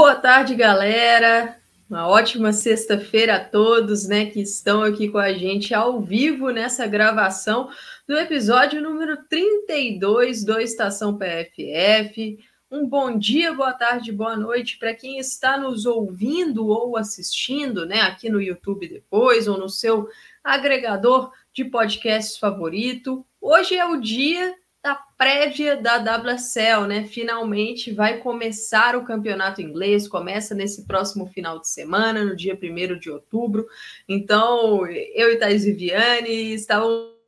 Boa 0.00 0.14
tarde, 0.14 0.54
galera. 0.54 1.58
Uma 1.90 2.06
ótima 2.06 2.52
sexta-feira 2.52 3.34
a 3.34 3.44
todos, 3.44 4.06
né, 4.06 4.26
que 4.26 4.40
estão 4.40 4.80
aqui 4.80 5.08
com 5.08 5.18
a 5.18 5.32
gente 5.32 5.74
ao 5.74 6.00
vivo 6.00 6.50
nessa 6.50 6.86
gravação 6.86 7.68
do 8.06 8.16
episódio 8.16 8.80
número 8.80 9.16
32 9.28 10.44
do 10.44 10.60
Estação 10.60 11.18
PFF. 11.18 12.38
Um 12.70 12.86
bom 12.86 13.18
dia, 13.18 13.52
boa 13.52 13.72
tarde, 13.72 14.12
boa 14.12 14.36
noite 14.36 14.78
para 14.78 14.94
quem 14.94 15.18
está 15.18 15.58
nos 15.58 15.84
ouvindo 15.84 16.68
ou 16.68 16.96
assistindo, 16.96 17.84
né, 17.84 18.02
aqui 18.02 18.30
no 18.30 18.40
YouTube 18.40 18.86
depois 18.86 19.48
ou 19.48 19.58
no 19.58 19.68
seu 19.68 20.08
agregador 20.44 21.32
de 21.52 21.64
podcasts 21.64 22.38
favorito. 22.38 23.26
Hoje 23.40 23.74
é 23.74 23.84
o 23.84 24.00
dia 24.00 24.54
da 24.82 24.94
prévia 24.94 25.76
da 25.76 25.96
WSL, 25.96 26.86
né? 26.86 27.04
Finalmente 27.04 27.92
vai 27.92 28.18
começar 28.18 28.96
o 28.96 29.04
campeonato 29.04 29.60
inglês, 29.60 30.06
começa 30.06 30.54
nesse 30.54 30.86
próximo 30.86 31.26
final 31.26 31.60
de 31.60 31.68
semana, 31.68 32.24
no 32.24 32.36
dia 32.36 32.54
1 32.54 32.98
de 32.98 33.10
outubro. 33.10 33.66
Então, 34.08 34.86
eu 34.86 35.32
e 35.32 35.36
Thais 35.36 35.64
Viviane 35.64 36.54
estávamos 36.54 37.18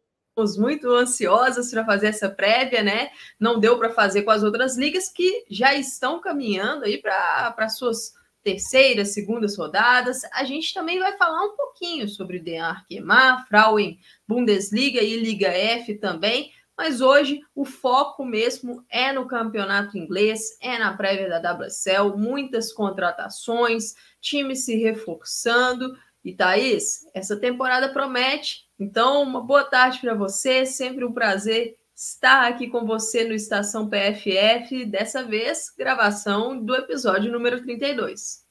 muito 0.57 0.89
ansiosas 0.91 1.71
para 1.71 1.85
fazer 1.85 2.07
essa 2.07 2.31
prévia, 2.31 2.83
né? 2.83 3.11
Não 3.39 3.59
deu 3.59 3.77
para 3.79 3.91
fazer 3.91 4.23
com 4.23 4.31
as 4.31 4.43
outras 4.43 4.77
ligas 4.77 5.09
que 5.09 5.45
já 5.51 5.75
estão 5.75 6.21
caminhando 6.21 6.85
aí 6.85 6.99
para 6.99 7.69
suas 7.69 8.15
terceiras, 8.43 9.13
segundas 9.13 9.59
rodadas. 9.59 10.23
A 10.33 10.45
gente 10.45 10.73
também 10.73 10.99
vai 10.99 11.17
falar 11.19 11.45
um 11.45 11.57
pouquinho 11.57 12.09
sobre 12.09 12.39
DNA 12.39 12.69
Arquemar, 12.69 13.47
Frauen 13.49 13.99
Bundesliga 14.27 15.03
e 15.03 15.17
Liga 15.17 15.49
F 15.49 15.95
também 15.97 16.53
mas 16.81 17.03
hoje 17.03 17.43
o 17.55 17.67
foco 17.67 18.25
mesmo 18.25 18.83
é 18.89 19.13
no 19.13 19.29
campeonato 19.29 19.99
inglês, 19.99 20.57
é 20.63 20.79
na 20.79 20.97
prévia 20.97 21.29
da 21.29 21.53
WSL, 21.53 22.17
muitas 22.17 22.73
contratações, 22.73 23.93
time 24.19 24.57
se 24.57 24.77
reforçando. 24.77 25.95
E 26.25 26.33
Thaís, 26.35 27.01
essa 27.13 27.37
temporada 27.37 27.93
promete. 27.93 28.67
Então, 28.79 29.23
uma 29.23 29.43
boa 29.43 29.63
tarde 29.63 30.01
para 30.01 30.15
você, 30.15 30.65
sempre 30.65 31.05
um 31.05 31.13
prazer 31.13 31.77
estar 31.95 32.49
aqui 32.49 32.67
com 32.67 32.87
você 32.87 33.25
no 33.25 33.35
Estação 33.35 33.87
PFF, 33.87 34.87
dessa 34.87 35.23
vez 35.23 35.71
gravação 35.77 36.65
do 36.65 36.75
episódio 36.75 37.31
número 37.31 37.61
32. 37.61 38.50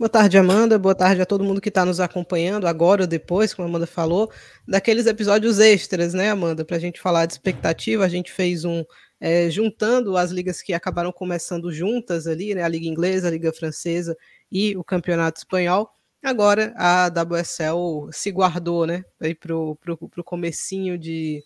Boa 0.00 0.08
tarde, 0.08 0.38
Amanda. 0.38 0.78
Boa 0.78 0.94
tarde 0.94 1.20
a 1.20 1.26
todo 1.26 1.44
mundo 1.44 1.60
que 1.60 1.68
está 1.68 1.84
nos 1.84 2.00
acompanhando 2.00 2.66
agora 2.66 3.02
ou 3.02 3.06
depois, 3.06 3.52
como 3.52 3.66
a 3.66 3.68
Amanda 3.68 3.86
falou, 3.86 4.32
daqueles 4.66 5.04
episódios 5.04 5.58
extras, 5.58 6.14
né, 6.14 6.30
Amanda? 6.30 6.64
Para 6.64 6.78
a 6.78 6.80
gente 6.80 6.98
falar 6.98 7.26
de 7.26 7.34
expectativa, 7.34 8.02
a 8.02 8.08
gente 8.08 8.32
fez 8.32 8.64
um 8.64 8.82
é, 9.20 9.50
juntando 9.50 10.16
as 10.16 10.30
ligas 10.30 10.62
que 10.62 10.72
acabaram 10.72 11.12
começando 11.12 11.70
juntas 11.70 12.26
ali, 12.26 12.54
né? 12.54 12.62
A 12.62 12.68
Liga 12.68 12.86
Inglesa, 12.86 13.28
a 13.28 13.30
Liga 13.30 13.52
Francesa 13.52 14.16
e 14.50 14.74
o 14.74 14.82
Campeonato 14.82 15.40
Espanhol. 15.40 15.90
Agora 16.22 16.72
a 16.78 17.08
WSL 17.08 18.08
se 18.10 18.30
guardou, 18.30 18.86
né? 18.86 19.04
Para 19.38 19.54
o 19.54 20.24
comecinho 20.24 20.96
de, 20.96 21.44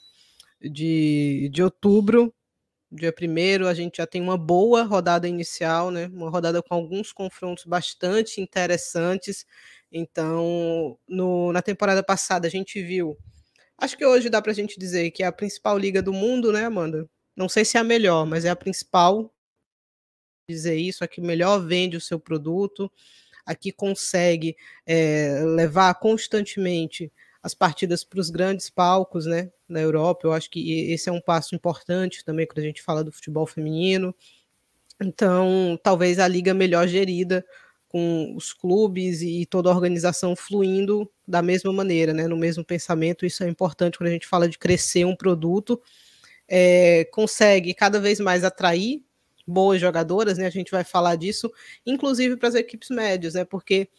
de, 0.62 1.50
de 1.52 1.60
outubro 1.60 2.32
dia 2.94 3.12
primeiro 3.12 3.66
a 3.66 3.74
gente 3.74 3.98
já 3.98 4.06
tem 4.06 4.22
uma 4.22 4.36
boa 4.36 4.82
rodada 4.82 5.28
inicial, 5.28 5.90
né? 5.90 6.06
Uma 6.12 6.30
rodada 6.30 6.62
com 6.62 6.74
alguns 6.74 7.12
confrontos 7.12 7.64
bastante 7.64 8.40
interessantes. 8.40 9.44
Então, 9.90 10.98
no, 11.08 11.52
na 11.52 11.62
temporada 11.62 12.02
passada 12.02 12.46
a 12.46 12.50
gente 12.50 12.82
viu. 12.82 13.16
Acho 13.76 13.96
que 13.96 14.06
hoje 14.06 14.30
dá 14.30 14.40
para 14.40 14.52
a 14.52 14.54
gente 14.54 14.78
dizer 14.78 15.10
que 15.10 15.22
é 15.22 15.26
a 15.26 15.32
principal 15.32 15.76
liga 15.76 16.00
do 16.00 16.12
mundo, 16.12 16.52
né, 16.52 16.64
Amanda? 16.64 17.08
Não 17.36 17.48
sei 17.48 17.64
se 17.64 17.76
é 17.76 17.80
a 17.80 17.84
melhor, 17.84 18.24
mas 18.24 18.44
é 18.44 18.50
a 18.50 18.56
principal. 18.56 19.34
Dizer 20.48 20.76
isso, 20.76 21.02
a 21.02 21.08
que 21.08 21.20
melhor 21.20 21.58
vende 21.58 21.96
o 21.96 22.00
seu 22.00 22.20
produto, 22.20 22.90
a 23.46 23.54
que 23.54 23.72
consegue 23.72 24.56
é, 24.86 25.42
levar 25.56 25.94
constantemente 25.94 27.10
as 27.44 27.52
partidas 27.52 28.02
para 28.02 28.18
os 28.18 28.30
grandes 28.30 28.70
palcos, 28.70 29.26
né, 29.26 29.52
na 29.68 29.78
Europa. 29.78 30.26
Eu 30.26 30.32
acho 30.32 30.48
que 30.48 30.90
esse 30.90 31.10
é 31.10 31.12
um 31.12 31.20
passo 31.20 31.54
importante 31.54 32.24
também 32.24 32.46
quando 32.46 32.60
a 32.60 32.62
gente 32.62 32.80
fala 32.80 33.04
do 33.04 33.12
futebol 33.12 33.46
feminino. 33.46 34.14
Então, 34.98 35.78
talvez 35.82 36.18
a 36.18 36.26
liga 36.26 36.54
melhor 36.54 36.88
gerida, 36.88 37.44
com 37.86 38.34
os 38.34 38.54
clubes 38.54 39.20
e 39.20 39.44
toda 39.44 39.68
a 39.68 39.74
organização 39.74 40.34
fluindo 40.34 41.08
da 41.28 41.42
mesma 41.42 41.70
maneira, 41.70 42.14
né, 42.14 42.26
no 42.26 42.36
mesmo 42.36 42.64
pensamento. 42.64 43.26
Isso 43.26 43.44
é 43.44 43.48
importante 43.48 43.98
quando 43.98 44.08
a 44.08 44.12
gente 44.12 44.26
fala 44.26 44.48
de 44.48 44.58
crescer 44.58 45.04
um 45.04 45.14
produto. 45.14 45.78
É, 46.48 47.04
consegue 47.12 47.74
cada 47.74 48.00
vez 48.00 48.20
mais 48.20 48.42
atrair 48.42 49.04
boas 49.46 49.82
jogadoras, 49.82 50.38
né? 50.38 50.46
A 50.46 50.50
gente 50.50 50.70
vai 50.70 50.82
falar 50.82 51.16
disso, 51.16 51.52
inclusive 51.84 52.38
para 52.38 52.48
as 52.48 52.54
equipes 52.54 52.88
médias, 52.88 53.34
né? 53.34 53.44
Porque 53.44 53.90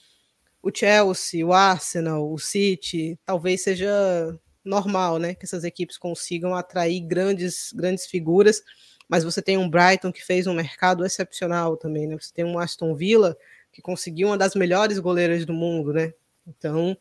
o 0.65 0.71
Chelsea, 0.73 1.45
o 1.45 1.53
Arsenal, 1.53 2.33
o 2.33 2.39
City, 2.39 3.19
talvez 3.23 3.61
seja 3.61 4.35
normal, 4.63 5.19
né, 5.19 5.35
que 5.35 5.45
essas 5.45 5.63
equipes 5.63 5.95
consigam 5.95 6.55
atrair 6.55 6.99
grandes, 7.01 7.71
grandes 7.71 8.07
figuras, 8.07 8.63
mas 9.07 9.23
você 9.23 9.43
tem 9.43 9.59
um 9.59 9.69
Brighton 9.69 10.11
que 10.11 10.25
fez 10.25 10.47
um 10.47 10.55
mercado 10.55 11.05
excepcional 11.05 11.77
também, 11.77 12.07
né? 12.07 12.17
Você 12.19 12.33
tem 12.33 12.43
um 12.43 12.57
Aston 12.57 12.95
Villa 12.95 13.37
que 13.71 13.79
conseguiu 13.79 14.29
uma 14.29 14.37
das 14.39 14.55
melhores 14.55 14.97
goleiras 14.97 15.45
do 15.45 15.53
mundo, 15.53 15.93
né? 15.93 16.11
Então, 16.47 16.97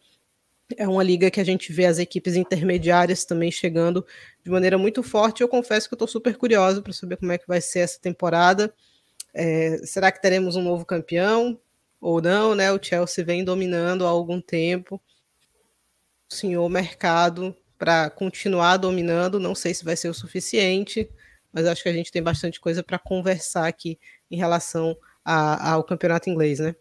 é 0.76 0.86
uma 0.86 1.02
liga 1.02 1.30
que 1.30 1.40
a 1.40 1.44
gente 1.44 1.72
vê 1.72 1.86
as 1.86 1.98
equipes 1.98 2.36
intermediárias 2.36 3.24
também 3.24 3.50
chegando 3.50 4.04
de 4.42 4.50
maneira 4.50 4.76
muito 4.76 5.02
forte. 5.02 5.40
Eu 5.40 5.48
confesso 5.48 5.88
que 5.88 5.94
eu 5.94 5.96
estou 5.96 6.08
super 6.08 6.36
curiosa 6.36 6.82
para 6.82 6.92
saber 6.92 7.16
como 7.16 7.32
é 7.32 7.38
que 7.38 7.48
vai 7.48 7.62
ser 7.62 7.78
essa 7.78 7.98
temporada. 7.98 8.74
É, 9.32 9.78
será 9.78 10.12
que 10.12 10.20
teremos 10.20 10.54
um 10.54 10.62
novo 10.62 10.84
campeão? 10.84 11.58
Ou 12.04 12.20
não, 12.20 12.54
né? 12.54 12.70
O 12.70 12.78
Chelsea 12.80 13.24
vem 13.24 13.42
dominando 13.42 14.04
há 14.04 14.10
algum 14.10 14.38
tempo. 14.38 15.00
O 16.30 16.34
senhor 16.34 16.68
mercado 16.68 17.56
para 17.78 18.10
continuar 18.10 18.76
dominando, 18.76 19.40
não 19.40 19.54
sei 19.54 19.72
se 19.72 19.86
vai 19.86 19.96
ser 19.96 20.10
o 20.10 20.14
suficiente, 20.14 21.10
mas 21.50 21.66
acho 21.66 21.82
que 21.82 21.88
a 21.88 21.92
gente 21.94 22.12
tem 22.12 22.22
bastante 22.22 22.60
coisa 22.60 22.82
para 22.82 22.98
conversar 22.98 23.66
aqui 23.66 23.98
em 24.30 24.36
relação 24.36 24.94
a, 25.24 25.72
ao 25.72 25.82
campeonato 25.82 26.28
inglês, 26.28 26.58
né? 26.58 26.76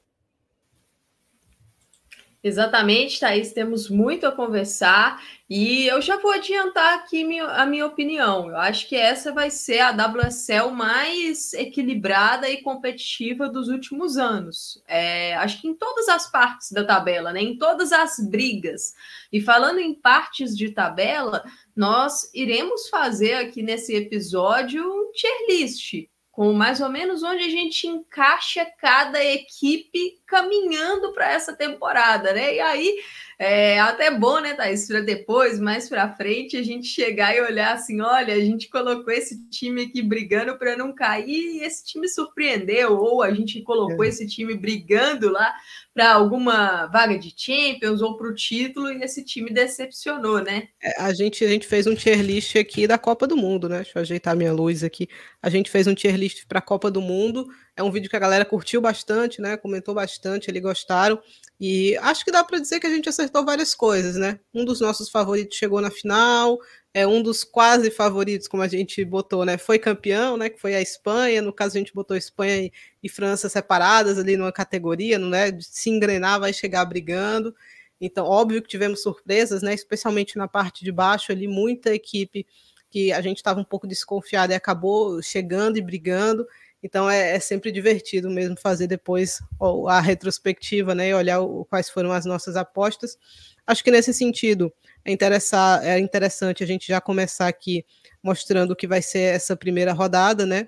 Exatamente, 2.45 3.21
Thaís, 3.21 3.53
temos 3.53 3.89
muito 3.89 4.27
a 4.27 4.31
conversar 4.31 5.23
e 5.49 5.87
eu 5.87 6.01
já 6.01 6.17
vou 6.17 6.29
adiantar 6.29 6.95
aqui 6.95 7.39
a 7.39 7.65
minha 7.65 7.85
opinião. 7.85 8.49
Eu 8.49 8.57
acho 8.57 8.89
que 8.89 8.97
essa 8.97 9.31
vai 9.31 9.49
ser 9.49 9.79
a 9.79 9.91
WSL 9.91 10.71
mais 10.71 11.53
equilibrada 11.53 12.49
e 12.49 12.61
competitiva 12.61 13.47
dos 13.47 13.69
últimos 13.69 14.17
anos. 14.17 14.83
É, 14.85 15.35
acho 15.35 15.61
que 15.61 15.69
em 15.69 15.73
todas 15.73 16.09
as 16.09 16.29
partes 16.29 16.69
da 16.73 16.83
tabela, 16.83 17.31
né? 17.31 17.41
em 17.41 17.57
todas 17.57 17.93
as 17.93 18.17
brigas. 18.19 18.93
E 19.31 19.39
falando 19.39 19.79
em 19.79 19.93
partes 19.93 20.57
de 20.57 20.69
tabela, 20.69 21.45
nós 21.73 22.29
iremos 22.33 22.89
fazer 22.89 23.35
aqui 23.35 23.63
nesse 23.63 23.95
episódio 23.95 24.83
um 24.83 25.13
tier 25.13 25.47
list 25.47 26.12
com 26.33 26.51
mais 26.51 26.81
ou 26.81 26.89
menos 26.89 27.21
onde 27.21 27.43
a 27.43 27.49
gente 27.49 27.87
encaixa 27.87 28.65
cada 28.79 29.23
equipe 29.23 30.19
caminhando 30.25 31.13
para 31.13 31.31
essa 31.31 31.55
temporada, 31.55 32.33
né? 32.33 32.55
E 32.55 32.59
aí 32.59 32.99
é 33.43 33.79
até 33.79 34.09
bom, 34.09 34.39
né, 34.39 34.53
Thaís, 34.53 34.87
para 34.87 35.01
depois, 35.01 35.59
mais 35.59 35.89
para 35.89 36.15
frente, 36.15 36.55
a 36.55 36.63
gente 36.63 36.87
chegar 36.87 37.35
e 37.35 37.41
olhar 37.41 37.73
assim: 37.73 37.99
olha, 37.99 38.33
a 38.33 38.39
gente 38.39 38.69
colocou 38.69 39.11
esse 39.11 39.49
time 39.49 39.83
aqui 39.83 40.01
brigando 40.01 40.57
para 40.57 40.77
não 40.77 40.95
cair 40.95 41.57
e 41.57 41.63
esse 41.63 41.85
time 41.85 42.07
surpreendeu, 42.07 42.97
ou 42.97 43.21
a 43.21 43.33
gente 43.33 43.61
colocou 43.61 44.05
é. 44.05 44.07
esse 44.07 44.25
time 44.27 44.55
brigando 44.55 45.29
lá 45.29 45.53
para 45.93 46.13
alguma 46.13 46.87
vaga 46.87 47.19
de 47.19 47.33
Champions 47.35 48.01
ou 48.01 48.17
para 48.17 48.27
o 48.27 48.33
título 48.33 48.91
e 48.91 49.03
esse 49.03 49.23
time 49.23 49.51
decepcionou, 49.51 50.41
né? 50.41 50.69
É, 50.81 51.01
a, 51.01 51.13
gente, 51.13 51.43
a 51.43 51.47
gente 51.47 51.67
fez 51.67 51.85
um 51.85 51.93
tier 51.93 52.21
list 52.21 52.55
aqui 52.55 52.87
da 52.87 52.97
Copa 52.97 53.27
do 53.27 53.37
Mundo, 53.37 53.67
né? 53.69 53.77
Deixa 53.77 53.99
eu 53.99 54.01
ajeitar 54.01 54.35
minha 54.35 54.53
luz 54.53 54.83
aqui. 54.83 55.07
A 55.41 55.49
gente 55.49 55.69
fez 55.69 55.85
um 55.85 55.93
tier 55.93 56.15
list 56.15 56.45
para 56.47 56.59
a 56.59 56.63
Copa 56.63 56.89
do 56.89 57.01
Mundo. 57.01 57.47
É 57.75 57.81
um 57.81 57.91
vídeo 57.91 58.09
que 58.09 58.15
a 58.15 58.19
galera 58.19 58.45
curtiu 58.45 58.79
bastante, 58.79 59.41
né? 59.41 59.57
Comentou 59.57 59.95
bastante, 59.95 60.49
eles 60.49 60.61
gostaram. 60.61 61.19
E 61.59 61.97
acho 61.97 62.23
que 62.23 62.31
dá 62.31 62.43
para 62.43 62.59
dizer 62.59 62.79
que 62.79 62.85
a 62.85 62.89
gente 62.89 63.09
acertou 63.09 63.43
várias 63.43 63.73
coisas, 63.73 64.15
né? 64.15 64.39
Um 64.53 64.63
dos 64.63 64.79
nossos 64.79 65.09
favoritos 65.09 65.57
chegou 65.57 65.81
na 65.81 65.89
final, 65.89 66.59
é 66.93 67.07
um 67.07 67.23
dos 67.23 67.43
quase 67.43 67.89
favoritos, 67.89 68.47
como 68.47 68.61
a 68.61 68.67
gente 68.67 69.03
botou, 69.03 69.43
né? 69.43 69.57
Foi 69.57 69.79
campeão, 69.79 70.37
né? 70.37 70.49
Que 70.49 70.59
foi 70.59 70.75
a 70.75 70.81
Espanha. 70.81 71.41
No 71.41 71.51
caso, 71.51 71.75
a 71.75 71.79
gente 71.79 71.93
botou 71.93 72.15
Espanha 72.15 72.71
e, 73.01 73.09
França 73.09 73.49
separadas 73.49 74.19
ali 74.19 74.37
numa 74.37 74.51
categoria, 74.51 75.17
não 75.17 75.35
é? 75.35 75.51
Se 75.59 75.89
engrenar, 75.89 76.39
vai 76.39 76.53
chegar 76.53 76.85
brigando. 76.85 77.55
Então, 77.99 78.25
óbvio 78.25 78.61
que 78.61 78.67
tivemos 78.67 79.01
surpresas, 79.01 79.63
né? 79.63 79.73
Especialmente 79.73 80.37
na 80.37 80.47
parte 80.47 80.83
de 80.83 80.91
baixo 80.91 81.31
ali, 81.31 81.47
muita 81.47 81.93
equipe 81.93 82.45
que 82.91 83.11
a 83.11 83.21
gente 83.21 83.37
estava 83.37 83.59
um 83.59 83.63
pouco 83.63 83.87
desconfiado 83.87 84.53
e 84.53 84.55
acabou 84.55 85.19
chegando 85.23 85.77
e 85.77 85.81
brigando. 85.81 86.45
Então 86.83 87.09
é, 87.09 87.37
é, 87.37 87.39
sempre 87.39 87.71
divertido 87.71 88.29
mesmo 88.29 88.57
fazer 88.59 88.87
depois 88.87 89.39
a 89.87 90.01
retrospectiva, 90.01 90.93
né? 90.93 91.09
E 91.09 91.13
olhar 91.13 91.39
o, 91.39 91.63
quais 91.63 91.89
foram 91.89 92.11
as 92.11 92.25
nossas 92.25 92.57
apostas. 92.57 93.17
Acho 93.65 93.81
que 93.81 93.89
nesse 93.89 94.13
sentido 94.13 94.71
é, 95.05 95.11
interessar, 95.11 95.81
é 95.85 95.97
interessante 95.97 96.61
a 96.61 96.67
gente 96.67 96.85
já 96.85 96.99
começar 96.99 97.47
aqui 97.47 97.85
mostrando 98.21 98.71
o 98.71 98.75
que 98.75 98.85
vai 98.85 99.01
ser 99.01 99.33
essa 99.33 99.55
primeira 99.55 99.93
rodada, 99.93 100.45
né? 100.45 100.67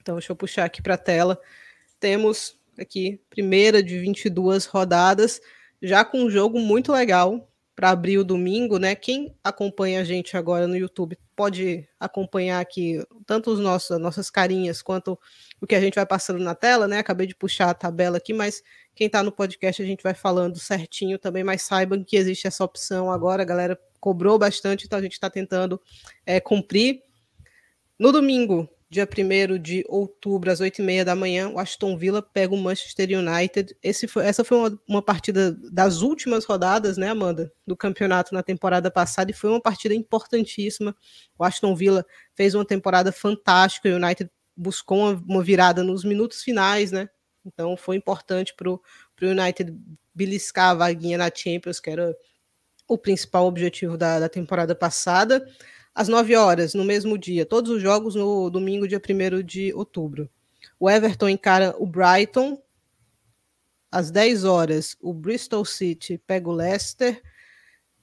Então, 0.00 0.14
deixa 0.16 0.32
eu 0.32 0.36
puxar 0.36 0.64
aqui 0.64 0.80
para 0.80 0.94
a 0.94 0.98
tela. 0.98 1.38
temos 2.00 2.56
aqui 2.78 3.20
primeira 3.28 3.82
de 3.82 3.98
22 3.98 4.66
rodadas, 4.66 5.40
já 5.82 6.04
com 6.04 6.24
um 6.24 6.30
jogo 6.30 6.58
muito 6.60 6.92
legal 6.92 7.50
para 7.74 7.90
abrir 7.90 8.18
o 8.18 8.24
domingo, 8.24 8.78
né? 8.78 8.94
Quem 8.94 9.34
acompanha 9.44 10.00
a 10.00 10.04
gente 10.04 10.36
agora 10.36 10.66
no 10.66 10.76
YouTube 10.76 11.18
pode 11.36 11.86
acompanhar 12.00 12.60
aqui 12.60 13.04
tanto 13.26 13.50
os 13.50 13.60
nossos, 13.60 13.98
nossas 14.00 14.30
carinhas 14.30 14.80
quanto 14.80 15.18
o 15.60 15.66
que 15.66 15.74
a 15.74 15.80
gente 15.80 15.94
vai 15.94 16.06
passando 16.06 16.42
na 16.42 16.54
tela, 16.54 16.88
né? 16.88 16.98
Acabei 16.98 17.26
de 17.26 17.34
puxar 17.34 17.68
a 17.68 17.74
tabela 17.74 18.16
aqui, 18.16 18.32
mas 18.32 18.62
quem 18.94 19.06
está 19.06 19.22
no 19.22 19.30
podcast 19.30 19.82
a 19.82 19.84
gente 19.84 20.02
vai 20.02 20.14
falando 20.14 20.58
certinho 20.58 21.18
também, 21.18 21.44
mas 21.44 21.62
saibam 21.62 22.02
que 22.02 22.16
existe 22.16 22.46
essa 22.46 22.64
opção 22.64 23.12
agora, 23.12 23.42
a 23.42 23.46
galera 23.46 23.78
cobrou 24.00 24.38
bastante, 24.38 24.86
então 24.86 24.98
a 24.98 25.02
gente 25.02 25.12
está 25.12 25.28
tentando 25.28 25.80
é, 26.24 26.40
cumprir. 26.40 27.02
No 27.98 28.12
domingo, 28.12 28.68
dia 28.96 29.06
1 29.06 29.58
de 29.58 29.84
outubro, 29.88 30.50
às 30.50 30.60
8h30 30.60 31.04
da 31.04 31.14
manhã, 31.14 31.50
o 31.50 31.58
Aston 31.58 31.98
Villa 31.98 32.22
pega 32.22 32.54
o 32.54 32.56
Manchester 32.56 33.08
United. 33.18 33.76
Foi, 34.08 34.24
essa 34.24 34.42
foi 34.42 34.56
uma, 34.56 34.80
uma, 34.88 35.02
partida 35.02 35.52
das 35.70 36.00
últimas 36.00 36.46
rodadas, 36.46 36.96
né, 36.96 37.10
Amanda, 37.10 37.52
do 37.66 37.76
campeonato 37.76 38.32
na 38.32 38.42
temporada 38.42 38.90
passada, 38.90 39.30
e 39.30 39.34
foi 39.34 39.50
uma 39.50 39.60
partida 39.60 39.94
importantíssima. 39.94 40.96
O 41.38 41.44
Aston 41.44 41.74
Villa 41.74 42.06
fez 42.34 42.54
uma 42.54 42.64
temporada 42.64 43.12
fantástica, 43.12 43.88
o 43.90 43.96
United 43.96 44.30
buscou 44.56 44.98
uma, 44.98 45.22
uma 45.28 45.42
virada 45.42 45.82
nos 45.82 46.02
minutos 46.02 46.42
finais, 46.42 46.90
né? 46.90 47.08
Então 47.44 47.76
foi 47.76 47.96
importante 47.96 48.54
para 48.56 48.70
o 48.70 48.80
United 49.20 49.76
beliscar 50.14 50.70
a 50.70 50.74
vaguinha 50.74 51.18
na 51.18 51.30
Champions, 51.32 51.78
que 51.78 51.90
era 51.90 52.16
o 52.88 52.96
principal 52.96 53.46
objetivo 53.46 53.98
da, 53.98 54.18
da 54.20 54.28
temporada 54.28 54.74
passada 54.74 55.46
às 55.96 56.08
9 56.08 56.36
horas, 56.36 56.74
no 56.74 56.84
mesmo 56.84 57.16
dia. 57.16 57.46
Todos 57.46 57.70
os 57.70 57.80
jogos 57.80 58.14
no 58.14 58.50
domingo, 58.50 58.86
dia 58.86 59.00
1 59.00 59.42
de 59.42 59.72
outubro. 59.72 60.28
O 60.78 60.90
Everton 60.90 61.30
encara 61.30 61.74
o 61.78 61.86
Brighton. 61.86 62.62
Às 63.90 64.10
10 64.10 64.44
horas, 64.44 64.94
o 65.00 65.14
Bristol 65.14 65.64
City 65.64 66.18
pega 66.26 66.50
o 66.50 66.52
Leicester. 66.52 67.22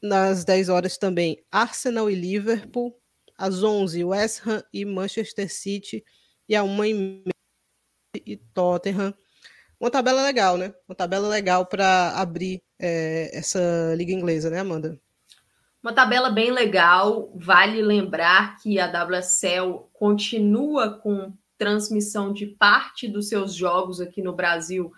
Nas 0.02 0.44
10 0.44 0.70
horas 0.70 0.98
também, 0.98 1.44
Arsenal 1.52 2.10
e 2.10 2.16
Liverpool. 2.16 3.00
Às 3.38 3.62
11, 3.62 4.04
West 4.04 4.42
Ham 4.48 4.64
e 4.74 4.84
Manchester 4.86 5.54
City. 5.54 6.04
E 6.50 6.56
à 6.56 6.64
1 6.64 6.86
e 6.86 7.24
e 8.26 8.38
Tottenham. 8.38 9.14
Uma 9.80 9.92
tabela 9.92 10.24
legal, 10.24 10.58
né? 10.58 10.74
Uma 10.88 10.96
tabela 10.96 11.28
legal 11.28 11.66
para 11.68 12.12
abrir 12.20 12.64
é, 12.80 13.30
essa 13.38 13.94
liga 13.96 14.12
inglesa, 14.14 14.50
né, 14.50 14.60
Amanda? 14.60 15.00
Uma 15.84 15.92
tabela 15.92 16.30
bem 16.30 16.50
legal. 16.50 17.30
Vale 17.36 17.82
lembrar 17.82 18.58
que 18.62 18.80
a 18.80 18.88
WSL 18.88 19.90
continua 19.92 20.98
com 20.98 21.34
transmissão 21.58 22.32
de 22.32 22.48
parte 22.48 23.06
dos 23.06 23.28
seus 23.28 23.54
jogos 23.54 24.00
aqui 24.00 24.22
no 24.22 24.34
Brasil 24.34 24.94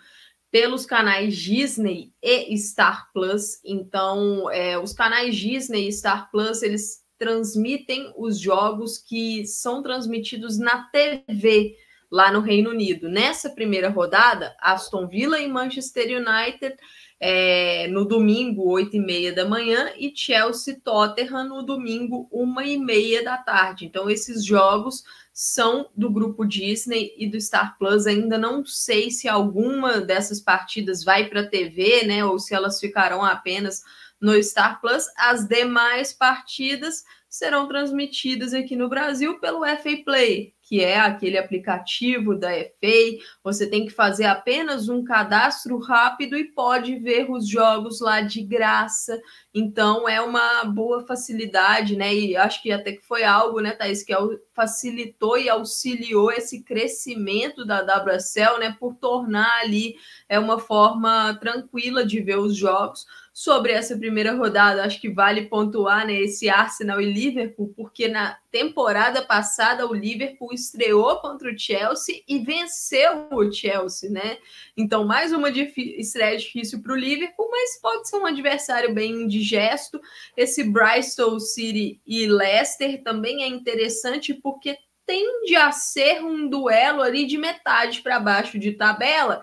pelos 0.48 0.86
canais 0.86 1.36
Disney 1.36 2.12
e 2.22 2.56
Star 2.56 3.10
Plus. 3.12 3.60
Então, 3.64 4.48
é, 4.48 4.78
os 4.78 4.92
canais 4.92 5.34
Disney 5.34 5.88
e 5.88 5.92
Star 5.92 6.30
Plus 6.30 6.62
eles 6.62 7.04
transmitem 7.18 8.12
os 8.16 8.38
jogos 8.38 8.96
que 8.96 9.44
são 9.44 9.82
transmitidos 9.82 10.56
na 10.56 10.84
TV 10.90 11.74
lá 12.10 12.32
no 12.32 12.40
Reino 12.40 12.70
Unido. 12.70 13.08
Nessa 13.08 13.50
primeira 13.50 13.88
rodada, 13.88 14.54
Aston 14.60 15.06
Villa 15.06 15.38
e 15.40 15.48
Manchester 15.48 16.06
United 16.06 16.76
é, 17.18 17.88
no 17.88 18.04
domingo, 18.04 18.68
8 18.68 18.96
e 18.96 19.00
meia 19.00 19.32
da 19.32 19.44
manhã, 19.44 19.92
e 19.96 20.12
Chelsea 20.14 20.78
Tottenham 20.82 21.48
no 21.48 21.62
domingo, 21.62 22.28
1 22.30 22.60
e 22.62 22.78
meia 22.78 23.24
da 23.24 23.36
tarde. 23.36 23.86
Então, 23.86 24.10
esses 24.10 24.44
jogos 24.44 25.02
são 25.32 25.90
do 25.94 26.10
grupo 26.10 26.46
Disney 26.46 27.14
e 27.16 27.26
do 27.26 27.40
Star 27.40 27.76
Plus. 27.78 28.06
Ainda 28.06 28.38
não 28.38 28.64
sei 28.64 29.10
se 29.10 29.28
alguma 29.28 30.00
dessas 30.00 30.40
partidas 30.40 31.04
vai 31.04 31.28
para 31.28 31.40
a 31.40 31.46
TV, 31.46 32.04
né? 32.06 32.24
Ou 32.24 32.38
se 32.38 32.54
elas 32.54 32.80
ficarão 32.80 33.22
apenas 33.22 33.82
no 34.20 34.42
Star 34.42 34.80
Plus. 34.80 35.04
As 35.16 35.46
demais 35.46 36.12
partidas 36.12 37.04
serão 37.28 37.68
transmitidas 37.68 38.54
aqui 38.54 38.74
no 38.76 38.88
Brasil 38.88 39.38
pelo 39.38 39.60
FA 39.60 40.02
Play, 40.04 40.54
que 40.66 40.82
é 40.82 40.98
aquele 40.98 41.38
aplicativo 41.38 42.36
da 42.36 42.50
FA. 42.50 43.24
Você 43.44 43.70
tem 43.70 43.86
que 43.86 43.92
fazer 43.92 44.24
apenas 44.24 44.88
um 44.88 45.04
cadastro 45.04 45.78
rápido 45.78 46.36
e 46.36 46.44
pode 46.44 46.98
ver 46.98 47.30
os 47.30 47.48
jogos 47.48 48.00
lá 48.00 48.20
de 48.20 48.42
graça. 48.42 49.20
Então 49.54 50.08
é 50.08 50.20
uma 50.20 50.64
boa 50.64 51.06
facilidade, 51.06 51.96
né? 51.96 52.12
E 52.12 52.36
acho 52.36 52.60
que 52.60 52.72
até 52.72 52.92
que 52.92 53.06
foi 53.06 53.22
algo, 53.22 53.60
né, 53.60 53.70
Thaís, 53.72 54.02
que 54.02 54.12
facilitou 54.52 55.38
e 55.38 55.48
auxiliou 55.48 56.32
esse 56.32 56.64
crescimento 56.64 57.64
da 57.64 57.82
WSL, 57.82 58.58
né, 58.58 58.76
por 58.80 58.96
tornar 58.96 59.60
ali 59.60 59.94
é 60.28 60.38
uma 60.38 60.58
forma 60.58 61.34
tranquila 61.40 62.04
de 62.04 62.20
ver 62.20 62.38
os 62.38 62.56
jogos 62.56 63.06
sobre 63.36 63.72
essa 63.72 63.94
primeira 63.98 64.32
rodada, 64.32 64.82
acho 64.82 64.98
que 64.98 65.10
vale 65.10 65.42
pontuar 65.42 66.06
né, 66.06 66.14
esse 66.14 66.48
Arsenal 66.48 67.02
e 67.02 67.12
Liverpool, 67.12 67.70
porque 67.76 68.08
na 68.08 68.38
temporada 68.50 69.20
passada 69.20 69.86
o 69.86 69.92
Liverpool 69.92 70.54
estreou 70.54 71.16
contra 71.20 71.52
o 71.52 71.58
Chelsea 71.58 72.22
e 72.26 72.38
venceu 72.38 73.28
o 73.30 73.52
Chelsea, 73.52 74.08
né? 74.08 74.38
Então, 74.74 75.04
mais 75.04 75.34
uma 75.34 75.50
estreia 75.50 76.38
difícil 76.38 76.82
para 76.82 76.94
o 76.94 76.96
Liverpool, 76.96 77.50
mas 77.50 77.78
pode 77.78 78.08
ser 78.08 78.16
um 78.16 78.24
adversário 78.24 78.94
bem 78.94 79.12
indigesto. 79.24 80.00
Esse 80.34 80.64
Bristol 80.64 81.38
City 81.38 82.00
e 82.06 82.26
Leicester 82.26 83.02
também 83.02 83.42
é 83.42 83.48
interessante 83.48 84.32
porque 84.32 84.78
tende 85.04 85.54
a 85.56 85.72
ser 85.72 86.24
um 86.24 86.48
duelo 86.48 87.02
ali 87.02 87.26
de 87.26 87.36
metade 87.36 88.00
para 88.00 88.18
baixo 88.18 88.58
de 88.58 88.72
tabela. 88.72 89.42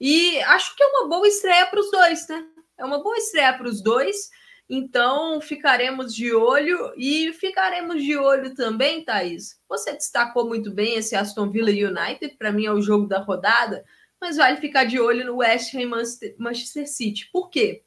E 0.00 0.40
acho 0.42 0.76
que 0.76 0.82
é 0.84 0.86
uma 0.86 1.08
boa 1.08 1.26
estreia 1.26 1.66
para 1.66 1.80
os 1.80 1.90
dois, 1.90 2.28
né? 2.28 2.46
É 2.78 2.84
uma 2.84 3.02
boa 3.02 3.16
estreia 3.16 3.52
para 3.52 3.68
os 3.68 3.82
dois. 3.82 4.30
Então, 4.68 5.40
ficaremos 5.40 6.14
de 6.14 6.32
olho 6.34 6.92
e 6.96 7.32
ficaremos 7.34 8.02
de 8.02 8.16
olho 8.16 8.54
também, 8.54 9.04
Thaís. 9.04 9.60
Você 9.68 9.92
destacou 9.92 10.48
muito 10.48 10.72
bem 10.72 10.94
esse 10.94 11.14
Aston 11.14 11.50
Villa 11.50 11.70
United, 11.70 12.36
para 12.38 12.52
mim 12.52 12.64
é 12.64 12.72
o 12.72 12.80
jogo 12.80 13.06
da 13.06 13.18
rodada, 13.18 13.84
mas 14.20 14.36
vale 14.36 14.56
ficar 14.56 14.84
de 14.84 14.98
olho 14.98 15.26
no 15.26 15.36
West 15.36 15.74
Ham 15.74 15.90
Manchester 16.38 16.88
City. 16.88 17.28
Por 17.32 17.50
quê? 17.50 17.82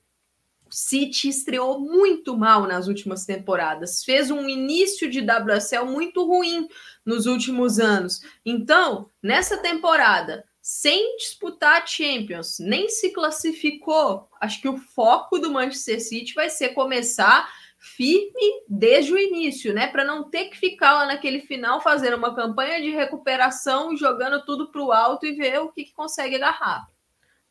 O 0.66 0.76
City 0.76 1.30
estreou 1.30 1.80
muito 1.80 2.36
mal 2.38 2.68
nas 2.68 2.88
últimas 2.88 3.26
temporadas, 3.26 4.04
fez 4.04 4.30
um 4.30 4.50
início 4.50 5.10
de 5.10 5.22
WSL 5.22 5.86
muito 5.86 6.26
ruim 6.26 6.68
nos 7.06 7.26
últimos 7.26 7.80
anos. 7.80 8.22
Então, 8.46 9.10
nessa 9.24 9.58
temporada, 9.58 10.44
sem 10.67 11.15
disputar 11.17 11.83
a 11.83 11.85
Champions, 11.85 12.57
nem 12.57 12.89
se 12.89 13.12
classificou. 13.12 14.27
Acho 14.41 14.60
que 14.60 14.67
o 14.67 14.77
foco 14.79 15.38
do 15.38 15.51
Manchester 15.51 16.01
City 16.01 16.34
vai 16.34 16.50
ser 16.50 16.69
começar 16.69 17.48
firme 17.77 18.63
desde 18.67 19.13
o 19.13 19.17
início, 19.19 19.75
né? 19.75 19.86
Para 19.86 20.03
não 20.03 20.27
ter 20.27 20.45
que 20.45 20.57
ficar 20.57 20.93
lá 20.93 21.05
naquele 21.05 21.41
final 21.41 21.79
fazendo 21.81 22.17
uma 22.17 22.34
campanha 22.34 22.81
de 22.81 22.89
recuperação, 22.89 23.95
jogando 23.95 24.43
tudo 24.43 24.72
para 24.72 24.81
o 24.81 24.91
alto 24.91 25.27
e 25.27 25.34
ver 25.34 25.60
o 25.60 25.72
que, 25.72 25.84
que 25.84 25.93
consegue 25.93 26.38
agarrar. 26.38 26.88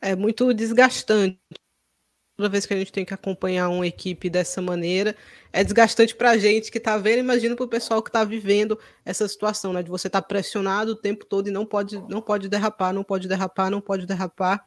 É 0.01 0.17
muito 0.17 0.53
desgastante 0.53 1.39
toda 2.37 2.49
vez 2.49 2.67
que 2.67 2.75
a 2.75 2.77
gente 2.77 2.93
tem 2.93 3.05
que 3.05 3.15
acompanhar 3.15 3.69
uma 3.69 3.87
equipe 3.87 4.29
dessa 4.29 4.61
maneira, 4.61 5.17
é 5.53 5.63
desgastante 5.63 6.15
para 6.15 6.31
a 6.31 6.39
gente 6.39 6.71
que 6.71 6.79
está 6.79 6.97
vendo, 6.99 7.21
imagina 7.21 7.55
para 7.55 7.65
o 7.65 7.69
pessoal 7.69 8.03
que 8.03 8.09
está 8.09 8.25
vivendo 8.25 8.79
essa 9.05 9.27
situação, 9.29 9.73
né? 9.73 9.83
De 9.83 9.91
você 9.91 10.09
estar 10.09 10.21
tá 10.21 10.27
pressionado 10.27 10.93
o 10.93 10.97
tempo 10.97 11.25
todo 11.25 11.49
e 11.49 11.53
não 11.53 11.65
pode, 11.65 11.97
não 12.09 12.21
pode 12.21 12.49
derrapar, 12.49 12.93
não 12.93 13.05
pode 13.05 13.29
derrapar, 13.29 13.71
não 13.71 13.81
pode 13.81 14.07
derrapar. 14.07 14.65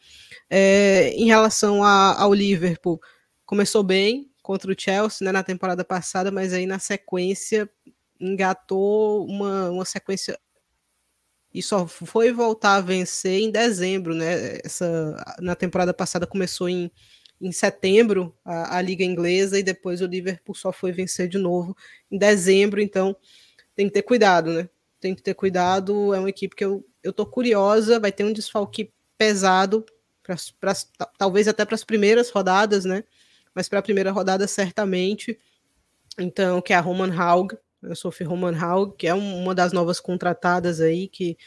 É, 0.50 1.10
em 1.10 1.26
relação 1.26 1.84
a, 1.84 2.22
ao 2.22 2.34
Liverpool, 2.34 3.02
começou 3.46 3.84
bem 3.84 4.32
contra 4.42 4.72
o 4.72 4.76
Chelsea 4.78 5.26
né, 5.26 5.32
na 5.32 5.44
temporada 5.44 5.84
passada, 5.84 6.32
mas 6.32 6.54
aí 6.54 6.66
na 6.66 6.80
sequência 6.80 7.70
engatou 8.20 9.26
uma, 9.28 9.70
uma 9.70 9.86
sequência 9.86 10.40
e 11.54 11.62
só 11.62 11.88
foi 11.88 12.32
voltar 12.32 12.76
a 12.76 12.82
vencer 12.82 13.42
em 13.42 13.52
dezembro, 13.52 14.14
né? 14.14 14.60
Essa, 14.64 15.36
na 15.40 15.56
temporada 15.56 15.94
passada 15.94 16.28
começou 16.28 16.70
em 16.70 16.92
em 17.40 17.52
setembro 17.52 18.36
a, 18.44 18.78
a, 18.78 18.82
Liga 18.82 19.04
Inglesa 19.04 19.60
e 19.60 19.64
depois 19.64 20.02
o 20.02 20.08
Liverpool 20.08 20.56
só 20.56 20.72
foi 20.72 20.92
vencer 20.92 21.28
de 21.28 21.38
novo 21.38 21.76
em 22.12 22.18
dezembro, 22.18 22.82
então 22.82 23.16
tem 23.76 23.88
que 23.88 23.94
ter 23.94 24.02
cuidado, 24.02 24.52
né? 24.52 24.70
Tem 25.00 25.14
que 25.14 25.22
ter 25.22 25.36
cuidado, 25.36 26.14
é 26.14 26.20
uma 26.20 26.30
equipe 26.30 26.56
que 26.56 26.66
eu, 26.66 26.84
eu 27.04 27.14
tô 27.14 27.26
curiosa, 27.26 28.00
vai 28.00 28.12
ter 28.12 28.24
um 28.24 28.34
desfalque 28.34 28.92
pesado, 29.18 29.86
pra, 30.24 30.36
pra 30.60 30.74
talvez 31.18 31.48
até 31.48 31.64
para 31.64 31.76
as 31.76 31.84
primeiras 31.84 32.30
rodadas, 32.30 32.84
né? 32.86 33.04
Mas 33.54 33.70
para 33.70 33.80
a 33.80 33.84
primeira 33.84 34.12
rodada, 34.12 34.48
certamente. 34.48 35.40
Então, 36.20 36.62
que 36.62 36.74
é 36.74 36.76
a 36.76 36.82
Roman 36.82 37.16
Haug, 37.16 37.54
a 37.84 37.96
Sophie 37.96 38.26
Roman 38.26 38.58
Haug, 38.58 38.96
que 38.98 39.08
é 39.08 39.14
uma 39.14 39.56
das 39.56 39.72
novas 39.72 40.00
contratadas 40.00 40.82
aí, 40.82 41.08
que 41.08 41.38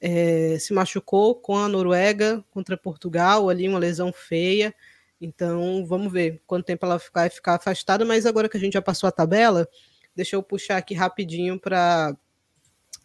é, 0.00 0.58
se 0.58 0.72
machucou 0.72 1.34
com 1.34 1.56
a 1.56 1.68
Noruega 1.68 2.44
contra 2.50 2.76
Portugal, 2.76 3.48
ali 3.48 3.68
uma 3.68 3.78
lesão 3.78 4.12
feia. 4.12 4.74
Então, 5.20 5.84
vamos 5.86 6.12
ver 6.12 6.42
quanto 6.46 6.66
tempo 6.66 6.86
ela 6.86 7.00
vai 7.12 7.28
ficar 7.28 7.54
afastada, 7.54 8.04
mas 8.04 8.24
agora 8.26 8.48
que 8.48 8.56
a 8.56 8.60
gente 8.60 8.74
já 8.74 8.82
passou 8.82 9.08
a 9.08 9.12
tabela, 9.12 9.68
deixa 10.14 10.36
eu 10.36 10.42
puxar 10.42 10.76
aqui 10.76 10.94
rapidinho 10.94 11.58
para 11.58 12.16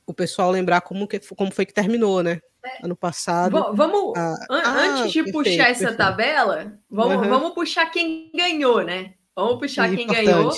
o 0.06 0.14
pessoal 0.14 0.52
lembrar 0.52 0.82
como, 0.82 1.08
que, 1.08 1.20
como 1.36 1.52
foi 1.52 1.66
que 1.66 1.74
terminou, 1.74 2.22
né? 2.22 2.42
é. 2.64 2.86
ano 2.86 2.96
passado. 2.96 3.74
vamos, 3.74 4.18
ah, 4.18 4.36
antes 4.50 5.12
de 5.12 5.24
perfeito, 5.24 5.32
puxar 5.32 5.70
essa 5.70 5.80
perfeito. 5.80 5.98
tabela, 5.98 6.80
vamos, 6.90 7.18
uhum. 7.18 7.30
vamos 7.30 7.54
puxar 7.54 7.86
quem 7.88 8.32
ganhou, 8.34 8.82
né? 8.84 9.14
Vamos 9.36 9.60
puxar 9.60 9.90
quem 9.90 10.06
importante. 10.06 10.26
ganhou. 10.26 10.54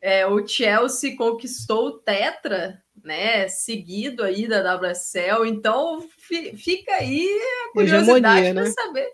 É, 0.00 0.26
o 0.26 0.46
Chelsea 0.46 1.16
conquistou 1.16 1.86
o 1.86 1.98
Tetra, 1.98 2.82
né? 3.02 3.48
Seguido 3.48 4.22
aí 4.22 4.46
da 4.46 4.76
WSL, 4.76 5.46
então 5.46 6.06
fica 6.18 6.94
aí 6.94 7.26
a 7.68 7.72
curiosidade 7.72 8.52
para 8.52 8.64
né? 8.64 8.70
saber 8.70 9.08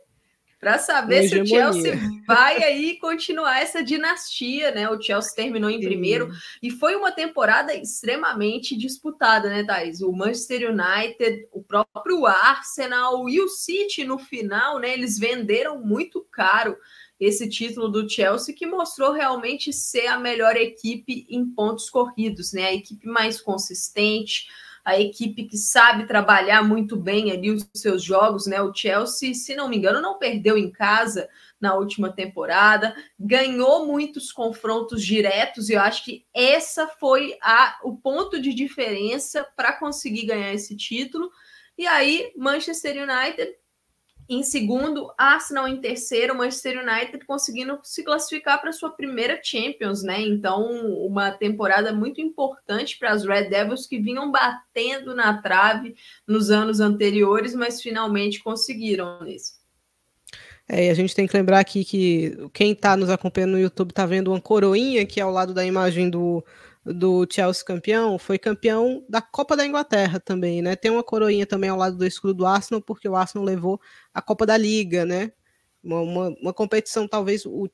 para 0.61 0.79
saber 0.79 1.26
se 1.26 1.40
o 1.40 1.47
Chelsea 1.47 1.99
vai 2.29 2.62
aí 2.62 2.99
continuar 2.99 3.62
essa 3.62 3.83
dinastia, 3.83 4.71
né? 4.71 4.88
O 4.90 5.00
Chelsea 5.00 5.35
terminou 5.35 5.71
em 5.71 5.81
primeiro 5.81 6.31
e 6.62 6.71
foi 6.71 6.95
uma 6.95 7.11
temporada 7.11 7.75
extremamente 7.75 8.76
disputada, 8.76 9.49
né, 9.49 9.64
Thais? 9.64 10.02
O 10.02 10.12
Manchester 10.12 10.71
United, 10.71 11.49
o 11.50 11.62
próprio 11.62 12.26
Arsenal 12.26 13.26
e 13.31 13.40
o 13.40 13.49
City 13.49 14.05
no 14.05 14.19
final, 14.19 14.79
né? 14.79 14.93
Eles 14.93 15.19
venderam 15.19 15.81
muito 15.81 16.21
caro 16.31 16.76
esse 17.19 17.49
título 17.49 17.88
do 17.88 18.09
Chelsea 18.09 18.55
que 18.55 18.67
mostrou 18.67 19.12
realmente 19.12 19.73
ser 19.73 20.07
a 20.09 20.19
melhor 20.19 20.57
equipe 20.57 21.26
em 21.29 21.47
pontos 21.47 21.88
corridos, 21.88 22.52
né? 22.52 22.67
A 22.67 22.75
equipe 22.75 23.07
mais 23.07 23.40
consistente, 23.40 24.47
a 24.85 24.99
equipe 24.99 25.45
que 25.45 25.57
sabe 25.57 26.07
trabalhar 26.07 26.63
muito 26.63 26.97
bem 26.97 27.31
ali 27.31 27.51
os 27.51 27.69
seus 27.75 28.03
jogos, 28.03 28.47
né? 28.47 28.61
O 28.61 28.75
Chelsea, 28.75 29.35
se 29.35 29.55
não 29.55 29.69
me 29.69 29.77
engano, 29.77 30.01
não 30.01 30.19
perdeu 30.19 30.57
em 30.57 30.71
casa 30.71 31.29
na 31.61 31.75
última 31.75 32.11
temporada, 32.11 32.95
ganhou 33.19 33.87
muitos 33.87 34.33
confrontos 34.33 35.05
diretos 35.05 35.69
e 35.69 35.75
eu 35.75 35.81
acho 35.81 36.05
que 36.05 36.25
essa 36.35 36.87
foi 36.87 37.37
a, 37.43 37.79
o 37.85 37.97
ponto 37.97 38.41
de 38.41 38.55
diferença 38.55 39.47
para 39.55 39.73
conseguir 39.75 40.27
ganhar 40.27 40.55
esse 40.55 40.75
título. 40.75 41.31
E 41.77 41.87
aí, 41.87 42.33
Manchester 42.37 42.97
United 42.97 43.60
em 44.31 44.45
segundo, 44.45 45.13
Arsenal 45.19 45.67
em 45.67 45.81
terceiro, 45.81 46.37
Manchester 46.37 46.79
United 46.79 47.27
conseguindo 47.27 47.81
se 47.83 48.05
classificar 48.05 48.61
para 48.61 48.73
sua 48.73 48.91
primeira 48.91 49.41
Champions, 49.43 50.05
né? 50.05 50.23
Então, 50.23 50.71
uma 51.05 51.33
temporada 51.33 51.93
muito 51.93 52.21
importante 52.21 52.97
para 52.97 53.11
as 53.11 53.25
Red 53.25 53.49
Devils 53.49 53.89
que 53.89 53.99
vinham 53.99 54.31
batendo 54.31 55.17
na 55.17 55.43
trave 55.43 55.97
nos 56.25 56.49
anos 56.49 56.79
anteriores, 56.79 57.57
mas 57.57 57.83
finalmente 57.83 58.41
conseguiram 58.41 59.21
nisso. 59.25 59.59
É, 60.69 60.89
a 60.89 60.95
gente 60.95 61.13
tem 61.13 61.27
que 61.27 61.37
lembrar 61.37 61.59
aqui 61.59 61.85
que 61.85 62.49
quem 62.53 62.71
está 62.71 62.97
nos 62.97 63.11
acompanhando 63.11 63.53
no 63.53 63.61
YouTube 63.61 63.91
está 63.91 64.07
vendo 64.07 64.31
uma 64.31 64.41
coroinha 64.41 65.03
aqui 65.03 65.21
ao 65.21 65.33
lado 65.33 65.53
da 65.53 65.67
imagem 65.67 66.09
do, 66.09 66.45
do 66.85 67.27
Chelsea 67.31 67.65
campeão, 67.65 68.19
foi 68.19 68.39
campeão 68.39 69.05
da 69.09 69.21
Copa 69.21 69.57
da 69.57 69.67
Inglaterra 69.67 70.19
também, 70.19 70.63
né? 70.63 70.77
Tem 70.77 70.91
uma 70.91 71.03
coroinha 71.03 71.47
também 71.47 71.71
ao 71.71 71.77
lado 71.77 71.97
do 71.97 72.07
escudo 72.07 72.35
do 72.35 72.47
Arsenal, 72.47 72.81
porque 72.81 73.09
o 73.09 73.17
Arsenal 73.17 73.45
levou 73.45 73.81
a 74.15 74.23
Copa 74.23 74.47
da 74.47 74.57
Liga, 74.57 75.05
né? 75.05 75.33
Uma, 75.83 76.01
uma, 76.01 76.29
uma 76.41 76.53
competição, 76.55 77.07
talvez, 77.07 77.45
o, 77.45 77.69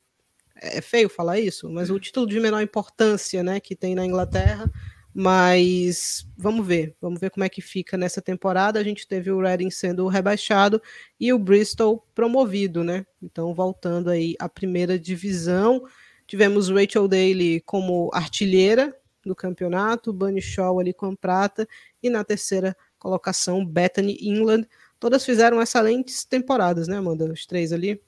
é 0.57 0.81
feio 0.81 1.09
falar 1.09 1.39
isso, 1.39 1.69
mas 1.71 1.91
o 1.91 2.01
título 2.01 2.27
de 2.27 2.41
menor 2.41 2.63
importância, 2.63 3.43
né, 3.43 3.61
que 3.61 3.77
tem 3.77 3.95
na 3.95 4.07
Inglaterra, 4.07 4.71
mas 5.19 6.29
vamos 6.37 6.67
ver, 6.67 6.95
vamos 7.01 7.19
ver 7.19 7.31
como 7.31 7.45
é 7.45 7.49
que 7.49 7.63
fica 7.63 7.97
nessa 7.97 8.21
temporada. 8.21 8.79
A 8.79 8.85
gente 8.85 9.09
teve 9.09 9.31
o 9.31 9.41
Reading 9.41 9.71
sendo 9.71 10.07
rebaixado 10.09 10.81
e 11.19 11.33
o 11.33 11.39
Bristol 11.39 12.07
promovido, 12.15 12.85
né? 12.85 13.07
Então 13.23 13.55
voltando 13.55 14.11
aí 14.11 14.35
à 14.39 14.47
primeira 14.47 14.99
divisão. 14.99 15.83
Tivemos 16.27 16.69
Rachel 16.69 17.07
Daly 17.07 17.61
como 17.65 18.11
artilheira 18.13 18.95
do 19.25 19.35
campeonato, 19.35 20.13
Bunny 20.13 20.41
Shaw 20.41 20.79
ali 20.79 20.93
com 20.93 21.15
prata, 21.15 21.69
e 22.03 22.09
na 22.09 22.25
terceira 22.25 22.77
colocação, 22.99 23.65
Bethany 23.65 24.17
England. 24.21 24.65
Todas 24.99 25.25
fizeram 25.25 25.61
excelentes 25.61 26.25
temporadas, 26.25 26.89
né, 26.89 26.97
Amanda? 26.97 27.25
Os 27.25 27.45
três 27.47 27.73
ali. 27.73 28.01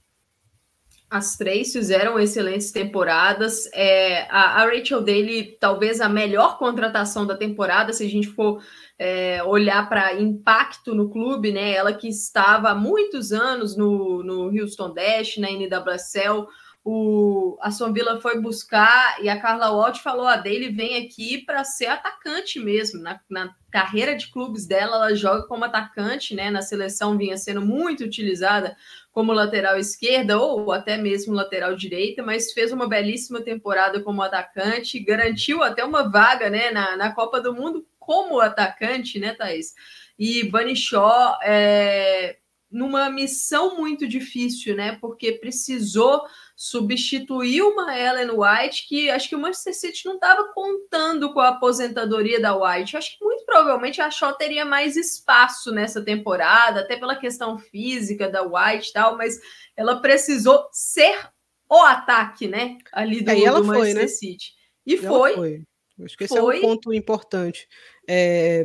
As 1.10 1.36
três 1.36 1.72
fizeram 1.72 2.18
excelentes 2.18 2.70
temporadas. 2.70 3.66
É, 3.72 4.24
a, 4.30 4.62
a, 4.62 4.66
Rachel 4.66 5.00
Daly, 5.00 5.56
talvez 5.58 6.02
a 6.02 6.08
melhor 6.08 6.58
contratação 6.58 7.26
da 7.26 7.34
temporada, 7.34 7.94
se 7.94 8.04
a 8.04 8.08
gente 8.08 8.28
for 8.28 8.62
é, 8.98 9.42
olhar 9.42 9.88
para 9.88 10.20
impacto 10.20 10.94
no 10.94 11.08
clube, 11.08 11.50
né? 11.50 11.72
Ela 11.72 11.94
que 11.94 12.08
estava 12.08 12.70
há 12.70 12.74
muitos 12.74 13.32
anos 13.32 13.74
no, 13.74 14.22
no 14.22 14.44
Houston 14.48 14.92
Dash, 14.92 15.38
na 15.38 15.48
NWSL, 15.50 16.46
o 16.90 17.58
Aston 17.60 17.92
Villa 17.92 18.18
foi 18.18 18.40
buscar 18.40 19.22
e 19.22 19.28
a 19.28 19.38
Carla 19.38 19.70
Watt 19.70 20.00
falou: 20.00 20.26
a 20.26 20.36
dele 20.38 20.70
vem 20.70 21.04
aqui 21.04 21.44
para 21.44 21.62
ser 21.62 21.84
atacante 21.84 22.58
mesmo. 22.58 23.02
Na, 23.02 23.20
na, 23.28 23.54
carreira 23.70 24.16
de 24.16 24.32
clubes 24.32 24.66
dela, 24.66 24.96
ela 24.96 25.14
joga 25.14 25.46
como 25.46 25.66
atacante, 25.66 26.34
né? 26.34 26.50
Na 26.50 26.62
seleção 26.62 27.18
vinha 27.18 27.36
sendo 27.36 27.60
muito 27.60 28.02
utilizada 28.04 28.74
como 29.12 29.34
lateral 29.34 29.76
esquerda 29.76 30.38
ou 30.40 30.72
até 30.72 30.96
mesmo 30.96 31.34
lateral 31.34 31.76
direita, 31.76 32.22
mas 32.22 32.54
fez 32.54 32.72
uma 32.72 32.88
belíssima 32.88 33.42
temporada 33.42 34.00
como 34.00 34.22
atacante, 34.22 34.98
garantiu 34.98 35.62
até 35.62 35.84
uma 35.84 36.08
vaga, 36.08 36.48
né? 36.48 36.70
Na, 36.70 36.96
na 36.96 37.12
Copa 37.14 37.38
do 37.38 37.52
Mundo 37.52 37.86
como 37.98 38.40
atacante, 38.40 39.18
né, 39.18 39.34
Thaís? 39.34 39.74
E 40.18 40.42
Bunny 40.44 40.74
Shaw 40.74 41.36
é, 41.42 42.38
numa 42.70 43.10
missão 43.10 43.76
muito 43.76 44.08
difícil, 44.08 44.74
né? 44.74 44.96
Porque 44.98 45.32
precisou 45.32 46.22
substituiu 46.60 47.68
uma 47.68 47.96
Ellen 47.96 48.32
White 48.32 48.88
que 48.88 49.08
acho 49.08 49.28
que 49.28 49.36
o 49.36 49.38
Manchester 49.38 49.72
City 49.72 50.04
não 50.04 50.16
estava 50.16 50.52
contando 50.52 51.32
com 51.32 51.38
a 51.38 51.50
aposentadoria 51.50 52.40
da 52.40 52.56
White. 52.56 52.96
Acho 52.96 53.16
que 53.16 53.24
muito 53.24 53.44
provavelmente 53.44 54.00
a 54.00 54.10
Shaw 54.10 54.32
teria 54.32 54.64
mais 54.64 54.96
espaço 54.96 55.70
nessa 55.70 56.02
temporada, 56.02 56.80
até 56.80 56.96
pela 56.96 57.14
questão 57.14 57.60
física 57.60 58.28
da 58.28 58.42
White 58.42 58.90
e 58.90 58.92
tal, 58.92 59.16
mas 59.16 59.38
ela 59.76 60.02
precisou 60.02 60.68
ser 60.72 61.30
o 61.70 61.76
ataque, 61.76 62.48
né? 62.48 62.76
Ali 62.90 63.22
do, 63.22 63.32
do 63.32 63.64
Manchester 63.64 63.64
foi, 63.64 63.94
né? 63.94 64.08
City. 64.08 64.52
E, 64.84 64.94
e 64.94 64.98
foi. 64.98 65.34
foi. 65.34 65.62
Acho 66.04 66.18
que 66.18 66.24
esse 66.24 66.36
foi. 66.36 66.56
é 66.56 66.58
um 66.58 66.62
ponto 66.62 66.92
importante. 66.92 67.68
É, 68.08 68.64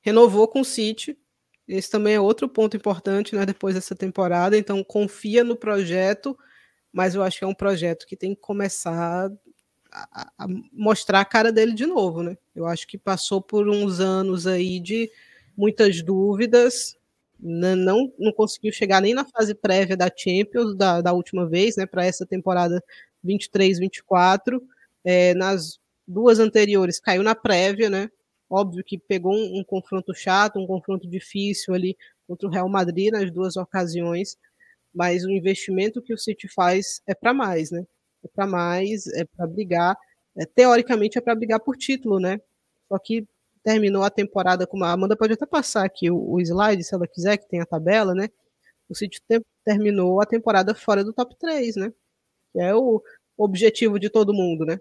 renovou 0.00 0.48
com 0.48 0.62
o 0.62 0.64
City. 0.64 1.16
Esse 1.68 1.88
também 1.88 2.16
é 2.16 2.20
outro 2.20 2.48
ponto 2.48 2.76
importante, 2.76 3.36
né? 3.36 3.46
Depois 3.46 3.76
dessa 3.76 3.94
temporada. 3.94 4.58
Então, 4.58 4.82
confia 4.82 5.44
no 5.44 5.54
projeto 5.54 6.36
mas 6.92 7.14
eu 7.14 7.22
acho 7.22 7.38
que 7.38 7.44
é 7.44 7.48
um 7.48 7.54
projeto 7.54 8.06
que 8.06 8.16
tem 8.16 8.34
que 8.34 8.40
começar 8.40 9.30
a, 9.92 10.46
mostrar 10.72 11.20
a 11.20 11.24
cara 11.24 11.52
dele 11.52 11.72
de 11.72 11.86
novo, 11.86 12.22
né? 12.22 12.36
Eu 12.54 12.66
acho 12.66 12.86
que 12.86 12.98
passou 12.98 13.40
por 13.40 13.68
uns 13.68 14.00
anos 14.00 14.46
aí 14.46 14.80
de 14.80 15.10
muitas 15.56 16.02
dúvidas, 16.02 16.96
não, 17.38 18.12
não 18.18 18.32
conseguiu 18.32 18.72
chegar 18.72 19.00
nem 19.00 19.14
na 19.14 19.24
fase 19.24 19.54
prévia 19.54 19.96
da 19.96 20.10
Champions 20.14 20.76
da, 20.76 21.00
da 21.00 21.12
última 21.12 21.46
vez, 21.46 21.76
né? 21.76 21.86
Para 21.86 22.06
essa 22.06 22.24
temporada 22.24 22.82
23-24. 23.24 24.60
É, 25.04 25.34
nas 25.34 25.80
duas 26.06 26.38
anteriores 26.38 27.00
caiu 27.00 27.22
na 27.22 27.34
prévia, 27.34 27.90
né? 27.90 28.08
Óbvio 28.48 28.84
que 28.84 28.98
pegou 28.98 29.32
um, 29.32 29.60
um 29.60 29.64
confronto 29.64 30.14
chato, 30.14 30.58
um 30.58 30.66
confronto 30.66 31.08
difícil 31.08 31.74
ali 31.74 31.96
contra 32.26 32.46
o 32.46 32.50
Real 32.50 32.68
Madrid 32.68 33.10
nas 33.10 33.30
duas 33.30 33.56
ocasiões, 33.56 34.36
mas 34.94 35.24
o 35.24 35.30
investimento 35.30 36.02
que 36.02 36.12
o 36.12 36.18
City 36.18 36.48
faz 36.48 37.00
é 37.06 37.14
para 37.14 37.32
mais, 37.32 37.70
né? 37.70 37.86
É 38.24 38.28
para 38.28 38.46
mais, 38.46 39.06
é 39.08 39.24
para 39.24 39.46
brigar. 39.46 39.96
É, 40.36 40.46
teoricamente 40.46 41.18
é 41.18 41.20
para 41.20 41.34
brigar 41.34 41.60
por 41.60 41.76
título, 41.76 42.20
né? 42.20 42.40
Só 42.88 42.98
que 42.98 43.26
terminou 43.62 44.02
a 44.02 44.10
temporada 44.10 44.66
com 44.66 44.76
uma. 44.76 44.90
Amanda 44.90 45.16
pode 45.16 45.32
até 45.32 45.46
passar 45.46 45.84
aqui 45.84 46.10
o, 46.10 46.32
o 46.32 46.40
slide, 46.40 46.84
se 46.84 46.94
ela 46.94 47.06
quiser, 47.06 47.36
que 47.38 47.48
tem 47.48 47.60
a 47.60 47.66
tabela, 47.66 48.14
né? 48.14 48.28
O 48.88 48.94
City 48.94 49.20
te, 49.28 49.40
terminou 49.64 50.20
a 50.20 50.26
temporada 50.26 50.74
fora 50.74 51.04
do 51.04 51.12
top 51.12 51.36
3, 51.38 51.76
né? 51.76 51.92
Que 52.52 52.60
é 52.60 52.74
o 52.74 53.02
objetivo 53.36 53.98
de 53.98 54.10
todo 54.10 54.34
mundo, 54.34 54.64
né? 54.64 54.78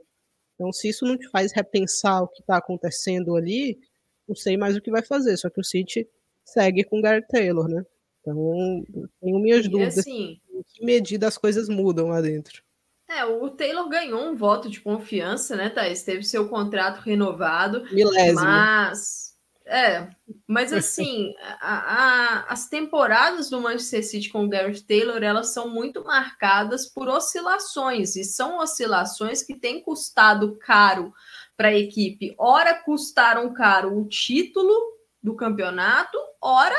Então, 0.55 0.71
se 0.71 0.89
isso 0.89 1.05
não 1.05 1.17
te 1.17 1.27
faz 1.29 1.51
repensar 1.51 2.21
o 2.21 2.27
que 2.27 2.41
está 2.41 2.57
acontecendo 2.57 3.35
ali, 3.35 3.79
não 4.27 4.35
sei 4.35 4.57
mais 4.57 4.75
o 4.75 4.81
que 4.81 4.91
vai 4.91 5.01
fazer. 5.03 5.37
Só 5.37 5.49
que 5.49 5.59
o 5.59 5.63
City 5.63 6.07
segue 6.45 6.83
com 6.83 6.99
o 6.99 7.01
Gareth 7.01 7.27
Taylor, 7.27 7.67
né? 7.67 7.83
Então, 8.21 8.83
tenho 9.19 9.39
minhas 9.39 9.65
e 9.65 9.69
dúvidas. 9.69 9.97
Assim, 9.97 10.39
em 10.53 10.63
que 10.63 10.85
medida 10.85 11.27
as 11.27 11.37
coisas 11.37 11.67
mudam 11.67 12.07
lá 12.07 12.21
dentro? 12.21 12.63
É, 13.09 13.25
o 13.25 13.49
Taylor 13.49 13.89
ganhou 13.89 14.21
um 14.21 14.35
voto 14.37 14.69
de 14.69 14.79
confiança, 14.79 15.55
né, 15.55 15.69
Thaís? 15.69 16.03
Teve 16.03 16.23
seu 16.23 16.47
contrato 16.47 16.99
renovado. 16.99 17.83
Milésimo. 17.91 18.39
Mas. 18.39 19.31
É, 19.63 20.09
mas 20.47 20.73
assim, 20.73 21.33
a, 21.61 21.77
a, 21.77 22.45
as 22.51 22.67
temporadas 22.67 23.49
do 23.49 23.61
Manchester 23.61 24.05
City 24.05 24.29
com 24.29 24.43
o 24.43 24.49
Gareth 24.49 24.81
Taylor, 24.87 25.23
elas 25.23 25.53
são 25.53 25.69
muito 25.69 26.03
marcadas 26.03 26.87
por 26.87 27.07
oscilações, 27.07 28.15
e 28.15 28.23
são 28.23 28.57
oscilações 28.57 29.43
que 29.43 29.55
têm 29.55 29.81
custado 29.81 30.57
caro 30.57 31.13
para 31.55 31.69
a 31.69 31.77
equipe. 31.77 32.33
Ora 32.37 32.73
custaram 32.73 33.53
caro 33.53 33.97
o 33.97 34.09
título 34.09 34.73
do 35.21 35.35
campeonato, 35.35 36.17
ora 36.41 36.75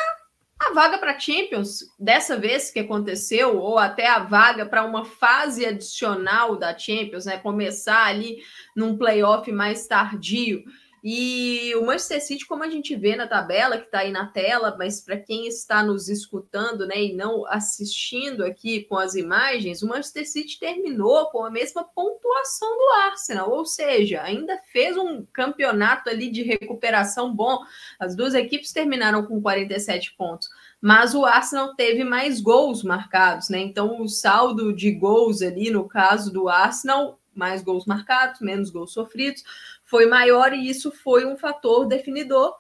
a 0.71 0.75
vaga 0.75 0.99
para 0.99 1.19
Champions, 1.19 1.93
dessa 1.99 2.37
vez 2.37 2.71
que 2.71 2.81
aconteceu, 2.81 3.59
ou 3.59 3.79
até 3.79 4.07
a 4.07 4.21
vaga 4.21 4.67
para 4.67 4.85
uma 4.85 5.05
fase 5.05 5.65
adicional 5.67 6.57
da 6.57 6.77
Champions, 6.77 7.27
né? 7.27 7.39
Começar 7.39 8.07
ali 8.07 8.43
num 8.75 8.97
playoff 8.97 9.51
mais 9.51 9.87
tardio. 9.87 10.65
E 11.05 11.75
o 11.75 11.85
Manchester 11.85 12.25
City, 12.25 12.47
como 12.47 12.63
a 12.63 12.71
gente 12.71 12.95
vê 12.95 13.17
na 13.17 13.27
tabela, 13.27 13.77
que 13.77 13.87
está 13.87 14.01
aí 14.01 14.13
na 14.13 14.27
tela, 14.27 14.77
mas 14.79 15.01
para 15.01 15.17
quem 15.17 15.49
está 15.49 15.83
nos 15.83 16.09
escutando 16.09 16.87
né, 16.87 17.03
e 17.03 17.15
não 17.15 17.45
assistindo 17.47 18.45
aqui 18.45 18.85
com 18.85 18.97
as 18.97 19.17
imagens, 19.17 19.83
o 19.83 19.89
Manchester 19.89 20.31
City 20.31 20.61
terminou 20.61 21.27
com 21.31 21.45
a 21.45 21.51
mesma 21.51 21.83
pontuação 21.83 22.69
do 22.79 22.93
Arsenal, 23.05 23.51
ou 23.51 23.67
seja, 23.67 24.23
ainda 24.23 24.57
fez 24.73 24.97
um 24.97 25.25
campeonato 25.33 26.09
ali 26.09 26.31
de 26.31 26.43
recuperação 26.43 27.35
bom. 27.35 27.59
As 27.99 28.15
duas 28.15 28.33
equipes 28.35 28.73
terminaram 28.73 29.25
com 29.27 29.43
47 29.43 30.15
pontos 30.17 30.49
mas 30.85 31.15
o 31.15 31.25
Arsenal 31.25 31.77
teve 31.77 32.03
mais 32.03 32.41
gols 32.41 32.83
marcados, 32.83 33.49
né? 33.49 33.61
Então 33.61 34.03
o 34.03 34.09
saldo 34.09 34.73
de 34.73 34.91
gols 34.91 35.41
ali, 35.41 35.71
no 35.71 35.87
caso 35.87 36.33
do 36.33 36.49
Arsenal, 36.49 37.21
mais 37.33 37.63
gols 37.63 37.87
marcados, 37.87 38.41
menos 38.41 38.69
gols 38.69 38.93
sofridos, 38.93 39.45
foi 39.93 40.07
maior 40.07 40.55
e 40.55 40.71
isso 40.71 40.91
foi 40.91 41.27
um 41.27 41.37
fator 41.37 41.87
definidor. 41.87 42.57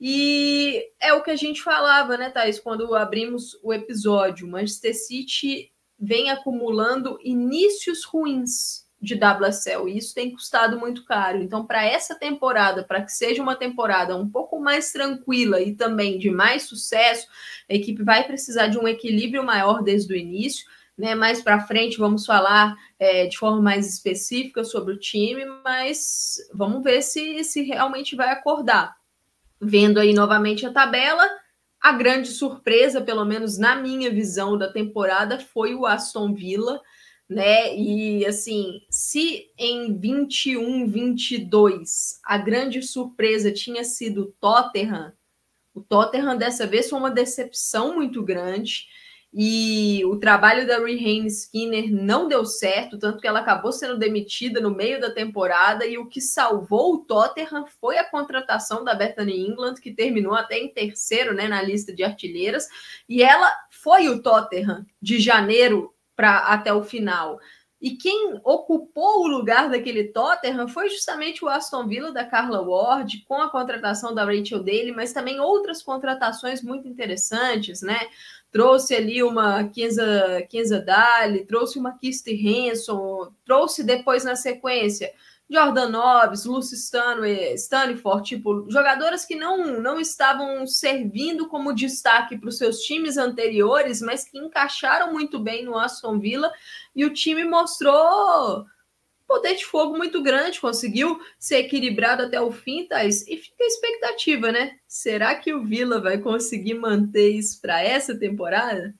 E 0.00 0.80
é 1.00 1.12
o 1.12 1.24
que 1.24 1.32
a 1.32 1.36
gente 1.36 1.60
falava, 1.60 2.16
né, 2.16 2.30
Thais, 2.30 2.60
quando 2.60 2.94
abrimos 2.94 3.58
o 3.64 3.74
episódio. 3.74 4.46
Manchester 4.46 4.94
City 4.96 5.72
vem 5.98 6.30
acumulando 6.30 7.18
inícios 7.20 8.04
ruins 8.04 8.86
de 9.02 9.16
WSL 9.16 9.88
e 9.88 9.98
isso 9.98 10.14
tem 10.14 10.30
custado 10.30 10.78
muito 10.78 11.04
caro. 11.04 11.42
Então, 11.42 11.66
para 11.66 11.84
essa 11.84 12.14
temporada, 12.14 12.84
para 12.84 13.02
que 13.02 13.10
seja 13.10 13.42
uma 13.42 13.56
temporada 13.56 14.16
um 14.16 14.30
pouco 14.30 14.60
mais 14.60 14.92
tranquila 14.92 15.60
e 15.60 15.74
também 15.74 16.16
de 16.16 16.30
mais 16.30 16.62
sucesso, 16.62 17.26
a 17.68 17.74
equipe 17.74 18.04
vai 18.04 18.24
precisar 18.24 18.68
de 18.68 18.78
um 18.78 18.86
equilíbrio 18.86 19.42
maior 19.42 19.82
desde 19.82 20.12
o 20.12 20.16
início. 20.16 20.64
Né, 20.98 21.14
mais 21.14 21.40
para 21.40 21.60
frente 21.60 21.96
vamos 21.96 22.26
falar 22.26 22.76
é, 22.98 23.26
de 23.26 23.38
forma 23.38 23.62
mais 23.62 23.88
específica 23.88 24.64
sobre 24.64 24.94
o 24.94 24.98
time, 24.98 25.44
mas 25.62 26.38
vamos 26.52 26.82
ver 26.82 27.02
se, 27.02 27.44
se 27.44 27.62
realmente 27.62 28.16
vai 28.16 28.30
acordar. 28.30 28.96
Vendo 29.60 30.00
aí 30.00 30.12
novamente 30.12 30.66
a 30.66 30.72
tabela, 30.72 31.24
a 31.80 31.92
grande 31.92 32.28
surpresa, 32.30 33.00
pelo 33.00 33.24
menos 33.24 33.56
na 33.56 33.76
minha 33.76 34.10
visão 34.10 34.58
da 34.58 34.72
temporada, 34.72 35.38
foi 35.38 35.72
o 35.72 35.86
Aston 35.86 36.34
Villa, 36.34 36.80
né? 37.28 37.76
E 37.76 38.26
assim, 38.26 38.80
se 38.90 39.52
em 39.56 39.96
21, 39.96 40.88
22 40.88 42.18
a 42.24 42.38
grande 42.38 42.82
surpresa 42.82 43.52
tinha 43.52 43.84
sido 43.84 44.22
o 44.22 44.32
Tottenham, 44.40 45.12
o 45.78 45.80
Tottenham 45.80 46.36
dessa 46.36 46.66
vez 46.66 46.90
foi 46.90 46.98
uma 46.98 47.10
decepção 47.10 47.94
muito 47.94 48.20
grande. 48.22 48.88
E 49.32 50.02
o 50.06 50.16
trabalho 50.16 50.66
da 50.66 50.78
Rehane 50.78 51.26
Skinner 51.26 51.92
não 51.92 52.28
deu 52.28 52.46
certo, 52.46 52.98
tanto 52.98 53.20
que 53.20 53.26
ela 53.26 53.40
acabou 53.40 53.70
sendo 53.70 53.98
demitida 53.98 54.58
no 54.58 54.74
meio 54.74 55.00
da 55.00 55.10
temporada. 55.10 55.86
E 55.86 55.98
o 55.98 56.06
que 56.06 56.20
salvou 56.20 56.94
o 56.94 56.98
Tottenham 57.04 57.66
foi 57.80 57.98
a 57.98 58.08
contratação 58.08 58.82
da 58.82 58.94
Bethany 58.94 59.46
England, 59.46 59.74
que 59.74 59.92
terminou 59.92 60.34
até 60.34 60.58
em 60.58 60.72
terceiro 60.72 61.34
né, 61.34 61.46
na 61.46 61.60
lista 61.60 61.94
de 61.94 62.02
artilheiras. 62.02 62.66
E 63.06 63.22
ela 63.22 63.52
foi 63.70 64.08
o 64.08 64.22
Tottenham 64.22 64.86
de 65.00 65.20
janeiro 65.20 65.92
para 66.16 66.38
até 66.38 66.72
o 66.72 66.82
final. 66.82 67.38
E 67.80 67.92
quem 67.92 68.40
ocupou 68.42 69.22
o 69.22 69.28
lugar 69.28 69.70
daquele 69.70 70.08
Tottenham 70.08 70.66
foi 70.66 70.88
justamente 70.88 71.44
o 71.44 71.48
Aston 71.48 71.86
Villa 71.86 72.10
da 72.10 72.24
Carla 72.24 72.60
Ward, 72.60 73.24
com 73.28 73.36
a 73.36 73.48
contratação 73.48 74.12
da 74.12 74.24
Rachel 74.24 74.64
Daly, 74.64 74.90
mas 74.90 75.12
também 75.12 75.38
outras 75.38 75.80
contratações 75.80 76.60
muito 76.60 76.88
interessantes, 76.88 77.80
né? 77.80 78.00
Trouxe 78.50 78.94
ali 78.94 79.22
uma 79.22 79.64
Kenza, 79.64 80.46
Kenza 80.48 80.80
Dali, 80.80 81.44
trouxe 81.46 81.78
uma 81.78 81.96
Kirsty 81.98 82.70
Hanson, 82.70 83.32
trouxe 83.44 83.82
depois 83.84 84.24
na 84.24 84.36
sequência 84.36 85.12
Jordan 85.50 85.88
Nobbs, 85.88 86.44
Lucy 86.44 86.74
Stanley, 86.74 87.54
Stanford, 87.54 88.22
tipo, 88.22 88.70
jogadoras 88.70 89.24
que 89.24 89.34
não, 89.34 89.80
não 89.80 89.98
estavam 89.98 90.66
servindo 90.66 91.48
como 91.48 91.74
destaque 91.74 92.36
para 92.36 92.50
os 92.50 92.58
seus 92.58 92.80
times 92.80 93.16
anteriores, 93.16 94.02
mas 94.02 94.28
que 94.28 94.38
encaixaram 94.38 95.10
muito 95.10 95.38
bem 95.38 95.64
no 95.64 95.78
Aston 95.78 96.18
Villa 96.18 96.52
e 96.94 97.04
o 97.04 97.12
time 97.12 97.44
mostrou 97.44 98.66
poder 99.28 99.54
de 99.54 99.64
fogo 99.66 99.96
muito 99.96 100.22
grande, 100.22 100.58
conseguiu 100.58 101.20
ser 101.38 101.58
equilibrado 101.58 102.22
até 102.22 102.40
o 102.40 102.50
fim, 102.50 102.86
Thais, 102.88 103.28
e 103.28 103.36
fica 103.36 103.62
a 103.62 103.66
expectativa, 103.66 104.50
né? 104.50 104.76
Será 104.88 105.34
que 105.34 105.52
o 105.52 105.62
Vila 105.62 106.00
vai 106.00 106.16
conseguir 106.16 106.74
manter 106.74 107.28
isso 107.28 107.60
para 107.60 107.82
essa 107.82 108.18
temporada? 108.18 108.94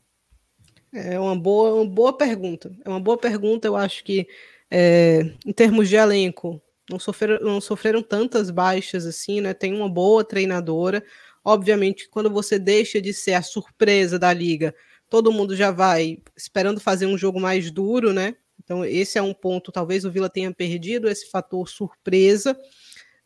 É 0.93 1.19
uma 1.19 1.35
boa, 1.35 1.75
uma 1.75 1.91
boa 1.91 2.13
pergunta. 2.13 2.71
É 2.85 2.89
uma 2.89 3.01
boa 3.01 3.17
pergunta. 3.17 3.67
Eu 3.67 3.75
acho 3.75 4.05
que, 4.05 4.29
é, 4.71 5.33
em 5.47 5.53
termos 5.53 5.89
de 5.89 5.97
elenco, 5.97 6.61
não 6.91 6.99
sofreram, 6.99 7.41
não 7.41 7.61
sofreram 7.61 8.03
tantas 8.03 8.51
baixas 8.51 9.07
assim, 9.07 9.41
né? 9.41 9.55
Tem 9.55 9.75
uma 9.75 9.89
boa 9.89 10.23
treinadora. 10.23 11.03
Obviamente, 11.43 12.09
quando 12.11 12.31
você 12.31 12.59
deixa 12.59 13.01
de 13.01 13.15
ser 13.15 13.33
a 13.33 13.43
surpresa 13.43 14.19
da 14.19 14.33
liga, 14.33 14.75
todo 15.09 15.33
mundo 15.33 15.57
já 15.57 15.71
vai 15.71 16.19
esperando 16.37 16.81
fazer 16.81 17.07
um 17.07 17.17
jogo 17.17 17.41
mais 17.41 17.71
duro, 17.71 18.13
né? 18.13 18.37
Então, 18.69 18.85
esse 18.85 19.17
é 19.17 19.23
um 19.23 19.33
ponto, 19.33 19.73
talvez 19.73 20.05
o 20.05 20.11
Vila 20.11 20.29
tenha 20.29 20.53
perdido 20.53 21.09
esse 21.09 21.31
fator 21.31 21.67
surpresa, 21.67 22.55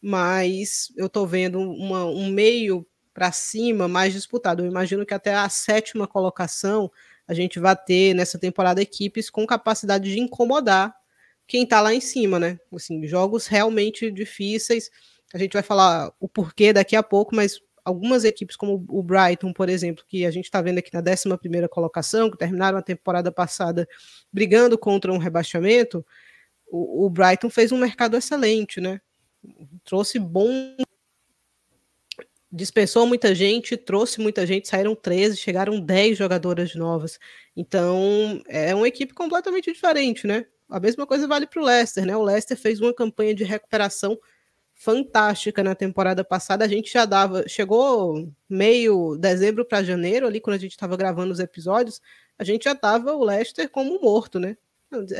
mas 0.01 0.93
eu 0.97 1.07
estou 1.07 1.27
vendo 1.27 1.59
uma, 1.59 2.05
um 2.05 2.31
meio 2.31 2.87
para 3.13 3.33
cima 3.33 3.89
mais 3.89 4.13
disputado. 4.13 4.63
Eu 4.63 4.69
imagino 4.69 5.05
que 5.05 5.13
até 5.13 5.35
a 5.35 5.49
sétima 5.49 6.07
colocação 6.07 6.89
a 7.27 7.35
gente 7.35 7.59
vai 7.59 7.75
ter 7.75 8.15
nessa 8.15 8.39
temporada 8.39 8.81
equipes 8.81 9.29
com 9.29 9.45
capacidade 9.45 10.13
de 10.13 10.21
incomodar 10.21 10.95
quem 11.45 11.65
está 11.65 11.81
lá 11.81 11.93
em 11.93 12.01
cima, 12.01 12.39
né? 12.39 12.61
Assim, 12.73 13.05
jogos 13.09 13.49
realmente 13.49 14.13
difíceis. 14.13 14.93
A 15.35 15.39
gente 15.39 15.55
vai 15.55 15.63
falar 15.65 16.13
o 16.21 16.29
porquê 16.29 16.73
daqui 16.73 16.95
a 16.95 17.03
pouco, 17.03 17.35
mas 17.35 17.61
algumas 17.85 18.25
equipes, 18.25 18.57
como 18.57 18.85
o 18.89 19.03
Brighton, 19.03 19.53
por 19.53 19.69
exemplo, 19.69 20.05
que 20.07 20.25
a 20.25 20.31
gente 20.31 20.45
está 20.45 20.63
vendo 20.63 20.79
aqui 20.79 20.91
na 20.93 21.01
11 21.01 21.69
colocação, 21.69 22.31
que 22.31 22.39
terminaram 22.39 22.79
a 22.79 22.83
temporada 22.83 23.33
passada 23.33 23.89
brigando 24.33 24.79
contra 24.79 25.13
um 25.13 25.19
rebaixamento, 25.19 26.05
o, 26.71 27.07
o 27.07 27.11
Brighton 27.11 27.51
fez 27.51 27.73
um 27.73 27.79
mercado 27.79 28.17
excelente, 28.17 28.81
né? 28.81 29.01
Trouxe 29.85 30.19
bom. 30.19 30.77
Dispensou 32.51 33.07
muita 33.07 33.35
gente, 33.35 33.77
trouxe 33.77 34.21
muita 34.21 34.47
gente, 34.47 34.69
saíram 34.69 34.95
13, 34.95 35.37
chegaram 35.37 35.81
10 35.81 36.19
jogadoras 36.19 36.75
novas. 36.75 37.19
Então, 37.57 38.43
é 38.47 38.75
uma 38.75 38.87
equipe 38.87 39.15
completamente 39.15 39.73
diferente, 39.73 40.27
né? 40.27 40.47
A 40.69 40.79
mesma 40.79 41.07
coisa 41.07 41.27
vale 41.27 41.47
para 41.47 41.61
o 41.61 41.65
Leicester, 41.65 42.07
né? 42.07 42.17
O 42.17 42.23
Leicester 42.23 42.57
fez 42.57 42.81
uma 42.81 42.95
campanha 42.95 43.35
de 43.35 43.45
recuperação 43.45 44.19
fantástica 44.83 45.63
na 45.63 45.77
temporada 45.77 46.25
passada. 46.25 46.65
A 46.65 46.69
gente 46.69 46.93
já 46.93 47.05
dava, 47.05 47.49
chegou 47.49 48.29
meio 48.49 49.17
dezembro 49.17 49.65
para 49.65 49.85
janeiro, 49.85 50.27
ali 50.27 50.41
quando 50.41 50.57
a 50.57 50.59
gente 50.59 50.73
estava 50.73 50.97
gravando 50.97 51.33
os 51.33 51.39
episódios, 51.39 52.01
a 52.37 52.43
gente 52.43 52.65
já 52.65 52.75
tava 52.75 53.15
o 53.15 53.23
Leicester 53.23 53.71
como 53.71 54.01
morto, 54.01 54.41
né? 54.41 54.57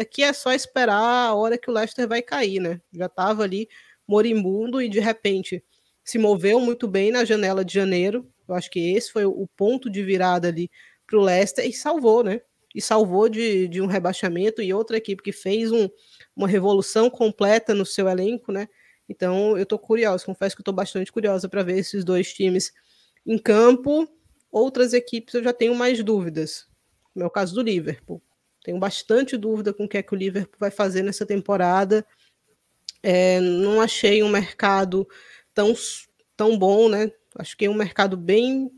Aqui 0.01 0.25
é 0.25 0.33
só 0.33 0.53
esperar 0.53 1.29
a 1.29 1.35
hora 1.35 1.57
que 1.57 1.71
o 1.71 1.73
Leicester 1.73 2.09
vai 2.09 2.21
cair, 2.21 2.59
né? 2.59 2.81
Já 2.93 3.07
estava 3.07 3.45
ali 3.45 3.69
moribundo 4.07 4.83
e 4.83 4.89
de 4.89 4.99
repente 4.99 5.63
se 6.03 6.19
moveu 6.19 6.59
muito 6.59 6.89
bem 6.89 7.13
na 7.13 7.25
janela 7.25 7.65
de 7.65 7.73
janeiro. 7.73 8.29
Eu 8.49 8.57
acho 8.57 8.69
que 8.69 8.93
esse 8.95 9.13
foi 9.13 9.25
o 9.27 9.47
ponto 9.57 9.89
de 9.89 10.03
virada 10.03 10.49
ali 10.49 10.69
para 11.07 11.17
o 11.17 11.23
Leicester 11.23 11.65
e 11.65 11.73
salvou, 11.73 12.25
né? 12.25 12.41
E 12.75 12.83
salvou 12.83 13.29
de, 13.29 13.69
de 13.69 13.81
um 13.81 13.87
rebaixamento 13.87 14.61
e 14.61 14.75
outra 14.75 14.97
equipe 14.97 15.23
que 15.23 15.31
fez 15.31 15.71
um, 15.71 15.89
uma 16.35 16.49
revolução 16.49 17.09
completa 17.09 17.73
no 17.73 17.87
seu 17.87 18.09
elenco, 18.09 18.51
né? 18.51 18.67
Então, 19.13 19.59
eu 19.59 19.65
estou 19.65 19.79
curiosa, 19.79 20.25
confesso 20.25 20.57
que 20.57 20.63
estou 20.63 20.73
bastante 20.73 21.13
curiosa 21.13 21.47
para 21.47 21.63
ver 21.63 21.79
esses 21.79 22.03
dois 22.03 22.33
times 22.33 22.73
em 23.27 23.37
campo. 23.37 24.09
Outras 24.51 24.95
equipes 24.95 25.35
eu 25.35 25.45
já 25.45 25.53
tenho 25.53 25.75
mais 25.75 26.03
dúvidas. 26.03 26.67
No 27.15 27.25
é 27.25 27.27
o 27.27 27.31
caso 27.31 27.55
do 27.55 27.61
Liverpool. 27.61 28.23
Tenho 28.65 28.79
bastante 28.79 29.37
dúvida 29.37 29.75
com 29.75 29.85
o 29.85 29.89
que 29.89 29.99
é 29.99 30.03
que 30.03 30.15
o 30.15 30.17
Liverpool 30.17 30.57
vai 30.59 30.71
fazer 30.71 31.03
nessa 31.03 31.27
temporada. 31.27 32.07
É, 33.03 33.39
não 33.39 33.83
achei 33.83 34.23
um 34.23 34.31
mercado 34.31 35.07
tão, 35.53 35.75
tão 36.35 36.57
bom, 36.57 36.89
né? 36.89 37.13
Acho 37.37 37.55
que 37.55 37.67
é 37.67 37.71
um 37.71 37.75
mercado 37.75 38.17
bem, 38.17 38.71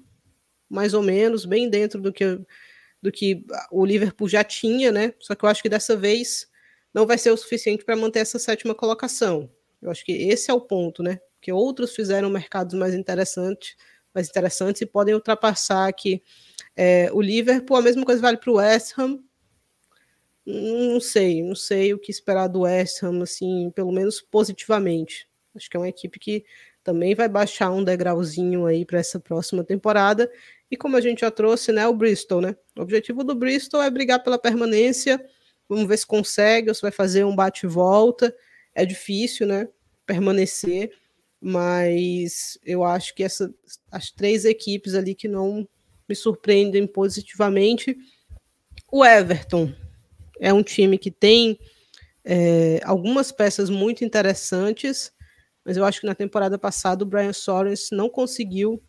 mais 0.69 0.95
ou 0.95 1.03
menos, 1.03 1.45
bem 1.45 1.71
dentro 1.71 2.01
do 2.03 2.13
que, 2.13 2.41
do 3.01 3.13
que 3.13 3.45
o 3.71 3.85
Liverpool 3.85 4.29
já 4.29 4.43
tinha, 4.43 4.91
né? 4.91 5.15
Só 5.21 5.37
que 5.37 5.45
eu 5.45 5.49
acho 5.49 5.63
que 5.63 5.69
dessa 5.69 5.97
vez 5.97 6.49
não 6.93 7.07
vai 7.07 7.19
ser 7.19 7.31
o 7.31 7.37
suficiente 7.37 7.85
para 7.85 7.95
manter 7.95 8.19
essa 8.19 8.39
sétima 8.39 8.75
colocação. 8.75 9.49
Eu 9.85 9.91
acho 9.91 10.03
que 10.03 10.13
esse 10.13 10.51
é 10.51 10.55
o 10.55 10.63
ponto, 10.63 11.03
né? 11.03 11.21
Que 11.43 11.53
outros 11.53 11.95
fizeram 11.95 12.31
mercados 12.31 12.75
mais 12.75 12.95
interessantes, 12.95 13.77
mais 14.15 14.31
interessantes 14.31 14.81
e 14.81 14.87
podem 14.87 15.15
ultrapassar 15.15 15.87
aqui 15.87 16.23
é, 16.75 17.11
o 17.13 17.21
Liverpool. 17.21 17.77
A 17.77 17.83
mesma 17.83 18.03
coisa 18.03 18.23
vale 18.23 18.39
para 18.39 18.51
o 18.51 18.55
West 18.55 18.99
Ham. 18.99 19.23
Não 20.47 20.99
sei, 21.01 21.43
não 21.43 21.55
sei 21.55 21.93
o 21.93 21.99
que 21.99 22.11
esperar 22.11 22.49
do 22.49 22.61
West 22.61 23.03
Ham, 23.03 23.23
assim, 23.23 23.71
pelo 23.75 23.93
menos 23.93 24.23
positivamente. 24.23 25.29
Acho 25.55 25.69
que 25.69 25.77
é 25.77 25.81
uma 25.81 25.89
equipe 25.89 26.19
que 26.19 26.47
também 26.83 27.15
vai 27.15 27.29
baixar 27.29 27.71
um 27.71 27.85
degrauzinho 27.85 28.65
aí 28.65 28.87
para 28.87 28.99
essa 28.99 29.21
próxima 29.21 29.63
temporada. 29.63 30.31
E 30.71 30.79
como 30.79 30.97
a 30.97 31.01
gente 31.01 31.21
já 31.21 31.31
trouxe, 31.31 31.73
né, 31.73 31.87
o 31.87 31.95
Bristol, 31.95 32.41
né? 32.41 32.57
O 32.77 32.81
objetivo 32.81 33.23
do 33.23 33.35
Bristol 33.35 33.83
é 33.83 33.91
brigar 33.91 34.23
pela 34.23 34.39
permanência. 34.39 35.23
Vamos 35.69 35.87
ver 35.87 35.99
se 35.99 36.07
consegue 36.07 36.71
ou 36.71 36.75
se 36.75 36.81
vai 36.81 36.91
fazer 36.91 37.25
um 37.25 37.37
bate-volta 37.37 38.35
é 38.75 38.85
difícil, 38.85 39.47
né? 39.47 39.69
Permanecer, 40.07 40.93
mas 41.41 42.59
eu 42.65 42.85
acho 42.85 43.15
que 43.15 43.23
essa, 43.23 43.53
as 43.91 44.11
três 44.11 44.45
equipes 44.45 44.95
ali 44.95 45.15
que 45.15 45.29
não 45.29 45.69
me 46.09 46.15
surpreendem 46.15 46.87
positivamente. 46.87 47.97
O 48.91 49.05
Everton 49.05 49.73
é 50.39 50.53
um 50.53 50.63
time 50.63 50.99
que 50.99 51.11
tem 51.11 51.59
é, 52.25 52.81
algumas 52.85 53.33
peças 53.33 53.69
muito 53.69 54.05
interessantes, 54.05 55.13
mas 55.65 55.77
eu 55.77 55.85
acho 55.85 56.01
que 56.01 56.07
na 56.07 56.15
temporada 56.15 56.59
passada 56.59 57.03
o 57.03 57.07
Brian 57.07 57.33
Sorens 57.33 57.89
não 57.91 58.09
conseguiu 58.09 58.83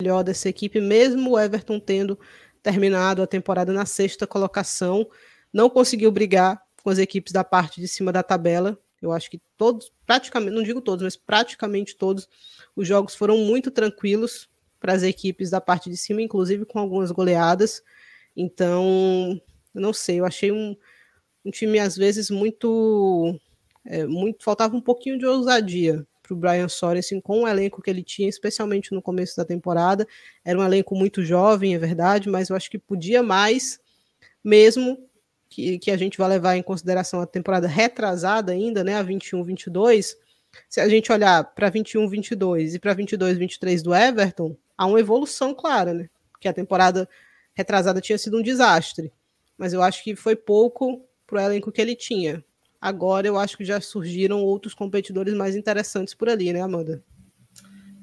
melhor 0.00 0.22
dessa 0.22 0.48
equipe, 0.48 0.80
mesmo 0.80 1.32
o 1.32 1.38
Everton 1.38 1.78
tendo 1.78 2.18
terminado 2.62 3.22
a 3.22 3.26
temporada 3.26 3.72
na 3.72 3.86
sexta 3.86 4.26
colocação, 4.26 5.08
não 5.52 5.70
conseguiu 5.70 6.10
brigar 6.10 6.60
com 6.82 6.90
as 6.90 6.98
equipes 6.98 7.32
da 7.32 7.44
parte 7.44 7.80
de 7.80 7.86
cima 7.86 8.12
da 8.12 8.22
tabela. 8.22 8.78
Eu 9.04 9.12
acho 9.12 9.30
que 9.30 9.40
todos, 9.56 9.92
praticamente, 10.06 10.54
não 10.54 10.62
digo 10.62 10.80
todos, 10.80 11.02
mas 11.02 11.16
praticamente 11.16 11.96
todos 11.96 12.28
os 12.74 12.86
jogos 12.86 13.14
foram 13.14 13.38
muito 13.38 13.70
tranquilos 13.70 14.48
para 14.80 14.92
as 14.92 15.02
equipes 15.02 15.50
da 15.50 15.60
parte 15.60 15.88
de 15.88 15.96
cima, 15.96 16.20
inclusive 16.20 16.64
com 16.64 16.78
algumas 16.78 17.10
goleadas. 17.10 17.82
Então, 18.36 19.40
não 19.72 19.92
sei, 19.92 20.20
eu 20.20 20.24
achei 20.24 20.52
um, 20.52 20.76
um 21.44 21.50
time 21.50 21.78
às 21.78 21.96
vezes 21.96 22.30
muito, 22.30 23.38
é, 23.84 24.04
muito 24.06 24.44
faltava 24.44 24.76
um 24.76 24.80
pouquinho 24.80 25.18
de 25.18 25.26
ousadia 25.26 26.06
para 26.22 26.34
o 26.34 26.36
Brian 26.36 26.68
Sorensen 26.68 27.20
com 27.20 27.42
o 27.42 27.48
elenco 27.48 27.82
que 27.82 27.90
ele 27.90 28.02
tinha, 28.02 28.28
especialmente 28.28 28.92
no 28.92 29.02
começo 29.02 29.36
da 29.36 29.44
temporada. 29.44 30.06
Era 30.44 30.58
um 30.58 30.64
elenco 30.64 30.94
muito 30.94 31.22
jovem, 31.22 31.74
é 31.74 31.78
verdade, 31.78 32.28
mas 32.28 32.48
eu 32.48 32.56
acho 32.56 32.70
que 32.70 32.78
podia 32.78 33.22
mais, 33.22 33.78
mesmo 34.42 34.98
que, 35.54 35.78
que 35.78 35.90
a 35.90 35.96
gente 35.96 36.18
vai 36.18 36.28
levar 36.28 36.56
em 36.56 36.62
consideração 36.62 37.20
a 37.20 37.26
temporada 37.26 37.68
retrasada 37.68 38.52
ainda, 38.52 38.82
né, 38.82 38.96
a 38.96 39.04
21-22. 39.04 40.16
Se 40.68 40.80
a 40.80 40.88
gente 40.88 41.12
olhar 41.12 41.44
para 41.54 41.70
21-22 41.70 42.74
e 42.74 42.78
para 42.78 42.94
22-23 42.94 43.82
do 43.82 43.94
Everton, 43.94 44.56
há 44.76 44.86
uma 44.86 44.98
evolução 44.98 45.54
clara, 45.54 45.94
né? 45.94 46.08
Que 46.40 46.48
a 46.48 46.52
temporada 46.52 47.08
retrasada 47.54 48.00
tinha 48.00 48.18
sido 48.18 48.38
um 48.38 48.42
desastre. 48.42 49.12
Mas 49.56 49.72
eu 49.72 49.82
acho 49.82 50.02
que 50.02 50.16
foi 50.16 50.34
pouco 50.34 51.04
para 51.26 51.38
o 51.38 51.40
elenco 51.40 51.70
que 51.70 51.80
ele 51.80 51.94
tinha. 51.94 52.44
Agora 52.80 53.26
eu 53.26 53.38
acho 53.38 53.56
que 53.56 53.64
já 53.64 53.80
surgiram 53.80 54.42
outros 54.42 54.74
competidores 54.74 55.34
mais 55.34 55.56
interessantes 55.56 56.14
por 56.14 56.28
ali, 56.28 56.52
né, 56.52 56.60
Amanda? 56.60 57.02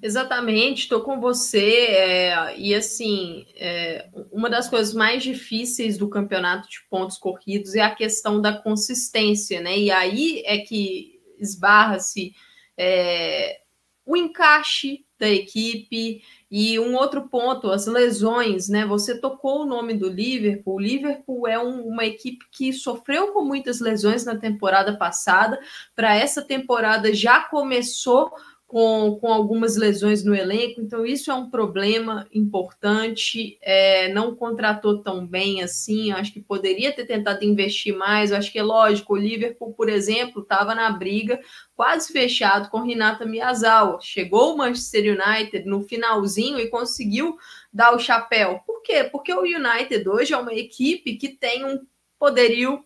Exatamente, 0.02 0.84
estou 0.84 1.02
com 1.02 1.20
você. 1.20 1.88
É, 1.90 2.58
e 2.58 2.74
assim, 2.74 3.46
é, 3.56 4.10
uma 4.32 4.50
das 4.50 4.68
coisas 4.68 4.94
mais 4.94 5.22
difíceis 5.22 5.98
do 5.98 6.10
campeonato 6.10 6.68
de 6.68 6.80
pontos 6.90 7.18
corridos 7.18 7.76
é 7.76 7.82
a 7.82 7.94
questão 7.94 8.42
da 8.42 8.52
consistência, 8.52 9.62
né? 9.62 9.78
E 9.78 9.92
aí 9.92 10.42
é 10.46 10.58
que 10.58 11.20
esbarra-se 11.40 12.34
é, 12.76 13.62
o 14.04 14.18
encaixe 14.18 15.06
da 15.20 15.30
equipe 15.30 16.24
e 16.50 16.80
um 16.80 16.96
outro 16.96 17.30
ponto, 17.30 17.70
as 17.70 17.86
lesões, 17.86 18.68
né? 18.68 18.86
Você 18.88 19.22
tocou 19.22 19.62
o 19.62 19.66
nome 19.66 19.94
do 19.94 20.10
Liverpool. 20.10 20.76
O 20.76 20.82
Liverpool 20.82 21.48
é 21.48 21.60
um, 21.60 21.88
uma 21.88 22.06
equipe 22.06 22.44
que 22.52 22.74
sofreu 22.74 23.32
com 23.32 23.46
muitas 23.46 23.80
lesões 23.80 24.26
na 24.26 24.36
temporada 24.36 24.98
passada. 24.98 25.60
Para 25.96 26.16
essa 26.16 26.42
temporada 26.42 27.14
já 27.14 27.40
começou 27.42 28.32
com, 28.72 29.18
com 29.20 29.28
algumas 29.34 29.76
lesões 29.76 30.24
no 30.24 30.34
elenco, 30.34 30.80
então 30.80 31.06
isso 31.06 31.30
é 31.30 31.34
um 31.34 31.50
problema 31.50 32.26
importante. 32.34 33.58
É, 33.62 34.08
não 34.14 34.34
contratou 34.34 35.04
tão 35.04 35.28
bem 35.28 35.62
assim, 35.62 36.14
acho 36.14 36.32
que 36.32 36.40
poderia 36.40 36.94
ter 36.94 37.06
tentado 37.06 37.44
investir 37.44 37.94
mais. 37.94 38.32
Acho 38.32 38.50
que 38.50 38.58
é 38.58 38.64
lógico, 38.64 39.14
o 39.14 39.18
Liverpool, 39.18 39.74
por 39.74 39.90
exemplo, 39.90 40.42
estava 40.42 40.74
na 40.74 40.90
briga 40.90 41.38
quase 41.76 42.14
fechado 42.14 42.70
com 42.70 42.80
Renata 42.80 43.26
Miyazawa. 43.26 44.00
Chegou 44.00 44.54
o 44.54 44.58
Manchester 44.58 45.18
United 45.20 45.68
no 45.68 45.82
finalzinho 45.82 46.58
e 46.58 46.70
conseguiu 46.70 47.36
dar 47.74 47.94
o 47.94 48.00
chapéu. 48.00 48.62
Por 48.66 48.82
quê? 48.84 49.04
Porque 49.04 49.34
o 49.34 49.42
United 49.42 50.08
hoje 50.08 50.34
é 50.34 50.38
uma 50.38 50.54
equipe 50.54 51.18
que 51.18 51.28
tem 51.28 51.66
um 51.66 51.78
poderio 52.18 52.86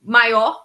maior, 0.00 0.64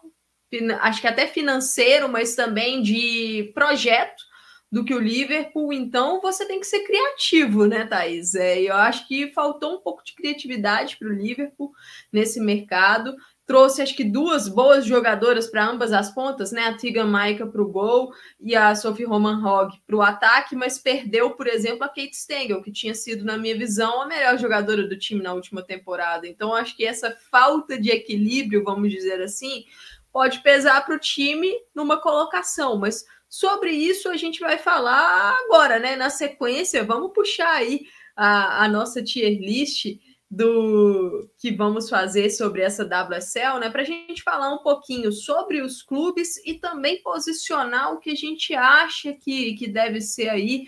acho 0.82 1.02
que 1.02 1.08
até 1.08 1.26
financeiro, 1.26 2.08
mas 2.08 2.36
também 2.36 2.84
de 2.84 3.52
projeto 3.56 4.29
do 4.72 4.86
que 4.86 4.94
o 4.94 5.00
Liverpool, 5.00 5.74
então 5.74 6.22
você 6.22 6.46
tem 6.46 6.60
que 6.60 6.68
ser 6.68 6.82
criativo, 6.82 7.66
né, 7.66 7.86
Thaís? 7.86 8.36
É, 8.36 8.62
eu 8.62 8.76
acho 8.76 9.08
que 9.08 9.32
faltou 9.34 9.76
um 9.76 9.82
pouco 9.82 10.04
de 10.04 10.14
criatividade 10.14 10.98
para 10.98 11.08
o 11.08 11.14
Liverpool 11.14 11.72
nesse 12.12 12.40
mercado. 12.40 13.16
Trouxe, 13.48 13.82
acho 13.82 13.96
que, 13.96 14.04
duas 14.04 14.48
boas 14.48 14.86
jogadoras 14.86 15.48
para 15.48 15.68
ambas 15.68 15.92
as 15.92 16.14
pontas, 16.14 16.52
né? 16.52 16.68
A 16.68 16.78
Tiga 16.78 17.04
Maika 17.04 17.48
para 17.48 17.64
o 17.64 17.68
gol 17.68 18.12
e 18.40 18.56
a 18.56 18.76
Sophie 18.76 19.06
Roman 19.06 19.44
Hogg 19.44 19.76
para 19.88 19.96
o 19.96 20.04
ataque, 20.04 20.56
mas 20.56 20.78
perdeu, 20.78 21.32
por 21.32 21.48
exemplo, 21.48 21.84
a 21.84 21.88
Kate 21.88 22.16
Stengel, 22.16 22.62
que 22.62 22.72
tinha 22.72 22.94
sido, 22.94 23.26
na 23.26 23.40
minha 23.40 23.58
visão, 23.58 24.04
a 24.04 24.06
melhor 24.06 24.38
jogadora 24.38 24.88
do 24.88 24.96
time 24.96 25.24
na 25.24 25.34
última 25.34 25.64
temporada. 25.64 26.28
Então, 26.28 26.54
acho 26.54 26.78
que 26.78 26.86
essa 26.86 27.18
falta 27.32 27.76
de 27.76 27.90
equilíbrio, 27.90 28.64
vamos 28.64 28.92
dizer 28.92 29.20
assim, 29.20 29.66
pode 30.14 30.44
pesar 30.44 30.86
para 30.86 30.96
o 30.96 31.00
time 31.00 31.52
numa 31.74 31.98
colocação, 31.98 32.78
mas 32.78 33.04
Sobre 33.30 33.72
isso 33.72 34.10
a 34.10 34.18
gente 34.18 34.40
vai 34.40 34.58
falar 34.58 35.38
agora, 35.46 35.78
né? 35.78 35.96
Na 35.96 36.10
sequência, 36.10 36.84
vamos 36.84 37.14
puxar 37.14 37.54
aí 37.54 37.82
a, 38.16 38.66
a 38.66 38.68
nossa 38.68 39.04
tier 39.04 39.40
list 39.40 39.86
do 40.30 41.28
que 41.38 41.52
vamos 41.52 41.90
fazer 41.90 42.30
sobre 42.30 42.62
essa 42.62 42.84
WSL, 42.84 43.60
né? 43.60 43.70
Para 43.70 43.84
a 43.84 43.86
gente 43.86 44.24
falar 44.24 44.54
um 44.54 44.60
pouquinho 44.60 45.12
sobre 45.12 45.62
os 45.62 45.82
clubes 45.82 46.38
e 46.46 46.56
também 46.56 47.02
posicionar 47.02 47.94
o 47.94 48.00
que 48.00 48.12
a 48.12 48.16
gente 48.16 48.54
acha 48.54 49.14
que, 49.14 49.54
que 49.54 49.68
deve 49.68 50.02
ser 50.02 50.30
aí 50.30 50.66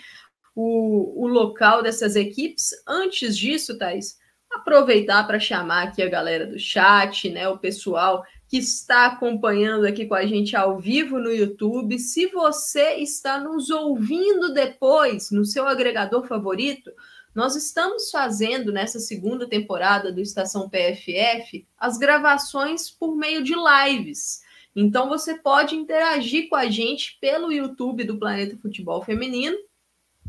o, 0.55 1.23
o 1.23 1.27
local 1.27 1.81
dessas 1.81 2.15
equipes. 2.15 2.69
Antes 2.87 3.37
disso, 3.37 3.77
Thais, 3.77 4.17
aproveitar 4.51 5.25
para 5.25 5.39
chamar 5.39 5.87
aqui 5.87 6.01
a 6.01 6.09
galera 6.09 6.45
do 6.45 6.59
chat, 6.59 7.29
né? 7.29 7.47
O 7.47 7.59
pessoal 7.59 8.23
que 8.51 8.57
está 8.57 9.05
acompanhando 9.05 9.85
aqui 9.85 10.05
com 10.05 10.13
a 10.13 10.25
gente 10.25 10.57
ao 10.57 10.77
vivo 10.77 11.17
no 11.17 11.31
YouTube. 11.31 11.97
Se 11.97 12.27
você 12.27 12.95
está 12.95 13.39
nos 13.39 13.69
ouvindo 13.69 14.53
depois 14.53 15.31
no 15.31 15.45
seu 15.45 15.65
agregador 15.65 16.27
favorito, 16.27 16.91
nós 17.33 17.55
estamos 17.55 18.11
fazendo 18.11 18.69
nessa 18.73 18.99
segunda 18.99 19.47
temporada 19.47 20.11
do 20.11 20.19
Estação 20.19 20.69
PFF 20.69 21.65
as 21.77 21.97
gravações 21.97 22.89
por 22.89 23.15
meio 23.15 23.41
de 23.41 23.53
lives. 23.55 24.41
Então 24.75 25.07
você 25.07 25.35
pode 25.35 25.73
interagir 25.73 26.49
com 26.49 26.57
a 26.57 26.69
gente 26.69 27.17
pelo 27.21 27.53
YouTube 27.53 28.03
do 28.03 28.19
Planeta 28.19 28.57
Futebol 28.57 29.01
Feminino 29.01 29.57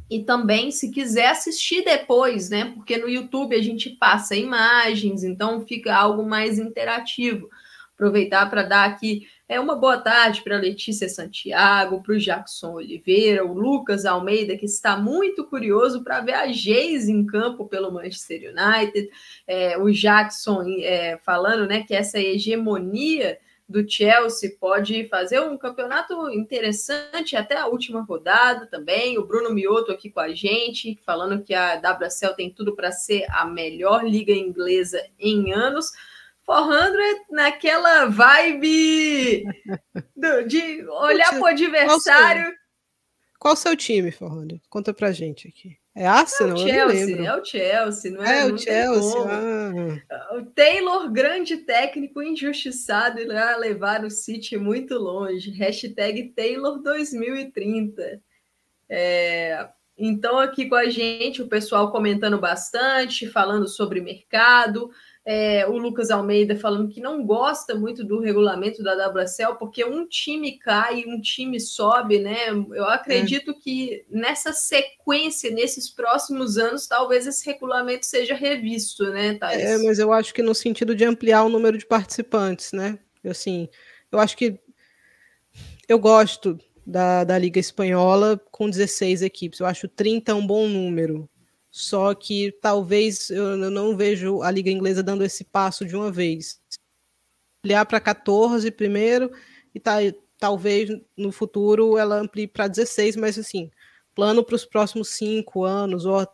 e 0.09 0.23
também 0.23 0.71
se 0.71 0.93
quiser 0.93 1.31
assistir 1.31 1.83
depois, 1.85 2.51
né? 2.51 2.67
Porque 2.67 2.97
no 2.99 3.09
YouTube 3.09 3.57
a 3.57 3.63
gente 3.63 3.91
passa 3.91 4.37
imagens, 4.37 5.25
então 5.25 5.67
fica 5.67 5.93
algo 5.93 6.25
mais 6.25 6.57
interativo 6.57 7.51
aproveitar 8.03 8.51
para 8.51 8.65
dar 8.65 8.85
aqui 8.85 9.29
é, 9.49 9.61
uma 9.61 9.77
boa 9.77 9.97
tarde 9.97 10.43
para 10.43 10.57
Letícia 10.57 11.09
Santiago, 11.09 12.03
para 12.03 12.15
o 12.15 12.19
Jackson 12.19 12.73
Oliveira, 12.73 13.45
o 13.45 13.53
Lucas 13.53 14.05
Almeida, 14.05 14.57
que 14.57 14.67
está 14.67 14.97
muito 14.97 15.45
curioso 15.45 16.03
para 16.03 16.21
ver 16.21 16.35
a 16.35 16.51
Geise 16.51 17.13
em 17.13 17.25
campo 17.25 17.69
pelo 17.69 17.93
Manchester 17.93 18.53
United, 18.53 19.09
é, 19.47 19.79
o 19.79 19.89
Jackson 19.93 20.65
é, 20.81 21.17
falando 21.19 21.65
né, 21.67 21.85
que 21.85 21.95
essa 21.95 22.19
hegemonia 22.19 23.39
do 23.69 23.89
Chelsea 23.89 24.57
pode 24.59 25.07
fazer 25.09 25.41
um 25.41 25.57
campeonato 25.57 26.29
interessante 26.31 27.37
até 27.37 27.57
a 27.57 27.69
última 27.69 28.03
rodada 28.03 28.67
também. 28.67 29.17
O 29.17 29.25
Bruno 29.25 29.55
Mioto 29.55 29.93
aqui 29.93 30.11
com 30.11 30.21
a 30.21 30.35
gente, 30.35 31.01
falando 31.07 31.43
que 31.43 31.55
a 31.55 31.77
WSL 31.77 32.35
tem 32.35 32.51
tudo 32.51 32.75
para 32.75 32.91
ser 32.91 33.25
a 33.31 33.47
melhor 33.47 34.05
liga 34.05 34.33
inglesa 34.33 35.01
em 35.19 35.53
anos. 35.53 35.93
400 36.47 37.27
naquela 37.31 38.07
vibe 38.07 39.45
do, 40.17 40.47
de 40.47 40.85
olhar 40.89 41.31
para 41.31 41.41
o 41.41 41.47
adversário. 41.47 42.53
Qual 43.39 43.55
o 43.55 43.57
seu 43.57 43.77
time, 43.77 44.13
400? 44.13 44.61
Conta 44.69 44.95
pra 44.95 45.13
gente 45.13 45.49
aqui. 45.49 45.77
É 45.95 46.07
Arsenal? 46.07 46.57
É 46.57 46.61
o 46.61 46.91
Chelsea, 46.91 47.27
é 47.27 47.37
o 47.37 47.45
Chelsea, 47.45 48.11
não 48.13 48.25
é? 48.25 48.41
É 48.41 48.47
o 48.47 48.57
Chelsea. 48.57 49.21
Ah. 50.11 50.37
O 50.37 50.47
Taylor, 50.47 51.11
grande 51.11 51.59
técnico, 51.59 52.23
injustiçado, 52.23 53.21
irá 53.21 53.57
levar 53.57 54.05
o 54.05 54.11
City 54.11 54.57
muito 54.57 54.95
longe. 54.95 55.51
Hashtag 55.51 56.33
Taylor 56.35 56.79
2030. 56.79 58.23
É, 58.89 59.69
então, 59.99 60.39
aqui 60.39 60.67
com 60.67 60.75
a 60.75 60.89
gente, 60.89 61.43
o 61.43 61.49
pessoal 61.49 61.93
comentando 61.93 62.39
bastante, 62.39 63.29
falando 63.29 63.69
sobre 63.69 64.01
mercado. 64.01 64.91
É, 65.25 65.65
o 65.69 65.77
Lucas 65.77 66.11
Almeida 66.11 66.57
falando 66.57 66.89
que 66.89 67.01
não 67.01 67.25
gosta 67.25 67.77
muito 67.77 68.03
do 68.03 68.19
regulamento 68.21 68.83
da 68.83 69.09
WSL, 69.09 69.55
porque 69.57 69.85
um 69.85 70.05
time 70.07 70.59
cai 70.59 71.01
e 71.01 71.07
um 71.07 71.21
time 71.21 71.61
sobe, 71.61 72.19
né? 72.19 72.49
Eu 72.49 72.87
acredito 72.87 73.53
é. 73.53 73.55
que 73.55 74.05
nessa 74.11 74.53
sequência, 74.53 75.51
nesses 75.53 75.89
próximos 75.89 76.59
anos, 76.59 76.89
talvez 76.89 77.25
esse 77.27 77.47
regulamento 77.47 78.05
seja 78.05 78.35
revisto, 78.35 79.05
né, 79.13 79.35
Thais? 79.35 79.63
É, 79.63 79.79
mas 79.79 80.01
eu 80.01 80.13
acho 80.13 80.35
que 80.35 80.43
no 80.43 80.55
sentido 80.55 80.95
de 80.95 81.05
ampliar 81.05 81.45
o 81.45 81.49
número 81.49 81.79
de 81.79 81.87
participantes, 81.87 82.73
né? 82.73 82.99
Assim, 83.25 83.69
eu 84.11 84.19
acho 84.19 84.37
que 84.37 84.59
eu 85.89 85.99
gosto 85.99 86.59
da, 86.87 87.23
da 87.25 87.39
Liga 87.39 87.61
Espanhola 87.61 88.41
com 88.51 88.69
16 88.69 89.23
equipes. 89.23 89.61
Eu 89.61 89.67
acho 89.67 89.89
30 89.89 90.35
um 90.35 90.47
bom 90.47 90.69
número. 90.69 91.29
Só 91.73 92.15
que 92.15 92.53
talvez 92.61 93.31
eu 93.31 93.57
não 93.57 93.97
vejo 93.97 94.43
a 94.43 94.51
Liga 94.51 94.71
Inglesa 94.71 95.03
dando 95.03 95.25
esse 95.25 95.43
passo 95.43 95.87
de 95.87 95.97
uma 95.97 96.13
vez. 96.13 96.61
Ampliar 97.65 97.87
para 97.87 97.99
14 97.99 98.71
primeiro 98.71 99.33
e 99.75 99.81
tá, 99.81 99.95
talvez 100.39 100.91
no 101.17 101.33
futuro 101.33 101.97
ela 101.97 102.21
amplie 102.21 102.47
para 102.47 102.69
16, 102.69 103.17
mas 103.17 103.39
assim, 103.39 103.71
plano 104.15 104.45
para 104.45 104.55
os 104.55 104.67
próximos 104.67 105.09
cinco 105.09 105.65
anos 105.65 106.05
ou 106.05 106.29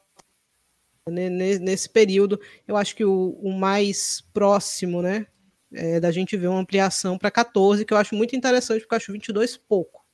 nesse 1.09 1.89
período, 1.89 2.39
eu 2.67 2.77
acho 2.77 2.95
que 2.97 3.05
o, 3.05 3.39
o 3.41 3.53
mais 3.53 4.21
próximo, 4.33 5.01
né, 5.01 5.27
é 5.73 6.01
da 6.01 6.11
gente 6.11 6.37
ver 6.37 6.49
uma 6.49 6.61
ampliação 6.61 7.17
para 7.17 7.31
14, 7.31 7.85
que 7.85 7.93
eu 7.93 7.97
acho 7.97 8.15
muito 8.15 8.35
interessante, 8.35 8.81
porque 8.81 8.95
eu 8.95 8.97
acho 8.97 9.13
22 9.13 9.57
pouco. 9.57 10.05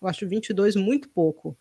Eu 0.00 0.08
acho 0.08 0.26
22 0.26 0.74
muito 0.76 1.08
pouco. 1.10 1.56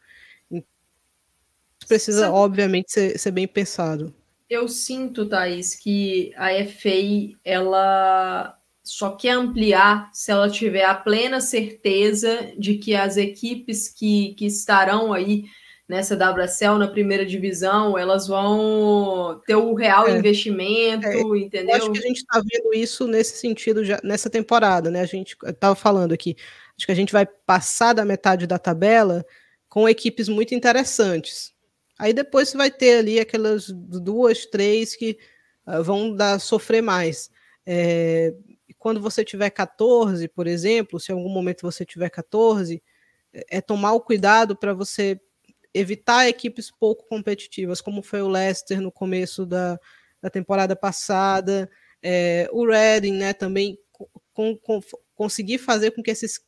Precisa, 1.87 2.21
Sabe, 2.21 2.33
obviamente, 2.33 2.91
ser, 2.91 3.17
ser 3.17 3.31
bem 3.31 3.47
pensado. 3.47 4.13
Eu 4.49 4.67
sinto, 4.67 5.27
Thaís, 5.27 5.75
que 5.75 6.33
a 6.35 6.49
FA, 6.65 7.37
ela 7.43 8.57
só 8.83 9.11
quer 9.11 9.31
ampliar 9.31 10.09
se 10.13 10.31
ela 10.31 10.49
tiver 10.49 10.83
a 10.83 10.95
plena 10.95 11.39
certeza 11.39 12.51
de 12.57 12.75
que 12.75 12.95
as 12.95 13.15
equipes 13.15 13.87
que, 13.87 14.33
que 14.35 14.45
estarão 14.45 15.13
aí 15.13 15.45
nessa 15.91 16.15
WSL 16.15 16.77
na 16.77 16.87
primeira 16.87 17.25
divisão, 17.25 17.97
elas 17.97 18.25
vão 18.25 19.41
ter 19.45 19.55
o 19.55 19.73
real 19.73 20.07
é, 20.07 20.17
investimento, 20.17 21.05
é, 21.05 21.19
entendeu? 21.37 21.75
acho 21.75 21.91
que 21.91 21.99
a 21.99 22.07
gente 22.07 22.19
está 22.19 22.39
vendo 22.39 22.73
isso 22.73 23.05
nesse 23.07 23.37
sentido 23.37 23.83
já 23.83 23.99
nessa 24.01 24.29
temporada, 24.29 24.89
né? 24.89 25.01
A 25.01 25.05
gente 25.05 25.35
estava 25.45 25.75
falando 25.75 26.13
aqui, 26.13 26.37
acho 26.77 26.85
que 26.85 26.91
a 26.93 26.95
gente 26.95 27.11
vai 27.11 27.25
passar 27.25 27.91
da 27.91 28.05
metade 28.05 28.47
da 28.47 28.57
tabela 28.57 29.25
com 29.67 29.87
equipes 29.87 30.29
muito 30.29 30.55
interessantes. 30.55 31.50
Aí 32.01 32.13
depois 32.13 32.49
você 32.49 32.57
vai 32.57 32.71
ter 32.71 32.97
ali 32.97 33.19
aquelas 33.19 33.67
duas, 33.69 34.47
três 34.47 34.95
que 34.95 35.19
uh, 35.67 35.83
vão 35.83 36.15
dar 36.15 36.39
sofrer 36.39 36.81
mais. 36.81 37.29
É, 37.63 38.33
quando 38.79 38.99
você 38.99 39.23
tiver 39.23 39.51
14, 39.51 40.27
por 40.27 40.47
exemplo, 40.47 40.99
se 40.99 41.11
em 41.11 41.15
algum 41.15 41.29
momento 41.29 41.61
você 41.61 41.85
tiver 41.85 42.09
14, 42.09 42.81
é, 43.31 43.57
é 43.57 43.61
tomar 43.61 43.93
o 43.93 44.01
cuidado 44.01 44.55
para 44.55 44.73
você 44.73 45.21
evitar 45.75 46.27
equipes 46.27 46.71
pouco 46.71 47.05
competitivas, 47.07 47.81
como 47.81 48.01
foi 48.01 48.23
o 48.23 48.27
Leicester 48.27 48.81
no 48.81 48.91
começo 48.91 49.45
da, 49.45 49.79
da 50.19 50.29
temporada 50.31 50.75
passada, 50.75 51.69
é, 52.01 52.49
o 52.51 52.65
Reading, 52.65 53.13
né, 53.13 53.31
também 53.31 53.77
com, 54.33 54.57
com, 54.57 54.81
conseguir 55.13 55.59
fazer 55.59 55.91
com 55.91 56.01
que 56.01 56.09
esses, 56.09 56.43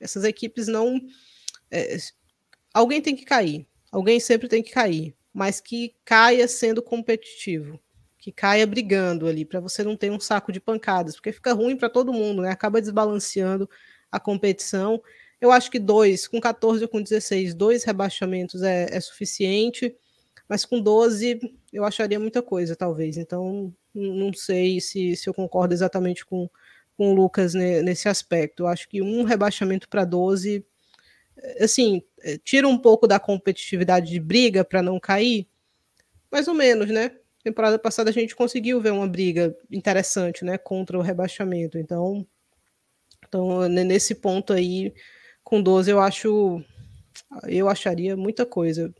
essas 0.00 0.24
equipes 0.24 0.66
não. 0.66 1.00
É, 1.70 1.96
alguém 2.74 3.00
tem 3.00 3.14
que 3.14 3.24
cair, 3.24 3.68
alguém 3.98 4.20
sempre 4.20 4.48
tem 4.48 4.62
que 4.62 4.70
cair, 4.70 5.14
mas 5.32 5.60
que 5.60 5.94
caia 6.04 6.46
sendo 6.48 6.82
competitivo 6.82 7.80
que 8.26 8.32
caia 8.32 8.66
brigando 8.66 9.28
ali, 9.28 9.44
para 9.44 9.60
você 9.60 9.84
não 9.84 9.96
ter 9.96 10.10
um 10.10 10.18
saco 10.18 10.50
de 10.50 10.58
pancadas, 10.58 11.14
porque 11.14 11.30
fica 11.30 11.52
ruim 11.52 11.76
para 11.76 11.88
todo 11.88 12.12
mundo, 12.12 12.42
né? 12.42 12.50
Acaba 12.50 12.80
desbalanceando 12.80 13.70
a 14.10 14.18
competição. 14.18 15.00
Eu 15.40 15.52
acho 15.52 15.70
que 15.70 15.78
dois, 15.78 16.26
com 16.26 16.40
14 16.40 16.82
ou 16.82 16.88
com 16.88 17.00
16, 17.00 17.54
dois 17.54 17.84
rebaixamentos 17.84 18.62
é, 18.64 18.88
é 18.90 19.00
suficiente, 19.00 19.94
mas 20.48 20.64
com 20.64 20.80
12 20.80 21.38
eu 21.72 21.84
acharia 21.84 22.18
muita 22.18 22.42
coisa, 22.42 22.74
talvez. 22.74 23.16
Então, 23.16 23.72
não 23.94 24.32
sei 24.32 24.80
se, 24.80 25.14
se 25.14 25.28
eu 25.28 25.32
concordo 25.32 25.72
exatamente 25.72 26.26
com, 26.26 26.50
com 26.96 27.12
o 27.12 27.14
Lucas 27.14 27.54
nesse 27.54 28.08
aspecto. 28.08 28.64
Eu 28.64 28.66
acho 28.66 28.88
que 28.88 29.00
um 29.00 29.22
rebaixamento 29.22 29.88
para 29.88 30.04
12, 30.04 30.66
assim, 31.60 32.02
é, 32.22 32.38
tira 32.38 32.66
um 32.66 32.78
pouco 32.78 33.06
da 33.06 33.18
competitividade 33.18 34.10
de 34.10 34.20
briga 34.20 34.64
para 34.64 34.82
não 34.82 34.98
cair, 34.98 35.46
mais 36.30 36.48
ou 36.48 36.54
menos, 36.54 36.90
né? 36.90 37.12
temporada 37.46 37.78
passada 37.78 38.10
a 38.10 38.12
gente 38.12 38.34
conseguiu 38.34 38.80
ver 38.80 38.90
uma 38.90 39.06
briga 39.06 39.56
interessante, 39.70 40.44
né, 40.44 40.58
contra 40.58 40.98
o 40.98 41.02
rebaixamento. 41.02 41.78
Então, 41.78 42.26
então 43.24 43.68
nesse 43.68 44.16
ponto 44.16 44.52
aí, 44.52 44.92
com 45.44 45.62
12 45.62 45.88
eu 45.88 46.00
acho, 46.00 46.60
eu 47.46 47.68
acharia 47.68 48.16
muita 48.16 48.44
coisa. 48.44 48.92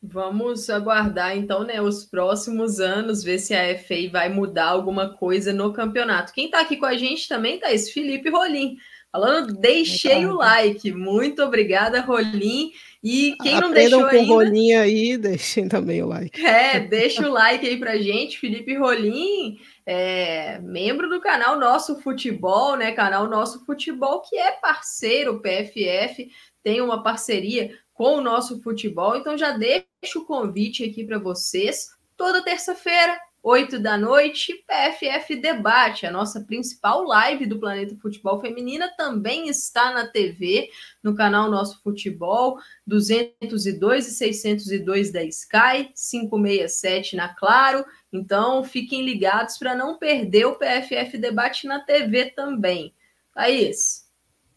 Vamos 0.00 0.70
aguardar 0.70 1.36
então, 1.36 1.64
né, 1.64 1.80
os 1.80 2.04
próximos 2.04 2.78
anos, 2.78 3.24
ver 3.24 3.40
se 3.40 3.54
a 3.54 3.76
FA 3.76 4.08
vai 4.12 4.28
mudar 4.28 4.66
alguma 4.66 5.16
coisa 5.16 5.52
no 5.52 5.72
campeonato. 5.72 6.32
Quem 6.32 6.44
está 6.44 6.60
aqui 6.60 6.76
com 6.76 6.86
a 6.86 6.96
gente 6.96 7.26
também 7.26 7.58
esse 7.64 7.92
Felipe 7.92 8.30
Rolim. 8.30 8.76
Falando, 9.14 9.54
deixei 9.54 10.26
o 10.26 10.34
like. 10.34 10.90
Muito 10.90 11.40
obrigada, 11.40 12.00
Rolim. 12.00 12.72
E 13.00 13.36
quem 13.40 13.60
não 13.60 13.68
Aprendam 13.68 14.00
deixou 14.00 14.10
com 14.10 14.16
ainda... 14.16 14.34
Rolim 14.34 14.72
aí, 14.72 15.14
deixem 15.18 15.68
também 15.68 16.02
o 16.02 16.08
like. 16.08 16.44
É, 16.44 16.80
deixa 16.80 17.24
o 17.24 17.32
like 17.32 17.64
aí 17.64 17.76
pra 17.78 17.96
gente. 17.96 18.40
Felipe 18.40 18.74
Rolim, 18.76 19.56
é, 19.86 20.58
membro 20.58 21.08
do 21.08 21.20
canal 21.20 21.60
Nosso 21.60 22.00
Futebol, 22.00 22.76
né? 22.76 22.90
Canal 22.90 23.28
Nosso 23.28 23.64
Futebol, 23.64 24.20
que 24.20 24.36
é 24.36 24.50
parceiro 24.50 25.40
PFF, 25.40 26.28
tem 26.60 26.80
uma 26.80 27.00
parceria 27.00 27.70
com 27.92 28.16
o 28.16 28.20
Nosso 28.20 28.60
Futebol. 28.62 29.14
Então 29.14 29.38
já 29.38 29.52
deixo 29.52 30.22
o 30.22 30.26
convite 30.26 30.82
aqui 30.82 31.04
para 31.04 31.20
vocês. 31.20 31.86
Toda 32.16 32.42
terça-feira, 32.42 33.16
8 33.44 33.78
da 33.78 33.98
noite, 33.98 34.54
PFF 34.66 35.36
Debate, 35.36 36.06
a 36.06 36.10
nossa 36.10 36.40
principal 36.40 37.04
live 37.04 37.44
do 37.44 37.60
Planeta 37.60 37.94
Futebol 38.00 38.40
Feminina, 38.40 38.88
também 38.96 39.48
está 39.48 39.92
na 39.92 40.06
TV, 40.06 40.70
no 41.02 41.14
canal 41.14 41.50
Nosso 41.50 41.82
Futebol, 41.82 42.56
202 42.86 44.08
e 44.08 44.10
602 44.12 45.12
da 45.12 45.22
Sky, 45.24 45.92
567 45.94 47.16
na 47.16 47.34
Claro. 47.34 47.84
Então, 48.10 48.64
fiquem 48.64 49.04
ligados 49.04 49.58
para 49.58 49.74
não 49.74 49.98
perder 49.98 50.46
o 50.46 50.56
PFF 50.56 51.18
Debate 51.18 51.66
na 51.66 51.80
TV 51.80 52.30
também. 52.30 52.94
Thaís, 53.34 54.08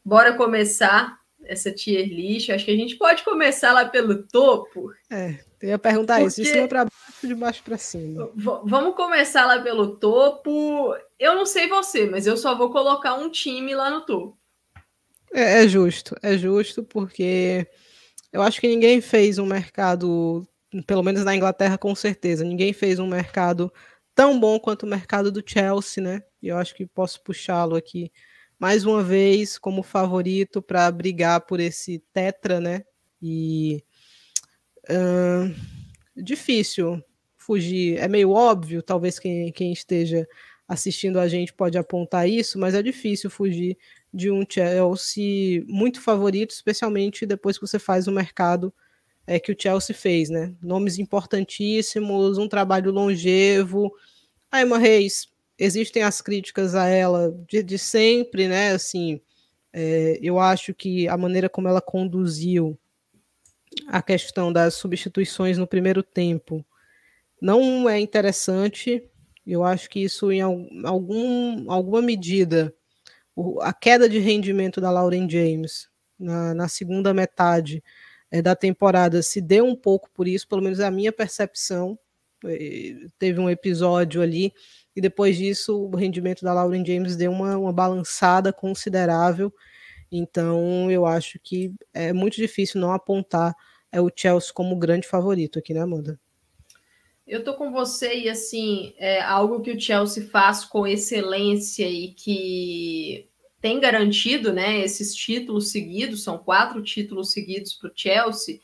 bora 0.03 0.31
começar 0.37 1.19
essa 1.43 1.73
tier 1.73 2.07
list. 2.07 2.49
Acho 2.49 2.63
que 2.63 2.71
a 2.71 2.77
gente 2.77 2.95
pode 2.95 3.25
começar 3.25 3.73
lá 3.73 3.83
pelo 3.83 4.23
topo. 4.23 4.93
É, 5.11 5.39
eu 5.61 5.69
ia 5.69 5.79
perguntar 5.79 6.15
Porque... 6.15 6.27
isso, 6.27 6.41
de 6.41 6.49
cima 6.49 6.67
para 6.67 6.85
baixo, 6.85 7.27
de 7.27 7.35
baixo 7.35 7.63
para 7.63 7.77
cima. 7.77 8.31
V 8.35 8.51
vamos 8.65 8.95
começar 8.95 9.45
lá 9.45 9.61
pelo 9.61 9.95
topo. 9.97 10.95
Eu 11.19 11.35
não 11.35 11.45
sei 11.45 11.67
você, 11.67 12.05
mas 12.05 12.27
eu 12.27 12.37
só 12.37 12.55
vou 12.55 12.71
colocar 12.71 13.15
um 13.15 13.29
time 13.29 13.73
lá 13.73 13.89
no 13.89 14.01
topo. 14.01 14.37
É, 15.33 15.63
é 15.63 15.67
justo, 15.67 16.15
é 16.21 16.37
justo, 16.37 16.83
porque 16.83 17.67
eu 18.31 18.41
acho 18.41 18.61
que 18.61 18.67
ninguém 18.67 19.01
fez 19.01 19.37
um 19.39 19.45
mercado, 19.45 20.47
pelo 20.85 21.03
menos 21.03 21.23
na 21.23 21.35
Inglaterra, 21.35 21.77
com 21.77 21.93
certeza, 21.95 22.45
ninguém 22.45 22.71
fez 22.71 22.99
um 22.99 23.07
mercado 23.07 23.71
tão 24.13 24.39
bom 24.39 24.59
quanto 24.59 24.83
o 24.83 24.89
mercado 24.89 25.31
do 25.31 25.43
Chelsea, 25.45 26.03
né? 26.03 26.23
E 26.41 26.47
eu 26.47 26.57
acho 26.57 26.75
que 26.75 26.85
posso 26.85 27.21
puxá-lo 27.23 27.75
aqui 27.75 28.11
mais 28.59 28.85
uma 28.85 29.03
vez 29.03 29.57
como 29.57 29.83
favorito 29.83 30.61
para 30.61 30.89
brigar 30.91 31.41
por 31.41 31.59
esse 31.59 32.03
tetra, 32.13 32.59
né? 32.59 32.83
E 33.21 33.83
Difícil 36.15 37.03
fugir. 37.35 37.97
É 37.97 38.07
meio 38.07 38.31
óbvio, 38.31 38.81
talvez 38.81 39.19
quem, 39.19 39.51
quem 39.51 39.71
esteja 39.71 40.27
assistindo 40.67 41.19
a 41.19 41.27
gente 41.27 41.53
pode 41.53 41.77
apontar 41.77 42.27
isso, 42.27 42.59
mas 42.59 42.73
é 42.73 42.83
difícil 42.83 43.29
fugir 43.29 43.77
de 44.13 44.29
um 44.29 44.43
Chelsea 44.47 45.63
muito 45.65 46.01
favorito, 46.01 46.51
especialmente 46.51 47.25
depois 47.25 47.57
que 47.57 47.65
você 47.65 47.79
faz 47.79 48.07
o 48.07 48.11
mercado 48.11 48.73
é, 49.25 49.39
que 49.39 49.51
o 49.51 49.55
Chelsea 49.57 49.95
fez, 49.95 50.29
né? 50.29 50.53
Nomes 50.61 50.97
importantíssimos, 50.99 52.37
um 52.37 52.47
trabalho 52.47 52.91
longevo. 52.91 53.93
A 54.51 54.61
Emma 54.61 54.77
Reis, 54.77 55.27
existem 55.57 56.03
as 56.03 56.21
críticas 56.21 56.75
a 56.75 56.87
ela 56.87 57.33
de, 57.47 57.63
de 57.63 57.77
sempre, 57.77 58.47
né? 58.47 58.71
Assim, 58.71 59.21
é, 59.71 60.17
eu 60.21 60.39
acho 60.39 60.73
que 60.73 61.07
a 61.07 61.17
maneira 61.17 61.49
como 61.49 61.67
ela 61.67 61.81
conduziu 61.81 62.77
a 63.87 64.01
questão 64.01 64.51
das 64.51 64.75
substituições 64.75 65.57
no 65.57 65.67
primeiro 65.67 66.01
tempo 66.03 66.65
não 67.41 67.87
é 67.89 67.99
interessante. 67.99 69.03
Eu 69.45 69.63
acho 69.63 69.89
que 69.89 69.99
isso, 69.99 70.31
em 70.31 70.41
algum, 70.41 71.71
alguma 71.71 72.01
medida, 72.01 72.73
a 73.61 73.73
queda 73.73 74.09
de 74.09 74.19
rendimento 74.19 74.81
da 74.81 74.91
Lauren 74.91 75.29
James 75.29 75.87
na, 76.19 76.53
na 76.53 76.67
segunda 76.67 77.13
metade 77.13 77.83
é, 78.31 78.41
da 78.41 78.55
temporada 78.55 79.21
se 79.21 79.39
deu 79.39 79.65
um 79.65 79.75
pouco 79.75 80.09
por 80.13 80.27
isso, 80.27 80.47
pelo 80.47 80.61
menos 80.61 80.79
é 80.79 80.85
a 80.85 80.91
minha 80.91 81.11
percepção. 81.11 81.97
Teve 83.17 83.39
um 83.39 83.49
episódio 83.49 84.21
ali, 84.21 84.53
e 84.95 85.01
depois 85.01 85.37
disso 85.37 85.75
o 85.75 85.95
rendimento 85.95 86.43
da 86.43 86.53
Lauren 86.53 86.85
James 86.85 87.15
deu 87.15 87.31
uma, 87.31 87.57
uma 87.57 87.73
balançada 87.73 88.51
considerável. 88.51 89.53
Então, 90.11 90.89
eu 90.89 91.05
acho 91.05 91.39
que 91.39 91.73
é 91.93 92.13
muito 92.13 92.35
difícil 92.35 92.79
não 92.79 92.91
apontar 92.91 93.55
é 93.91 94.01
o 94.01 94.11
Chelsea 94.13 94.53
como 94.53 94.75
grande 94.75 95.07
favorito 95.07 95.59
aqui, 95.59 95.73
né, 95.73 95.81
Amanda? 95.81 96.19
Eu 97.25 97.43
tô 97.43 97.55
com 97.55 97.71
você 97.71 98.19
e 98.19 98.29
assim, 98.29 98.93
é 98.97 99.21
algo 99.21 99.61
que 99.61 99.71
o 99.71 99.79
Chelsea 99.79 100.25
faz 100.27 100.63
com 100.63 100.87
excelência 100.87 101.87
e 101.87 102.13
que 102.13 103.29
tem 103.59 103.79
garantido 103.79 104.53
né, 104.53 104.79
esses 104.79 105.13
títulos 105.13 105.71
seguidos, 105.71 106.23
são 106.23 106.37
quatro 106.37 106.81
títulos 106.81 107.31
seguidos 107.31 107.73
para 107.73 107.89
o 107.89 107.93
Chelsea, 107.93 108.59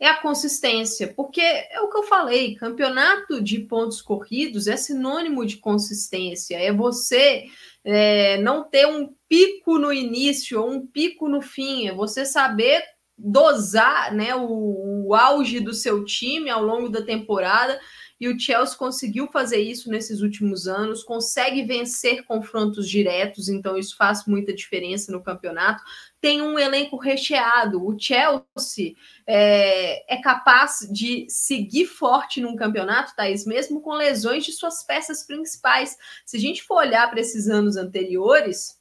é 0.00 0.08
a 0.08 0.20
consistência, 0.20 1.12
porque 1.14 1.40
é 1.40 1.80
o 1.80 1.88
que 1.88 1.98
eu 1.98 2.04
falei, 2.04 2.54
campeonato 2.54 3.42
de 3.42 3.60
pontos 3.60 4.00
corridos 4.00 4.66
é 4.66 4.76
sinônimo 4.76 5.44
de 5.44 5.58
consistência, 5.58 6.56
é 6.56 6.72
você 6.72 7.46
é, 7.84 8.38
não 8.38 8.64
ter 8.64 8.86
um 8.86 9.14
pico 9.28 9.78
no 9.78 9.92
início 9.92 10.60
ou 10.60 10.70
um 10.70 10.86
pico 10.86 11.28
no 11.28 11.40
fim, 11.40 11.88
é 11.88 11.94
você 11.94 12.24
saber 12.24 12.82
dosar 13.16 14.14
né, 14.14 14.34
o, 14.34 15.06
o 15.08 15.14
auge 15.14 15.58
do 15.58 15.74
seu 15.74 16.04
time 16.04 16.48
ao 16.48 16.62
longo 16.62 16.88
da 16.88 17.02
temporada 17.02 17.78
e 18.20 18.28
o 18.28 18.38
Chelsea 18.38 18.76
conseguiu 18.76 19.28
fazer 19.28 19.58
isso 19.58 19.90
nesses 19.90 20.20
últimos 20.20 20.66
anos, 20.66 21.04
consegue 21.04 21.62
vencer 21.62 22.24
confrontos 22.24 22.88
diretos, 22.88 23.48
então 23.48 23.76
isso 23.76 23.96
faz 23.96 24.24
muita 24.26 24.52
diferença 24.52 25.12
no 25.12 25.22
campeonato. 25.22 25.82
Tem 26.20 26.42
um 26.42 26.58
elenco 26.58 26.96
recheado. 26.96 27.86
O 27.86 27.98
Chelsea 27.98 28.94
é, 29.26 30.14
é 30.14 30.20
capaz 30.20 30.88
de 30.90 31.26
seguir 31.28 31.86
forte 31.86 32.40
num 32.40 32.56
campeonato, 32.56 33.14
Thaís, 33.14 33.46
mesmo 33.46 33.80
com 33.80 33.92
lesões 33.92 34.44
de 34.44 34.52
suas 34.52 34.84
peças 34.84 35.24
principais. 35.24 35.96
Se 36.26 36.36
a 36.36 36.40
gente 36.40 36.62
for 36.62 36.78
olhar 36.78 37.08
para 37.08 37.20
esses 37.20 37.48
anos 37.48 37.76
anteriores, 37.76 38.78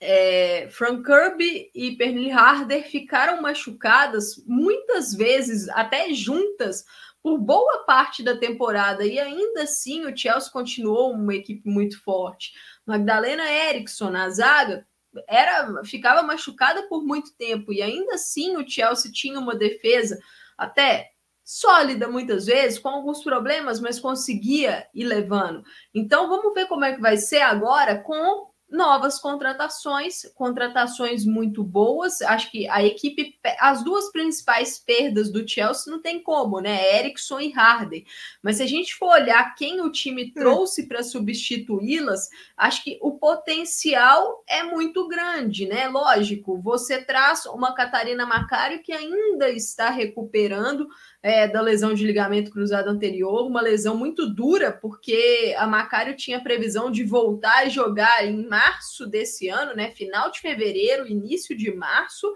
é, 0.00 0.68
Frank 0.70 1.02
Kirby 1.02 1.70
e 1.74 1.96
Pernille 1.96 2.30
Harder 2.30 2.88
ficaram 2.88 3.42
machucadas 3.42 4.42
muitas 4.46 5.14
vezes, 5.14 5.68
até 5.70 6.12
juntas, 6.12 6.84
por 7.22 7.38
boa 7.38 7.84
parte 7.84 8.22
da 8.22 8.36
temporada 8.36 9.04
e 9.04 9.18
ainda 9.18 9.64
assim 9.64 10.06
o 10.06 10.16
Chelsea 10.16 10.50
continuou 10.50 11.12
uma 11.12 11.34
equipe 11.34 11.68
muito 11.68 12.00
forte. 12.02 12.52
Magdalena 12.86 13.50
Eriksson 13.50 14.10
na 14.10 14.30
zaga 14.30 14.86
era 15.26 15.82
ficava 15.84 16.22
machucada 16.22 16.88
por 16.88 17.02
muito 17.04 17.34
tempo 17.34 17.72
e 17.72 17.82
ainda 17.82 18.14
assim 18.14 18.56
o 18.56 18.68
Chelsea 18.68 19.10
tinha 19.10 19.38
uma 19.38 19.54
defesa 19.54 20.18
até 20.56 21.10
sólida 21.44 22.06
muitas 22.06 22.44
vezes, 22.44 22.78
com 22.78 22.90
alguns 22.90 23.22
problemas, 23.22 23.80
mas 23.80 23.98
conseguia 23.98 24.86
ir 24.92 25.04
levando. 25.04 25.64
Então 25.94 26.28
vamos 26.28 26.52
ver 26.52 26.66
como 26.66 26.84
é 26.84 26.92
que 26.92 27.00
vai 27.00 27.16
ser 27.16 27.40
agora 27.40 27.98
com 27.98 28.50
novas 28.70 29.18
contratações, 29.18 30.22
contratações 30.34 31.24
muito 31.24 31.64
boas. 31.64 32.20
Acho 32.20 32.50
que 32.50 32.68
a 32.68 32.84
equipe, 32.84 33.38
as 33.58 33.82
duas 33.82 34.12
principais 34.12 34.78
perdas 34.78 35.30
do 35.30 35.46
Chelsea 35.48 35.90
não 35.90 36.00
tem 36.00 36.22
como, 36.22 36.60
né? 36.60 36.98
Erickson 36.98 37.40
e 37.40 37.50
Harden. 37.50 38.04
Mas 38.42 38.56
se 38.56 38.62
a 38.62 38.66
gente 38.66 38.94
for 38.94 39.08
olhar 39.08 39.54
quem 39.54 39.80
o 39.80 39.90
time 39.90 40.24
hum. 40.24 40.32
trouxe 40.34 40.86
para 40.86 41.02
substituí-las, 41.02 42.28
acho 42.56 42.84
que 42.84 42.98
o 43.00 43.12
potencial 43.12 44.44
é 44.46 44.62
muito 44.62 45.08
grande, 45.08 45.66
né? 45.66 45.88
Lógico, 45.88 46.60
você 46.60 47.02
traz 47.02 47.46
uma 47.46 47.74
Catarina 47.74 48.26
Macário 48.26 48.82
que 48.82 48.92
ainda 48.92 49.48
está 49.50 49.88
recuperando 49.88 50.86
é, 51.22 51.48
da 51.48 51.60
lesão 51.60 51.94
de 51.94 52.06
ligamento 52.06 52.50
cruzado 52.50 52.88
anterior, 52.88 53.46
uma 53.46 53.60
lesão 53.60 53.96
muito 53.96 54.28
dura, 54.28 54.70
porque 54.70 55.54
a 55.58 55.66
Macário 55.66 56.16
tinha 56.16 56.42
previsão 56.42 56.90
de 56.90 57.02
voltar 57.02 57.64
a 57.64 57.68
jogar 57.68 58.24
em 58.24 58.46
março 58.46 59.06
desse 59.06 59.48
ano, 59.48 59.74
né? 59.74 59.90
Final 59.90 60.30
de 60.30 60.40
fevereiro, 60.40 61.08
início 61.08 61.56
de 61.56 61.72
março, 61.74 62.32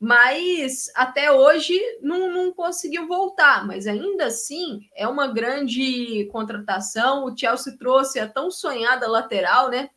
mas 0.00 0.90
até 0.94 1.30
hoje 1.30 1.78
não, 2.00 2.32
não 2.32 2.52
conseguiu 2.52 3.06
voltar. 3.06 3.66
Mas 3.66 3.86
ainda 3.86 4.26
assim 4.26 4.88
é 4.96 5.06
uma 5.06 5.28
grande 5.28 6.24
contratação. 6.32 7.24
O 7.24 7.36
Chelsea 7.36 7.76
trouxe 7.78 8.18
a 8.18 8.26
tão 8.26 8.50
sonhada 8.50 9.06
lateral, 9.06 9.70
né? 9.70 9.90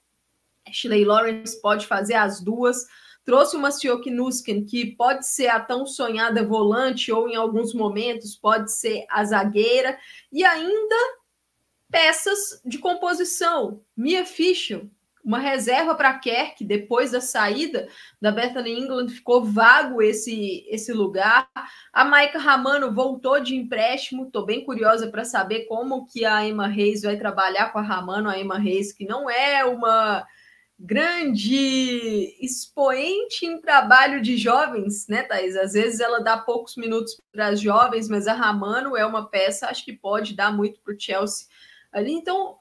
Ashley 0.68 1.06
Lawrence 1.06 1.60
pode 1.62 1.88
fazer 1.88 2.16
as 2.16 2.42
duas 2.42 2.86
trouxe 3.26 3.58
uma 3.58 3.72
Sioki 3.72 4.12
Nusken, 4.12 4.64
que 4.64 4.96
pode 4.96 5.28
ser 5.28 5.48
a 5.48 5.60
tão 5.60 5.86
sonhada 5.86 6.46
volante, 6.46 7.12
ou 7.12 7.28
em 7.28 7.36
alguns 7.36 7.74
momentos 7.74 8.36
pode 8.36 8.72
ser 8.72 9.06
a 9.10 9.26
zagueira, 9.26 9.98
e 10.32 10.46
ainda 10.46 10.96
peças 11.90 12.62
de 12.64 12.78
composição. 12.78 13.82
Mia 13.98 14.26
Fischer, 14.26 14.86
uma 15.24 15.40
reserva 15.40 15.96
para 15.96 16.20
Kerk, 16.20 16.64
depois 16.64 17.12
da 17.12 17.20
saída 17.20 17.88
da 18.22 18.32
Bethany 18.32 18.72
England, 18.80 19.10
ficou 19.10 19.44
vago 19.44 20.00
esse, 20.04 20.64
esse 20.70 20.94
lugar. 20.94 21.50
A 21.92 22.06
Maika 22.06 22.38
Ramano 22.38 22.94
voltou 22.94 23.40
de 23.40 23.56
empréstimo, 23.56 24.28
estou 24.28 24.46
bem 24.46 24.64
curiosa 24.64 25.10
para 25.10 25.26
saber 25.26 25.66
como 25.66 26.06
que 26.06 26.24
a 26.24 26.48
Emma 26.48 26.68
Reis 26.68 27.02
vai 27.02 27.18
trabalhar 27.18 27.74
com 27.74 27.80
a 27.80 27.82
Ramano, 27.82 28.30
a 28.30 28.38
Emma 28.38 28.60
Reis, 28.60 28.94
que 28.94 29.04
não 29.04 29.28
é 29.28 29.66
uma 29.66 30.24
grande 30.78 32.36
expoente 32.42 33.46
em 33.46 33.60
trabalho 33.60 34.22
de 34.22 34.38
jovens, 34.38 35.08
né, 35.08 35.24
Thais? 35.24 35.56
Às 35.56 35.74
vezes 35.74 36.00
ela 36.00 36.20
dá 36.20 36.38
poucos 36.38 36.76
minutos 36.76 37.20
para 37.32 37.48
as 37.48 37.62
jovens, 37.62 38.10
mas 38.10 38.28
a 38.28 38.34
Ramano 38.34 38.96
é 38.96 39.06
uma 39.06 39.28
peça, 39.28 39.68
acho 39.68 39.86
que 39.86 39.94
pode 39.94 40.36
dar 40.36 40.52
muito 40.52 40.80
para 40.82 40.94
o 40.94 41.00
Chelsea 41.00 41.48
ali. 41.92 42.12
Então, 42.12 42.58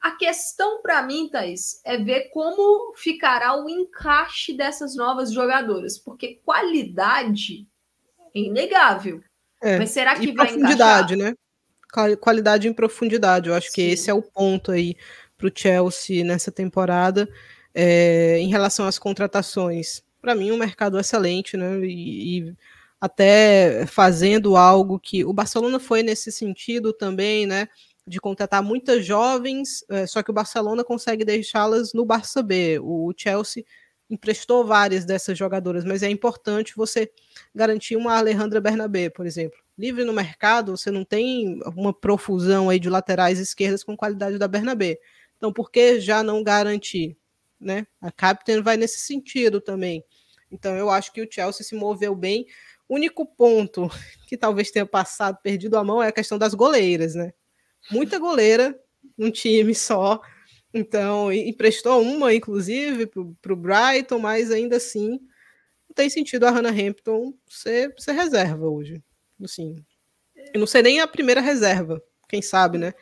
a 0.00 0.12
questão 0.12 0.82
para 0.82 1.02
mim, 1.02 1.28
Thais, 1.28 1.80
é 1.84 1.96
ver 1.96 2.30
como 2.30 2.94
ficará 2.96 3.56
o 3.56 3.68
encaixe 3.68 4.54
dessas 4.54 4.96
novas 4.96 5.32
jogadoras, 5.32 5.98
porque 5.98 6.40
qualidade 6.44 7.66
é 8.34 8.40
inegável. 8.40 9.22
É, 9.62 9.78
mas 9.78 9.90
será 9.90 10.14
que 10.14 10.32
vai 10.32 10.48
profundidade, 10.48 11.14
encaixar? 11.14 11.32
né? 11.32 12.16
Qualidade 12.16 12.68
em 12.68 12.72
profundidade, 12.72 13.48
eu 13.48 13.54
acho 13.54 13.68
Sim. 13.68 13.74
que 13.74 13.82
esse 13.82 14.10
é 14.10 14.14
o 14.14 14.20
ponto 14.20 14.72
aí 14.72 14.96
para 15.36 15.48
o 15.48 15.52
Chelsea 15.54 16.24
nessa 16.24 16.50
temporada. 16.50 17.28
É, 17.74 18.38
em 18.38 18.48
relação 18.48 18.86
às 18.86 18.98
contratações, 18.98 20.02
para 20.20 20.34
mim, 20.34 20.52
um 20.52 20.56
mercado 20.56 20.98
excelente, 20.98 21.56
né? 21.56 21.80
E, 21.80 22.38
e, 22.38 22.54
até 23.00 23.84
fazendo 23.86 24.56
algo 24.56 24.98
que 24.98 25.24
o 25.24 25.32
Barcelona 25.32 25.78
foi 25.78 26.02
nesse 26.02 26.32
sentido 26.32 26.92
também, 26.92 27.46
né? 27.46 27.68
De 28.06 28.20
contratar 28.20 28.62
muitas 28.62 29.04
jovens, 29.04 29.84
é, 29.90 30.06
só 30.06 30.22
que 30.22 30.30
o 30.30 30.34
Barcelona 30.34 30.84
consegue 30.84 31.24
deixá-las 31.24 31.92
no 31.92 32.04
Barça 32.04 32.42
B. 32.42 32.78
O 32.80 33.12
Chelsea 33.16 33.64
emprestou 34.08 34.64
várias 34.64 35.04
dessas 35.04 35.36
jogadoras, 35.36 35.84
mas 35.84 36.02
é 36.02 36.08
importante 36.08 36.74
você 36.76 37.10
garantir 37.54 37.96
uma 37.96 38.16
Alejandra 38.16 38.60
Bernabé, 38.60 39.10
por 39.10 39.26
exemplo. 39.26 39.58
Livre 39.76 40.04
no 40.04 40.12
mercado, 40.12 40.76
você 40.76 40.90
não 40.90 41.04
tem 41.04 41.60
uma 41.76 41.92
profusão 41.92 42.70
aí 42.70 42.78
de 42.78 42.88
laterais 42.88 43.38
esquerdas 43.38 43.82
com 43.82 43.96
qualidade 43.96 44.38
da 44.38 44.48
Bernabé. 44.48 44.98
Então, 45.44 45.52
por 45.52 45.70
que 45.70 46.00
já 46.00 46.22
não 46.22 46.42
garantir? 46.42 47.18
Né? 47.60 47.86
A 48.00 48.10
Captain 48.10 48.62
vai 48.62 48.78
nesse 48.78 49.00
sentido 49.00 49.60
também. 49.60 50.02
Então, 50.50 50.74
eu 50.74 50.88
acho 50.88 51.12
que 51.12 51.20
o 51.20 51.28
Chelsea 51.30 51.62
se 51.62 51.74
moveu 51.74 52.14
bem. 52.14 52.46
O 52.88 52.94
único 52.94 53.26
ponto 53.26 53.86
que 54.26 54.38
talvez 54.38 54.70
tenha 54.70 54.86
passado, 54.86 55.36
perdido 55.42 55.76
a 55.76 55.84
mão, 55.84 56.02
é 56.02 56.08
a 56.08 56.12
questão 56.12 56.38
das 56.38 56.54
goleiras, 56.54 57.14
né? 57.14 57.34
Muita 57.90 58.18
goleira 58.18 58.74
num 59.18 59.30
time 59.30 59.74
só. 59.74 60.18
Então, 60.72 61.30
emprestou 61.30 62.00
uma, 62.00 62.32
inclusive, 62.32 63.06
para 63.06 63.52
o 63.52 63.56
Brighton, 63.56 64.18
mas 64.18 64.50
ainda 64.50 64.78
assim 64.78 65.20
não 65.86 65.94
tem 65.94 66.08
sentido 66.08 66.44
a 66.44 66.50
Hannah 66.50 66.70
Hampton 66.70 67.34
ser, 67.46 67.92
ser 67.98 68.12
reserva 68.12 68.66
hoje. 68.66 69.02
Assim, 69.42 69.76
eu 70.54 70.58
não 70.58 70.66
sei 70.66 70.80
nem 70.80 71.00
a 71.00 71.06
primeira 71.06 71.42
reserva, 71.42 72.02
quem 72.30 72.40
sabe, 72.40 72.78
né? 72.78 72.94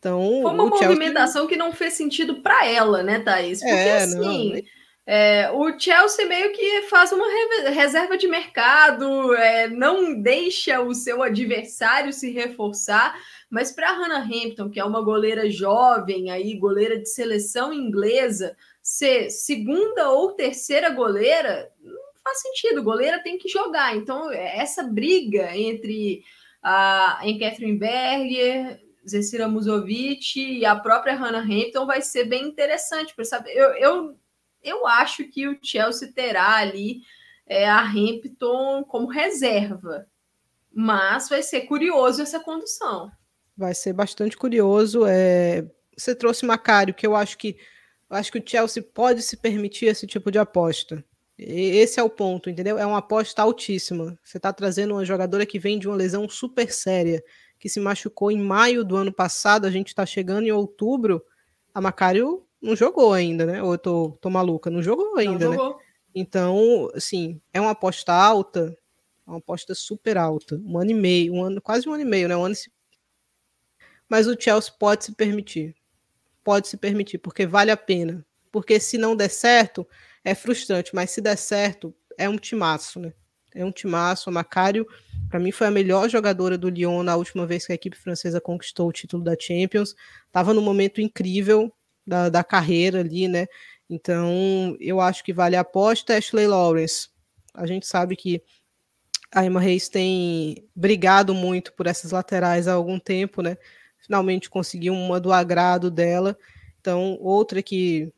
Então, 0.00 0.40
Foi 0.42 0.52
uma 0.52 0.66
movimentação 0.66 1.42
Chelsea... 1.42 1.48
que 1.50 1.56
não 1.56 1.72
fez 1.72 1.92
sentido 1.92 2.36
para 2.36 2.66
ela, 2.66 3.02
né, 3.02 3.20
Thaís? 3.20 3.60
Porque 3.60 3.74
é, 3.74 3.96
assim. 3.98 4.54
Não, 4.54 4.62
é, 5.06 5.50
o 5.50 5.78
Chelsea 5.78 6.26
meio 6.26 6.52
que 6.52 6.82
faz 6.82 7.12
uma 7.12 7.26
reserva 7.70 8.16
de 8.16 8.26
mercado, 8.26 9.34
é, 9.34 9.68
não 9.68 10.20
deixa 10.20 10.80
o 10.80 10.94
seu 10.94 11.22
adversário 11.22 12.12
se 12.12 12.30
reforçar, 12.30 13.20
mas 13.50 13.72
para 13.72 13.92
Hannah 13.92 14.24
Hampton, 14.24 14.70
que 14.70 14.80
é 14.80 14.84
uma 14.84 15.02
goleira 15.02 15.50
jovem, 15.50 16.30
aí 16.30 16.56
goleira 16.56 16.98
de 16.98 17.08
seleção 17.08 17.72
inglesa, 17.72 18.56
ser 18.82 19.30
segunda 19.30 20.10
ou 20.10 20.32
terceira 20.32 20.88
goleira, 20.90 21.70
não 21.82 22.00
faz 22.24 22.40
sentido. 22.40 22.82
Goleira 22.82 23.22
tem 23.22 23.36
que 23.36 23.48
jogar. 23.48 23.96
Então, 23.96 24.30
essa 24.32 24.82
briga 24.82 25.54
entre 25.56 26.22
a 26.62 27.20
em 27.22 27.38
Catherine 27.38 27.78
Berger, 27.78 28.80
Zecira 29.08 29.48
Musovic 29.48 30.38
e 30.38 30.64
a 30.64 30.76
própria 30.76 31.14
Hannah 31.14 31.40
Hampton 31.42 31.86
vai 31.86 32.02
ser 32.02 32.24
bem 32.24 32.46
interessante 32.46 33.14
para 33.14 33.24
saber. 33.24 33.50
Eu, 33.52 33.70
eu, 33.74 34.18
eu 34.62 34.86
acho 34.86 35.24
que 35.24 35.48
o 35.48 35.58
Chelsea 35.62 36.12
terá 36.12 36.56
ali 36.56 37.02
é, 37.46 37.68
a 37.68 37.80
Hampton 37.82 38.84
como 38.84 39.08
reserva, 39.08 40.06
mas 40.72 41.28
vai 41.28 41.42
ser 41.42 41.62
curioso 41.62 42.22
essa 42.22 42.40
condução. 42.40 43.10
Vai 43.56 43.74
ser 43.74 43.92
bastante 43.92 44.36
curioso. 44.36 45.04
É... 45.06 45.66
Você 45.96 46.14
trouxe 46.14 46.46
Macário, 46.46 46.94
que 46.94 47.06
eu 47.06 47.14
acho 47.16 47.36
que 47.36 47.56
eu 48.08 48.16
acho 48.16 48.32
que 48.32 48.38
o 48.38 48.44
Chelsea 48.44 48.82
pode 48.82 49.22
se 49.22 49.36
permitir 49.36 49.86
esse 49.86 50.04
tipo 50.04 50.32
de 50.32 50.38
aposta. 50.38 51.04
Esse 51.38 52.00
é 52.00 52.02
o 52.02 52.10
ponto, 52.10 52.50
entendeu? 52.50 52.76
É 52.76 52.84
uma 52.84 52.98
aposta 52.98 53.40
altíssima. 53.40 54.18
Você 54.22 54.36
está 54.36 54.52
trazendo 54.52 54.94
uma 54.94 55.04
jogadora 55.04 55.46
que 55.46 55.60
vem 55.60 55.78
de 55.78 55.86
uma 55.86 55.96
lesão 55.96 56.28
super 56.28 56.72
séria 56.72 57.22
que 57.60 57.68
se 57.68 57.78
machucou 57.78 58.32
em 58.32 58.40
maio 58.40 58.82
do 58.82 58.96
ano 58.96 59.12
passado, 59.12 59.66
a 59.66 59.70
gente 59.70 59.88
está 59.88 60.06
chegando 60.06 60.46
em 60.46 60.50
outubro, 60.50 61.22
a 61.74 61.80
Macário 61.80 62.42
não 62.60 62.74
jogou 62.74 63.12
ainda, 63.12 63.44
né? 63.44 63.62
Ou 63.62 63.74
eu 63.74 63.78
tô, 63.78 64.18
tô 64.18 64.30
maluca, 64.30 64.70
não 64.70 64.82
jogou 64.82 65.16
ainda, 65.18 65.44
não 65.44 65.52
jogou. 65.52 65.76
né? 65.76 65.84
Então, 66.14 66.90
assim, 66.94 67.38
é 67.52 67.60
uma 67.60 67.72
aposta 67.72 68.14
alta, 68.14 68.76
uma 69.26 69.38
aposta 69.38 69.74
super 69.74 70.16
alta, 70.16 70.58
um 70.64 70.78
ano 70.78 70.90
e 70.90 70.94
meio, 70.94 71.34
um 71.34 71.44
ano, 71.44 71.60
quase 71.60 71.86
um 71.86 71.92
ano 71.92 72.02
e 72.02 72.06
meio, 72.06 72.28
né? 72.28 72.36
Um 72.36 72.44
ano 72.46 72.54
e... 72.54 72.72
Mas 74.08 74.26
o 74.26 74.34
Chelsea 74.40 74.72
pode 74.78 75.04
se 75.04 75.12
permitir, 75.12 75.76
pode 76.42 76.66
se 76.66 76.78
permitir, 76.78 77.18
porque 77.18 77.46
vale 77.46 77.70
a 77.70 77.76
pena. 77.76 78.26
Porque 78.50 78.80
se 78.80 78.96
não 78.96 79.14
der 79.14 79.28
certo, 79.28 79.86
é 80.24 80.34
frustrante, 80.34 80.94
mas 80.94 81.10
se 81.10 81.20
der 81.20 81.36
certo, 81.36 81.94
é 82.18 82.26
um 82.28 82.38
timaço, 82.38 82.98
né? 82.98 83.12
É 83.54 83.64
um 83.64 83.70
timaço. 83.70 84.30
A 84.30 84.32
Macário, 84.32 84.86
para 85.30 85.38
mim, 85.38 85.52
foi 85.52 85.68
a 85.68 85.70
melhor 85.70 86.08
jogadora 86.08 86.58
do 86.58 86.68
Lyon 86.68 87.04
na 87.04 87.14
última 87.14 87.46
vez 87.46 87.64
que 87.64 87.72
a 87.72 87.74
equipe 87.76 87.96
francesa 87.96 88.40
conquistou 88.40 88.88
o 88.88 88.92
título 88.92 89.22
da 89.22 89.36
Champions. 89.38 89.94
Estava 90.26 90.52
no 90.52 90.60
momento 90.60 91.00
incrível 91.00 91.72
da, 92.04 92.28
da 92.28 92.42
carreira 92.42 92.98
ali, 92.98 93.28
né? 93.28 93.46
Então, 93.88 94.76
eu 94.80 95.00
acho 95.00 95.22
que 95.22 95.32
vale 95.32 95.54
a 95.54 95.60
aposta. 95.60 96.16
Ashley 96.16 96.48
Lawrence, 96.48 97.08
a 97.54 97.64
gente 97.64 97.86
sabe 97.86 98.16
que 98.16 98.42
a 99.32 99.44
Emma 99.44 99.60
Reis 99.60 99.88
tem 99.88 100.68
brigado 100.74 101.32
muito 101.32 101.72
por 101.74 101.86
essas 101.86 102.10
laterais 102.10 102.66
há 102.66 102.72
algum 102.72 102.98
tempo, 102.98 103.40
né? 103.40 103.56
Finalmente 103.98 104.50
conseguiu 104.50 104.92
uma 104.92 105.20
do 105.20 105.32
agrado 105.32 105.92
dela. 105.92 106.36
Então, 106.80 107.16
outra 107.20 107.62
que 107.62 108.12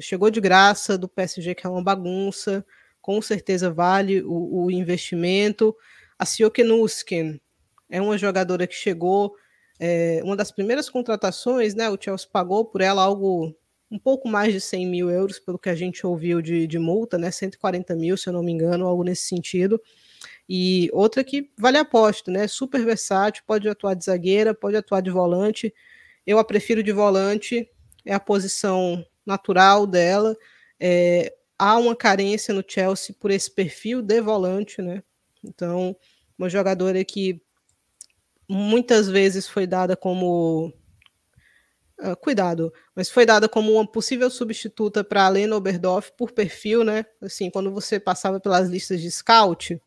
chegou 0.00 0.30
de 0.30 0.40
graça 0.40 0.96
do 0.96 1.08
PSG, 1.08 1.54
que 1.54 1.66
é 1.66 1.70
uma 1.70 1.82
bagunça, 1.82 2.64
com 3.02 3.20
certeza 3.20 3.70
vale 3.70 4.22
o, 4.22 4.64
o 4.64 4.70
investimento. 4.70 5.76
A 6.18 6.24
Sioke 6.24 6.62
Nuskin 6.62 7.40
é 7.90 8.00
uma 8.00 8.16
jogadora 8.16 8.66
que 8.66 8.74
chegou, 8.74 9.34
é, 9.78 10.20
uma 10.24 10.36
das 10.36 10.52
primeiras 10.52 10.88
contratações, 10.88 11.74
né? 11.74 11.90
O 11.90 11.98
Chelsea 12.00 12.28
pagou 12.32 12.64
por 12.64 12.80
ela 12.80 13.02
algo 13.02 13.54
um 13.90 13.98
pouco 13.98 14.28
mais 14.28 14.52
de 14.52 14.60
100 14.60 14.86
mil 14.86 15.10
euros, 15.10 15.38
pelo 15.38 15.58
que 15.58 15.68
a 15.68 15.74
gente 15.74 16.06
ouviu 16.06 16.40
de, 16.40 16.66
de 16.66 16.78
multa, 16.78 17.18
né? 17.18 17.30
140 17.30 17.94
mil, 17.94 18.16
se 18.16 18.28
eu 18.28 18.32
não 18.32 18.42
me 18.42 18.52
engano, 18.52 18.86
algo 18.86 19.04
nesse 19.04 19.26
sentido. 19.26 19.80
E 20.48 20.90
outra 20.92 21.24
que 21.24 21.50
vale 21.58 21.78
a 21.78 21.82
aposta, 21.82 22.30
né? 22.30 22.46
Super 22.48 22.84
versátil, 22.84 23.42
pode 23.46 23.68
atuar 23.68 23.94
de 23.94 24.04
zagueira, 24.04 24.54
pode 24.54 24.76
atuar 24.76 25.00
de 25.00 25.10
volante. 25.10 25.74
Eu 26.26 26.38
a 26.38 26.44
prefiro 26.44 26.82
de 26.82 26.92
volante, 26.92 27.68
é 28.04 28.14
a 28.14 28.20
posição 28.20 29.04
natural 29.26 29.86
dela. 29.86 30.36
É, 30.78 31.34
há 31.58 31.78
uma 31.78 31.96
carência 31.96 32.52
no 32.54 32.64
Chelsea 32.66 33.14
por 33.18 33.30
esse 33.30 33.50
perfil 33.50 34.02
de 34.02 34.20
volante, 34.20 34.82
né? 34.82 35.02
Então, 35.44 35.96
uma 36.38 36.48
jogadora 36.48 37.04
que 37.04 37.40
muitas 38.48 39.08
vezes 39.08 39.48
foi 39.48 39.66
dada 39.66 39.96
como 39.96 40.72
Uh, 41.96 42.16
cuidado, 42.16 42.72
mas 42.94 43.08
foi 43.08 43.24
dada 43.24 43.48
como 43.48 43.72
uma 43.72 43.86
possível 43.86 44.28
substituta 44.28 45.04
para 45.04 45.26
a 45.26 45.28
Lena 45.28 45.54
Oberdorf 45.54 46.10
por 46.18 46.32
perfil, 46.32 46.82
né? 46.82 47.06
Assim, 47.22 47.48
quando 47.48 47.70
você 47.70 48.00
passava 48.00 48.40
pelas 48.40 48.68
listas 48.68 49.00
de 49.00 49.08
scout, 49.12 49.80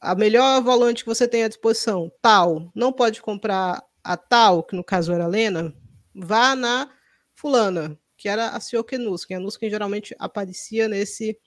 a 0.00 0.14
melhor 0.16 0.60
volante 0.60 1.04
que 1.04 1.08
você 1.08 1.28
tem 1.28 1.44
à 1.44 1.48
disposição, 1.48 2.10
tal, 2.20 2.70
não 2.74 2.92
pode 2.92 3.22
comprar 3.22 3.80
a 4.02 4.16
tal, 4.16 4.64
que 4.64 4.74
no 4.74 4.82
caso 4.82 5.12
era 5.12 5.24
a 5.24 5.28
Lena, 5.28 5.72
vá 6.12 6.56
na 6.56 6.90
fulana, 7.32 7.98
que 8.16 8.28
era 8.28 8.48
a 8.48 8.60
Sioke 8.60 8.98
Nuskin. 8.98 9.34
A 9.34 9.40
Nuskin 9.40 9.70
geralmente 9.70 10.16
aparecia 10.18 10.88
nesse, 10.88 11.38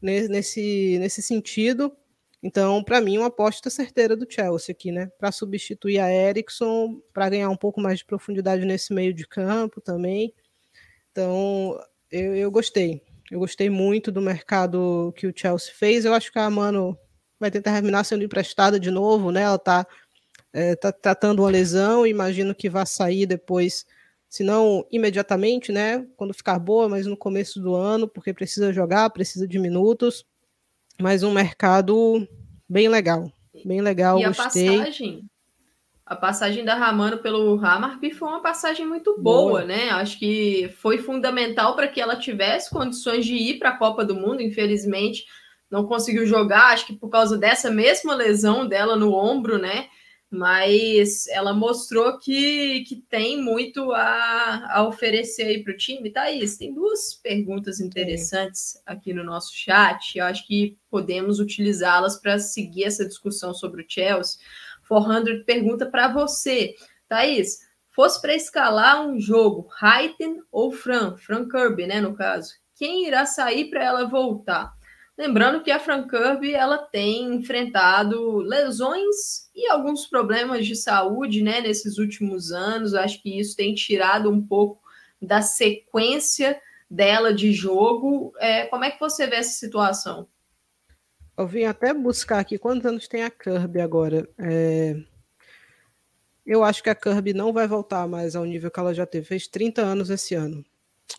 nesse, 0.00 0.96
nesse 0.98 1.22
sentido. 1.22 1.94
Então, 2.42 2.82
para 2.82 3.00
mim, 3.00 3.18
uma 3.18 3.28
aposta 3.28 3.70
certeira 3.70 4.16
do 4.16 4.26
Chelsea 4.28 4.72
aqui, 4.72 4.90
né? 4.90 5.10
Para 5.18 5.30
substituir 5.30 6.00
a 6.00 6.12
Eriksson, 6.12 7.00
para 7.12 7.28
ganhar 7.28 7.48
um 7.48 7.56
pouco 7.56 7.80
mais 7.80 7.98
de 8.00 8.04
profundidade 8.04 8.64
nesse 8.64 8.92
meio 8.92 9.14
de 9.14 9.26
campo 9.26 9.80
também. 9.80 10.34
Então, 11.12 11.78
eu, 12.10 12.34
eu 12.34 12.50
gostei. 12.50 13.02
Eu 13.30 13.38
gostei 13.38 13.70
muito 13.70 14.10
do 14.10 14.20
mercado 14.20 15.14
que 15.16 15.26
o 15.26 15.32
Chelsea 15.34 15.72
fez. 15.72 16.04
Eu 16.04 16.14
acho 16.14 16.32
que 16.32 16.38
a 16.38 16.50
Mano 16.50 16.98
vai 17.38 17.50
tentar 17.50 17.72
terminar 17.72 18.04
sendo 18.04 18.24
emprestada 18.24 18.78
de 18.78 18.90
novo, 18.90 19.30
né? 19.30 19.42
Ela 19.42 19.56
está 19.56 19.86
é, 20.52 20.74
tá 20.76 20.92
tratando 20.92 21.40
uma 21.40 21.50
lesão, 21.50 22.06
imagino 22.06 22.54
que 22.54 22.68
vai 22.68 22.84
sair 22.86 23.24
depois 23.24 23.86
se 24.28 24.42
não 24.42 24.86
imediatamente, 24.90 25.70
né, 25.70 26.06
quando 26.16 26.32
ficar 26.32 26.58
boa, 26.58 26.88
mas 26.88 27.06
no 27.06 27.18
começo 27.18 27.60
do 27.60 27.74
ano, 27.74 28.08
porque 28.08 28.32
precisa 28.32 28.72
jogar, 28.72 29.10
precisa 29.10 29.46
de 29.46 29.58
minutos, 29.58 30.24
mas 31.02 31.24
um 31.24 31.32
mercado 31.32 32.26
bem 32.68 32.88
legal, 32.88 33.30
bem 33.64 33.80
legal, 33.80 34.20
e 34.20 34.24
gostei. 34.24 34.68
a 34.68 34.78
passagem, 34.78 35.24
a 36.06 36.14
passagem 36.14 36.64
da 36.64 36.76
Ramano 36.76 37.18
pelo 37.18 37.58
Hamarby 37.58 38.14
foi 38.14 38.28
uma 38.28 38.40
passagem 38.40 38.86
muito 38.86 39.20
boa, 39.20 39.50
boa. 39.50 39.64
né, 39.64 39.90
acho 39.90 40.16
que 40.18 40.72
foi 40.78 40.98
fundamental 40.98 41.74
para 41.74 41.88
que 41.88 42.00
ela 42.00 42.14
tivesse 42.14 42.70
condições 42.70 43.26
de 43.26 43.34
ir 43.34 43.58
para 43.58 43.70
a 43.70 43.76
Copa 43.76 44.04
do 44.04 44.14
Mundo, 44.14 44.40
infelizmente 44.40 45.24
não 45.68 45.86
conseguiu 45.86 46.24
jogar, 46.24 46.72
acho 46.72 46.86
que 46.86 46.92
por 46.94 47.08
causa 47.08 47.36
dessa 47.36 47.70
mesma 47.70 48.14
lesão 48.14 48.66
dela 48.66 48.94
no 48.94 49.12
ombro, 49.12 49.58
né, 49.58 49.88
mas 50.32 51.26
ela 51.26 51.52
mostrou 51.52 52.18
que, 52.18 52.84
que 52.84 52.96
tem 52.96 53.40
muito 53.40 53.92
a, 53.92 54.78
a 54.78 54.88
oferecer 54.88 55.42
aí 55.42 55.62
para 55.62 55.74
o 55.74 55.76
time. 55.76 56.10
Thaís, 56.10 56.56
tem 56.56 56.72
duas 56.72 57.12
perguntas 57.12 57.80
interessantes 57.80 58.80
aqui 58.86 59.12
no 59.12 59.22
nosso 59.22 59.54
chat. 59.54 60.16
Eu 60.16 60.24
acho 60.24 60.46
que 60.46 60.78
podemos 60.88 61.38
utilizá-las 61.38 62.16
para 62.16 62.38
seguir 62.38 62.84
essa 62.84 63.06
discussão 63.06 63.52
sobre 63.52 63.82
o 63.82 63.86
Chelsea. 63.86 64.38
400 64.88 65.44
pergunta 65.44 65.84
para 65.84 66.08
você. 66.08 66.76
Thaís, 67.06 67.58
fosse 67.90 68.18
para 68.22 68.34
escalar 68.34 69.06
um 69.06 69.20
jogo, 69.20 69.68
Haiten 69.82 70.40
ou 70.50 70.72
Fran, 70.72 71.14
Fran 71.18 71.46
Kirby, 71.46 71.86
né, 71.86 72.00
no 72.00 72.14
caso, 72.14 72.54
quem 72.74 73.06
irá 73.06 73.26
sair 73.26 73.68
para 73.68 73.84
ela 73.84 74.06
voltar? 74.06 74.72
Lembrando 75.16 75.62
que 75.62 75.70
a 75.70 75.78
Fran 75.78 76.08
Kirby 76.08 76.54
ela 76.54 76.78
tem 76.78 77.34
enfrentado 77.34 78.38
lesões 78.38 79.50
e 79.54 79.68
alguns 79.68 80.06
problemas 80.06 80.66
de 80.66 80.74
saúde 80.74 81.42
né, 81.42 81.60
nesses 81.60 81.98
últimos 81.98 82.50
anos. 82.50 82.94
Acho 82.94 83.22
que 83.22 83.38
isso 83.38 83.54
tem 83.54 83.74
tirado 83.74 84.30
um 84.30 84.40
pouco 84.40 84.82
da 85.20 85.42
sequência 85.42 86.60
dela 86.90 87.32
de 87.32 87.52
jogo. 87.52 88.32
É, 88.38 88.66
como 88.66 88.84
é 88.84 88.90
que 88.90 88.98
você 88.98 89.26
vê 89.26 89.36
essa 89.36 89.52
situação? 89.52 90.26
Eu 91.36 91.46
vim 91.46 91.64
até 91.64 91.92
buscar 91.92 92.38
aqui 92.38 92.58
quantos 92.58 92.86
anos 92.86 93.06
tem 93.06 93.22
a 93.22 93.30
Kirby 93.30 93.80
agora. 93.80 94.28
É... 94.38 94.96
Eu 96.44 96.64
acho 96.64 96.82
que 96.82 96.90
a 96.90 96.94
Kirby 96.94 97.32
não 97.32 97.52
vai 97.52 97.68
voltar 97.68 98.06
mais 98.08 98.34
ao 98.34 98.44
nível 98.44 98.70
que 98.70 98.80
ela 98.80 98.92
já 98.92 99.06
teve. 99.06 99.26
Fez 99.26 99.46
30 99.46 99.82
anos 99.82 100.10
esse 100.10 100.34
ano. 100.34 100.64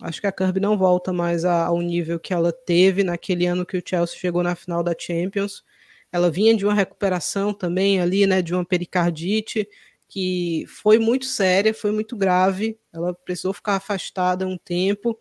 Acho 0.01 0.21
que 0.21 0.27
a 0.27 0.31
Kirby 0.31 0.59
não 0.59 0.77
volta 0.77 1.13
mais 1.13 1.45
ao 1.45 1.79
nível 1.81 2.19
que 2.19 2.33
ela 2.33 2.51
teve 2.51 3.03
naquele 3.03 3.45
ano 3.45 3.65
que 3.65 3.77
o 3.77 3.83
Chelsea 3.85 4.17
chegou 4.17 4.43
na 4.43 4.55
final 4.55 4.83
da 4.83 4.95
Champions. 4.97 5.63
Ela 6.11 6.29
vinha 6.29 6.55
de 6.55 6.65
uma 6.65 6.73
recuperação 6.73 7.53
também 7.53 7.99
ali, 7.99 8.25
né, 8.27 8.41
de 8.41 8.53
uma 8.53 8.65
pericardite 8.65 9.67
que 10.07 10.65
foi 10.67 10.99
muito 10.99 11.25
séria, 11.25 11.73
foi 11.73 11.91
muito 11.91 12.15
grave. 12.15 12.77
Ela 12.91 13.13
precisou 13.13 13.53
ficar 13.53 13.75
afastada 13.75 14.47
um 14.47 14.57
tempo 14.57 15.17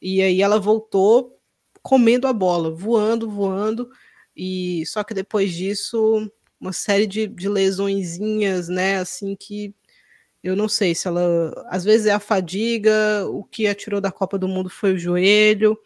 e 0.00 0.20
aí 0.22 0.42
ela 0.42 0.60
voltou 0.60 1.38
comendo 1.82 2.26
a 2.26 2.32
bola, 2.32 2.70
voando, 2.70 3.30
voando. 3.30 3.88
E 4.36 4.84
só 4.86 5.04
que 5.04 5.14
depois 5.14 5.52
disso, 5.52 6.30
uma 6.60 6.72
série 6.72 7.06
de, 7.06 7.26
de 7.26 7.48
lesõezinhas, 7.48 8.68
né, 8.68 8.98
assim 8.98 9.36
que 9.36 9.74
eu 10.44 10.54
não 10.54 10.68
sei 10.68 10.94
se 10.94 11.08
ela. 11.08 11.64
Às 11.70 11.84
vezes 11.84 12.06
é 12.06 12.12
a 12.12 12.20
fadiga, 12.20 13.26
o 13.30 13.42
que 13.42 13.66
a 13.66 13.74
tirou 13.74 13.98
da 13.98 14.12
Copa 14.12 14.38
do 14.38 14.46
Mundo 14.46 14.68
foi 14.68 14.92
o 14.92 14.98
joelho. 14.98 15.76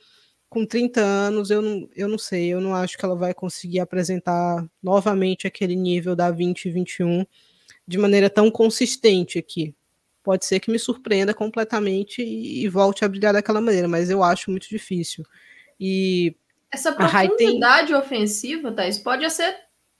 Com 0.49 0.67
30 0.67 1.01
anos, 1.01 1.51
eu 1.51 1.63
não, 1.63 1.89
eu 1.95 2.09
não 2.09 2.19
sei, 2.19 2.49
eu 2.49 2.61
não 2.61 2.75
acho 2.75 2.99
que 2.99 3.05
ela 3.05 3.15
vai 3.15 3.33
conseguir 3.33 3.79
apresentar 3.79 4.67
novamente 4.83 5.47
aquele 5.47 5.77
nível 5.77 6.17
da 6.17 6.29
2021 6.29 7.25
de 7.87 7.99
maneira 7.99 8.29
tão 8.29 8.51
consistente 8.51 9.39
aqui. 9.39 9.75
Pode 10.25 10.45
ser 10.45 10.59
que 10.59 10.73
me 10.73 10.79
surpreenda 10.79 11.33
completamente 11.33 12.21
e, 12.21 12.65
e 12.65 12.69
volte 12.69 13.05
a 13.05 13.09
brilhar 13.09 13.33
daquela 13.33 13.61
maneira, 13.61 13.87
mas 13.87 14.11
eu 14.11 14.25
acho 14.25 14.51
muito 14.51 14.69
difícil. 14.69 15.25
E 15.79 16.35
essa 16.73 16.93
profundidade 16.93 17.95
ofensiva, 17.95 18.73
Thais, 18.73 18.99
pode 18.99 19.31
ser 19.31 19.55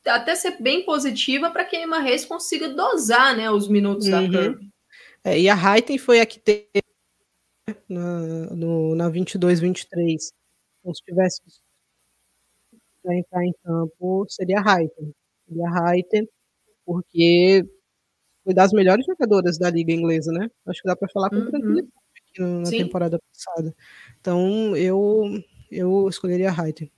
até 0.07 0.35
ser 0.35 0.61
bem 0.61 0.85
positiva 0.85 1.51
para 1.51 1.65
que 1.65 1.77
a 1.77 1.83
Emma 1.83 2.01
Reis 2.01 2.25
consiga 2.25 2.69
dosar 2.69 3.37
né, 3.37 3.51
os 3.51 3.69
minutos 3.69 4.07
uhum. 4.07 4.11
da 4.13 4.41
Kirby. 4.41 4.71
É, 5.25 5.39
e 5.39 5.49
a 5.49 5.55
Raiten 5.55 5.99
foi 5.99 6.21
a 6.21 6.27
que 6.27 6.39
teve 6.39 6.69
na, 7.89 8.21
no, 8.55 8.95
na 8.95 9.11
22-23. 9.11 9.85
Então, 10.81 10.95
se 10.95 11.03
tivesse 11.05 11.43
para 13.03 13.17
entrar 13.17 13.45
em 13.45 13.53
campo, 13.65 14.27
seria 14.29 14.59
a 14.59 14.63
Raiten. 14.63 15.13
Seria 15.47 15.67
a 15.67 15.71
Raiten, 15.71 16.29
porque 16.85 17.65
foi 18.45 18.55
das 18.55 18.73
melhores 18.73 19.05
jogadoras 19.05 19.59
da 19.59 19.71
liga 19.71 19.93
inglesa, 19.93 20.33
né? 20.33 20.49
Acho 20.67 20.83
que 20.83 20.89
dá 20.89 20.97
para 20.97 21.09
falar 21.11 21.31
com 21.31 21.37
uhum. 21.37 21.51
tranquilidade 21.51 21.93
na 22.39 22.65
Sim. 22.67 22.79
temporada 22.79 23.19
passada. 23.19 23.75
Então, 24.21 24.77
eu, 24.77 25.25
eu 25.71 26.09
escolheria 26.09 26.49
a 26.49 26.53
Raiten. 26.53 26.91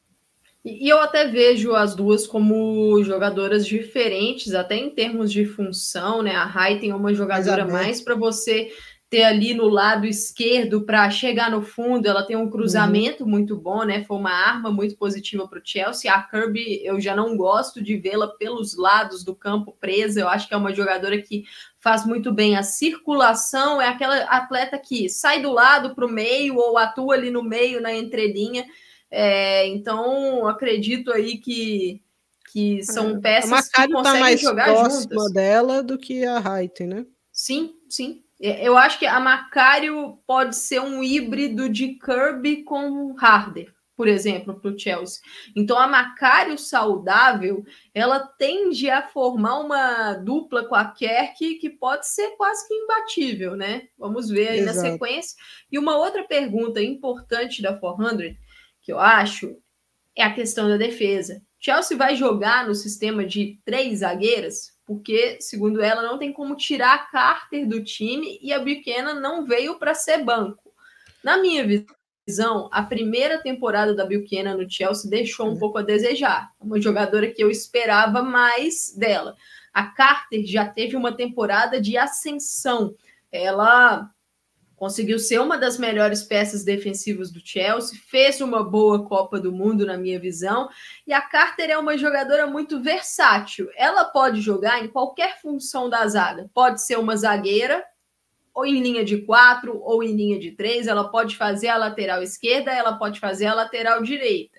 E 0.63 0.93
eu 0.93 1.01
até 1.01 1.27
vejo 1.27 1.75
as 1.75 1.95
duas 1.95 2.27
como 2.27 3.03
jogadoras 3.03 3.67
diferentes, 3.67 4.53
até 4.53 4.77
em 4.77 4.91
termos 4.91 5.33
de 5.33 5.47
função, 5.47 6.23
né? 6.23 6.35
A 6.35 6.45
Rai 6.45 6.79
tem 6.79 6.93
uma 6.93 7.15
jogadora 7.15 7.67
mais 7.67 8.03
para 8.03 8.15
você 8.15 8.71
ter 9.11 9.25
ali 9.25 9.55
no 9.55 9.69
lado 9.69 10.07
esquerdo 10.07 10.83
para 10.83 11.11
chegar 11.11 11.51
no 11.51 11.63
fundo. 11.63 12.07
Ela 12.07 12.23
tem 12.23 12.37
um 12.37 12.49
cruzamento 12.49 13.25
uhum. 13.25 13.31
muito 13.31 13.57
bom, 13.57 13.83
né? 13.83 14.05
Foi 14.05 14.17
uma 14.17 14.31
arma 14.31 14.71
muito 14.71 14.97
positiva 14.97 15.49
para 15.49 15.59
o 15.59 15.63
Chelsea. 15.65 16.13
A 16.13 16.23
Kirby, 16.23 16.81
eu 16.85 17.01
já 17.01 17.17
não 17.17 17.37
gosto 17.37 17.83
de 17.83 17.97
vê-la 17.97 18.29
pelos 18.29 18.77
lados 18.77 19.25
do 19.25 19.35
campo 19.35 19.77
presa. 19.81 20.21
Eu 20.21 20.29
acho 20.29 20.47
que 20.47 20.55
é 20.55 20.57
uma 20.57 20.73
jogadora 20.73 21.21
que 21.21 21.43
faz 21.81 22.07
muito 22.07 22.33
bem 22.33 22.57
a 22.57 22.63
circulação. 22.63 23.83
É 23.83 23.89
aquela 23.89 24.17
atleta 24.25 24.79
que 24.79 25.09
sai 25.09 25.43
do 25.43 25.51
lado 25.51 25.93
para 25.95 26.07
o 26.07 26.13
meio 26.13 26.57
ou 26.57 26.79
atua 26.79 27.15
ali 27.15 27.31
no 27.31 27.43
meio, 27.43 27.81
na 27.81 27.93
entrelinha. 27.93 28.65
É, 29.11 29.67
então, 29.67 30.47
acredito 30.47 31.13
aí 31.13 31.39
que 31.39 32.03
que 32.53 32.83
são 32.83 33.11
é. 33.11 33.21
peças 33.21 33.69
que 33.69 33.75
tá 33.75 33.89
conseguem 33.89 34.03
tá 34.03 34.21
mais 34.21 34.41
jogar 34.41 34.65
próxima 34.65 35.03
juntas. 35.03 35.33
dela 35.33 35.83
do 35.83 35.97
que 35.97 36.25
a 36.25 36.39
Raiten, 36.39 36.87
né? 36.87 37.07
Sim, 37.33 37.75
sim. 37.89 38.25
É, 38.41 38.67
eu 38.67 38.77
acho 38.77 38.99
que 38.99 39.07
a 39.07 39.21
Macário 39.21 40.19
pode 40.27 40.57
ser 40.57 40.81
um 40.81 41.03
híbrido 41.03 41.69
de 41.69 41.99
Kirby 41.99 42.65
com 42.65 43.15
Harder, 43.19 43.73
por 43.95 44.09
exemplo, 44.09 44.59
para 44.59 44.71
o 44.71 44.79
Chelsea. 44.79 45.21
Então 45.55 45.79
a 45.79 45.87
Macário 45.87 46.59
saudável, 46.59 47.65
ela 47.95 48.19
tende 48.19 48.91
a 48.91 49.07
formar 49.07 49.61
uma 49.61 50.15
dupla 50.15 50.65
com 50.65 50.75
a 50.75 50.87
Kerk 50.87 51.57
que 51.57 51.71
pode 51.71 52.09
ser 52.09 52.31
quase 52.31 52.67
que 52.67 52.75
imbatível, 52.75 53.55
né? 53.55 53.83
Vamos 53.99 54.29
ver 54.29 54.49
aí 54.49 54.61
Exato. 54.61 54.77
na 54.77 54.91
sequência. 54.91 55.37
E 55.71 55.79
uma 55.79 55.97
outra 55.97 56.25
pergunta 56.25 56.83
importante 56.83 57.63
da 57.63 57.75
400 57.75 58.37
que 58.91 58.93
eu 58.93 58.99
acho 58.99 59.57
é 60.17 60.25
a 60.25 60.35
questão 60.35 60.69
da 60.69 60.77
defesa. 60.77 61.41
Chelsea 61.59 61.97
vai 61.97 62.17
jogar 62.17 62.67
no 62.67 62.75
sistema 62.75 63.25
de 63.25 63.61
três 63.65 64.01
zagueiras? 64.01 64.73
porque, 64.91 65.37
segundo 65.41 65.81
ela, 65.81 66.03
não 66.03 66.19
tem 66.19 66.33
como 66.33 66.57
tirar 66.57 66.97
a 66.97 66.99
Carter 66.99 67.65
do 67.65 67.81
time 67.81 68.41
e 68.43 68.53
a 68.53 68.59
Buchanan 68.59 69.21
não 69.21 69.47
veio 69.47 69.79
para 69.79 69.95
ser 69.95 70.25
banco. 70.25 70.75
Na 71.23 71.39
minha 71.39 71.65
visão, 72.27 72.69
a 72.73 72.83
primeira 72.83 73.41
temporada 73.41 73.95
da 73.95 74.05
Buchanan 74.05 74.57
no 74.57 74.69
Chelsea 74.69 75.09
deixou 75.09 75.49
um 75.49 75.57
pouco 75.57 75.79
a 75.79 75.83
desejar. 75.83 76.51
Uma 76.61 76.81
jogadora 76.81 77.31
que 77.31 77.41
eu 77.41 77.49
esperava 77.49 78.21
mais 78.21 78.93
dela. 78.97 79.37
A 79.73 79.85
Carter 79.87 80.45
já 80.45 80.67
teve 80.67 80.97
uma 80.97 81.17
temporada 81.17 81.81
de 81.81 81.97
ascensão. 81.97 82.93
Ela 83.31 84.11
conseguiu 84.81 85.19
ser 85.19 85.39
uma 85.39 85.59
das 85.59 85.79
melhores 85.79 86.23
peças 86.23 86.65
defensivas 86.65 87.31
do 87.31 87.39
Chelsea, 87.45 88.01
fez 88.07 88.41
uma 88.41 88.65
boa 88.65 89.07
Copa 89.07 89.39
do 89.39 89.53
Mundo, 89.53 89.85
na 89.85 89.99
minha 89.99 90.19
visão, 90.19 90.71
e 91.07 91.13
a 91.13 91.21
Carter 91.21 91.69
é 91.69 91.77
uma 91.77 91.99
jogadora 91.99 92.47
muito 92.47 92.81
versátil. 92.81 93.69
Ela 93.77 94.07
pode 94.07 94.41
jogar 94.41 94.83
em 94.83 94.89
qualquer 94.89 95.39
função 95.43 95.91
da 95.91 96.09
zaga, 96.09 96.51
pode 96.55 96.81
ser 96.81 96.99
uma 96.99 97.15
zagueira, 97.15 97.85
ou 98.55 98.65
em 98.65 98.81
linha 98.81 99.05
de 99.05 99.19
quatro, 99.19 99.79
ou 99.83 100.03
em 100.03 100.17
linha 100.17 100.39
de 100.39 100.53
três, 100.53 100.87
ela 100.87 101.11
pode 101.11 101.37
fazer 101.37 101.69
a 101.69 101.77
lateral 101.77 102.23
esquerda, 102.23 102.73
ela 102.73 102.95
pode 102.95 103.21
fazer 103.21 103.49
a 103.49 103.55
lateral 103.55 104.03
direita. 104.03 104.59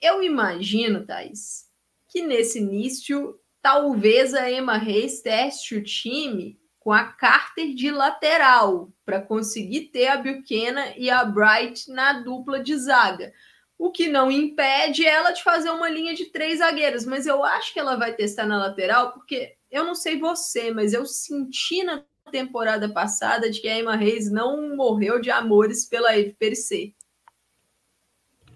Eu 0.00 0.22
imagino, 0.22 1.04
Thaís, 1.04 1.64
que 2.06 2.22
nesse 2.22 2.60
início, 2.60 3.40
talvez 3.60 4.34
a 4.34 4.48
Emma 4.48 4.76
Reis 4.76 5.20
teste 5.20 5.74
o 5.74 5.82
time 5.82 6.61
com 6.82 6.92
a 6.92 7.04
Carter 7.04 7.74
de 7.74 7.92
lateral, 7.92 8.90
para 9.06 9.22
conseguir 9.22 9.82
ter 9.92 10.08
a 10.08 10.16
Buchanan 10.16 10.92
e 10.96 11.08
a 11.08 11.24
Bright 11.24 11.88
na 11.88 12.14
dupla 12.14 12.60
de 12.60 12.76
zaga. 12.76 13.32
O 13.78 13.92
que 13.92 14.08
não 14.08 14.32
impede 14.32 15.06
ela 15.06 15.30
de 15.30 15.44
fazer 15.44 15.70
uma 15.70 15.88
linha 15.88 16.12
de 16.12 16.26
três 16.26 16.58
zagueiros, 16.58 17.06
mas 17.06 17.24
eu 17.24 17.44
acho 17.44 17.72
que 17.72 17.78
ela 17.78 17.94
vai 17.94 18.12
testar 18.14 18.46
na 18.46 18.58
lateral, 18.58 19.12
porque 19.12 19.54
eu 19.70 19.84
não 19.84 19.94
sei 19.94 20.18
você, 20.18 20.72
mas 20.72 20.92
eu 20.92 21.06
senti 21.06 21.84
na 21.84 22.02
temporada 22.32 22.88
passada 22.88 23.48
de 23.48 23.60
que 23.60 23.68
a 23.68 23.78
Emma 23.78 23.94
Reis 23.94 24.28
não 24.28 24.74
morreu 24.74 25.20
de 25.20 25.30
amores 25.30 25.86
pela 25.86 26.14
FPC. 26.14 26.92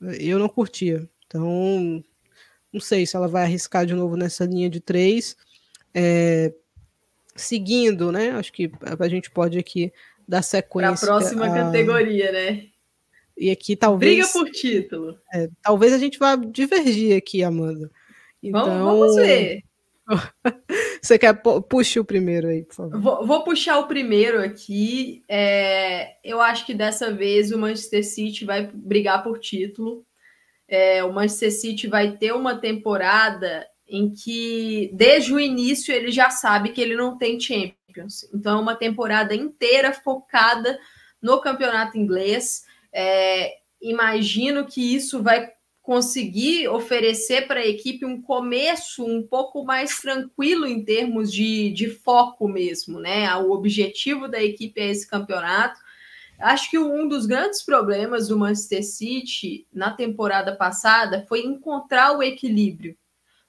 eu 0.00 0.38
não 0.38 0.48
curtia. 0.48 1.08
Então, 1.26 2.02
não 2.72 2.80
sei 2.80 3.06
se 3.06 3.16
ela 3.16 3.28
vai 3.28 3.44
arriscar 3.44 3.86
de 3.86 3.94
novo 3.94 4.16
nessa 4.16 4.44
linha 4.44 4.68
de 4.68 4.80
três. 4.80 5.36
É, 5.94 6.52
seguindo, 7.36 8.10
né? 8.10 8.30
Acho 8.30 8.52
que 8.52 8.70
a 8.98 9.08
gente 9.08 9.30
pode 9.30 9.58
aqui 9.58 9.92
dar 10.26 10.42
sequência. 10.42 11.06
Para 11.06 11.16
a 11.16 11.18
próxima 11.18 11.48
categoria, 11.48 12.32
né? 12.32 12.66
E 13.36 13.50
aqui 13.50 13.74
talvez. 13.74 14.16
Briga 14.16 14.28
por 14.28 14.50
título. 14.50 15.18
É, 15.32 15.48
talvez 15.62 15.92
a 15.92 15.98
gente 15.98 16.18
vá 16.18 16.36
divergir 16.36 17.16
aqui, 17.16 17.42
Amanda. 17.42 17.90
Então, 18.42 18.66
vamos, 18.66 19.00
vamos 19.00 19.16
ver. 19.16 19.62
Você 21.02 21.18
quer 21.18 21.40
puxar 21.68 22.00
o 22.00 22.04
primeiro 22.04 22.48
aí, 22.48 22.62
por 22.64 22.74
favor? 22.74 23.00
Vou, 23.00 23.26
vou 23.26 23.44
puxar 23.44 23.78
o 23.78 23.86
primeiro 23.86 24.42
aqui. 24.42 25.22
É, 25.28 26.16
eu 26.22 26.40
acho 26.40 26.66
que 26.66 26.74
dessa 26.74 27.12
vez 27.12 27.50
o 27.50 27.58
Manchester 27.58 28.04
City 28.04 28.44
vai 28.44 28.70
brigar 28.72 29.22
por 29.22 29.38
título. 29.38 30.04
É, 30.68 31.02
o 31.02 31.12
Manchester 31.12 31.52
City 31.52 31.86
vai 31.86 32.16
ter 32.16 32.32
uma 32.32 32.54
temporada 32.56 33.66
em 33.88 34.12
que, 34.12 34.90
desde 34.92 35.32
o 35.32 35.40
início, 35.40 35.92
ele 35.92 36.12
já 36.12 36.30
sabe 36.30 36.70
que 36.70 36.80
ele 36.80 36.94
não 36.94 37.18
tem 37.18 37.40
Champions. 37.40 38.28
Então, 38.32 38.58
é 38.58 38.62
uma 38.62 38.76
temporada 38.76 39.34
inteira 39.34 39.92
focada 39.92 40.78
no 41.20 41.40
campeonato 41.40 41.98
inglês. 41.98 42.64
É, 42.92 43.54
imagino 43.80 44.64
que 44.66 44.94
isso 44.94 45.22
vai 45.22 45.50
conseguir 45.90 46.68
oferecer 46.68 47.48
para 47.48 47.58
a 47.58 47.66
equipe 47.66 48.06
um 48.06 48.22
começo 48.22 49.04
um 49.04 49.26
pouco 49.26 49.64
mais 49.64 49.98
tranquilo 49.98 50.64
em 50.64 50.84
termos 50.84 51.32
de, 51.32 51.72
de 51.72 51.90
foco 51.90 52.46
mesmo, 52.46 53.00
né? 53.00 53.34
O 53.34 53.50
objetivo 53.50 54.28
da 54.28 54.40
equipe 54.40 54.80
é 54.80 54.88
esse 54.88 55.04
campeonato. 55.04 55.80
Acho 56.38 56.70
que 56.70 56.78
um 56.78 57.08
dos 57.08 57.26
grandes 57.26 57.64
problemas 57.64 58.28
do 58.28 58.38
Manchester 58.38 58.84
City 58.84 59.66
na 59.74 59.90
temporada 59.90 60.54
passada 60.54 61.26
foi 61.28 61.40
encontrar 61.40 62.16
o 62.16 62.22
equilíbrio. 62.22 62.96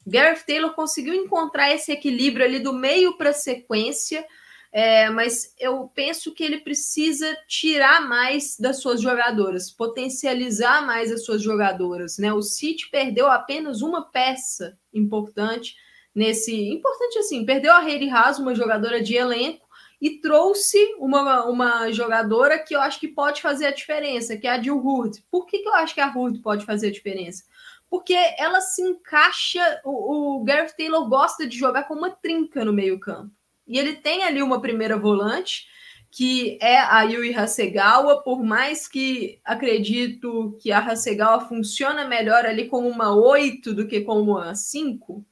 Gareth 0.04 0.44
Taylor 0.48 0.74
conseguiu 0.74 1.14
encontrar 1.14 1.72
esse 1.72 1.92
equilíbrio 1.92 2.44
ali 2.44 2.58
do 2.58 2.74
meio 2.74 3.20
para 3.20 3.30
a 3.30 3.34
sequência 3.34 4.26
é, 4.72 5.10
mas 5.10 5.54
eu 5.60 5.92
penso 5.94 6.34
que 6.34 6.44
ele 6.44 6.62
precisa 6.62 7.36
tirar 7.46 8.08
mais 8.08 8.58
das 8.58 8.82
suas 8.82 9.02
jogadoras, 9.02 9.70
potencializar 9.70 10.86
mais 10.86 11.12
as 11.12 11.26
suas 11.26 11.42
jogadoras. 11.42 12.18
Né? 12.18 12.32
O 12.32 12.42
City 12.42 12.90
perdeu 12.90 13.28
apenas 13.28 13.82
uma 13.82 14.10
peça 14.10 14.78
importante 14.94 15.76
nesse. 16.16 16.70
Importante 16.70 17.20
assim, 17.20 17.46
perdeu 17.46 17.74
a 17.74 17.84
Heidi 17.84 18.10
Haas, 18.10 18.40
uma 18.40 18.56
jogadora 18.56 19.02
de 19.02 19.16
elenco, 19.16 19.68
e 20.00 20.22
trouxe 20.22 20.78
uma, 20.98 21.46
uma 21.46 21.92
jogadora 21.92 22.58
que 22.58 22.74
eu 22.74 22.80
acho 22.80 23.00
que 23.00 23.10
pode 23.10 23.42
fazer 23.42 23.66
a 23.66 23.74
diferença, 23.74 24.38
que 24.38 24.48
é 24.48 24.52
a 24.52 24.62
Jill 24.62 24.78
Hurd. 24.78 25.22
Por 25.30 25.46
que, 25.46 25.60
que 25.60 25.68
eu 25.68 25.76
acho 25.76 25.94
que 25.94 26.02
a 26.02 26.12
Hurd 26.12 26.40
pode 26.40 26.66
fazer 26.66 26.88
a 26.88 26.92
diferença? 26.92 27.44
Porque 27.90 28.16
ela 28.38 28.62
se 28.62 28.82
encaixa. 28.82 29.82
O, 29.84 30.38
o 30.40 30.44
Gareth 30.46 30.76
Taylor 30.78 31.08
gosta 31.10 31.46
de 31.46 31.58
jogar 31.58 31.84
com 31.84 31.94
uma 31.94 32.10
trinca 32.10 32.64
no 32.64 32.72
meio-campo. 32.72 33.32
E 33.72 33.80
ele 33.80 33.96
tem 33.96 34.24
ali 34.24 34.44
uma 34.44 34.60
primeira 34.60 34.98
volante, 34.98 35.66
que 36.12 36.60
é 36.62 36.78
a 36.78 37.04
Yui 37.04 37.34
Hasegawa, 37.34 38.22
por 38.22 38.44
mais 38.44 38.86
que 38.86 39.40
acredito 39.46 40.58
que 40.62 40.74
a 40.74 40.80
Hasegawa 40.80 41.48
funciona 41.48 42.06
melhor 42.06 42.46
ali 42.46 42.68
como 42.68 42.90
uma 42.90 43.16
8 43.16 43.74
do 43.74 43.88
que 43.88 44.02
como 44.02 44.34
uma 44.34 44.54
5, 44.54 45.26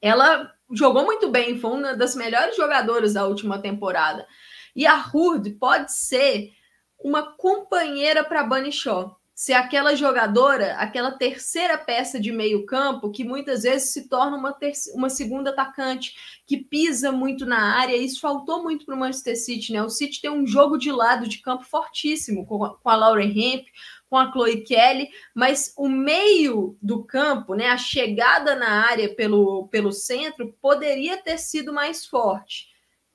ela 0.00 0.52
jogou 0.72 1.04
muito 1.04 1.30
bem, 1.30 1.56
foi 1.56 1.70
uma 1.70 1.94
das 1.94 2.16
melhores 2.16 2.56
jogadoras 2.56 3.14
da 3.14 3.28
última 3.28 3.60
temporada. 3.60 4.26
E 4.74 4.84
a 4.84 4.96
Hurd 4.96 5.48
pode 5.52 5.92
ser 5.92 6.50
uma 6.98 7.36
companheira 7.36 8.24
para 8.24 8.42
Bunny 8.42 8.72
Shaw. 8.72 9.16
Ser 9.34 9.54
aquela 9.54 9.94
jogadora, 9.94 10.74
aquela 10.74 11.12
terceira 11.12 11.78
peça 11.78 12.20
de 12.20 12.30
meio 12.30 12.66
campo, 12.66 13.10
que 13.10 13.24
muitas 13.24 13.62
vezes 13.62 13.92
se 13.92 14.08
torna 14.08 14.36
uma, 14.36 14.56
uma 14.94 15.08
segunda 15.08 15.50
atacante, 15.50 16.14
que 16.46 16.58
pisa 16.58 17.10
muito 17.10 17.46
na 17.46 17.78
área. 17.78 17.96
Isso 17.96 18.20
faltou 18.20 18.62
muito 18.62 18.84
para 18.84 18.94
o 18.94 18.98
Manchester 18.98 19.36
City, 19.36 19.72
né? 19.72 19.82
O 19.82 19.88
City 19.88 20.20
tem 20.20 20.30
um 20.30 20.46
jogo 20.46 20.76
de 20.76 20.92
lado 20.92 21.28
de 21.28 21.38
campo 21.38 21.64
fortíssimo, 21.64 22.46
com 22.46 22.64
a, 22.64 22.76
com 22.76 22.88
a 22.88 22.96
Lauren 22.96 23.32
Hemp, 23.34 23.66
com 24.12 24.18
a 24.18 24.30
Chloe 24.30 24.62
Kelly, 24.62 25.08
mas 25.34 25.72
o 25.74 25.88
meio 25.88 26.76
do 26.82 27.02
campo, 27.02 27.54
né, 27.54 27.68
a 27.68 27.78
chegada 27.78 28.54
na 28.54 28.86
área 28.86 29.14
pelo, 29.14 29.68
pelo 29.68 29.90
centro, 29.90 30.54
poderia 30.60 31.16
ter 31.16 31.38
sido 31.38 31.72
mais 31.72 32.04
forte. 32.04 32.71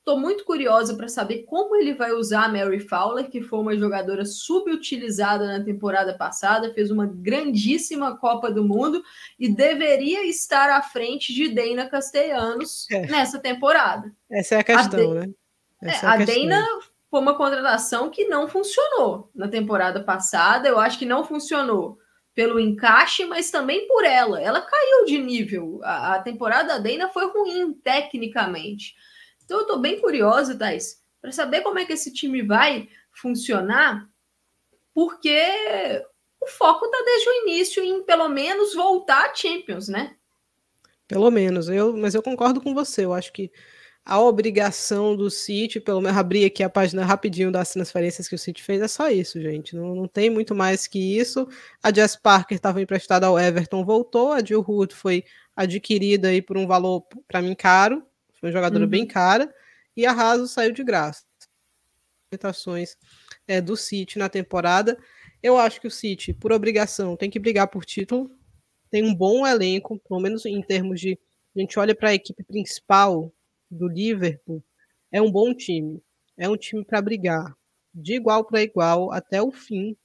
Estou 0.07 0.21
muito 0.21 0.45
curiosa 0.45 0.95
para 0.95 1.09
saber 1.09 1.43
como 1.43 1.75
ele 1.75 1.93
vai 1.93 2.13
usar 2.13 2.45
a 2.45 2.47
Mary 2.47 2.79
Fowler, 2.79 3.29
que 3.29 3.41
foi 3.41 3.59
uma 3.59 3.75
jogadora 3.75 4.23
subutilizada 4.23 5.45
na 5.45 5.61
temporada 5.61 6.17
passada, 6.17 6.73
fez 6.73 6.89
uma 6.89 7.05
grandíssima 7.05 8.17
Copa 8.17 8.49
do 8.49 8.63
Mundo 8.63 9.03
e 9.37 9.53
deveria 9.53 10.25
estar 10.25 10.69
à 10.69 10.81
frente 10.81 11.33
de 11.33 11.49
Dana 11.49 11.89
Castellanos 11.89 12.89
é. 12.89 13.05
nessa 13.07 13.37
temporada. 13.37 14.09
Essa 14.31 14.55
é 14.55 14.59
a 14.59 14.63
questão, 14.63 15.11
a 15.11 15.13
né? 15.15 15.29
Essa 15.83 16.05
é, 16.05 16.07
é 16.07 16.09
a, 16.09 16.13
a 16.13 16.17
Dana 16.25 16.65
foi 17.11 17.19
uma 17.19 17.35
contratação 17.35 18.09
que 18.09 18.29
não 18.29 18.47
funcionou 18.47 19.29
na 19.35 19.49
temporada 19.49 20.01
passada. 20.01 20.69
Eu 20.69 20.79
acho 20.79 20.97
que 20.97 21.05
não 21.05 21.25
funcionou 21.25 21.97
pelo 22.33 22.61
encaixe, 22.61 23.25
mas 23.25 23.51
também 23.51 23.85
por 23.89 24.05
ela. 24.05 24.41
Ela 24.41 24.61
caiu 24.61 25.03
de 25.03 25.17
nível. 25.17 25.81
A, 25.83 26.13
a 26.15 26.21
temporada 26.21 26.75
da 26.75 26.77
Dana 26.77 27.09
foi 27.09 27.29
ruim 27.29 27.73
tecnicamente. 27.73 28.95
Então, 29.47 29.59
eu 29.59 29.61
estou 29.61 29.79
bem 29.79 30.01
curiosa, 30.01 30.57
Thais, 30.57 31.01
para 31.21 31.31
saber 31.31 31.61
como 31.61 31.79
é 31.79 31.85
que 31.85 31.93
esse 31.93 32.11
time 32.11 32.41
vai 32.41 32.89
funcionar, 33.13 34.05
porque 34.93 35.41
o 36.41 36.47
foco 36.47 36.83
está 36.85 36.97
desde 37.05 37.29
o 37.29 37.33
início 37.43 37.81
em, 37.81 38.03
pelo 38.03 38.27
menos, 38.27 38.75
voltar 38.75 39.29
a 39.29 39.33
Champions, 39.33 39.87
né? 39.87 40.17
Pelo 41.07 41.31
menos, 41.31 41.69
eu, 41.69 41.95
mas 41.95 42.13
eu 42.13 42.21
concordo 42.21 42.59
com 42.59 42.73
você. 42.73 43.05
Eu 43.05 43.13
acho 43.13 43.31
que 43.31 43.49
a 44.03 44.19
obrigação 44.19 45.15
do 45.15 45.31
City, 45.31 45.79
pelo 45.79 46.01
menos 46.01 46.17
abrir 46.19 46.43
aqui 46.43 46.61
a 46.61 46.69
página 46.69 47.05
rapidinho 47.05 47.49
das 47.49 47.71
transferências 47.71 48.27
que 48.27 48.35
o 48.35 48.37
City 48.37 48.61
fez, 48.61 48.81
é 48.81 48.87
só 48.89 49.09
isso, 49.09 49.41
gente. 49.41 49.77
Não, 49.77 49.95
não 49.95 50.09
tem 50.09 50.29
muito 50.29 50.53
mais 50.53 50.87
que 50.87 51.17
isso. 51.17 51.47
A 51.81 51.93
Jess 51.93 52.17
Parker 52.17 52.57
estava 52.57 52.81
emprestada 52.81 53.27
ao 53.27 53.39
Everton, 53.39 53.85
voltou. 53.85 54.33
A 54.33 54.43
Jill 54.43 54.65
Hood 54.67 54.93
foi 54.93 55.23
adquirida 55.55 56.27
aí 56.27 56.41
por 56.41 56.57
um 56.57 56.67
valor, 56.67 57.07
para 57.29 57.41
mim, 57.41 57.55
caro. 57.55 58.05
Foi 58.39 58.49
uma 58.49 58.53
jogadora 58.53 58.83
uhum. 58.83 58.89
bem 58.89 59.05
cara. 59.05 59.53
E 59.95 60.05
a 60.05 60.11
Raso 60.11 60.47
saiu 60.47 60.71
de 60.71 60.83
graça. 60.83 61.23
Apresentações 62.27 62.95
é, 63.47 63.59
do 63.59 63.75
City 63.75 64.19
na 64.19 64.29
temporada. 64.29 64.97
Eu 65.41 65.57
acho 65.57 65.79
que 65.81 65.87
o 65.87 65.91
City, 65.91 66.33
por 66.33 66.51
obrigação, 66.51 67.15
tem 67.15 67.29
que 67.29 67.39
brigar 67.39 67.67
por 67.67 67.85
título. 67.85 68.29
Tem 68.89 69.03
um 69.03 69.13
bom 69.13 69.45
elenco, 69.45 69.99
pelo 70.07 70.19
menos 70.19 70.45
em 70.45 70.61
termos 70.61 70.99
de. 70.99 71.17
A 71.55 71.59
gente 71.59 71.79
olha 71.79 71.95
para 71.95 72.09
a 72.09 72.13
equipe 72.13 72.43
principal 72.43 73.33
do 73.69 73.87
Liverpool. 73.87 74.63
É 75.11 75.21
um 75.21 75.31
bom 75.31 75.53
time. 75.53 76.01
É 76.37 76.47
um 76.47 76.55
time 76.55 76.85
para 76.85 77.01
brigar 77.01 77.55
de 77.93 78.13
igual 78.13 78.45
para 78.45 78.61
igual 78.61 79.11
até 79.11 79.41
o 79.41 79.51
fim 79.51 79.97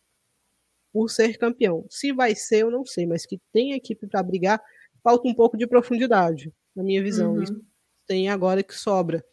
por 0.93 1.11
ser 1.11 1.37
campeão. 1.37 1.87
Se 1.91 2.13
vai 2.13 2.35
ser, 2.35 2.63
eu 2.63 2.71
não 2.71 2.87
sei, 2.87 3.07
mas 3.07 3.27
que 3.27 3.39
tem 3.53 3.73
equipe 3.73 4.07
para 4.07 4.23
brigar, 4.23 4.63
falta 5.03 5.29
um 5.29 5.35
pouco 5.35 5.57
de 5.57 5.67
profundidade, 5.67 6.53
na 6.75 6.83
minha 6.83 7.03
visão. 7.03 7.35
Uhum. 7.35 7.43
Isso 7.43 7.72
tem 8.07 8.29
agora 8.29 8.63
que 8.63 8.75
sobra. 8.75 9.25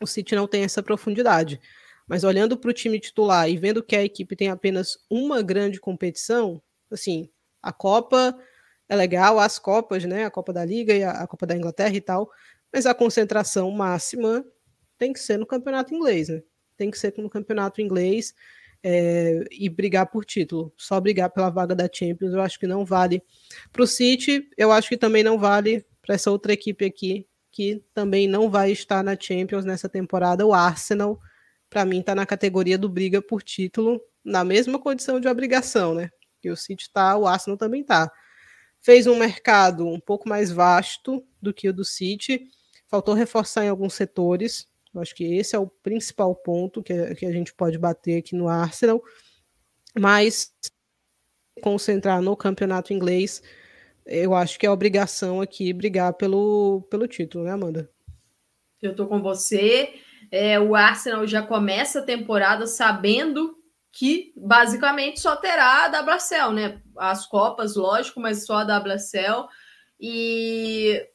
O 0.00 0.06
City 0.06 0.34
não 0.34 0.46
tem 0.46 0.64
essa 0.64 0.82
profundidade. 0.82 1.60
Mas 2.08 2.24
olhando 2.24 2.56
para 2.56 2.70
o 2.70 2.74
time 2.74 2.98
titular 2.98 3.48
e 3.48 3.56
vendo 3.56 3.82
que 3.82 3.96
a 3.96 4.04
equipe 4.04 4.36
tem 4.36 4.48
apenas 4.48 4.98
uma 5.08 5.40
grande 5.40 5.80
competição, 5.80 6.60
assim, 6.90 7.30
a 7.62 7.72
Copa 7.72 8.36
é 8.88 8.96
legal, 8.96 9.38
as 9.38 9.58
Copas, 9.58 10.04
né? 10.04 10.24
A 10.24 10.30
Copa 10.30 10.52
da 10.52 10.64
Liga 10.64 10.94
e 10.94 11.02
a, 11.02 11.26
Copa 11.26 11.46
da 11.46 11.56
Inglaterra 11.56 11.94
e 11.94 12.00
tal, 12.00 12.30
mas 12.72 12.86
a 12.86 12.94
concentração 12.94 13.70
máxima 13.70 14.44
tem 14.98 15.12
que 15.12 15.20
ser 15.20 15.38
no 15.38 15.46
campeonato 15.46 15.94
inglês, 15.94 16.28
né? 16.28 16.42
Tem 16.76 16.90
que 16.90 16.98
ser 16.98 17.14
no 17.18 17.30
campeonato 17.30 17.80
inglês 17.80 18.34
é, 18.82 19.44
e 19.50 19.68
brigar 19.68 20.06
por 20.10 20.24
título. 20.24 20.72
Só 20.76 21.00
brigar 21.00 21.30
pela 21.30 21.50
vaga 21.50 21.74
da 21.74 21.88
Champions, 21.90 22.34
eu 22.34 22.40
acho 22.40 22.58
que 22.58 22.66
não 22.66 22.84
vale. 22.84 23.22
Para 23.72 23.82
o 23.82 23.86
City, 23.86 24.48
eu 24.58 24.72
acho 24.72 24.88
que 24.88 24.96
também 24.96 25.22
não 25.22 25.38
vale 25.38 25.86
para 26.02 26.16
essa 26.16 26.30
outra 26.30 26.52
equipe 26.52 26.84
aqui 26.84 27.26
que 27.52 27.84
também 27.92 28.26
não 28.26 28.50
vai 28.50 28.72
estar 28.72 29.04
na 29.04 29.16
Champions 29.18 29.64
nessa 29.66 29.88
temporada, 29.88 30.46
o 30.46 30.54
Arsenal, 30.54 31.20
para 31.68 31.84
mim 31.84 32.00
está 32.00 32.14
na 32.14 32.24
categoria 32.24 32.78
do 32.78 32.88
briga 32.88 33.20
por 33.20 33.42
título, 33.42 34.00
na 34.24 34.42
mesma 34.42 34.78
condição 34.78 35.20
de 35.20 35.28
obrigação, 35.28 35.94
né? 35.94 36.10
Que 36.40 36.50
o 36.50 36.56
City 36.56 36.84
está, 36.84 37.16
o 37.16 37.26
Arsenal 37.26 37.58
também 37.58 37.82
está. 37.82 38.10
Fez 38.80 39.06
um 39.06 39.18
mercado 39.18 39.86
um 39.86 40.00
pouco 40.00 40.28
mais 40.28 40.50
vasto 40.50 41.24
do 41.40 41.52
que 41.52 41.68
o 41.68 41.72
do 41.72 41.84
City, 41.84 42.48
faltou 42.88 43.14
reforçar 43.14 43.64
em 43.64 43.68
alguns 43.68 43.94
setores. 43.94 44.66
Eu 44.94 45.02
acho 45.02 45.14
que 45.14 45.24
esse 45.24 45.54
é 45.54 45.58
o 45.58 45.66
principal 45.66 46.34
ponto 46.34 46.82
que, 46.82 47.14
que 47.14 47.26
a 47.26 47.32
gente 47.32 47.52
pode 47.54 47.78
bater 47.78 48.18
aqui 48.18 48.34
no 48.34 48.48
Arsenal, 48.48 49.02
mas 49.98 50.52
concentrar 51.62 52.22
no 52.22 52.34
campeonato 52.34 52.94
inglês 52.94 53.42
eu 54.06 54.34
acho 54.34 54.58
que 54.58 54.66
é 54.66 54.70
obrigação 54.70 55.40
aqui 55.40 55.72
brigar 55.72 56.12
pelo, 56.14 56.82
pelo 56.90 57.06
título, 57.06 57.44
né, 57.44 57.52
Amanda? 57.52 57.90
Eu 58.80 58.94
tô 58.96 59.06
com 59.06 59.22
você. 59.22 59.94
É, 60.30 60.58
o 60.58 60.74
Arsenal 60.74 61.26
já 61.26 61.42
começa 61.42 62.00
a 62.00 62.04
temporada 62.04 62.66
sabendo 62.66 63.56
que 63.92 64.32
basicamente 64.36 65.20
só 65.20 65.36
terá 65.36 65.84
a 65.84 66.00
WSL, 66.00 66.52
né? 66.52 66.80
As 66.96 67.26
Copas, 67.26 67.76
lógico, 67.76 68.18
mas 68.18 68.46
só 68.46 68.56
a 68.56 68.78
WSL. 68.78 69.46
E 70.00 71.06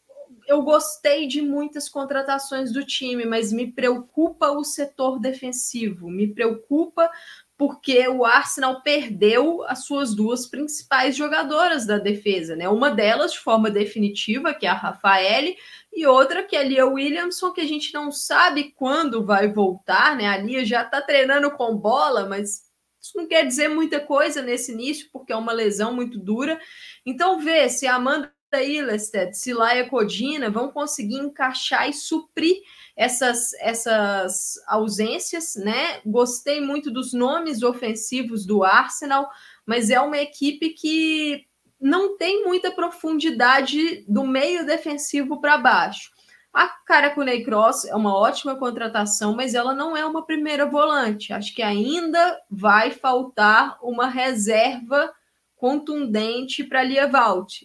eu 0.47 0.61
gostei 0.61 1.27
de 1.27 1.41
muitas 1.41 1.89
contratações 1.89 2.71
do 2.71 2.85
time, 2.85 3.25
mas 3.25 3.51
me 3.51 3.71
preocupa 3.71 4.51
o 4.51 4.63
setor 4.63 5.19
defensivo, 5.19 6.09
me 6.09 6.27
preocupa 6.27 7.09
porque 7.57 8.07
o 8.07 8.23
Arsenal 8.23 8.81
perdeu 8.83 9.63
as 9.63 9.85
suas 9.85 10.13
duas 10.13 10.45
principais 10.45 11.15
jogadoras 11.15 11.87
da 11.87 11.97
defesa, 11.97 12.55
né? 12.55 12.69
Uma 12.69 12.91
delas 12.91 13.33
de 13.33 13.39
forma 13.39 13.71
definitiva, 13.71 14.53
que 14.53 14.67
é 14.67 14.69
a 14.69 14.73
Rafaele, 14.73 15.57
e 15.91 16.05
outra 16.05 16.43
que 16.43 16.55
é 16.55 16.59
a 16.59 16.63
Lia 16.63 16.85
Williamson, 16.85 17.51
que 17.51 17.61
a 17.61 17.67
gente 17.67 17.91
não 17.93 18.11
sabe 18.11 18.71
quando 18.75 19.25
vai 19.25 19.51
voltar, 19.51 20.15
né? 20.15 20.27
A 20.27 20.37
Lia 20.37 20.63
já 20.63 20.85
tá 20.85 21.01
treinando 21.01 21.49
com 21.49 21.75
bola, 21.75 22.27
mas 22.27 22.67
isso 23.01 23.17
não 23.17 23.27
quer 23.27 23.43
dizer 23.43 23.69
muita 23.69 23.99
coisa 23.99 24.43
nesse 24.43 24.71
início, 24.71 25.09
porque 25.11 25.33
é 25.33 25.35
uma 25.35 25.51
lesão 25.51 25.91
muito 25.91 26.19
dura. 26.19 26.59
Então, 27.03 27.39
vê 27.39 27.67
se 27.69 27.87
a 27.87 27.95
Amanda 27.95 28.31
Ilested, 28.63 29.33
se 29.37 29.53
Laia 29.53 29.89
Codina 29.89 30.49
vão 30.49 30.69
conseguir 30.71 31.17
encaixar 31.17 31.89
e 31.89 31.93
suprir 31.93 32.57
essas, 32.95 33.53
essas 33.55 34.55
ausências, 34.67 35.55
né? 35.55 36.01
Gostei 36.05 36.59
muito 36.59 36.91
dos 36.91 37.13
nomes 37.13 37.61
ofensivos 37.63 38.45
do 38.45 38.63
Arsenal, 38.63 39.29
mas 39.65 39.89
é 39.89 39.99
uma 39.99 40.17
equipe 40.17 40.69
que 40.69 41.45
não 41.79 42.17
tem 42.17 42.43
muita 42.43 42.71
profundidade 42.71 44.03
do 44.07 44.25
meio 44.25 44.65
defensivo 44.65 45.39
para 45.39 45.57
baixo. 45.57 46.11
A 46.51 46.67
Caraconei 46.67 47.43
Cross 47.43 47.85
é 47.85 47.95
uma 47.95 48.17
ótima 48.17 48.55
contratação, 48.55 49.35
mas 49.35 49.53
ela 49.53 49.75
não 49.75 49.95
é 49.95 50.03
uma 50.03 50.25
primeira 50.25 50.65
volante. 50.65 51.31
Acho 51.31 51.53
que 51.53 51.61
ainda 51.61 52.39
vai 52.49 52.89
faltar 52.89 53.77
uma 53.79 54.07
reserva 54.07 55.13
contundente 55.55 56.63
para 56.63 56.83
Lia 56.83 57.07
Valt. 57.07 57.63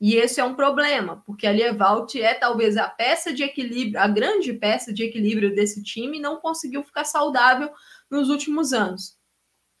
E 0.00 0.14
esse 0.14 0.40
é 0.40 0.44
um 0.44 0.54
problema, 0.54 1.22
porque 1.26 1.46
a 1.46 1.52
Lievalt 1.52 2.14
é 2.14 2.32
talvez 2.32 2.76
a 2.76 2.88
peça 2.88 3.32
de 3.32 3.42
equilíbrio, 3.42 3.98
a 4.00 4.06
grande 4.06 4.52
peça 4.52 4.92
de 4.92 5.02
equilíbrio 5.02 5.54
desse 5.54 5.82
time, 5.82 6.18
e 6.18 6.20
não 6.20 6.36
conseguiu 6.36 6.84
ficar 6.84 7.04
saudável 7.04 7.70
nos 8.08 8.28
últimos 8.28 8.72
anos. 8.72 9.16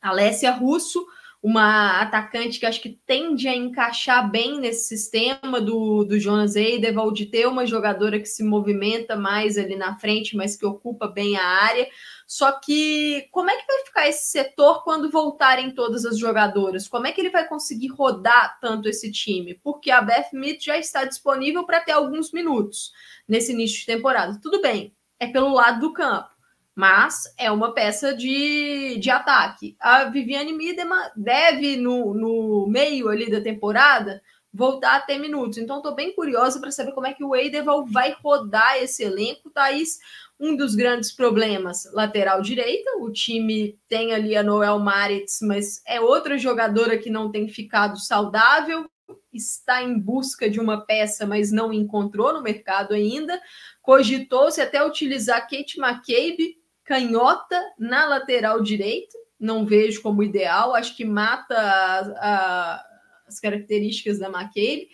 Alessia 0.00 0.50
Russo, 0.50 1.06
uma 1.40 2.00
atacante 2.00 2.58
que 2.58 2.66
acho 2.66 2.80
que 2.80 2.98
tende 3.06 3.46
a 3.46 3.54
encaixar 3.54 4.28
bem 4.28 4.58
nesse 4.58 4.88
sistema 4.88 5.60
do, 5.60 6.04
do 6.04 6.18
Jonas 6.18 6.56
Eideval, 6.56 7.12
de 7.12 7.26
ter 7.26 7.46
uma 7.46 7.64
jogadora 7.64 8.18
que 8.18 8.26
se 8.26 8.42
movimenta 8.42 9.14
mais 9.16 9.56
ali 9.56 9.76
na 9.76 9.96
frente, 9.98 10.36
mas 10.36 10.56
que 10.56 10.66
ocupa 10.66 11.06
bem 11.06 11.36
a 11.36 11.44
área. 11.44 11.88
Só 12.28 12.52
que 12.52 13.26
como 13.32 13.48
é 13.50 13.56
que 13.56 13.66
vai 13.66 13.84
ficar 13.86 14.06
esse 14.06 14.26
setor 14.26 14.84
quando 14.84 15.10
voltarem 15.10 15.70
todas 15.70 16.04
as 16.04 16.18
jogadoras? 16.18 16.86
Como 16.86 17.06
é 17.06 17.12
que 17.12 17.22
ele 17.22 17.30
vai 17.30 17.48
conseguir 17.48 17.88
rodar 17.88 18.60
tanto 18.60 18.86
esse 18.86 19.10
time? 19.10 19.54
Porque 19.64 19.90
a 19.90 20.02
Beth 20.02 20.28
Mead 20.34 20.62
já 20.62 20.76
está 20.76 21.06
disponível 21.06 21.64
para 21.64 21.80
ter 21.80 21.92
alguns 21.92 22.30
minutos 22.30 22.92
nesse 23.26 23.52
início 23.52 23.80
de 23.80 23.86
temporada. 23.86 24.38
Tudo 24.42 24.60
bem, 24.60 24.94
é 25.18 25.26
pelo 25.28 25.54
lado 25.54 25.80
do 25.80 25.94
campo, 25.94 26.28
mas 26.74 27.34
é 27.38 27.50
uma 27.50 27.72
peça 27.72 28.14
de, 28.14 28.98
de 28.98 29.08
ataque. 29.08 29.74
A 29.80 30.04
Viviane 30.04 30.52
Miedema 30.52 31.10
deve, 31.16 31.78
no, 31.78 32.12
no 32.12 32.66
meio 32.68 33.08
ali 33.08 33.30
da 33.30 33.40
temporada, 33.40 34.22
voltar 34.52 34.96
a 34.96 35.00
ter 35.00 35.18
minutos. 35.18 35.58
Então, 35.58 35.76
estou 35.76 35.94
bem 35.94 36.14
curiosa 36.14 36.60
para 36.60 36.70
saber 36.70 36.92
como 36.92 37.06
é 37.06 37.12
que 37.12 37.24
o 37.24 37.34
Eideval 37.34 37.86
vai 37.86 38.16
rodar 38.22 38.76
esse 38.78 39.02
elenco. 39.02 39.50
Thaís, 39.50 39.98
um 40.40 40.56
dos 40.56 40.74
grandes 40.74 41.12
problemas, 41.12 41.90
lateral 41.92 42.40
direita. 42.40 42.90
O 42.98 43.10
time 43.10 43.78
tem 43.88 44.12
ali 44.12 44.36
a 44.36 44.42
Noel 44.42 44.78
Maritz, 44.78 45.40
mas 45.42 45.82
é 45.86 46.00
outra 46.00 46.38
jogadora 46.38 46.96
que 46.96 47.10
não 47.10 47.30
tem 47.30 47.48
ficado 47.48 47.98
saudável. 47.98 48.88
Está 49.32 49.82
em 49.82 49.98
busca 49.98 50.48
de 50.48 50.58
uma 50.58 50.80
peça, 50.80 51.26
mas 51.26 51.52
não 51.52 51.72
encontrou 51.72 52.32
no 52.32 52.42
mercado 52.42 52.94
ainda. 52.94 53.40
Cogitou-se 53.82 54.60
até 54.60 54.84
utilizar 54.84 55.42
Kate 55.42 55.78
McCabe, 55.78 56.58
canhota, 56.84 57.60
na 57.78 58.06
lateral 58.06 58.62
direita. 58.62 59.16
Não 59.38 59.64
vejo 59.64 60.02
como 60.02 60.22
ideal, 60.22 60.74
acho 60.74 60.96
que 60.96 61.04
mata 61.04 61.54
a, 61.56 62.00
a 62.20 62.87
as 63.28 63.38
características 63.38 64.18
da 64.18 64.28
McCabe. 64.28 64.88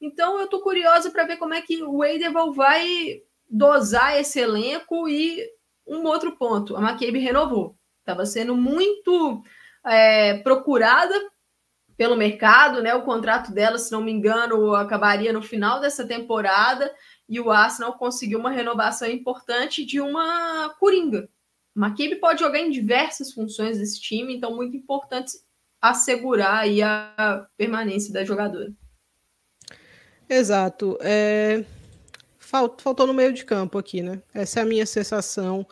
Então 0.00 0.38
eu 0.38 0.44
estou 0.44 0.60
curiosa 0.60 1.10
para 1.10 1.26
ver 1.26 1.36
como 1.36 1.52
é 1.52 1.60
que 1.60 1.82
o 1.82 2.02
Eideval 2.02 2.52
vai 2.52 3.22
dosar 3.48 4.18
esse 4.18 4.38
elenco 4.38 5.08
e 5.08 5.44
um 5.86 6.04
outro 6.06 6.36
ponto, 6.36 6.76
a 6.76 6.80
McCabe 6.80 7.18
renovou. 7.18 7.76
Estava 7.98 8.24
sendo 8.24 8.56
muito 8.56 9.42
é, 9.84 10.38
procurada 10.38 11.14
pelo 11.96 12.16
mercado, 12.16 12.80
né? 12.80 12.94
O 12.94 13.02
contrato 13.02 13.52
dela, 13.52 13.76
se 13.76 13.92
não 13.92 14.00
me 14.00 14.10
engano, 14.10 14.74
acabaria 14.74 15.32
no 15.32 15.42
final 15.42 15.80
dessa 15.80 16.06
temporada 16.06 16.94
e 17.28 17.38
o 17.38 17.50
Arsenal 17.50 17.98
conseguiu 17.98 18.38
uma 18.38 18.50
renovação 18.50 19.08
importante 19.08 19.84
de 19.84 20.00
uma 20.00 20.70
coringa. 20.78 21.28
McCabe 21.76 22.16
pode 22.16 22.40
jogar 22.40 22.58
em 22.58 22.70
diversas 22.70 23.32
funções 23.32 23.78
desse 23.78 24.00
time, 24.00 24.34
então 24.34 24.56
muito 24.56 24.76
importante 24.76 25.32
assegurar 25.80 26.60
aí 26.60 26.82
a 26.82 27.46
permanência 27.56 28.12
da 28.12 28.24
jogadora. 28.24 28.72
Exato. 30.28 30.98
É... 31.00 31.64
Faltou 32.38 33.06
no 33.06 33.14
meio 33.14 33.32
de 33.32 33.44
campo 33.44 33.78
aqui, 33.78 34.02
né? 34.02 34.20
Essa 34.34 34.60
é 34.60 34.62
a 34.64 34.66
minha 34.66 34.84
sensação 34.84 35.64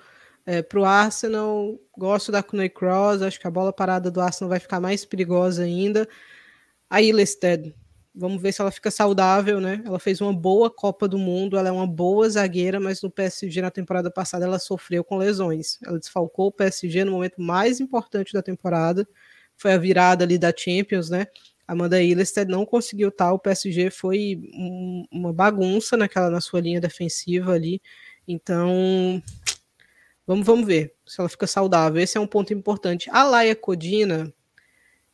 é, 0.47 0.63
para 0.63 0.79
o 0.79 0.85
Arsenal. 0.85 1.79
Gosto 1.97 2.31
da 2.31 2.43
Cuney 2.43 2.69
Cross, 2.69 3.21
acho 3.21 3.41
que 3.41 3.47
a 3.49 3.51
bola 3.51 3.73
parada 3.73 4.11
do 4.11 4.21
Arsenal 4.21 4.49
vai 4.49 4.61
ficar 4.61 4.81
mais 4.81 5.05
perigosa 5.05 5.65
ainda. 5.65 6.09
A 6.89 7.03
Ilested, 7.03 7.75
vamos 8.15 8.41
ver 8.41 8.53
se 8.53 8.61
ela 8.61 8.71
fica 8.71 8.93
saudável, 8.93 9.61
né? 9.61 9.83
Ela 9.85 9.99
fez 9.99 10.21
uma 10.21 10.33
boa 10.33 10.71
Copa 10.71 11.09
do 11.09 11.19
Mundo, 11.19 11.59
ela 11.59 11.69
é 11.69 11.73
uma 11.73 11.87
boa 11.87 12.31
zagueira, 12.31 12.79
mas 12.79 13.03
no 13.03 13.11
PSG 13.11 13.61
na 13.61 13.71
temporada 13.71 14.11
passada 14.11 14.45
ela 14.45 14.61
sofreu 14.61 15.03
com 15.03 15.19
lesões. 15.19 15.79
Ela 15.85 15.99
desfalcou 15.99 16.47
o 16.47 16.53
PSG 16.53 17.05
no 17.05 17.13
momento 17.13 17.43
mais 17.43 17.81
importante 17.81 18.33
da 18.33 18.41
temporada 18.41 19.07
foi 19.59 19.73
a 19.73 19.79
virada 19.79 20.25
ali 20.25 20.39
da 20.39 20.55
Champions, 20.57 21.11
né? 21.11 21.27
Amanda 21.67 22.03
Ilestead 22.03 22.51
não 22.51 22.65
conseguiu 22.65 23.11
tal, 23.11 23.35
o 23.35 23.39
PSG 23.39 23.91
foi 23.91 24.41
um, 24.55 25.05
uma 25.13 25.35
bagunça 25.35 25.99
naquela 25.99 26.31
na 26.31 26.41
sua 26.41 26.61
linha 26.61 26.81
defensiva 26.81 27.53
ali. 27.53 27.83
Então, 28.27 29.23
vamos, 30.27 30.47
vamos 30.47 30.67
ver 30.67 30.95
se 31.07 31.21
ela 31.21 31.29
fica 31.29 31.47
saudável. 31.47 32.01
Esse 32.01 32.17
é 32.17 32.21
um 32.21 32.27
ponto 32.27 32.55
importante. 32.55 33.11
A 33.11 33.23
Laia 33.25 33.55
Codina 33.55 34.33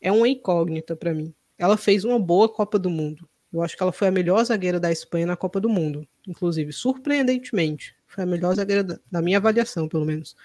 é 0.01 0.12
uma 0.12 0.28
incógnita 0.28 0.95
para 0.95 1.12
mim. 1.12 1.34
Ela 1.59 1.76
fez 1.76 2.05
uma 2.05 2.20
boa 2.20 2.49
Copa 2.49 2.78
do 2.78 2.90
Mundo. 2.90 3.28
Eu 3.53 3.62
acho 3.62 3.76
que 3.76 3.82
ela 3.82 3.92
foi 3.92 4.09
a 4.09 4.12
melhor 4.12 4.45
zagueira 4.45 4.78
da 4.78 4.92
Espanha 4.92 5.26
na 5.26 5.36
Copa 5.36 5.61
do 5.61 5.68
Mundo, 5.68 6.07
inclusive, 6.26 6.72
surpreendentemente. 6.72 7.97
Foi 8.07 8.22
a 8.22 8.26
melhor 8.26 8.55
zagueira 8.55 8.84
da, 8.84 9.01
da 9.11 9.22
minha 9.22 9.38
avaliação, 9.38 9.88
pelo 9.88 10.05
menos. 10.05 10.36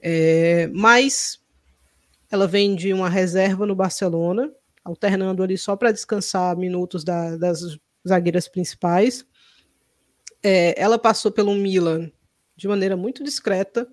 É, 0.00 0.68
mas 0.68 1.42
ela 2.34 2.48
vem 2.48 2.74
de 2.74 2.92
uma 2.92 3.08
reserva 3.08 3.64
no 3.64 3.76
Barcelona, 3.76 4.52
alternando 4.84 5.40
ali 5.40 5.56
só 5.56 5.76
para 5.76 5.92
descansar 5.92 6.56
minutos 6.56 7.04
da, 7.04 7.36
das 7.36 7.78
zagueiras 8.06 8.48
principais. 8.48 9.24
É, 10.42 10.74
ela 10.76 10.98
passou 10.98 11.30
pelo 11.30 11.54
Milan 11.54 12.10
de 12.56 12.66
maneira 12.66 12.96
muito 12.96 13.22
discreta. 13.22 13.88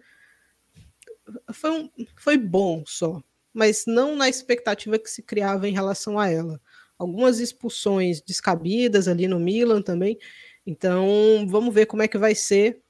Foi, 1.54 1.70
um, 1.70 1.90
foi 2.18 2.36
bom 2.36 2.84
só, 2.84 3.22
mas 3.54 3.84
não 3.86 4.16
na 4.16 4.28
expectativa 4.28 4.98
que 4.98 5.12
se 5.12 5.22
criava 5.22 5.70
em 5.70 5.74
relação 5.74 6.18
a 6.18 6.28
ela. 6.28 6.60
Algumas 6.98 7.40
expulsões 7.40 8.24
descabidas 8.24 9.08
ali 9.08 9.28
no 9.28 9.40
Milan 9.40 9.84
também. 9.84 10.18
Então, 10.66 11.46
vamos 11.48 11.72
ver 11.72 11.86
como 11.86 12.02
é 12.02 12.08
que 12.08 12.18
vai 12.18 12.34
ser 12.34 12.82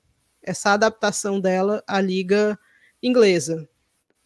essa 0.41 0.71
adaptação 0.71 1.41
dela 1.41 1.83
à 1.85 1.99
liga 1.99 2.57
inglesa 3.03 3.67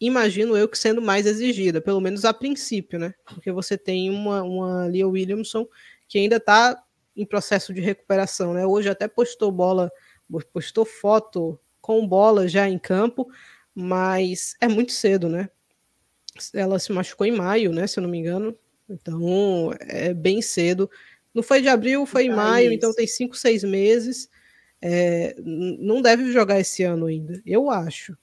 imagino 0.00 0.56
eu 0.56 0.68
que 0.68 0.78
sendo 0.78 1.00
mais 1.00 1.26
exigida, 1.26 1.80
pelo 1.80 2.00
menos 2.00 2.24
a 2.24 2.32
princípio, 2.32 2.98
né? 2.98 3.14
Porque 3.24 3.50
você 3.50 3.78
tem 3.78 4.10
uma, 4.10 4.42
uma 4.42 4.86
Leah 4.86 5.08
Williamson 5.08 5.66
que 6.08 6.18
ainda 6.18 6.36
está 6.36 6.82
em 7.16 7.24
processo 7.24 7.72
de 7.72 7.80
recuperação, 7.80 8.52
né? 8.52 8.66
Hoje 8.66 8.88
até 8.88 9.08
postou 9.08 9.50
bola, 9.50 9.90
postou 10.52 10.84
foto 10.84 11.58
com 11.80 12.06
bola 12.06 12.46
já 12.46 12.68
em 12.68 12.78
campo, 12.78 13.26
mas 13.74 14.54
é 14.60 14.68
muito 14.68 14.92
cedo, 14.92 15.28
né? 15.28 15.48
Ela 16.52 16.78
se 16.78 16.92
machucou 16.92 17.26
em 17.26 17.32
maio, 17.32 17.72
né? 17.72 17.86
Se 17.86 17.98
eu 17.98 18.02
não 18.02 18.10
me 18.10 18.18
engano. 18.18 18.56
Então 18.88 19.72
é 19.80 20.12
bem 20.12 20.42
cedo. 20.42 20.90
Não 21.32 21.42
foi 21.42 21.60
de 21.62 21.68
abril, 21.68 22.06
foi 22.06 22.26
em 22.26 22.34
maio, 22.34 22.72
então 22.72 22.94
tem 22.94 23.06
cinco, 23.06 23.36
seis 23.36 23.64
meses. 23.64 24.28
É, 24.80 25.34
não 25.38 26.02
deve 26.02 26.30
jogar 26.32 26.60
esse 26.60 26.82
ano 26.82 27.06
ainda, 27.06 27.40
eu 27.46 27.70
acho 27.70 28.16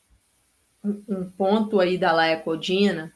um 0.84 1.29
ponto 1.29 1.79
aí 1.79 1.97
da 1.97 2.11
Laia 2.11 2.38
Codina, 2.38 3.13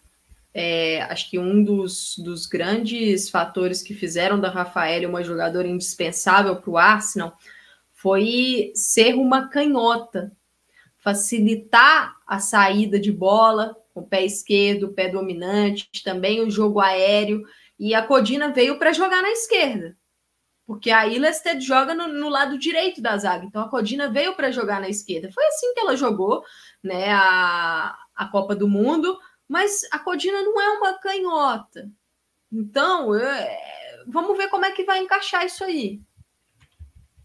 é, 0.53 1.01
acho 1.03 1.29
que 1.29 1.37
um 1.37 1.63
dos, 1.63 2.15
dos 2.17 2.45
grandes 2.45 3.29
fatores 3.29 3.81
que 3.81 3.93
fizeram 3.93 4.39
da 4.39 4.49
Rafaela 4.49 5.07
uma 5.07 5.23
jogadora 5.23 5.67
indispensável 5.67 6.55
para 6.55 6.71
o 6.71 6.77
Arsenal 6.77 7.37
foi 7.93 8.71
ser 8.73 9.15
uma 9.15 9.49
canhota, 9.49 10.31
facilitar 10.97 12.15
a 12.25 12.39
saída 12.39 12.99
de 12.99 13.11
bola 13.11 13.75
com 13.93 14.01
o 14.01 14.07
pé 14.07 14.25
esquerdo, 14.25 14.93
pé 14.93 15.09
dominante, 15.09 15.89
também 16.03 16.41
o 16.41 16.49
jogo 16.49 16.79
aéreo, 16.79 17.43
e 17.79 17.93
a 17.93 18.01
Codina 18.01 18.51
veio 18.51 18.79
para 18.79 18.93
jogar 18.93 19.21
na 19.21 19.29
esquerda, 19.29 19.95
porque 20.67 20.91
a 20.91 21.07
Ilested 21.07 21.61
joga 21.61 21.95
no, 21.95 22.09
no, 22.09 22.27
lado 22.27 22.59
direito 22.59 23.01
da 23.01 23.17
zaga, 23.17 23.45
então 23.45 23.61
a 23.61 23.69
Codina 23.69 24.11
veio 24.11 24.35
para 24.35 24.51
jogar 24.51 24.81
na 24.81 24.89
esquerda. 24.89 25.31
Foi 25.31 25.45
assim 25.45 25.73
que 25.73 25.79
ela 25.79 25.95
jogou 25.95 26.43
né, 26.83 27.09
a, 27.09 27.97
a 28.13 28.25
Copa 28.27 28.53
do 28.53 28.67
Mundo, 28.67 29.17
mas 29.47 29.87
a 29.93 29.97
Codina 29.97 30.41
não 30.41 30.61
é 30.61 30.69
uma 30.71 30.99
canhota. 30.99 31.89
Então, 32.51 33.15
eu, 33.15 33.25
é, 33.25 34.03
vamos 34.07 34.37
ver 34.37 34.49
como 34.49 34.65
é 34.65 34.71
que 34.71 34.83
vai 34.83 34.99
encaixar 34.99 35.45
isso 35.45 35.63
aí. 35.63 36.01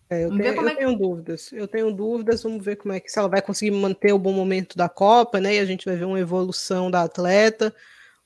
É, 0.09 0.25
eu, 0.25 0.29
tenho, 0.29 0.43
eu 0.45 0.69
é 0.69 0.71
que... 0.71 0.77
tenho, 0.77 0.97
dúvidas. 0.97 1.53
Eu 1.53 1.67
tenho 1.67 1.91
dúvidas. 1.91 2.43
Vamos 2.45 2.65
ver 2.65 2.77
como 2.77 2.95
é 2.95 3.01
que 3.01 3.11
se 3.11 3.19
ela 3.19 3.29
vai 3.29 3.43
conseguir 3.43 3.73
manter 3.73 4.13
o 4.13 4.19
bom 4.19 4.33
momento 4.33 4.77
da 4.77 4.89
Copa, 4.89 5.41
né? 5.41 5.57
E 5.57 5.59
a 5.59 5.65
gente 5.65 5.87
vai 5.87 5.97
ver 5.97 6.05
uma 6.05 6.21
evolução 6.21 6.91
da 6.91 7.03
atleta, 7.03 7.75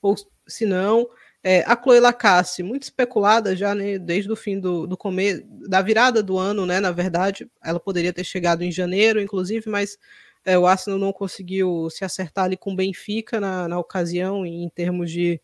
ou 0.03 0.14
se 0.47 0.67
não. 0.67 1.09
É, 1.49 1.63
a 1.65 1.81
Chloe 1.81 2.01
Lacasse, 2.01 2.61
muito 2.65 2.83
especulada 2.83 3.55
já, 3.55 3.73
né? 3.73 4.01
Desde 4.01 4.33
o 4.33 4.35
fim 4.35 4.59
do, 4.59 4.85
do 4.85 4.97
começo, 4.97 5.45
da 5.47 5.81
virada 5.81 6.21
do 6.21 6.37
ano, 6.37 6.67
né? 6.67 6.81
Na 6.81 6.91
verdade, 6.91 7.49
ela 7.63 7.79
poderia 7.79 8.13
ter 8.13 8.25
chegado 8.25 8.63
em 8.65 8.73
janeiro, 8.73 9.21
inclusive, 9.21 9.71
mas 9.71 9.97
é, 10.45 10.59
o 10.59 10.67
Arsenal 10.67 10.99
não 10.99 11.13
conseguiu 11.13 11.89
se 11.89 12.05
acertar 12.05 12.47
ali 12.47 12.57
com 12.57 12.73
o 12.73 12.75
Benfica 12.75 13.39
na, 13.39 13.69
na 13.69 13.79
ocasião, 13.79 14.45
em 14.45 14.69
termos 14.69 15.09
de, 15.09 15.41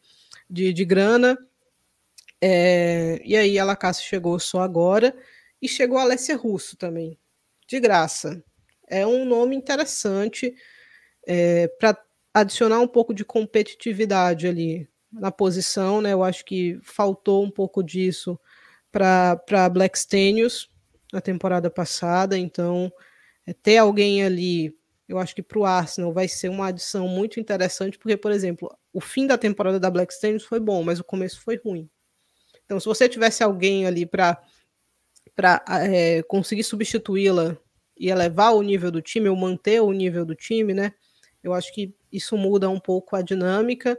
de, 0.50 0.72
de 0.72 0.84
grana. 0.84 1.38
É, 2.40 3.22
e 3.24 3.36
aí 3.36 3.56
a 3.56 3.64
Lacassi 3.64 4.02
chegou 4.02 4.40
só 4.40 4.60
agora. 4.60 5.14
E 5.62 5.68
chegou 5.68 5.98
a 5.98 6.02
Alessia 6.02 6.36
Russo 6.36 6.76
também, 6.76 7.16
de 7.68 7.78
graça. 7.78 8.42
É 8.88 9.06
um 9.06 9.24
nome 9.24 9.54
interessante 9.54 10.52
é, 11.24 11.68
para 11.78 11.96
adicionar 12.34 12.80
um 12.80 12.88
pouco 12.88 13.14
de 13.14 13.24
competitividade 13.24 14.48
ali 14.48 14.90
na 15.12 15.30
posição, 15.30 16.00
né? 16.00 16.12
Eu 16.12 16.22
acho 16.22 16.44
que 16.44 16.78
faltou 16.82 17.44
um 17.44 17.50
pouco 17.50 17.82
disso 17.82 18.38
para 18.90 19.68
Black 19.70 19.98
Stenius 19.98 20.70
na 21.12 21.20
temporada 21.20 21.70
passada, 21.70 22.38
então 22.38 22.92
é, 23.46 23.52
ter 23.52 23.78
alguém 23.78 24.22
ali 24.24 24.74
eu 25.12 25.18
acho 25.18 25.34
que 25.34 25.42
para 25.42 25.58
o 25.58 25.66
Arsenal 25.66 26.12
vai 26.12 26.26
ser 26.26 26.48
uma 26.48 26.68
adição 26.68 27.06
muito 27.06 27.38
interessante, 27.38 27.98
porque, 27.98 28.16
por 28.16 28.32
exemplo, 28.32 28.74
o 28.92 29.00
fim 29.00 29.26
da 29.26 29.36
temporada 29.36 29.78
da 29.78 29.90
Black 29.90 30.14
Stenius 30.14 30.44
foi 30.44 30.58
bom, 30.58 30.82
mas 30.82 31.00
o 31.00 31.04
começo 31.04 31.40
foi 31.42 31.60
ruim. 31.62 31.88
Então, 32.64 32.80
se 32.80 32.86
você 32.86 33.08
tivesse 33.08 33.42
alguém 33.42 33.86
ali 33.86 34.06
para 34.06 34.40
é, 35.86 36.22
conseguir 36.22 36.64
substituí-la 36.64 37.58
e 37.98 38.08
elevar 38.08 38.54
o 38.54 38.62
nível 38.62 38.90
do 38.90 39.02
time, 39.02 39.28
ou 39.28 39.36
manter 39.36 39.80
o 39.80 39.92
nível 39.92 40.24
do 40.24 40.34
time, 40.34 40.72
né? 40.72 40.94
Eu 41.42 41.52
acho 41.52 41.74
que 41.74 41.94
isso 42.10 42.36
muda 42.36 42.70
um 42.70 42.80
pouco 42.80 43.14
a 43.14 43.20
dinâmica. 43.20 43.98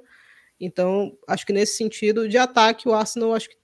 Então, 0.63 1.17
acho 1.27 1.45
que 1.45 1.53
nesse 1.53 1.75
sentido 1.75 2.27
de 2.27 2.37
ataque, 2.37 2.87
o 2.87 2.93
Arsenal 2.93 3.35
acho 3.35 3.49
que 3.49 3.57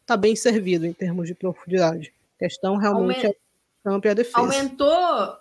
está 0.00 0.16
bem 0.16 0.34
servido 0.34 0.86
em 0.86 0.92
termos 0.92 1.26
de 1.26 1.34
profundidade. 1.34 2.12
A 2.36 2.44
questão 2.44 2.76
realmente 2.76 3.26
é 3.26 3.34
campo 3.84 4.06
e 4.06 4.10
a 4.10 4.14
defesa. 4.14 4.38
Aumentou 4.38 4.88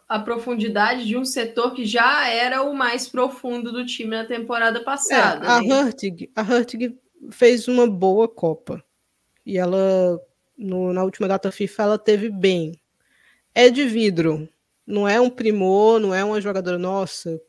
a 0.08 0.20
profundidade 0.20 1.06
de 1.06 1.16
um 1.16 1.24
setor 1.24 1.74
que 1.74 1.86
já 1.86 2.28
era 2.30 2.64
o 2.64 2.74
mais 2.74 3.08
profundo 3.08 3.72
do 3.72 3.86
time 3.86 4.12
na 4.12 4.26
temporada 4.26 4.82
passada. 4.84 5.46
É, 5.46 5.50
a, 5.50 5.62
né? 5.62 5.84
Hurtig, 5.84 6.30
a 6.36 6.42
Hurtig 6.42 6.98
fez 7.32 7.68
uma 7.68 7.88
boa 7.88 8.28
Copa. 8.28 8.84
E 9.46 9.58
ela, 9.58 10.20
no, 10.58 10.92
na 10.92 11.04
última 11.04 11.28
data 11.28 11.52
FIFA, 11.52 11.84
ela 11.84 11.98
teve 11.98 12.30
bem. 12.30 12.80
É 13.56 13.70
de 13.70 13.86
vidro. 13.86 14.48
Não 14.86 15.08
é 15.08 15.20
um 15.20 15.30
primor, 15.30 16.00
não 16.00 16.14
é 16.14 16.24
uma 16.24 16.40
jogadora, 16.40 16.78
nossa, 16.78 17.42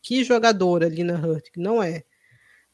que 0.00 0.24
jogadora, 0.24 0.88
Lina 0.88 1.14
Hurtig. 1.14 1.58
Não 1.58 1.82
é. 1.82 2.04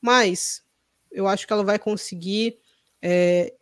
Mas 0.00 0.62
eu 1.10 1.26
acho 1.26 1.46
que 1.46 1.52
ela 1.52 1.64
vai 1.64 1.78
conseguir 1.78 2.58
é, 3.02 3.54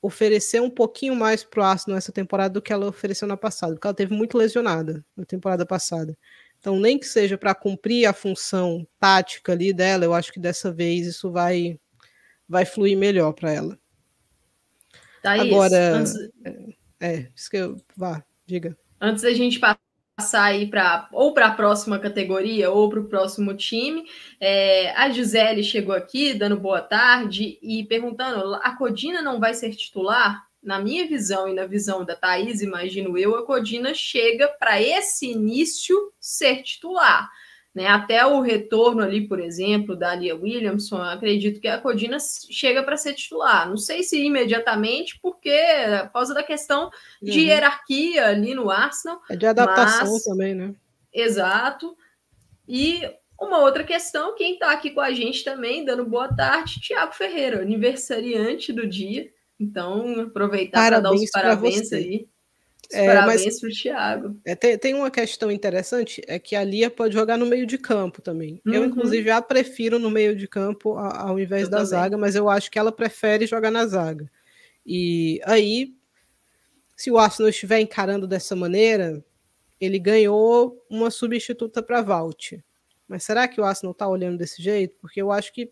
oferecer 0.00 0.60
um 0.60 0.70
pouquinho 0.70 1.14
mais 1.14 1.42
para 1.42 1.60
o 1.60 1.64
Arsenal 1.64 1.94
nessa 1.94 2.12
temporada 2.12 2.54
do 2.54 2.62
que 2.62 2.72
ela 2.72 2.86
ofereceu 2.86 3.26
na 3.26 3.36
passada, 3.36 3.74
porque 3.74 3.86
ela 3.86 3.94
teve 3.94 4.14
muito 4.14 4.36
lesionada 4.36 5.04
na 5.16 5.24
temporada 5.24 5.64
passada. 5.64 6.16
Então, 6.58 6.78
nem 6.78 6.98
que 6.98 7.06
seja 7.06 7.36
para 7.36 7.54
cumprir 7.54 8.06
a 8.06 8.12
função 8.12 8.86
tática 8.98 9.52
ali 9.52 9.72
dela, 9.72 10.04
eu 10.04 10.14
acho 10.14 10.32
que 10.32 10.40
dessa 10.40 10.72
vez 10.72 11.06
isso 11.06 11.30
vai 11.30 11.78
vai 12.48 12.64
fluir 12.64 12.96
melhor 12.96 13.32
para 13.32 13.52
ela. 13.52 13.78
Thaís, 15.22 15.42
Agora, 15.42 15.96
antes... 15.96 16.14
é, 16.44 16.74
é, 17.00 17.30
isso 17.34 17.50
que 17.50 17.56
eu 17.56 17.76
vá, 17.96 18.22
diga. 18.46 18.76
Antes 19.00 19.22
da 19.22 19.32
gente 19.32 19.58
passar 19.58 19.78
aí 20.34 20.66
para 20.66 21.08
ou 21.12 21.34
para 21.34 21.46
a 21.46 21.54
próxima 21.54 21.98
categoria 21.98 22.70
ou 22.70 22.88
para 22.88 23.00
o 23.00 23.08
próximo 23.08 23.54
time. 23.54 24.04
É, 24.40 24.90
a 24.92 25.10
Gisele 25.10 25.62
chegou 25.62 25.94
aqui 25.94 26.34
dando 26.34 26.58
boa 26.58 26.80
tarde 26.80 27.58
e 27.60 27.84
perguntando: 27.84 28.54
a 28.56 28.76
Codina 28.76 29.20
não 29.20 29.40
vai 29.40 29.54
ser 29.54 29.74
titular? 29.74 30.44
Na 30.62 30.78
minha 30.78 31.06
visão 31.06 31.46
e 31.46 31.52
na 31.52 31.66
visão 31.66 32.04
da 32.04 32.16
Thaís, 32.16 32.62
imagino 32.62 33.18
eu, 33.18 33.36
a 33.36 33.44
Codina 33.44 33.92
chega 33.92 34.48
para 34.48 34.80
esse 34.80 35.30
início 35.30 35.94
ser 36.18 36.62
titular. 36.62 37.28
Né? 37.74 37.88
Até 37.88 38.24
o 38.24 38.40
retorno 38.40 39.02
ali, 39.02 39.26
por 39.26 39.40
exemplo, 39.40 39.96
da 39.96 40.14
Lia 40.14 40.36
Williamson, 40.36 41.02
acredito 41.02 41.60
que 41.60 41.66
a 41.66 41.78
Codina 41.78 42.18
chega 42.48 42.84
para 42.84 42.96
ser 42.96 43.14
titular. 43.14 43.68
Não 43.68 43.76
sei 43.76 44.04
se 44.04 44.24
imediatamente, 44.24 45.18
porque 45.20 45.58
por 46.04 46.12
causa 46.12 46.32
da 46.32 46.42
questão 46.42 46.88
de 47.20 47.32
uhum. 47.32 47.46
hierarquia 47.46 48.28
ali 48.28 48.54
no 48.54 48.70
Arsenal. 48.70 49.20
É 49.28 49.34
de 49.34 49.46
adaptação 49.46 50.12
mas... 50.12 50.22
também, 50.22 50.54
né? 50.54 50.72
Exato. 51.12 51.96
E 52.68 53.02
uma 53.40 53.58
outra 53.58 53.82
questão, 53.82 54.36
quem 54.36 54.54
está 54.54 54.70
aqui 54.70 54.90
com 54.90 55.00
a 55.00 55.12
gente 55.12 55.42
também, 55.42 55.84
dando 55.84 56.04
boa 56.04 56.32
tarde, 56.32 56.80
Tiago 56.80 57.12
Ferreira, 57.12 57.60
aniversariante 57.60 58.72
do 58.72 58.86
dia. 58.86 59.28
Então, 59.58 60.20
aproveitar 60.20 60.88
para 60.88 61.00
dar 61.00 61.12
os 61.12 61.30
parabéns 61.30 61.92
aí. 61.92 62.28
É, 62.92 63.06
Parabéns 63.06 63.60
para 63.60 63.68
o 63.68 63.72
Thiago. 63.72 64.40
É, 64.44 64.54
tem, 64.54 64.78
tem 64.78 64.94
uma 64.94 65.10
questão 65.10 65.50
interessante, 65.50 66.22
é 66.26 66.38
que 66.38 66.54
a 66.54 66.64
Lia 66.64 66.90
pode 66.90 67.14
jogar 67.14 67.36
no 67.36 67.46
meio 67.46 67.66
de 67.66 67.78
campo 67.78 68.20
também. 68.20 68.60
Uhum. 68.66 68.74
Eu, 68.74 68.84
inclusive, 68.84 69.30
a 69.30 69.40
prefiro 69.40 69.98
no 69.98 70.10
meio 70.10 70.36
de 70.36 70.46
campo 70.46 70.96
ao 70.96 71.38
invés 71.38 71.64
eu 71.64 71.70
da 71.70 71.76
também. 71.78 71.90
zaga, 71.90 72.18
mas 72.18 72.34
eu 72.34 72.48
acho 72.48 72.70
que 72.70 72.78
ela 72.78 72.92
prefere 72.92 73.46
jogar 73.46 73.70
na 73.70 73.86
zaga. 73.86 74.30
E 74.86 75.40
aí, 75.44 75.94
se 76.96 77.10
o 77.10 77.18
Arsenal 77.18 77.48
estiver 77.48 77.80
encarando 77.80 78.26
dessa 78.26 78.54
maneira, 78.54 79.24
ele 79.80 79.98
ganhou 79.98 80.84
uma 80.88 81.10
substituta 81.10 81.82
para 81.82 82.02
Valt. 82.02 82.52
Mas 83.08 83.24
será 83.24 83.46
que 83.48 83.60
o 83.60 83.64
Arsenal 83.64 83.92
está 83.92 84.08
olhando 84.08 84.38
desse 84.38 84.62
jeito? 84.62 84.96
Porque 85.00 85.20
eu 85.20 85.30
acho 85.30 85.52
que 85.52 85.70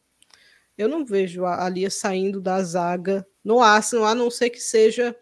eu 0.77 0.89
não 0.89 1.05
vejo 1.05 1.45
a 1.45 1.69
Lia 1.69 1.91
saindo 1.91 2.41
da 2.41 2.63
zaga 2.63 3.27
no 3.45 3.61
Arsenal, 3.61 4.07
a 4.07 4.15
não 4.15 4.31
ser 4.31 4.51
que 4.51 4.61
seja 4.61 5.15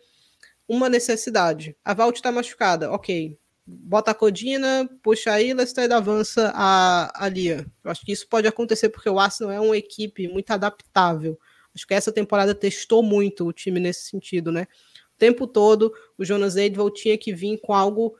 uma 0.70 0.88
necessidade. 0.88 1.76
A 1.84 1.92
Valt 1.92 2.14
está 2.14 2.30
machucada, 2.30 2.92
ok. 2.92 3.36
Bota 3.66 4.12
a 4.12 4.14
Codina, 4.14 4.88
puxa 5.02 5.32
a 5.32 5.42
e 5.42 5.52
avança 5.92 6.52
a, 6.54 7.24
a 7.24 7.28
Lia. 7.28 7.66
Eu 7.82 7.90
acho 7.90 8.06
que 8.06 8.12
isso 8.12 8.28
pode 8.28 8.46
acontecer 8.46 8.88
porque 8.88 9.10
o 9.10 9.18
Arsenal 9.18 9.50
é 9.52 9.58
uma 9.58 9.76
equipe 9.76 10.28
muito 10.28 10.48
adaptável. 10.52 11.36
Acho 11.74 11.84
que 11.84 11.92
essa 11.92 12.12
temporada 12.12 12.54
testou 12.54 13.02
muito 13.02 13.48
o 13.48 13.52
time 13.52 13.80
nesse 13.80 14.08
sentido, 14.08 14.52
né? 14.52 14.68
O 15.12 15.18
tempo 15.18 15.44
todo 15.44 15.92
o 16.16 16.24
Jonas 16.24 16.54
Eidvall 16.54 16.90
tinha 16.92 17.18
que 17.18 17.32
vir 17.32 17.58
com 17.58 17.74
algo 17.74 18.16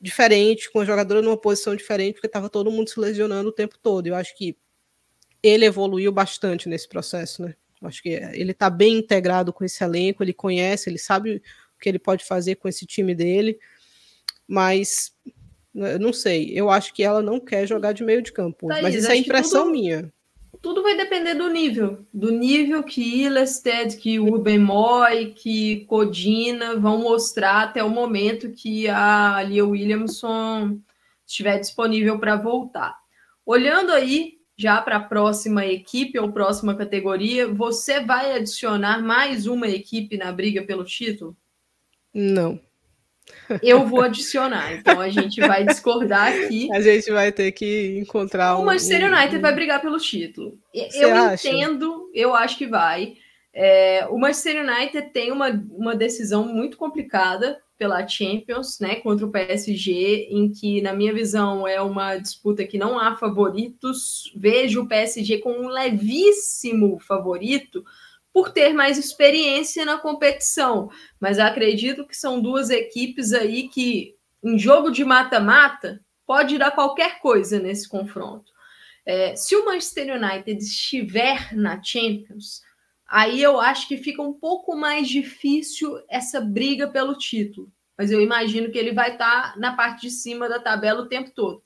diferente, 0.00 0.72
com 0.72 0.80
a 0.80 0.84
jogadora 0.84 1.22
numa 1.22 1.36
posição 1.36 1.76
diferente, 1.76 2.14
porque 2.14 2.26
estava 2.26 2.50
todo 2.50 2.70
mundo 2.70 2.90
se 2.90 2.98
lesionando 2.98 3.48
o 3.50 3.52
tempo 3.52 3.78
todo. 3.80 4.08
Eu 4.08 4.16
acho 4.16 4.36
que 4.36 4.56
ele 5.40 5.66
evoluiu 5.66 6.10
bastante 6.10 6.68
nesse 6.68 6.88
processo, 6.88 7.42
né? 7.42 7.54
Acho 7.80 8.02
que 8.02 8.10
ele 8.10 8.52
está 8.52 8.68
bem 8.68 8.98
integrado 8.98 9.52
com 9.52 9.64
esse 9.64 9.82
elenco, 9.82 10.22
ele 10.22 10.32
conhece, 10.32 10.88
ele 10.90 10.98
sabe 10.98 11.42
que 11.82 11.88
ele 11.88 11.98
pode 11.98 12.24
fazer 12.24 12.54
com 12.54 12.68
esse 12.68 12.86
time 12.86 13.14
dele, 13.14 13.58
mas 14.46 15.12
não 15.74 16.12
sei, 16.12 16.52
eu 16.54 16.70
acho 16.70 16.94
que 16.94 17.02
ela 17.02 17.22
não 17.22 17.40
quer 17.40 17.66
jogar 17.66 17.92
de 17.92 18.04
meio 18.04 18.22
de 18.22 18.30
campo, 18.30 18.68
Thaís, 18.68 18.82
mas 18.82 18.94
isso 18.94 19.10
é 19.10 19.16
impressão 19.16 19.64
tudo, 19.64 19.72
minha. 19.72 20.12
Tudo 20.60 20.82
vai 20.82 20.96
depender 20.96 21.34
do 21.34 21.48
nível, 21.48 22.06
do 22.12 22.30
nível 22.30 22.82
que 22.82 23.24
Ilested, 23.24 23.96
que 23.96 24.20
Urban 24.20 24.60
Moy, 24.60 25.32
que 25.34 25.84
Codina 25.86 26.76
vão 26.76 26.98
mostrar 26.98 27.62
até 27.62 27.82
o 27.82 27.90
momento 27.90 28.52
que 28.52 28.86
a 28.88 29.42
Lia 29.42 29.64
Williamson 29.64 30.78
estiver 31.26 31.58
disponível 31.58 32.18
para 32.18 32.36
voltar. 32.36 32.96
Olhando 33.44 33.90
aí 33.90 34.34
já 34.56 34.80
para 34.80 34.96
a 34.96 35.02
próxima 35.02 35.66
equipe 35.66 36.18
ou 36.18 36.30
próxima 36.30 36.76
categoria, 36.76 37.48
você 37.48 38.00
vai 38.00 38.36
adicionar 38.36 39.02
mais 39.02 39.46
uma 39.46 39.66
equipe 39.66 40.16
na 40.16 40.30
briga 40.30 40.62
pelo 40.62 40.84
título? 40.84 41.36
Não. 42.14 42.60
Eu 43.62 43.86
vou 43.86 44.00
adicionar, 44.00 44.74
então 44.74 45.00
a 45.00 45.08
gente 45.08 45.40
vai 45.40 45.64
discordar 45.64 46.32
aqui. 46.32 46.70
A 46.72 46.80
gente 46.80 47.10
vai 47.10 47.30
ter 47.30 47.52
que 47.52 47.98
encontrar 47.98 48.56
um. 48.56 48.62
O 48.62 48.64
Manchester 48.64 49.12
United 49.12 49.36
um... 49.36 49.40
vai 49.40 49.54
brigar 49.54 49.80
pelo 49.80 49.98
título. 49.98 50.58
Você 50.74 51.04
eu 51.04 51.14
acha? 51.14 51.48
entendo, 51.48 52.10
eu 52.14 52.34
acho 52.34 52.58
que 52.58 52.66
vai. 52.66 53.14
É, 53.54 54.06
o 54.10 54.18
Manchester 54.18 54.64
United 54.64 55.10
tem 55.12 55.30
uma, 55.30 55.48
uma 55.70 55.94
decisão 55.94 56.46
muito 56.46 56.76
complicada 56.76 57.60
pela 57.82 58.06
Champions, 58.06 58.78
né, 58.78 58.96
contra 58.96 59.26
o 59.26 59.30
PSG, 59.30 60.28
em 60.30 60.50
que, 60.50 60.80
na 60.80 60.92
minha 60.94 61.12
visão, 61.12 61.66
é 61.66 61.80
uma 61.82 62.16
disputa 62.16 62.64
que 62.64 62.78
não 62.78 62.98
há 62.98 63.16
favoritos. 63.16 64.32
Vejo 64.36 64.82
o 64.82 64.88
PSG 64.88 65.38
com 65.38 65.52
um 65.52 65.68
levíssimo 65.68 66.98
favorito, 67.00 67.84
por 68.32 68.50
ter 68.50 68.72
mais 68.72 68.98
experiência 68.98 69.84
na 69.84 69.98
competição. 69.98 70.90
Mas 71.20 71.38
acredito 71.38 72.06
que 72.06 72.16
são 72.16 72.40
duas 72.40 72.70
equipes 72.70 73.32
aí 73.32 73.68
que, 73.68 74.16
em 74.42 74.58
jogo 74.58 74.90
de 74.90 75.04
mata-mata, 75.04 76.00
pode 76.26 76.56
dar 76.58 76.70
qualquer 76.70 77.20
coisa 77.20 77.58
nesse 77.58 77.88
confronto. 77.88 78.50
É, 79.04 79.34
se 79.36 79.54
o 79.56 79.64
Manchester 79.64 80.16
United 80.16 80.62
estiver 80.62 81.54
na 81.54 81.82
Champions, 81.82 82.62
aí 83.06 83.42
eu 83.42 83.60
acho 83.60 83.86
que 83.88 83.96
fica 83.96 84.22
um 84.22 84.32
pouco 84.32 84.76
mais 84.76 85.08
difícil 85.08 86.00
essa 86.08 86.40
briga 86.40 86.88
pelo 86.88 87.18
título. 87.18 87.70
Mas 87.98 88.10
eu 88.10 88.20
imagino 88.20 88.70
que 88.70 88.78
ele 88.78 88.92
vai 88.92 89.12
estar 89.12 89.58
na 89.58 89.76
parte 89.76 90.02
de 90.02 90.10
cima 90.10 90.48
da 90.48 90.58
tabela 90.58 91.02
o 91.02 91.08
tempo 91.08 91.30
todo. 91.30 91.62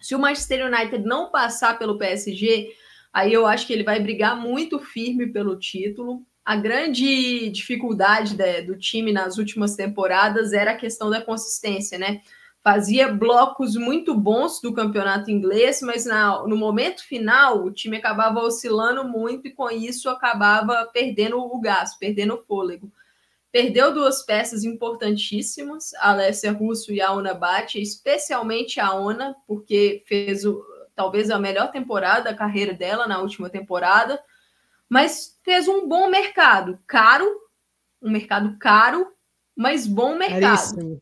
Se 0.00 0.14
o 0.14 0.18
Manchester 0.18 0.66
United 0.66 1.04
não 1.04 1.30
passar 1.30 1.78
pelo 1.78 1.96
PSG, 1.96 2.74
Aí 3.12 3.32
eu 3.32 3.46
acho 3.46 3.66
que 3.66 3.72
ele 3.72 3.84
vai 3.84 4.00
brigar 4.00 4.36
muito 4.36 4.78
firme 4.78 5.26
pelo 5.26 5.58
título. 5.58 6.24
A 6.44 6.56
grande 6.56 7.50
dificuldade 7.50 8.34
de, 8.34 8.62
do 8.62 8.78
time 8.78 9.12
nas 9.12 9.36
últimas 9.36 9.76
temporadas 9.76 10.52
era 10.52 10.72
a 10.72 10.76
questão 10.76 11.10
da 11.10 11.20
consistência, 11.20 11.98
né? 11.98 12.22
Fazia 12.64 13.12
blocos 13.12 13.74
muito 13.74 14.14
bons 14.14 14.60
do 14.60 14.72
campeonato 14.72 15.30
inglês, 15.30 15.80
mas 15.82 16.06
na, 16.06 16.46
no 16.46 16.56
momento 16.56 17.04
final 17.04 17.64
o 17.64 17.72
time 17.72 17.96
acabava 17.96 18.40
oscilando 18.40 19.04
muito 19.04 19.48
e 19.48 19.52
com 19.52 19.68
isso 19.68 20.08
acabava 20.08 20.88
perdendo 20.92 21.38
o 21.38 21.60
gás, 21.60 21.96
perdendo 21.98 22.34
o 22.34 22.42
fôlego. 22.44 22.90
Perdeu 23.50 23.92
duas 23.92 24.24
peças 24.24 24.64
importantíssimas, 24.64 25.92
a 25.94 26.12
Alessia 26.12 26.52
Russo 26.52 26.92
e 26.92 27.00
a 27.02 27.12
Ona 27.12 27.34
Bate, 27.34 27.82
especialmente 27.82 28.80
a 28.80 28.94
Ona, 28.94 29.36
porque 29.46 30.02
fez 30.06 30.44
o, 30.46 30.64
talvez 30.94 31.30
a 31.30 31.38
melhor 31.38 31.70
temporada 31.70 32.24
da 32.24 32.34
carreira 32.34 32.74
dela 32.74 33.06
na 33.06 33.18
última 33.20 33.48
temporada, 33.48 34.22
mas 34.88 35.38
fez 35.42 35.68
um 35.68 35.88
bom 35.88 36.08
mercado, 36.08 36.78
caro, 36.86 37.26
um 38.00 38.10
mercado 38.10 38.56
caro, 38.58 39.12
mas 39.56 39.86
bom 39.86 40.16
mercado. 40.16 41.00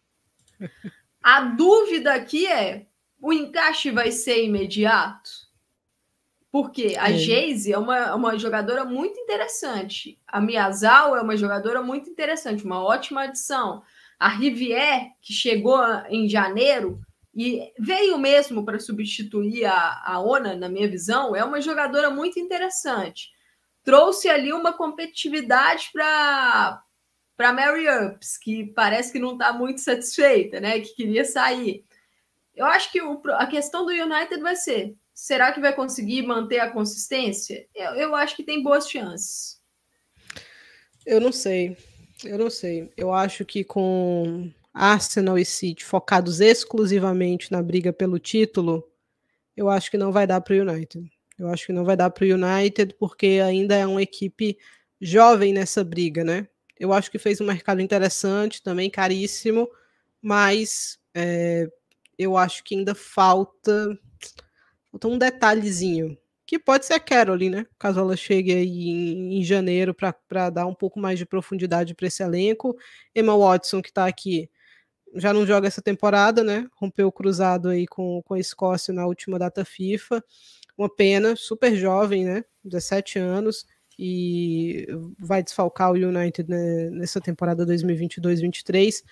A 1.23 1.41
dúvida 1.41 2.15
aqui 2.15 2.47
é: 2.47 2.87
o 3.21 3.33
encaixe 3.33 3.91
vai 3.91 4.11
ser 4.13 4.45
imediato? 4.45 5.31
Porque 6.53 6.97
a 6.99 7.13
Geise 7.13 7.73
é 7.73 7.79
uma, 7.79 8.15
uma 8.15 8.39
jogadora 8.39 8.85
muito 8.85 9.19
interessante. 9.21 10.19
A 10.27 10.41
Miyazal 10.41 11.17
é 11.17 11.23
uma 11.23 11.37
jogadora 11.37 11.81
muito 11.81 12.11
interessante, 12.11 12.65
uma 12.65 12.83
ótima 12.83 13.23
adição. 13.23 13.83
A 14.19 14.29
Rivière, 14.29 15.13
que 15.23 15.33
chegou 15.33 15.81
em 16.09 16.29
janeiro, 16.29 17.01
e 17.35 17.73
veio 17.79 18.19
mesmo 18.19 18.65
para 18.65 18.81
substituir 18.81 19.65
a, 19.65 20.03
a 20.05 20.21
Ona, 20.21 20.57
na 20.57 20.69
minha 20.69 20.89
visão, 20.89 21.35
é 21.35 21.45
uma 21.45 21.61
jogadora 21.61 22.11
muito 22.11 22.39
interessante. 22.41 23.31
Trouxe 23.85 24.29
ali 24.29 24.53
uma 24.53 24.73
competitividade 24.73 25.91
para 25.93 26.83
para 27.37 27.55
Mary 27.55 27.87
Ups, 27.89 28.37
que 28.37 28.67
parece 28.75 29.11
que 29.11 29.19
não 29.19 29.33
está 29.33 29.51
muito 29.51 29.81
satisfeita, 29.81 30.61
né? 30.61 30.79
Que 30.81 30.95
queria 30.95 31.25
sair. 31.25 31.87
Eu 32.55 32.67
acho 32.67 32.93
que 32.93 33.01
o, 33.01 33.19
a 33.31 33.47
questão 33.47 33.87
do 33.87 33.93
United 33.93 34.43
vai 34.43 34.55
ser: 34.57 34.95
será 35.15 35.51
que 35.51 35.61
vai 35.61 35.75
conseguir 35.75 36.21
manter 36.21 36.59
a 36.59 36.71
consistência? 36.71 37.67
Eu, 37.75 37.93
eu 37.93 38.15
acho 38.15 38.37
que 38.37 38.45
tem 38.45 38.63
boas 38.63 38.91
chances. 38.91 39.59
Eu 41.07 41.19
não 41.19 41.33
sei. 41.33 41.79
Eu 42.23 42.37
não 42.37 42.51
sei. 42.51 42.93
Eu 42.95 43.11
acho 43.11 43.47
que 43.47 43.65
com 43.65 44.53
Arsenal 44.73 45.39
e 45.39 45.45
City 45.45 45.85
focados 45.85 46.41
exclusivamente 46.41 47.51
na 47.51 47.63
briga 47.63 47.93
pelo 47.93 48.19
título, 48.19 48.89
eu 49.57 49.69
acho 49.69 49.91
que 49.91 49.99
não 49.99 50.13
vai 50.13 50.27
dar 50.27 50.41
para 50.41 50.55
o 50.55 50.61
United. 50.61 51.11
Eu 51.39 51.49
acho 51.49 51.67
que 51.67 51.73
não 51.73 51.85
vai 51.85 51.97
dar 51.97 52.11
para 52.11 52.25
o 52.25 52.29
United 52.29 52.95
porque 52.99 53.41
ainda 53.45 53.75
é 53.75 53.87
uma 53.87 54.03
equipe 54.03 54.59
jovem 55.01 55.53
nessa 55.53 55.83
briga, 55.83 56.23
né? 56.23 56.47
Eu 56.79 56.93
acho 56.93 57.11
que 57.11 57.19
fez 57.19 57.41
um 57.41 57.47
mercado 57.47 57.81
interessante, 57.81 58.63
também 58.63 58.91
caríssimo, 58.91 59.69
mas 60.23 60.99
é, 61.15 61.69
eu 62.19 62.37
acho 62.37 62.63
que 62.63 62.75
ainda 62.75 62.95
falta, 62.95 63.99
falta 64.91 65.09
um 65.09 65.19
detalhezinho 65.19 66.17
que 66.51 66.59
pode 66.59 66.85
ser 66.85 66.95
a 66.95 67.01
Caroline, 67.01 67.59
né? 67.59 67.67
Caso 67.79 68.01
ela 68.01 68.17
chegue 68.17 68.53
aí 68.53 68.89
em, 68.89 69.39
em 69.39 69.45
janeiro 69.45 69.95
para 69.95 70.51
dar 70.51 70.67
um 70.67 70.75
pouco 70.75 70.99
mais 70.99 71.17
de 71.17 71.25
profundidade 71.25 71.95
para 71.95 72.09
esse 72.09 72.25
elenco. 72.25 72.77
Emma 73.15 73.39
Watson, 73.39 73.81
que 73.81 73.89
está 73.89 74.05
aqui, 74.07 74.51
já 75.15 75.33
não 75.33 75.47
joga 75.47 75.67
essa 75.67 75.83
temporada, 75.83 76.43
né? 76.45 76.67
Rompeu 76.75 77.09
o 77.09 77.13
cruzado 77.13 77.69
aí 77.69 77.87
com, 77.87 78.23
com 78.25 78.35
a 78.35 78.39
Escócia 78.39 78.93
na 78.95 79.07
última 79.07 79.39
data 79.39 79.65
FIFA. 79.65 80.23
Uma 80.77 80.89
pena, 80.89 81.37
super 81.37 81.75
jovem, 81.75 82.25
né? 82.25 82.45
17 82.65 83.19
anos 83.19 83.67
e 84.03 84.87
vai 85.19 85.43
desfalcar 85.43 85.93
o 85.93 85.95
United 85.95 86.49
né, 86.49 86.89
nessa 86.89 87.21
temporada 87.21 87.67
2022-23. 87.67 89.05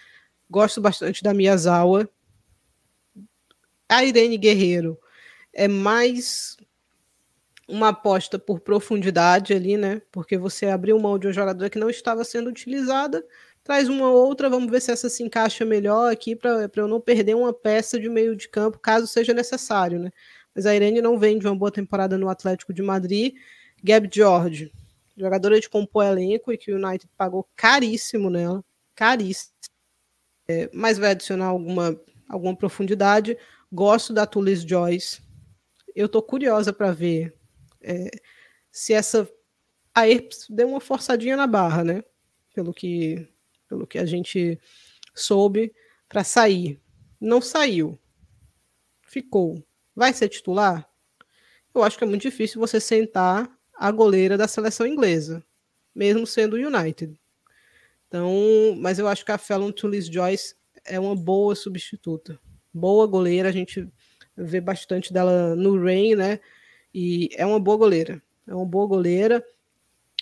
Gosto 0.48 0.80
bastante 0.80 1.22
da 1.22 1.34
Miyazawa. 1.34 2.08
A 3.86 4.02
Irene 4.02 4.38
Guerreiro 4.38 4.98
é 5.52 5.68
mais 5.68 6.56
uma 7.68 7.88
aposta 7.88 8.38
por 8.38 8.60
profundidade 8.60 9.52
ali, 9.52 9.76
né? 9.76 10.00
Porque 10.10 10.38
você 10.38 10.66
abriu 10.66 10.98
mão 10.98 11.18
de 11.18 11.26
uma 11.26 11.32
jogadora 11.34 11.68
que 11.68 11.78
não 11.78 11.90
estava 11.90 12.24
sendo 12.24 12.48
utilizada, 12.48 13.22
traz 13.68 13.86
uma 13.86 14.10
outra, 14.10 14.48
vamos 14.48 14.70
ver 14.70 14.80
se 14.80 14.90
essa 14.90 15.10
se 15.10 15.22
encaixa 15.22 15.62
melhor 15.62 16.10
aqui 16.10 16.34
para 16.34 16.70
eu 16.74 16.88
não 16.88 16.98
perder 16.98 17.36
uma 17.36 17.52
peça 17.52 18.00
de 18.00 18.08
meio 18.08 18.34
de 18.34 18.48
campo, 18.48 18.78
caso 18.78 19.06
seja 19.06 19.34
necessário, 19.34 19.98
né? 19.98 20.10
Mas 20.54 20.64
a 20.64 20.74
Irene 20.74 21.02
não 21.02 21.18
vem 21.18 21.38
de 21.38 21.46
uma 21.46 21.54
boa 21.54 21.70
temporada 21.70 22.16
no 22.16 22.30
Atlético 22.30 22.72
de 22.72 22.80
Madrid. 22.80 23.34
Gab 23.84 24.08
George, 24.10 24.72
jogadora 25.14 25.60
de 25.60 25.68
compor 25.68 26.06
elenco 26.06 26.50
e 26.50 26.56
que 26.56 26.72
o 26.72 26.76
United 26.76 27.12
pagou 27.14 27.46
caríssimo 27.54 28.30
nela, 28.30 28.64
caríssimo. 28.94 29.52
É, 30.48 30.70
mas 30.72 30.96
vai 30.96 31.10
adicionar 31.10 31.48
alguma, 31.48 31.94
alguma 32.26 32.56
profundidade. 32.56 33.36
Gosto 33.70 34.14
da 34.14 34.24
Tulis 34.24 34.62
Joyce. 34.62 35.20
Eu 35.94 36.08
tô 36.08 36.22
curiosa 36.22 36.72
para 36.72 36.90
ver 36.90 37.34
é, 37.82 38.10
se 38.72 38.94
essa 38.94 39.28
a 39.94 40.08
ERPS 40.08 40.46
deu 40.48 40.68
uma 40.68 40.80
forçadinha 40.80 41.36
na 41.36 41.46
barra, 41.46 41.84
né? 41.84 42.02
Pelo 42.54 42.72
que, 42.72 43.28
pelo 43.68 43.86
que 43.86 43.98
a 43.98 44.06
gente 44.06 44.58
soube 45.14 45.72
para 46.08 46.24
sair. 46.24 46.80
Não 47.20 47.40
saiu. 47.40 47.98
Ficou. 49.02 49.62
Vai 49.94 50.12
ser 50.12 50.28
titular? 50.28 50.88
Eu 51.74 51.82
acho 51.82 51.98
que 51.98 52.04
é 52.04 52.06
muito 52.06 52.22
difícil 52.22 52.60
você 52.60 52.80
sentar 52.80 53.50
a 53.74 53.90
goleira 53.90 54.36
da 54.36 54.48
seleção 54.48 54.86
inglesa, 54.86 55.44
mesmo 55.94 56.26
sendo 56.26 56.54
o 56.54 56.58
United. 56.58 57.18
Então, 58.06 58.74
mas 58.78 58.98
eu 58.98 59.06
acho 59.06 59.24
que 59.24 59.32
a 59.32 59.38
Fallon 59.38 59.70
Tullis 59.70 60.06
Joyce 60.06 60.56
é 60.84 60.98
uma 60.98 61.14
boa 61.14 61.54
substituta. 61.54 62.38
Boa 62.72 63.06
goleira, 63.06 63.48
a 63.48 63.52
gente 63.52 63.88
vê 64.36 64.60
bastante 64.60 65.12
dela 65.12 65.54
no 65.54 65.82
Rain, 65.82 66.14
né? 66.14 66.40
E 66.94 67.28
é 67.34 67.44
uma 67.44 67.60
boa 67.60 67.76
goleira. 67.76 68.22
É 68.46 68.54
uma 68.54 68.64
boa 68.64 68.86
goleira. 68.86 69.44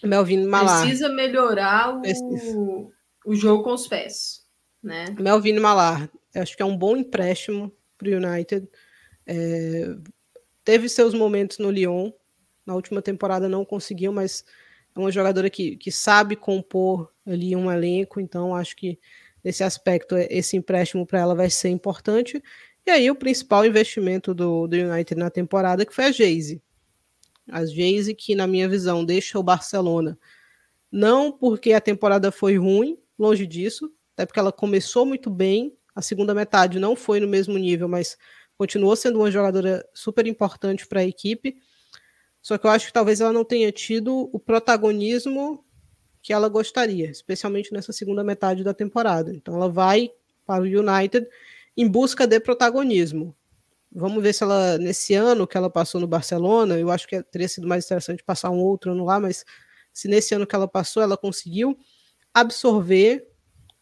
Melvin 0.02 0.46
Malar. 0.46 0.82
Precisa 0.82 1.08
melhorar 1.08 1.96
o, 1.96 2.92
o 3.26 3.34
jogo 3.34 3.64
com 3.64 3.72
os 3.72 3.86
pés. 3.88 4.46
Né? 4.82 5.06
Melvin 5.18 5.58
Malar. 5.58 6.10
Acho 6.34 6.56
que 6.56 6.62
é 6.62 6.64
um 6.64 6.76
bom 6.76 6.96
empréstimo 6.96 7.72
para 7.98 8.08
o 8.08 8.16
United. 8.16 8.68
É, 9.26 9.96
teve 10.64 10.88
seus 10.88 11.12
momentos 11.12 11.58
no 11.58 11.70
Lyon. 11.70 12.12
Na 12.64 12.74
última 12.74 13.02
temporada 13.02 13.48
não 13.48 13.64
conseguiu, 13.64 14.12
mas 14.12 14.44
é 14.94 14.98
uma 14.98 15.10
jogadora 15.10 15.50
que, 15.50 15.76
que 15.76 15.90
sabe 15.90 16.36
compor 16.36 17.12
ali 17.26 17.56
um 17.56 17.70
elenco. 17.70 18.20
Então 18.20 18.54
acho 18.54 18.76
que 18.76 18.98
nesse 19.42 19.64
aspecto 19.64 20.16
esse 20.16 20.56
empréstimo 20.56 21.04
para 21.04 21.20
ela 21.20 21.34
vai 21.34 21.50
ser 21.50 21.70
importante. 21.70 22.42
E 22.86 22.90
aí 22.90 23.10
o 23.10 23.16
principal 23.16 23.66
investimento 23.66 24.32
do, 24.32 24.68
do 24.68 24.76
United 24.76 25.18
na 25.18 25.30
temporada 25.30 25.84
que 25.84 25.94
foi 25.94 26.04
a 26.04 26.12
Jayce. 26.12 26.62
A 27.48 27.64
Jayce 27.64 28.14
que, 28.14 28.34
na 28.34 28.46
minha 28.46 28.68
visão, 28.68 29.04
deixa 29.04 29.38
o 29.38 29.42
Barcelona 29.42 30.18
não 30.90 31.32
porque 31.32 31.72
a 31.72 31.80
temporada 31.80 32.30
foi 32.30 32.56
ruim, 32.56 32.98
longe 33.18 33.46
disso, 33.46 33.90
até 34.14 34.26
porque 34.26 34.38
ela 34.38 34.52
começou 34.52 35.04
muito 35.04 35.30
bem, 35.30 35.76
a 35.94 36.02
segunda 36.02 36.34
metade 36.34 36.78
não 36.78 36.94
foi 36.94 37.20
no 37.20 37.28
mesmo 37.28 37.56
nível, 37.56 37.88
mas 37.88 38.16
continuou 38.56 38.96
sendo 38.96 39.18
uma 39.18 39.30
jogadora 39.30 39.86
super 39.94 40.26
importante 40.26 40.86
para 40.86 41.00
a 41.00 41.04
equipe. 41.04 41.56
Só 42.42 42.56
que 42.56 42.66
eu 42.66 42.70
acho 42.70 42.86
que 42.86 42.92
talvez 42.92 43.20
ela 43.20 43.32
não 43.32 43.44
tenha 43.44 43.70
tido 43.72 44.30
o 44.32 44.38
protagonismo 44.38 45.64
que 46.22 46.32
ela 46.32 46.48
gostaria, 46.48 47.10
especialmente 47.10 47.72
nessa 47.72 47.92
segunda 47.92 48.24
metade 48.24 48.64
da 48.64 48.74
temporada. 48.74 49.32
Então 49.32 49.54
ela 49.54 49.68
vai 49.68 50.10
para 50.44 50.62
o 50.62 50.66
United 50.66 51.26
em 51.76 51.88
busca 51.88 52.26
de 52.26 52.40
protagonismo. 52.40 53.34
Vamos 53.92 54.22
ver 54.22 54.32
se 54.32 54.42
ela, 54.42 54.76
nesse 54.78 55.14
ano 55.14 55.46
que 55.46 55.56
ela 55.56 55.70
passou 55.70 56.00
no 56.00 56.06
Barcelona, 56.06 56.78
eu 56.78 56.90
acho 56.90 57.06
que 57.06 57.22
teria 57.22 57.48
sido 57.48 57.66
mais 57.66 57.84
interessante 57.84 58.22
passar 58.22 58.50
um 58.50 58.58
outro 58.58 58.92
ano 58.92 59.04
lá, 59.04 59.18
mas 59.18 59.44
se 59.92 60.08
nesse 60.08 60.34
ano 60.34 60.46
que 60.46 60.54
ela 60.54 60.68
passou, 60.68 61.02
ela 61.02 61.16
conseguiu 61.16 61.76
absorver 62.36 63.26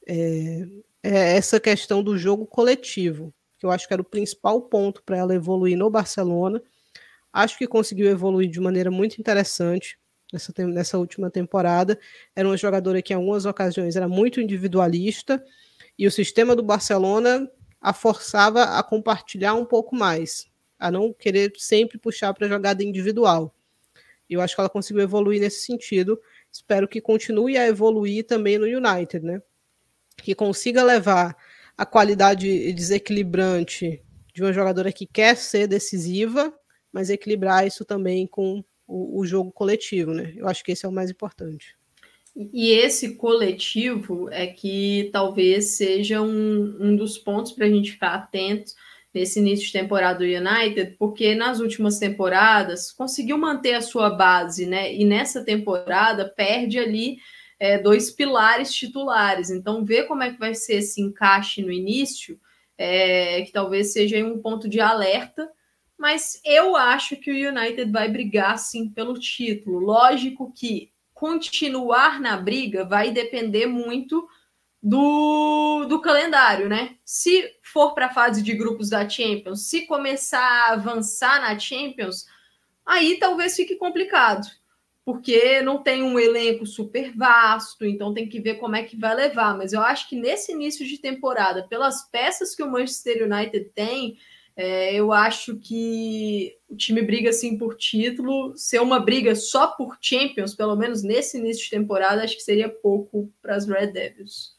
é, 0.06 0.64
é 1.02 1.36
essa 1.36 1.58
questão 1.58 2.04
do 2.04 2.16
jogo 2.16 2.46
coletivo, 2.46 3.34
que 3.58 3.66
eu 3.66 3.70
acho 3.72 3.88
que 3.88 3.92
era 3.92 4.00
o 4.00 4.04
principal 4.04 4.62
ponto 4.62 5.02
para 5.02 5.18
ela 5.18 5.34
evoluir 5.34 5.76
no 5.76 5.90
Barcelona. 5.90 6.62
Acho 7.32 7.58
que 7.58 7.66
conseguiu 7.66 8.08
evoluir 8.08 8.48
de 8.48 8.60
maneira 8.60 8.92
muito 8.92 9.18
interessante 9.18 9.98
nessa, 10.32 10.52
nessa 10.68 10.98
última 10.98 11.28
temporada. 11.32 11.98
Era 12.36 12.46
uma 12.48 12.56
jogadora 12.56 13.02
que, 13.02 13.12
em 13.12 13.16
algumas 13.16 13.44
ocasiões, 13.44 13.96
era 13.96 14.06
muito 14.06 14.40
individualista, 14.40 15.44
e 15.98 16.06
o 16.06 16.10
sistema 16.10 16.54
do 16.54 16.62
Barcelona 16.62 17.50
a 17.80 17.92
forçava 17.92 18.62
a 18.78 18.82
compartilhar 18.84 19.54
um 19.54 19.64
pouco 19.64 19.96
mais, 19.96 20.46
a 20.78 20.92
não 20.92 21.12
querer 21.12 21.52
sempre 21.56 21.98
puxar 21.98 22.32
para 22.32 22.46
a 22.46 22.50
jogada 22.50 22.84
individual. 22.84 23.52
Eu 24.30 24.40
acho 24.40 24.54
que 24.54 24.60
ela 24.60 24.70
conseguiu 24.70 25.02
evoluir 25.02 25.40
nesse 25.40 25.64
sentido. 25.64 26.20
Espero 26.54 26.86
que 26.86 27.00
continue 27.00 27.58
a 27.58 27.66
evoluir 27.66 28.24
também 28.24 28.58
no 28.58 28.64
United, 28.64 29.26
né? 29.26 29.42
Que 30.18 30.36
consiga 30.36 30.84
levar 30.84 31.36
a 31.76 31.84
qualidade 31.84 32.72
desequilibrante 32.72 34.00
de 34.32 34.40
uma 34.40 34.52
jogadora 34.52 34.92
que 34.92 35.04
quer 35.04 35.36
ser 35.36 35.66
decisiva, 35.66 36.54
mas 36.92 37.10
equilibrar 37.10 37.66
isso 37.66 37.84
também 37.84 38.24
com 38.24 38.62
o, 38.86 39.18
o 39.18 39.26
jogo 39.26 39.50
coletivo, 39.50 40.14
né? 40.14 40.32
Eu 40.36 40.46
acho 40.46 40.62
que 40.62 40.70
esse 40.70 40.86
é 40.86 40.88
o 40.88 40.92
mais 40.92 41.10
importante. 41.10 41.76
E 42.36 42.70
esse 42.70 43.16
coletivo 43.16 44.28
é 44.30 44.46
que 44.46 45.10
talvez 45.12 45.76
seja 45.76 46.22
um, 46.22 46.76
um 46.80 46.94
dos 46.94 47.18
pontos 47.18 47.50
para 47.50 47.66
a 47.66 47.68
gente 47.68 47.90
ficar 47.90 48.14
atento 48.14 48.74
nesse 49.14 49.38
início 49.38 49.66
de 49.66 49.72
temporada 49.72 50.18
do 50.18 50.24
United, 50.24 50.96
porque 50.98 51.36
nas 51.36 51.60
últimas 51.60 52.00
temporadas 52.00 52.90
conseguiu 52.90 53.38
manter 53.38 53.74
a 53.74 53.80
sua 53.80 54.10
base, 54.10 54.66
né? 54.66 54.92
E 54.92 55.04
nessa 55.04 55.44
temporada 55.44 56.28
perde 56.28 56.80
ali 56.80 57.18
é, 57.60 57.78
dois 57.78 58.10
pilares 58.10 58.74
titulares. 58.74 59.50
Então, 59.50 59.84
ver 59.84 60.08
como 60.08 60.24
é 60.24 60.32
que 60.32 60.38
vai 60.38 60.54
ser 60.54 60.78
esse 60.78 61.00
encaixe 61.00 61.62
no 61.62 61.70
início, 61.70 62.38
é, 62.76 63.42
que 63.42 63.52
talvez 63.52 63.92
seja 63.92 64.18
um 64.24 64.40
ponto 64.42 64.68
de 64.68 64.80
alerta. 64.80 65.48
Mas 65.96 66.40
eu 66.44 66.74
acho 66.74 67.16
que 67.16 67.30
o 67.30 67.48
United 67.48 67.90
vai 67.92 68.08
brigar 68.08 68.58
sim 68.58 68.90
pelo 68.90 69.14
título. 69.14 69.78
Lógico 69.78 70.52
que 70.52 70.90
continuar 71.14 72.20
na 72.20 72.36
briga 72.36 72.84
vai 72.84 73.12
depender 73.12 73.66
muito 73.66 74.26
do, 74.84 75.86
do 75.86 75.98
calendário, 76.02 76.68
né? 76.68 76.96
Se 77.06 77.50
for 77.62 77.94
para 77.94 78.06
a 78.06 78.12
fase 78.12 78.42
de 78.42 78.52
grupos 78.52 78.90
da 78.90 79.08
Champions, 79.08 79.66
se 79.66 79.86
começar 79.86 80.38
a 80.38 80.72
avançar 80.74 81.40
na 81.40 81.58
Champions, 81.58 82.26
aí 82.84 83.18
talvez 83.18 83.56
fique 83.56 83.76
complicado, 83.76 84.46
porque 85.02 85.62
não 85.62 85.82
tem 85.82 86.02
um 86.02 86.18
elenco 86.18 86.66
super 86.66 87.16
vasto, 87.16 87.86
então 87.86 88.12
tem 88.12 88.28
que 88.28 88.38
ver 88.38 88.56
como 88.56 88.76
é 88.76 88.82
que 88.82 88.94
vai 88.94 89.14
levar. 89.14 89.56
Mas 89.56 89.72
eu 89.72 89.80
acho 89.80 90.06
que 90.06 90.16
nesse 90.16 90.52
início 90.52 90.86
de 90.86 90.98
temporada, 90.98 91.66
pelas 91.66 92.02
peças 92.10 92.54
que 92.54 92.62
o 92.62 92.70
Manchester 92.70 93.24
United 93.24 93.70
tem, 93.74 94.18
é, 94.54 94.94
eu 94.94 95.14
acho 95.14 95.56
que 95.56 96.58
o 96.68 96.76
time 96.76 97.00
briga 97.00 97.30
assim 97.30 97.56
por 97.56 97.74
título. 97.74 98.54
Ser 98.54 98.82
uma 98.82 99.00
briga 99.00 99.34
só 99.34 99.68
por 99.68 99.96
Champions, 99.98 100.54
pelo 100.54 100.76
menos 100.76 101.02
nesse 101.02 101.38
início 101.38 101.64
de 101.64 101.70
temporada, 101.70 102.22
acho 102.22 102.36
que 102.36 102.42
seria 102.42 102.68
pouco 102.68 103.32
para 103.40 103.56
as 103.56 103.66
Red 103.66 103.88
Devils. 103.88 104.53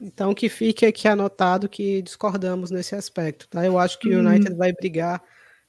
Então 0.00 0.32
que 0.32 0.48
fique 0.48 0.86
aqui 0.86 1.08
anotado 1.08 1.68
que 1.68 2.00
discordamos 2.02 2.70
nesse 2.70 2.94
aspecto, 2.94 3.48
tá? 3.48 3.64
Eu 3.66 3.78
acho 3.78 3.98
que 3.98 4.08
o 4.08 4.20
United 4.20 4.54
vai 4.54 4.72
brigar 4.72 5.22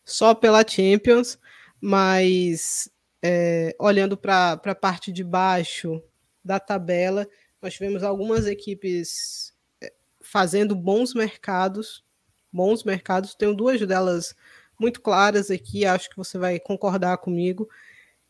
só 0.06 0.36
pela 0.36 0.68
Champions, 0.68 1.40
mas 1.82 2.90
é, 3.24 3.76
olhando 3.80 4.16
para 4.16 4.54
a 4.54 4.76
parte 4.76 5.12
de 5.12 5.24
baixo 5.24 6.02
da 6.44 6.60
tabela. 6.60 7.28
Nós 7.62 7.74
tivemos 7.74 8.04
algumas 8.04 8.46
equipes 8.46 9.54
é, 9.82 9.92
fazendo 10.22 10.76
bons 10.76 11.14
mercados, 11.14 12.04
bons 12.52 12.84
mercados. 12.84 13.34
Tenho 13.34 13.56
duas 13.56 13.80
delas 13.86 14.36
muito 14.80 15.02
claras 15.02 15.52
aqui, 15.52 15.86
acho 15.86 16.10
que 16.10 16.18
você 16.18 16.38
vai 16.38 16.60
concordar 16.60 17.18
comigo. 17.18 17.68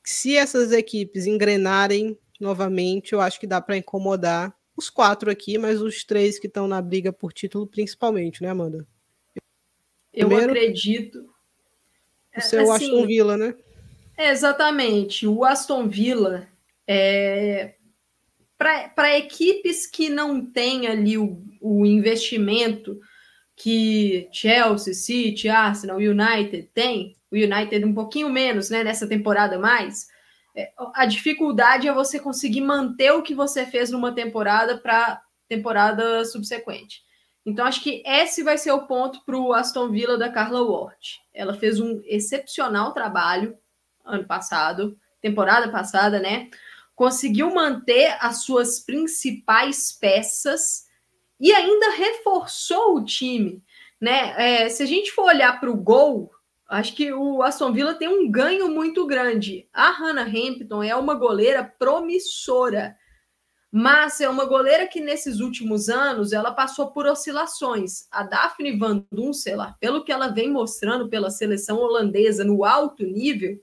Se 0.04 0.36
essas 0.36 0.72
equipes 0.72 1.28
engrenarem 1.28 2.18
novamente, 2.40 3.14
eu 3.14 3.22
acho 3.22 3.40
que 3.40 3.46
dá 3.46 3.62
para 3.62 3.78
incomodar 3.78 4.58
os 4.80 4.90
quatro 4.90 5.30
aqui, 5.30 5.58
mas 5.58 5.82
os 5.82 6.04
três 6.04 6.40
que 6.40 6.48
estão 6.48 6.68
na 6.68 6.82
briga 6.82 7.14
por 7.14 7.32
título, 7.32 7.68
principalmente, 7.68 8.42
né, 8.42 8.50
Amanda? 8.50 8.88
Eu 10.14 10.36
acredito. 10.36 11.30
O 12.36 12.42
seu 12.42 12.72
assim, 12.72 12.86
Aston 12.86 13.06
Villa, 13.06 13.38
né? 13.38 13.56
É, 14.18 14.32
exatamente. 14.32 15.28
O 15.28 15.46
Aston 15.46 15.88
Villa 15.88 16.48
é, 16.88 17.76
para 18.58 19.18
equipes 19.18 19.86
que 19.86 20.10
não 20.10 20.46
têm 20.46 20.88
ali 20.88 21.18
o, 21.18 21.42
o 21.62 21.86
investimento 21.86 23.00
que 23.56 24.28
Chelsea, 24.32 24.94
City, 24.94 25.50
Arsenal, 25.50 25.98
United 25.98 26.70
tem, 26.74 27.16
o 27.32 27.36
United 27.36 27.86
um 27.86 27.94
pouquinho 27.94 28.30
menos, 28.30 28.70
né, 28.70 28.84
nessa 28.84 29.08
temporada 29.08 29.60
mais, 29.60 30.08
é, 30.08 30.19
a 30.94 31.06
dificuldade 31.06 31.88
é 31.88 31.94
você 31.94 32.20
conseguir 32.20 32.62
manter 32.62 33.12
o 33.12 33.22
que 33.22 33.36
você 33.36 33.66
fez 33.66 33.92
numa 33.92 34.14
temporada 34.14 34.78
para 34.78 35.22
temporada 35.48 36.24
subsequente. 36.26 37.04
Então, 37.46 37.66
acho 37.66 37.82
que 37.82 38.04
esse 38.06 38.44
vai 38.44 38.58
ser 38.58 38.72
o 38.72 38.86
ponto 38.86 39.24
para 39.26 39.36
o 39.36 39.54
Aston 39.54 39.90
Villa 39.90 40.18
da 40.18 40.32
Carla 40.32 40.62
Ward. 40.62 41.20
Ela 41.34 41.56
fez 41.56 41.80
um 41.80 42.02
excepcional 42.06 42.94
trabalho 42.94 43.58
ano 44.06 44.26
passado, 44.26 44.98
temporada 45.22 45.70
passada, 45.70 46.20
né? 46.20 46.50
Conseguiu 46.96 47.54
manter 47.54 48.16
as 48.20 48.44
suas 48.44 48.80
principais 48.80 49.92
peças 49.92 50.86
e 51.40 51.52
ainda 51.52 51.92
reforçou 51.92 52.98
o 52.98 53.06
time, 53.06 53.64
né? 54.00 54.66
É, 54.66 54.70
se 54.70 54.84
a 54.84 54.86
gente 54.86 55.12
for 55.12 55.26
olhar 55.26 55.60
para 55.60 55.72
o 55.72 55.78
gol, 55.78 56.32
acho 56.70 56.96
que 56.96 57.12
o 57.12 57.42
Aston 57.42 57.74
Villa 57.74 57.96
tem 57.96 58.08
um 58.08 58.30
ganho 58.30 58.70
muito 58.70 59.06
grande. 59.08 59.68
A 59.74 59.90
Hannah 59.90 60.28
Hampton 60.28 60.84
é 60.84 60.96
uma 60.96 61.16
goleira 61.16 61.64
promissora, 61.64 62.96
mas 63.72 64.22
é 64.22 64.30
uma 64.30 64.46
goleira 64.46 64.88
que 64.88 65.02
nesses 65.02 65.40
últimos 65.40 65.90
anos 65.90 66.32
ela 66.32 66.52
passou 66.52 66.92
por 66.92 67.08
oscilações. 67.08 68.08
A 68.12 68.24
Daphne 68.24 68.78
Van 68.78 69.04
Dunselaar, 69.12 69.78
pelo 69.80 70.04
que 70.04 70.12
ela 70.12 70.28
vem 70.28 70.52
mostrando 70.52 71.10
pela 71.10 71.32
seleção 71.32 71.78
holandesa 71.78 72.44
no 72.44 72.64
alto 72.64 73.04
nível, 73.04 73.60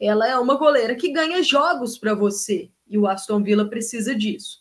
ela 0.00 0.28
é 0.28 0.36
uma 0.36 0.56
goleira 0.56 0.96
que 0.96 1.12
ganha 1.12 1.42
jogos 1.42 1.96
para 1.96 2.14
você 2.14 2.70
e 2.88 2.98
o 2.98 3.06
Aston 3.06 3.42
Villa 3.42 3.68
precisa 3.68 4.14
disso. 4.14 4.60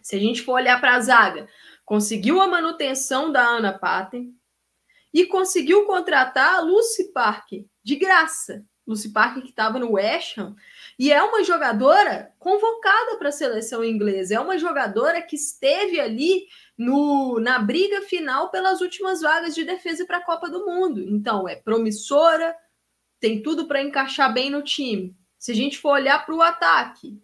Se 0.00 0.14
a 0.14 0.18
gente 0.18 0.42
for 0.42 0.54
olhar 0.54 0.80
para 0.80 0.94
a 0.94 1.00
zaga, 1.00 1.48
conseguiu 1.84 2.40
a 2.40 2.46
manutenção 2.46 3.32
da 3.32 3.42
Ana 3.42 3.72
Patten 3.72 4.32
e 5.16 5.24
conseguiu 5.24 5.86
contratar 5.86 6.56
a 6.56 6.60
Lucy 6.60 7.10
Park 7.10 7.64
de 7.82 7.96
graça. 7.96 8.62
Lucy 8.86 9.10
Park 9.14 9.40
que 9.40 9.48
estava 9.48 9.78
no 9.78 9.92
West 9.92 10.36
Ham 10.36 10.54
e 10.98 11.10
é 11.10 11.22
uma 11.22 11.42
jogadora 11.42 12.30
convocada 12.38 13.16
para 13.16 13.30
a 13.30 13.32
seleção 13.32 13.82
inglesa. 13.82 14.34
É 14.34 14.40
uma 14.40 14.58
jogadora 14.58 15.22
que 15.22 15.34
esteve 15.34 15.98
ali 15.98 16.46
no, 16.76 17.40
na 17.40 17.58
briga 17.58 18.02
final 18.02 18.50
pelas 18.50 18.82
últimas 18.82 19.22
vagas 19.22 19.54
de 19.54 19.64
defesa 19.64 20.04
para 20.04 20.18
a 20.18 20.22
Copa 20.22 20.50
do 20.50 20.66
Mundo. 20.66 21.00
Então, 21.00 21.48
é 21.48 21.56
promissora, 21.56 22.54
tem 23.18 23.42
tudo 23.42 23.66
para 23.66 23.80
encaixar 23.80 24.34
bem 24.34 24.50
no 24.50 24.60
time. 24.60 25.16
Se 25.38 25.50
a 25.50 25.54
gente 25.54 25.78
for 25.78 25.92
olhar 25.92 26.26
para 26.26 26.34
o 26.34 26.42
ataque, 26.42 27.18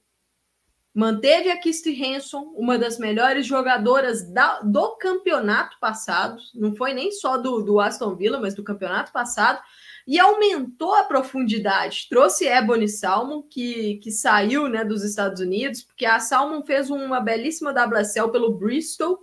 manteve 0.94 1.50
a 1.50 1.56
Kirsty 1.56 2.04
Hanson, 2.04 2.52
uma 2.56 2.78
das 2.78 2.98
melhores 2.98 3.46
jogadoras 3.46 4.28
da, 4.30 4.60
do 4.60 4.96
campeonato 4.96 5.78
passado, 5.80 6.40
não 6.54 6.74
foi 6.74 6.92
nem 6.92 7.10
só 7.10 7.38
do, 7.38 7.62
do 7.62 7.80
Aston 7.80 8.14
Villa, 8.14 8.38
mas 8.38 8.54
do 8.54 8.62
campeonato 8.62 9.10
passado, 9.10 9.60
e 10.06 10.18
aumentou 10.18 10.94
a 10.94 11.04
profundidade. 11.04 12.06
Trouxe 12.10 12.46
Ebony 12.46 12.88
Salmon, 12.88 13.42
que, 13.42 13.96
que 14.02 14.10
saiu 14.10 14.68
né, 14.68 14.84
dos 14.84 15.02
Estados 15.02 15.40
Unidos, 15.40 15.82
porque 15.82 16.04
a 16.04 16.20
Salmon 16.20 16.62
fez 16.64 16.90
uma 16.90 17.20
belíssima 17.20 17.72
WSL 17.72 18.30
pelo 18.30 18.54
Bristol, 18.54 19.20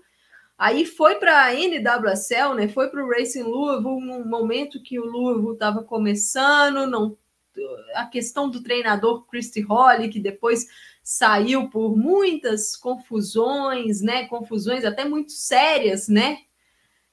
Aí 0.60 0.86
foi 0.86 1.16
para 1.16 1.46
a 1.46 1.54
NWSL, 1.54 2.54
né? 2.54 2.68
Foi 2.68 2.90
para 2.90 3.02
o 3.02 3.08
Racing 3.08 3.44
Louisville, 3.44 4.06
num 4.06 4.28
momento 4.28 4.84
que 4.84 5.00
o 5.00 5.06
Louisville 5.06 5.54
estava 5.54 5.82
começando, 5.86 6.86
não 6.86 7.18
a 7.96 8.06
questão 8.06 8.50
do 8.50 8.62
treinador 8.62 9.26
Christy 9.28 9.62
Holly, 9.62 10.10
que 10.10 10.20
depois 10.20 10.68
saiu 11.10 11.68
por 11.72 11.98
muitas 11.98 12.76
confusões, 12.76 14.00
né? 14.00 14.28
Confusões 14.28 14.86
até 14.86 15.04
muito 15.04 15.32
sérias, 15.32 16.08
né? 16.08 16.38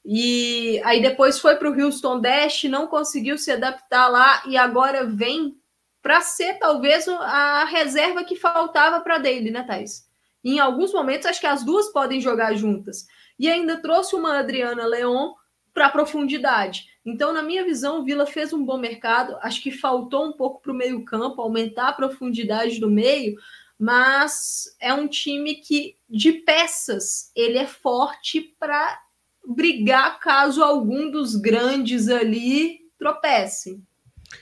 E 0.05 0.79
aí 0.85 1.01
depois 1.01 1.39
foi 1.39 1.57
para 1.57 1.71
o 1.71 1.83
Houston 1.83 2.21
Dash, 2.21 2.65
não 2.65 2.89
conseguiu 2.89 3.39
se 3.39 3.51
adaptar 3.51 4.09
lá 4.09 4.43
e 4.47 4.55
agora 4.55 5.07
vem 5.07 5.57
para 6.03 6.21
ser 6.21 6.59
talvez 6.59 7.09
a 7.09 7.65
reserva 7.65 8.23
que 8.23 8.37
faltava 8.37 9.01
para 9.01 9.17
dele, 9.17 9.51
né, 9.51 9.63
Thais? 9.63 10.07
Em 10.45 10.59
alguns 10.59 10.93
momentos, 10.93 11.27
acho 11.27 11.41
que 11.41 11.47
as 11.47 11.65
duas 11.65 11.89
podem 11.89 12.21
jogar 12.21 12.55
juntas 12.55 13.07
e 13.39 13.49
ainda 13.49 13.81
trouxe 13.81 14.15
uma 14.15 14.39
Adriana 14.39 14.85
Leon 14.85 15.33
para 15.73 15.89
profundidade. 15.89 16.85
Então, 17.05 17.33
na 17.33 17.43
minha 17.43 17.65
visão, 17.65 18.01
o 18.01 18.05
Vila 18.05 18.27
fez 18.27 18.53
um 18.53 18.65
bom 18.65 18.77
mercado. 18.77 19.39
Acho 19.41 19.63
que 19.63 19.71
faltou 19.71 20.27
um 20.27 20.33
pouco 20.33 20.61
para 20.61 20.73
o 20.73 20.75
meio-campo, 20.75 21.41
aumentar 21.41 21.89
a 21.89 21.93
profundidade 21.93 22.79
do 22.81 22.91
meio, 22.91 23.37
mas 23.79 24.75
é 24.81 24.93
um 24.93 25.07
time 25.07 25.57
que, 25.57 25.97
de 26.09 26.33
peças, 26.33 27.31
ele 27.35 27.59
é 27.59 27.67
forte 27.67 28.41
para 28.59 29.01
brigar 29.47 30.19
caso 30.19 30.63
algum 30.63 31.11
dos 31.11 31.37
grandes 31.37 32.09
ali 32.09 32.81
tropece. 32.99 33.81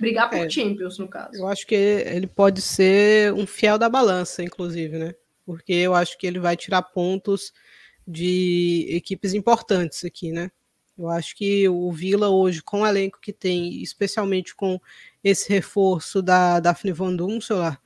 Brigar 0.00 0.30
por 0.30 0.38
é, 0.38 0.48
Champions, 0.48 0.98
no 0.98 1.08
caso. 1.08 1.36
Eu 1.36 1.46
acho 1.46 1.66
que 1.66 1.74
ele 1.74 2.26
pode 2.26 2.62
ser 2.62 3.32
um 3.34 3.46
fiel 3.46 3.76
da 3.76 3.88
balança, 3.88 4.42
inclusive, 4.42 4.98
né? 4.98 5.14
Porque 5.44 5.72
eu 5.72 5.94
acho 5.94 6.16
que 6.16 6.26
ele 6.26 6.38
vai 6.38 6.56
tirar 6.56 6.82
pontos 6.82 7.52
de 8.06 8.86
equipes 8.88 9.34
importantes 9.34 10.04
aqui, 10.04 10.32
né? 10.32 10.50
Eu 10.96 11.08
acho 11.08 11.36
que 11.36 11.68
o 11.68 11.90
Vila 11.92 12.28
hoje, 12.28 12.62
com 12.62 12.82
o 12.82 12.86
elenco 12.86 13.18
que 13.20 13.32
tem, 13.32 13.82
especialmente 13.82 14.54
com 14.54 14.80
esse 15.22 15.52
reforço 15.52 16.22
da 16.22 16.60
Daphne 16.60 16.92
Van 16.92 17.14
Dunselaar, 17.14 17.80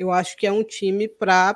eu 0.00 0.10
acho 0.10 0.34
que 0.34 0.46
é 0.46 0.52
um 0.52 0.64
time 0.64 1.06
para 1.06 1.54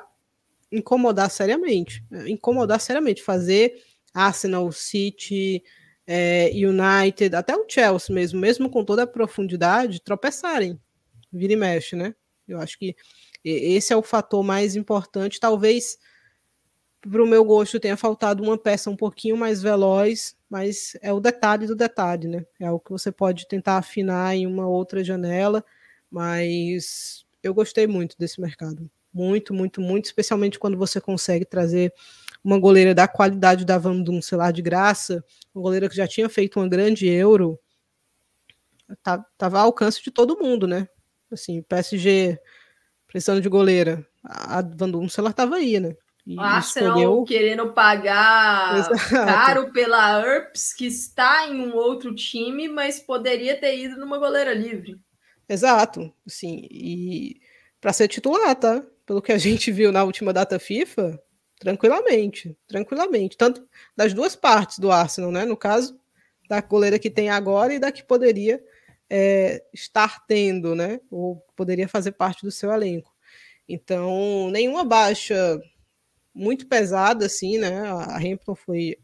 incomodar 0.71 1.31
seriamente. 1.31 2.05
Né? 2.11 2.29
Incomodar 2.29 2.79
seriamente, 2.79 3.23
fazer 3.23 3.73
Arsenal, 4.13 4.71
City, 4.71 5.63
é, 6.05 6.51
United, 6.53 7.35
até 7.35 7.57
o 7.57 7.65
Chelsea 7.67 8.13
mesmo, 8.13 8.39
mesmo 8.39 8.69
com 8.69 8.85
toda 8.85 9.01
a 9.01 9.07
profundidade, 9.07 9.99
tropeçarem. 9.99 10.79
Vira 11.33 11.53
e 11.53 11.55
mexe, 11.55 11.95
né? 11.95 12.13
Eu 12.47 12.59
acho 12.59 12.77
que 12.77 12.95
esse 13.43 13.91
é 13.91 13.97
o 13.97 14.03
fator 14.03 14.43
mais 14.43 14.75
importante. 14.75 15.39
Talvez 15.39 15.97
para 17.01 17.23
o 17.23 17.27
meu 17.27 17.43
gosto 17.43 17.79
tenha 17.79 17.97
faltado 17.97 18.43
uma 18.43 18.59
peça 18.59 18.91
um 18.91 18.95
pouquinho 18.95 19.35
mais 19.35 19.59
veloz, 19.59 20.37
mas 20.47 20.95
é 21.01 21.11
o 21.11 21.19
detalhe 21.19 21.65
do 21.65 21.75
detalhe, 21.75 22.27
né? 22.27 22.45
É 22.59 22.67
algo 22.67 22.83
que 22.83 22.91
você 22.91 23.11
pode 23.11 23.47
tentar 23.47 23.77
afinar 23.77 24.35
em 24.35 24.45
uma 24.45 24.67
outra 24.67 25.03
janela, 25.03 25.65
mas 26.11 27.24
eu 27.45 27.53
gostei 27.53 27.85
muito 27.87 28.17
desse 28.17 28.41
mercado. 28.41 28.89
Muito, 29.13 29.53
muito, 29.53 29.79
muito, 29.79 30.05
especialmente 30.05 30.59
quando 30.59 30.77
você 30.77 30.99
consegue 30.99 31.45
trazer 31.45 31.93
uma 32.43 32.59
goleira 32.59 32.93
da 32.93 33.07
qualidade 33.07 33.63
da 33.63 33.77
Van 33.77 34.03
sei 34.21 34.37
lá, 34.37 34.51
de 34.51 34.61
graça, 34.61 35.23
uma 35.53 35.61
goleira 35.61 35.87
que 35.87 35.95
já 35.95 36.07
tinha 36.07 36.27
feito 36.27 36.59
uma 36.59 36.67
grande 36.67 37.07
Euro, 37.07 37.59
tá, 39.01 39.23
tava 39.37 39.59
ao 39.59 39.67
alcance 39.67 40.03
de 40.03 40.11
todo 40.11 40.37
mundo, 40.37 40.67
né? 40.67 40.87
Assim, 41.31 41.61
PSG 41.61 42.39
precisando 43.07 43.41
de 43.41 43.47
goleira, 43.47 44.05
a 44.23 44.61
Van 44.61 44.89
Dunsel 44.89 45.27
estava 45.27 45.55
aí, 45.55 45.79
né? 45.79 45.95
E 46.25 46.37
Arsenal 46.39 46.97
escolheu... 46.97 47.23
querendo 47.23 47.71
pagar 47.71 48.79
Exato. 48.79 49.09
caro 49.09 49.71
pela 49.71 50.19
Earps, 50.19 50.73
que 50.73 50.87
está 50.87 51.47
em 51.47 51.61
um 51.61 51.75
outro 51.75 52.15
time, 52.15 52.67
mas 52.67 52.99
poderia 52.99 53.57
ter 53.59 53.77
ido 53.77 53.95
numa 53.97 54.17
goleira 54.17 54.53
livre. 54.53 54.99
Exato, 55.47 56.11
sim. 56.27 56.67
E 56.71 57.41
para 57.79 57.93
ser 57.93 58.07
titular, 58.07 58.55
tá? 58.55 58.83
Pelo 59.05 59.21
que 59.21 59.31
a 59.31 59.37
gente 59.37 59.71
viu 59.71 59.91
na 59.91 60.03
última 60.03 60.33
data 60.33 60.57
FIFA, 60.59 61.21
tranquilamente, 61.59 62.57
tranquilamente. 62.67 63.37
Tanto 63.37 63.67
das 63.95 64.13
duas 64.13 64.35
partes 64.35 64.79
do 64.79 64.91
Arsenal, 64.91 65.31
né? 65.31 65.45
No 65.45 65.55
caso, 65.55 65.99
da 66.49 66.61
goleira 66.61 66.99
que 66.99 67.09
tem 67.09 67.29
agora 67.29 67.73
e 67.73 67.79
da 67.79 67.91
que 67.91 68.03
poderia 68.03 68.63
é, 69.09 69.63
estar 69.73 70.25
tendo, 70.25 70.75
né? 70.75 70.99
Ou 71.11 71.37
poderia 71.55 71.87
fazer 71.87 72.13
parte 72.13 72.43
do 72.43 72.51
seu 72.51 72.71
elenco. 72.71 73.13
Então, 73.67 74.49
nenhuma 74.51 74.83
baixa 74.83 75.59
muito 76.33 76.67
pesada, 76.67 77.25
assim, 77.25 77.57
né? 77.57 77.81
A 77.89 78.17
Hampton 78.17 78.55
foi 78.55 78.97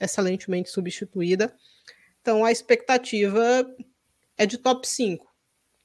excelentemente 0.00 0.70
substituída. 0.70 1.54
Então 2.20 2.44
a 2.44 2.52
expectativa 2.52 3.66
é 4.36 4.46
de 4.46 4.58
top 4.58 4.88
5. 4.88 5.29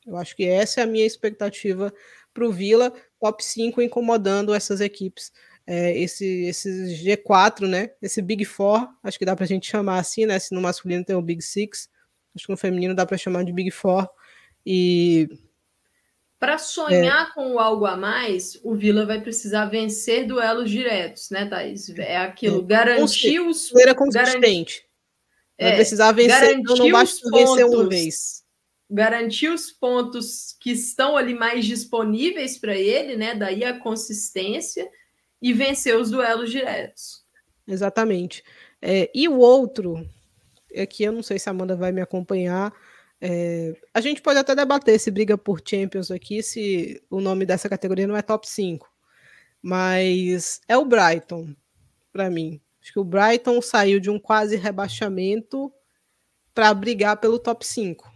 Eu 0.05 0.17
acho 0.17 0.35
que 0.35 0.45
essa 0.45 0.81
é 0.81 0.83
a 0.83 0.87
minha 0.87 1.05
expectativa 1.05 1.93
para 2.33 2.45
o 2.45 2.51
Vila, 2.51 2.93
top 3.19 3.43
5 3.43 3.81
incomodando 3.81 4.53
essas 4.53 4.81
equipes. 4.81 5.31
É, 5.67 5.97
esse, 5.97 6.45
esse 6.45 6.69
G4, 7.03 7.67
né? 7.67 7.91
Esse 8.01 8.21
Big 8.21 8.45
Four, 8.45 8.87
acho 9.01 9.17
que 9.17 9.25
dá 9.25 9.35
para 9.35 9.45
a 9.45 9.47
gente 9.47 9.67
chamar 9.67 9.99
assim, 9.99 10.25
né? 10.25 10.37
Se 10.37 10.53
no 10.53 10.61
masculino 10.61 11.03
tem 11.03 11.15
o 11.15 11.21
Big 11.21 11.41
Six, 11.41 11.89
acho 12.35 12.45
que 12.45 12.51
no 12.51 12.57
feminino 12.57 12.93
dá 12.93 13.05
para 13.05 13.17
chamar 13.17 13.43
de 13.43 13.51
Big 13.51 13.71
Four. 13.71 14.07
E 14.63 15.27
para 16.39 16.59
sonhar 16.59 17.29
é. 17.29 17.33
com 17.33 17.57
algo 17.57 17.87
a 17.87 17.97
mais, 17.97 18.59
o 18.63 18.75
Vila 18.75 19.05
vai 19.05 19.19
precisar 19.19 19.65
vencer 19.65 20.27
duelos 20.27 20.69
diretos, 20.69 21.31
né, 21.31 21.47
Thaís? 21.47 21.89
É 21.97 22.17
aquilo, 22.17 22.59
é. 22.59 22.65
garantir 22.65 23.39
os. 23.39 23.71
Maneira 23.71 23.95
consistente. 23.95 24.85
Vai 25.59 25.71
é, 25.71 25.75
precisar 25.75 26.11
vencer, 26.11 26.57
então 26.57 26.75
não 26.75 26.91
basta 26.91 27.27
vencer 27.31 27.65
uma 27.65 27.89
vez. 27.89 28.44
Garantir 28.89 29.49
os 29.49 29.71
pontos 29.71 30.55
que 30.61 30.71
estão 30.71 31.17
ali 31.17 31.33
mais 31.33 31.65
disponíveis 31.65 32.57
para 32.57 32.75
ele, 32.75 33.15
né? 33.15 33.33
Daí 33.33 33.63
a 33.63 33.79
consistência 33.79 34.89
e 35.41 35.53
vencer 35.53 35.97
os 35.97 36.11
duelos 36.11 36.51
diretos. 36.51 37.23
Exatamente. 37.67 38.43
É, 38.81 39.09
e 39.13 39.27
o 39.27 39.39
outro, 39.39 40.07
é 40.71 40.85
que 40.85 41.03
eu 41.03 41.11
não 41.11 41.23
sei 41.23 41.39
se 41.39 41.49
a 41.49 41.51
Amanda 41.51 41.75
vai 41.75 41.91
me 41.91 42.01
acompanhar, 42.01 42.71
é, 43.19 43.73
a 43.93 44.01
gente 44.01 44.21
pode 44.21 44.37
até 44.37 44.53
debater 44.53 44.99
se 44.99 45.09
briga 45.09 45.37
por 45.37 45.61
Champions 45.65 46.11
aqui, 46.11 46.43
se 46.43 47.01
o 47.09 47.19
nome 47.19 47.45
dessa 47.45 47.69
categoria 47.69 48.05
não 48.05 48.15
é 48.15 48.21
top 48.21 48.47
5. 48.47 48.87
Mas 49.61 50.61
é 50.67 50.77
o 50.77 50.85
Brighton, 50.85 51.55
para 52.11 52.29
mim. 52.29 52.61
Acho 52.81 52.93
que 52.93 52.99
o 52.99 53.03
Brighton 53.03 53.59
saiu 53.61 53.99
de 53.99 54.11
um 54.11 54.19
quase 54.19 54.55
rebaixamento 54.55 55.73
para 56.53 56.71
brigar 56.73 57.17
pelo 57.17 57.39
top 57.39 57.65
5. 57.65 58.14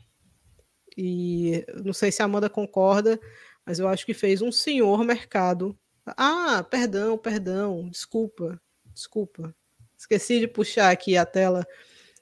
E 1.02 1.66
não 1.82 1.94
sei 1.94 2.12
se 2.12 2.22
a 2.22 2.26
Amanda 2.26 2.50
concorda, 2.50 3.18
mas 3.66 3.80
eu 3.80 3.88
acho 3.88 4.06
que 4.06 4.14
fez 4.14 4.42
um 4.42 4.52
senhor 4.52 5.02
mercado. 5.06 5.74
Ah, 6.06 6.62
perdão, 6.70 7.18
perdão, 7.18 7.88
desculpa, 7.90 8.62
desculpa. 8.94 9.56
Esqueci 9.98 10.42
de 10.42 10.48
puxar 10.48 10.92
aqui 10.92 11.16
a 11.16 11.26
tela 11.26 11.66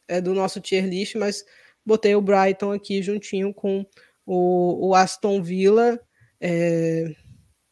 é, 0.07 0.21
do 0.21 0.31
nosso 0.35 0.61
tier 0.61 0.85
list, 0.85 1.15
mas 1.15 1.43
botei 1.83 2.13
o 2.13 2.21
Brighton 2.21 2.71
aqui 2.71 3.01
juntinho 3.01 3.51
com 3.51 3.83
o, 4.23 4.89
o 4.89 4.93
Aston 4.93 5.41
Villa, 5.41 5.99
é, 6.39 7.15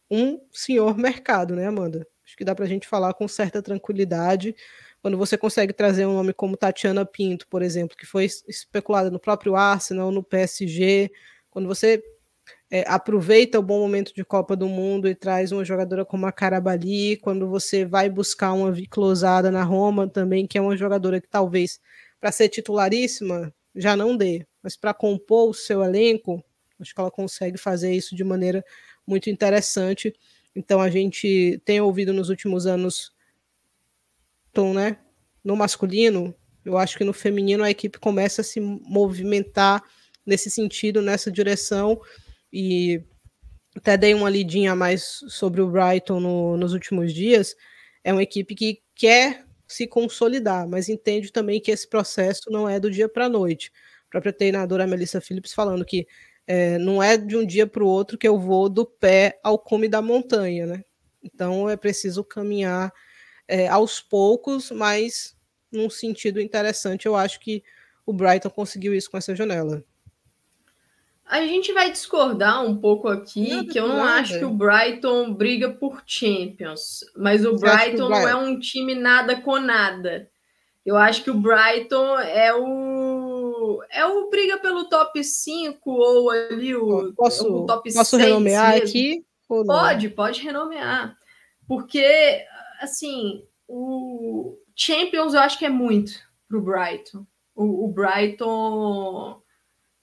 um 0.10 0.42
senhor 0.52 0.98
mercado, 0.98 1.56
né, 1.56 1.68
Amanda? 1.68 2.08
Acho 2.26 2.36
que 2.36 2.46
dá 2.46 2.56
para 2.56 2.66
a 2.66 2.68
gente 2.68 2.88
falar 2.88 3.14
com 3.14 3.28
certa 3.28 3.62
tranquilidade. 3.62 4.56
Quando 5.06 5.20
você 5.20 5.38
consegue 5.38 5.72
trazer 5.72 6.08
um 6.08 6.16
nome 6.16 6.34
como 6.34 6.58
Tatiana 6.58 7.06
Pinto, 7.06 7.48
por 7.48 7.62
exemplo, 7.62 7.96
que 7.96 8.08
foi 8.08 8.26
especulada 8.26 9.12
no 9.12 9.20
próprio 9.20 9.56
Arsenal, 9.56 10.10
no 10.10 10.24
PSG, 10.24 11.12
quando 11.52 11.68
você 11.68 12.04
é, 12.72 12.84
aproveita 12.88 13.60
o 13.60 13.62
bom 13.62 13.82
momento 13.82 14.16
de 14.16 14.26
Copa 14.26 14.56
do 14.56 14.68
Mundo 14.68 15.08
e 15.08 15.14
traz 15.14 15.52
uma 15.52 15.64
jogadora 15.64 16.04
como 16.04 16.26
a 16.26 16.32
Carabali, 16.32 17.18
quando 17.18 17.48
você 17.48 17.86
vai 17.86 18.10
buscar 18.10 18.54
uma 18.54 18.72
Viclosada 18.72 19.52
na 19.52 19.62
Roma 19.62 20.10
também, 20.10 20.48
que 20.48 20.58
é 20.58 20.62
uma 20.62 20.76
jogadora 20.76 21.22
que 21.22 21.28
talvez 21.28 21.80
para 22.20 22.32
ser 22.32 22.50
titularíssima 22.50 23.54
já 23.76 23.96
não 23.96 24.18
dê. 24.18 24.44
Mas 24.64 24.76
para 24.76 24.92
compor 24.92 25.52
o 25.52 25.54
seu 25.54 25.84
elenco, 25.84 26.44
acho 26.80 26.96
que 26.96 27.00
ela 27.00 27.12
consegue 27.12 27.60
fazer 27.60 27.94
isso 27.94 28.16
de 28.16 28.24
maneira 28.24 28.66
muito 29.06 29.30
interessante. 29.30 30.12
Então 30.56 30.82
a 30.82 30.90
gente 30.90 31.62
tem 31.64 31.80
ouvido 31.80 32.12
nos 32.12 32.30
últimos 32.30 32.66
anos, 32.66 33.14
né? 34.74 34.98
No 35.44 35.56
masculino, 35.56 36.34
eu 36.64 36.78
acho 36.78 36.98
que 36.98 37.04
no 37.04 37.14
feminino 37.14 37.64
a 37.64 37.70
equipe 37.70 38.00
começa 38.00 38.42
a 38.42 38.44
se 38.44 38.60
movimentar 38.60 39.84
nesse 40.26 40.50
sentido, 40.50 41.02
nessa 41.02 41.32
direção. 41.32 42.02
E 42.52 43.04
até 43.76 43.98
dei 43.98 44.14
uma 44.14 44.30
lidinha 44.30 44.72
a 44.72 44.76
mais 44.76 45.20
sobre 45.28 45.62
o 45.62 45.70
Brighton 45.70 46.20
no, 46.20 46.58
nos 46.58 46.74
últimos 46.74 47.14
dias. 47.14 47.56
É 48.04 48.12
uma 48.12 48.24
equipe 48.24 48.56
que 48.56 48.82
quer 48.96 49.46
se 49.68 49.88
consolidar, 49.88 50.68
mas 50.68 50.90
entende 50.90 51.32
também 51.32 51.60
que 51.60 51.72
esse 51.72 51.88
processo 51.88 52.50
não 52.50 52.68
é 52.70 52.80
do 52.80 52.90
dia 52.90 53.10
para 53.10 53.26
a 53.26 53.30
noite. 53.30 53.72
A 54.08 54.12
própria 54.12 54.34
treinadora 54.34 54.88
Melissa 54.88 55.20
Phillips 55.20 55.54
falando 55.54 55.84
que 55.84 56.08
é, 56.48 56.78
não 56.78 57.02
é 57.02 57.18
de 57.18 57.36
um 57.36 57.46
dia 57.46 57.66
para 57.66 57.84
o 57.84 57.88
outro 57.88 58.18
que 58.18 58.28
eu 58.28 58.40
vou 58.40 58.70
do 58.70 58.86
pé 58.86 59.40
ao 59.44 59.58
cume 59.58 59.88
da 59.88 60.02
montanha, 60.02 60.66
né? 60.66 60.84
Então 61.24 61.70
é 61.70 61.76
preciso 61.76 62.24
caminhar 62.24 62.94
é, 63.48 63.68
aos 63.68 64.00
poucos, 64.00 64.72
mas 64.72 65.36
num 65.72 65.90
sentido 65.90 66.40
interessante. 66.40 67.06
Eu 67.06 67.16
acho 67.16 67.40
que 67.40 67.64
o 68.06 68.14
Brighton 68.14 68.50
conseguiu 68.50 68.94
isso 68.94 69.10
com 69.10 69.18
essa 69.18 69.36
janela. 69.36 69.84
A 71.26 71.42
gente 71.42 71.74
vai 71.74 71.92
discordar 71.92 72.64
um 72.64 72.78
pouco 72.78 73.08
aqui, 73.08 73.66
que 73.66 73.80
eu 73.80 73.88
não 73.88 73.98
nada. 73.98 74.20
acho 74.20 74.38
que 74.38 74.46
o 74.46 74.52
Brighton 74.52 75.34
briga 75.34 75.72
por 75.72 76.04
Champions, 76.06 77.00
mas 77.18 77.44
o 77.44 77.56
Brighton 77.56 78.10
não 78.10 78.28
é 78.28 78.36
um 78.36 78.60
time 78.60 78.94
nada 78.94 79.42
com 79.42 79.58
nada. 79.58 80.30
Eu 80.86 80.96
acho 80.96 81.24
que 81.24 81.32
o 81.32 81.40
Brighton 81.40 82.20
é 82.20 82.54
o 82.54 83.82
é 83.90 84.06
o 84.06 84.30
briga 84.30 84.60
pelo 84.60 84.86
top 84.86 85.24
5 85.24 85.90
ou 85.90 86.30
ali 86.30 86.76
o, 86.76 87.12
posso, 87.14 87.64
o 87.64 87.66
top 87.66 87.92
posso 87.92 88.18
renomear 88.18 88.74
mesmo. 88.74 88.88
aqui? 88.88 89.26
Pode, 89.48 90.10
pode 90.10 90.42
renomear. 90.42 91.18
Porque 91.68 92.46
assim, 92.86 93.44
o 93.68 94.58
Champions 94.76 95.34
eu 95.34 95.42
acho 95.42 95.60
que 95.60 95.66
é 95.66 95.70
muito 95.70 96.14
pro 96.48 96.62
Brighton. 96.62 97.26
O, 97.54 97.86
o 97.86 97.88
Brighton 97.92 99.42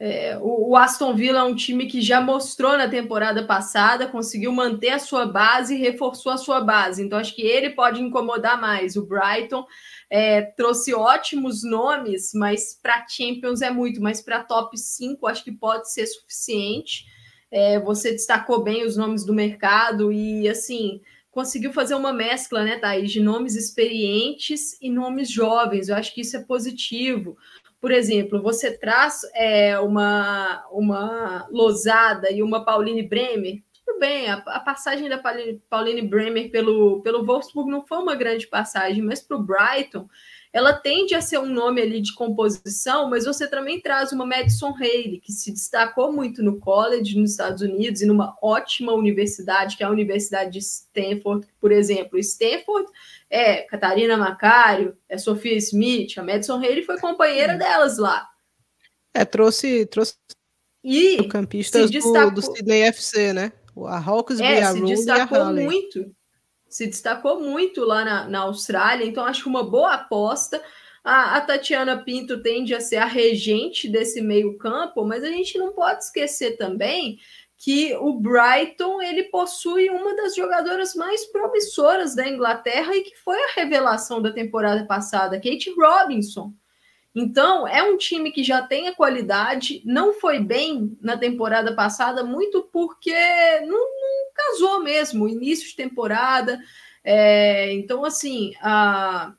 é, 0.05 0.37
o, 0.39 0.71
o, 0.71 0.77
Aston 0.77 1.15
Villa 1.15 1.39
é 1.39 1.45
um 1.45 1.55
time 1.55 1.87
que 1.87 2.01
já 2.01 2.21
mostrou 2.21 2.77
na 2.77 2.89
temporada 2.89 3.47
passada, 3.47 4.09
conseguiu 4.09 4.51
manter 4.51 4.89
a 4.89 4.99
sua 4.99 5.27
base 5.27 5.77
e 5.77 5.79
reforçou 5.79 6.33
a 6.33 6.37
sua 6.37 6.61
base. 6.61 7.01
Então, 7.01 7.21
acho 7.21 7.37
que 7.37 7.43
ele 7.43 7.71
pode 7.71 8.03
incomodar 8.03 8.61
mais. 8.61 8.97
O 8.97 9.07
Brighton 9.07 9.65
é, 10.11 10.43
trouxe 10.43 10.93
ótimos 10.93 11.63
nomes, 11.63 12.33
mas 12.35 12.77
para 12.83 13.07
Champions 13.09 13.63
é 13.63 13.71
muito, 13.71 14.03
mas 14.03 14.21
para 14.21 14.43
top 14.43 14.77
5 14.77 15.25
acho 15.29 15.45
que 15.45 15.53
pode 15.53 15.93
ser 15.93 16.05
suficiente. 16.09 17.05
É, 17.49 17.79
você 17.79 18.11
destacou 18.11 18.61
bem 18.61 18.85
os 18.85 18.97
nomes 18.97 19.25
do 19.25 19.33
mercado 19.33 20.11
e 20.11 20.49
assim 20.49 21.01
conseguiu 21.33 21.73
fazer 21.73 21.95
uma 21.95 22.13
mescla, 22.13 22.63
né, 22.63 22.79
Thaís, 22.79 23.11
de 23.11 23.21
nomes 23.21 23.57
experientes 23.57 24.79
e 24.81 24.89
nomes 24.91 25.31
jovens. 25.31 25.89
Eu 25.89 25.97
acho 25.97 26.15
que 26.15 26.21
isso 26.21 26.37
é 26.37 26.45
positivo. 26.45 27.37
Por 27.81 27.91
exemplo, 27.91 28.41
você 28.41 28.71
traz 28.79 29.23
é, 29.35 29.77
uma, 29.81 30.65
uma 30.71 31.49
Losada 31.51 32.31
e 32.31 32.43
uma 32.43 32.65
Pauline 32.65 33.03
Bremer, 33.03 33.61
tudo 33.85 33.99
bem, 33.99 34.29
a, 34.31 34.35
a 34.35 34.61
passagem 34.61 35.09
da 35.09 35.19
Pauline, 35.19 35.61
Pauline 35.69 36.03
Bremer 36.03 36.51
pelo, 36.51 37.03
pelo 37.03 37.25
Wolfsburg 37.25 37.69
não 37.69 37.85
foi 37.85 37.99
uma 37.99 38.15
grande 38.15 38.47
passagem, 38.47 39.03
mas 39.03 39.21
para 39.21 39.37
o 39.37 39.43
Brighton 39.43 40.09
ela 40.53 40.75
tende 40.75 41.15
a 41.15 41.23
ser 41.23 41.39
um 41.39 41.47
nome 41.47 41.81
ali 41.81 42.01
de 42.01 42.15
composição, 42.15 43.09
mas 43.09 43.25
você 43.25 43.49
também 43.49 43.81
traz 43.81 44.13
uma 44.13 44.27
Madison 44.27 44.75
Haley, 44.75 45.19
que 45.21 45.33
se 45.33 45.51
destacou 45.51 46.13
muito 46.13 46.43
no 46.43 46.61
college 46.61 47.19
nos 47.19 47.31
Estados 47.31 47.63
Unidos 47.63 48.03
e 48.03 48.07
numa 48.07 48.37
ótima 48.43 48.93
universidade, 48.93 49.77
que 49.77 49.83
é 49.83 49.87
a 49.87 49.91
Universidade 49.91 50.51
de 50.51 50.59
Stanford, 50.59 51.47
por 51.59 51.73
exemplo. 51.73 52.19
Stanford 52.19 52.87
é 53.31 53.63
Catarina 53.63 54.17
Macário, 54.19 54.95
é 55.09 55.17
Sofia 55.17 55.57
Smith, 55.57 56.19
a 56.19 56.23
Madison 56.23 56.57
Haley 56.57 56.83
foi 56.83 57.01
companheira 57.01 57.57
delas 57.57 57.97
lá. 57.97 58.29
É, 59.15 59.25
trouxe, 59.25 59.87
trouxe 59.87 60.17
e 60.85 61.23
campistas 61.29 61.91
destacou... 61.91 62.31
do, 62.31 62.41
do 62.41 62.43
Sydney 62.43 62.83
FC, 62.83 63.33
né? 63.33 63.53
A 63.87 63.99
Hawksby, 63.99 64.43
é, 64.43 64.63
a 64.63 64.73
se 64.73 64.83
destacou 64.83 65.53
muito 65.55 66.15
se 66.73 66.87
destacou 66.87 67.39
muito 67.39 67.85
lá 67.85 68.03
na, 68.03 68.29
na 68.29 68.39
Austrália, 68.41 69.05
então 69.05 69.27
acho 69.27 69.47
uma 69.49 69.63
boa 69.63 69.93
aposta. 69.93 70.63
A, 71.05 71.37
a, 71.37 71.41
Tatiana 71.43 72.03
Pinto 72.03 72.43
tende 72.43 72.75
a 72.75 72.81
ser 72.81 72.97
a 72.97 73.05
regente 73.05 73.89
desse 73.89 74.23
meio-campo, 74.23 75.05
mas 75.05 75.23
a 75.23 75.29
gente 75.29 75.59
não 75.59 75.73
pode 75.73 76.05
esquecer 76.05 76.57
também 76.57 77.19
que 77.59 77.95
o 77.97 78.15
Brighton 78.15 79.03
ele 79.03 79.25
possui 79.25 79.91
uma 79.91 80.17
das 80.17 80.35
jogadoras 80.35 80.95
mais 80.95 81.27
promissoras 81.27 82.15
da 82.15 82.27
Inglaterra 82.27 82.97
e 82.97 83.03
que 83.03 83.17
foi 83.17 83.37
a 83.37 83.53
revelação 83.55 84.23
da 84.23 84.33
temporada 84.33 84.87
passada, 84.87 85.37
Kate 85.37 85.71
Robinson. 85.77 86.55
Então, 87.15 87.69
é 87.69 87.83
um 87.83 87.99
time 87.99 88.33
que 88.33 88.43
já 88.43 88.63
tem 88.63 88.89
a 88.89 88.95
qualidade, 88.95 89.83
não 89.85 90.15
foi 90.15 90.41
bem 90.41 90.97
na 91.01 91.17
temporada 91.17 91.75
passada, 91.75 92.25
muito 92.25 92.63
porque 92.73 93.13
não, 93.61 93.79
não 93.79 94.33
casou 94.35 94.83
mesmo, 94.83 95.29
início 95.29 95.69
de 95.69 95.77
temporada. 95.77 96.59
É, 97.05 97.73
então, 97.75 98.03
assim, 98.05 98.55
a 98.63 99.35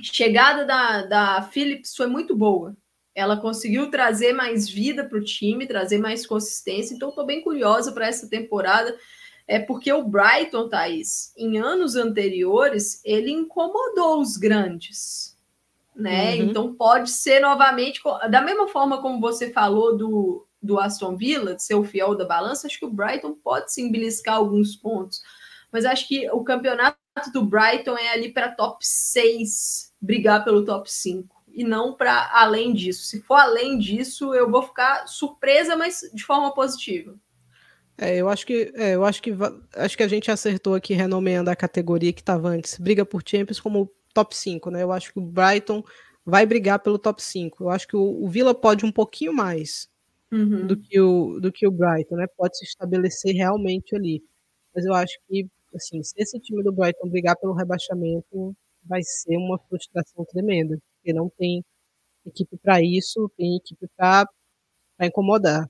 chegada 0.00 0.64
da, 0.64 1.02
da 1.06 1.42
Phillips 1.42 1.96
foi 1.96 2.06
muito 2.06 2.36
boa. 2.36 2.76
Ela 3.14 3.36
conseguiu 3.36 3.90
trazer 3.90 4.32
mais 4.32 4.68
vida 4.68 5.04
para 5.04 5.18
o 5.18 5.24
time, 5.24 5.66
trazer 5.66 5.98
mais 5.98 6.24
consistência. 6.24 6.94
Então, 6.94 7.08
estou 7.08 7.26
bem 7.26 7.42
curiosa 7.42 7.90
para 7.90 8.06
essa 8.06 8.28
temporada. 8.28 8.96
É 9.48 9.58
porque 9.58 9.92
o 9.92 10.04
Brighton, 10.04 10.68
Thaís, 10.68 11.32
em 11.36 11.58
anos 11.58 11.96
anteriores, 11.96 13.00
ele 13.04 13.32
incomodou 13.32 14.20
os 14.20 14.36
grandes 14.36 15.27
né? 15.98 16.36
Uhum. 16.36 16.42
Então 16.42 16.74
pode 16.74 17.10
ser 17.10 17.40
novamente, 17.40 18.00
da 18.30 18.40
mesma 18.40 18.68
forma 18.68 19.02
como 19.02 19.20
você 19.20 19.50
falou 19.50 19.96
do, 19.96 20.46
do 20.62 20.78
Aston 20.78 21.16
Villa, 21.16 21.56
de 21.56 21.62
ser 21.64 21.74
o 21.74 21.84
fiel 21.84 22.14
da 22.14 22.24
balança, 22.24 22.68
acho 22.68 22.78
que 22.78 22.86
o 22.86 22.90
Brighton 22.90 23.34
pode 23.34 23.72
sim 23.72 23.90
beliscar 23.90 24.36
alguns 24.36 24.76
pontos. 24.76 25.20
Mas 25.72 25.84
acho 25.84 26.06
que 26.06 26.30
o 26.30 26.44
campeonato 26.44 26.96
do 27.32 27.44
Brighton 27.44 27.98
é 27.98 28.10
ali 28.10 28.32
para 28.32 28.52
top 28.52 28.78
6, 28.80 29.92
brigar 30.00 30.44
pelo 30.44 30.64
top 30.64 30.90
5 30.90 31.36
e 31.52 31.64
não 31.64 31.94
para 31.94 32.30
além 32.32 32.72
disso. 32.72 33.04
Se 33.04 33.20
for 33.20 33.34
além 33.34 33.76
disso, 33.76 34.32
eu 34.34 34.48
vou 34.48 34.62
ficar 34.62 35.06
surpresa, 35.08 35.76
mas 35.76 36.08
de 36.14 36.22
forma 36.22 36.54
positiva. 36.54 37.16
É, 38.00 38.16
eu 38.16 38.28
acho 38.28 38.46
que 38.46 38.72
é, 38.76 38.94
eu 38.94 39.04
acho 39.04 39.20
que 39.20 39.34
acho 39.74 39.96
que 39.96 40.04
a 40.04 40.08
gente 40.08 40.30
acertou 40.30 40.76
aqui 40.76 40.94
renomeando 40.94 41.50
a 41.50 41.56
categoria 41.56 42.12
que 42.12 42.20
estava 42.20 42.48
antes, 42.48 42.78
briga 42.78 43.04
por 43.04 43.22
Champions 43.26 43.58
como 43.58 43.90
top 44.18 44.36
5, 44.36 44.70
né? 44.70 44.82
Eu 44.82 44.90
acho 44.90 45.12
que 45.12 45.18
o 45.18 45.22
Brighton 45.22 45.84
vai 46.26 46.44
brigar 46.44 46.80
pelo 46.80 46.98
top 46.98 47.22
5. 47.22 47.62
Eu 47.62 47.70
acho 47.70 47.86
que 47.86 47.96
o, 47.96 48.24
o 48.24 48.28
Villa 48.28 48.52
pode 48.54 48.84
um 48.84 48.90
pouquinho 48.90 49.32
mais 49.32 49.88
uhum. 50.32 50.66
do, 50.66 50.76
que 50.76 51.00
o, 51.00 51.38
do 51.40 51.52
que 51.52 51.66
o 51.66 51.70
Brighton, 51.70 52.16
né? 52.16 52.26
Pode 52.36 52.58
se 52.58 52.64
estabelecer 52.64 53.34
realmente 53.34 53.94
ali. 53.94 54.22
Mas 54.74 54.84
eu 54.84 54.94
acho 54.94 55.16
que 55.28 55.46
assim, 55.74 56.02
se 56.02 56.14
esse 56.16 56.40
time 56.40 56.62
do 56.64 56.72
Brighton 56.72 57.08
brigar 57.08 57.36
pelo 57.36 57.52
rebaixamento, 57.52 58.56
vai 58.84 59.02
ser 59.02 59.36
uma 59.36 59.58
frustração 59.68 60.24
tremenda, 60.24 60.78
porque 60.96 61.12
não 61.12 61.30
tem 61.38 61.64
equipe 62.26 62.56
para 62.58 62.82
isso, 62.82 63.30
tem 63.36 63.56
equipe 63.56 63.86
para 63.96 64.26
incomodar. 65.02 65.68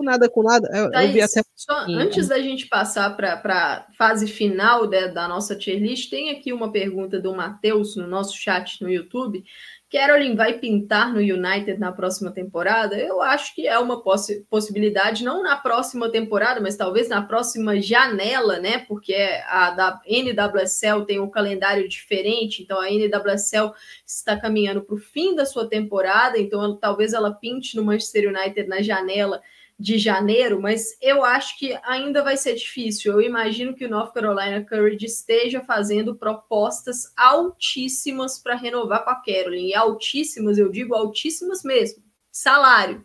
Com 0.00 0.04
nada 0.04 0.30
com 0.30 0.42
nada, 0.42 0.66
eu, 0.72 0.90
eu 0.90 1.12
vi 1.12 1.20
até. 1.20 1.42
Só 1.54 1.84
antes 1.86 2.26
da 2.26 2.38
gente 2.38 2.66
passar 2.68 3.14
para 3.14 3.34
a 3.34 3.92
fase 3.92 4.26
final 4.26 4.86
de, 4.86 5.08
da 5.08 5.28
nossa 5.28 5.54
tier 5.54 5.78
list, 5.78 6.08
tem 6.08 6.30
aqui 6.30 6.54
uma 6.54 6.72
pergunta 6.72 7.20
do 7.20 7.34
Matheus 7.34 7.96
no 7.96 8.06
nosso 8.06 8.34
chat 8.34 8.80
no 8.80 8.88
YouTube, 8.88 9.44
Caroline 9.92 10.34
vai 10.34 10.54
pintar 10.54 11.12
no 11.12 11.18
United 11.18 11.76
na 11.78 11.92
próxima 11.92 12.30
temporada? 12.30 12.96
Eu 12.96 13.20
acho 13.20 13.54
que 13.54 13.66
é 13.66 13.78
uma 13.78 14.02
possi 14.02 14.46
possibilidade, 14.48 15.22
não 15.22 15.42
na 15.42 15.54
próxima 15.54 16.08
temporada, 16.10 16.62
mas 16.62 16.78
talvez 16.78 17.10
na 17.10 17.20
próxima 17.20 17.78
janela, 17.78 18.58
né? 18.58 18.78
Porque 18.78 19.14
a 19.48 19.70
da 19.70 20.00
NWSL 20.06 21.04
tem 21.04 21.20
um 21.20 21.28
calendário 21.28 21.86
diferente, 21.86 22.62
então 22.62 22.80
a 22.80 22.88
NWSL 22.88 23.74
está 24.06 24.34
caminhando 24.40 24.80
para 24.80 24.94
o 24.94 24.98
fim 24.98 25.34
da 25.34 25.44
sua 25.44 25.68
temporada, 25.68 26.38
então 26.38 26.74
talvez 26.76 27.12
ela 27.12 27.34
pinte 27.34 27.76
no 27.76 27.84
Manchester 27.84 28.30
United 28.34 28.66
na 28.66 28.80
janela 28.80 29.42
de 29.80 29.96
janeiro, 29.96 30.60
mas 30.60 30.94
eu 31.00 31.24
acho 31.24 31.58
que 31.58 31.74
ainda 31.84 32.22
vai 32.22 32.36
ser 32.36 32.54
difícil. 32.54 33.14
Eu 33.14 33.22
imagino 33.22 33.74
que 33.74 33.86
o 33.86 33.88
North 33.88 34.12
Carolina 34.12 34.62
Courage 34.62 35.06
esteja 35.06 35.62
fazendo 35.62 36.14
propostas 36.14 37.10
altíssimas 37.16 38.38
para 38.38 38.54
renovar 38.56 39.02
com 39.04 39.10
a 39.10 39.14
Carolyn. 39.14 39.68
E 39.68 39.74
altíssimas, 39.74 40.58
eu 40.58 40.70
digo 40.70 40.94
altíssimas 40.94 41.62
mesmo. 41.64 42.02
Salário. 42.30 43.02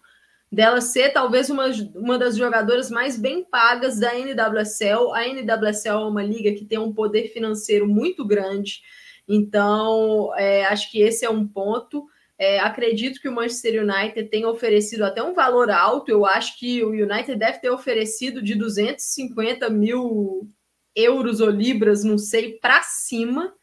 Dela 0.52 0.81
ser 0.81 1.11
talvez 1.14 1.49
uma, 1.49 1.68
uma 1.95 2.19
das 2.19 2.35
jogadoras 2.35 2.91
mais 2.91 3.18
bem 3.18 3.45
pagas 3.45 3.97
da 3.97 4.14
NWSL. 4.14 5.14
A 5.14 5.26
NWSL 5.26 6.02
é 6.02 6.06
uma 6.06 6.23
liga 6.23 6.52
que 6.53 6.65
tem 6.65 6.77
um 6.77 6.93
poder 6.93 7.30
financeiro 7.30 7.88
muito 7.88 8.26
grande. 8.26 8.81
Então, 9.26 10.34
é, 10.35 10.65
acho 10.65 10.91
que 10.91 10.99
esse 11.02 11.23
é 11.23 11.30
um 11.30 11.47
ponto. 11.47 12.06
É, 12.38 12.60
acredito 12.60 13.22
que 13.22 13.30
o 13.30 13.32
Manchester 13.32 13.82
United 13.82 14.30
tenha 14.30 14.49
oferecido 14.49 15.06
até 15.06 15.24
um 15.24 15.34
valor 15.34 15.70
alto. 15.70 16.12
Eu 16.12 16.26
acho 16.26 16.60
que 16.60 16.84
o 16.84 16.90
United 16.90 17.36
deve 17.36 17.60
ter 17.60 17.70
oferecido 17.70 18.41
de 18.41 18.56
250 18.56 19.70
mil 19.70 20.49
euros 20.94 21.40
ou 21.40 21.49
libras, 21.49 22.03
não 22.03 22.18
sei, 22.18 22.60
para 22.60 22.82
cima, 22.84 23.53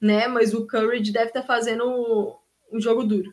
né? 0.00 0.26
Mas 0.26 0.54
o 0.54 0.66
Courage 0.66 1.12
deve 1.12 1.28
estar 1.28 1.42
fazendo 1.42 2.36
um 2.72 2.80
jogo 2.80 3.04
duro. 3.04 3.32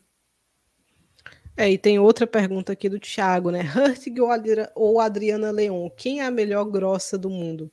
É, 1.58 1.72
e 1.72 1.78
tem 1.78 2.00
outra 2.00 2.26
pergunta 2.26 2.74
aqui 2.74 2.88
do 2.88 3.00
Thiago, 3.00 3.50
né? 3.50 3.62
Hurtig 3.76 4.20
ou 4.76 5.00
Adriana 5.00 5.52
Leon? 5.52 5.90
Quem 5.90 6.22
é 6.22 6.26
a 6.26 6.32
melhor 6.32 6.66
grossa 6.66 7.18
do 7.18 7.30
mundo? 7.30 7.72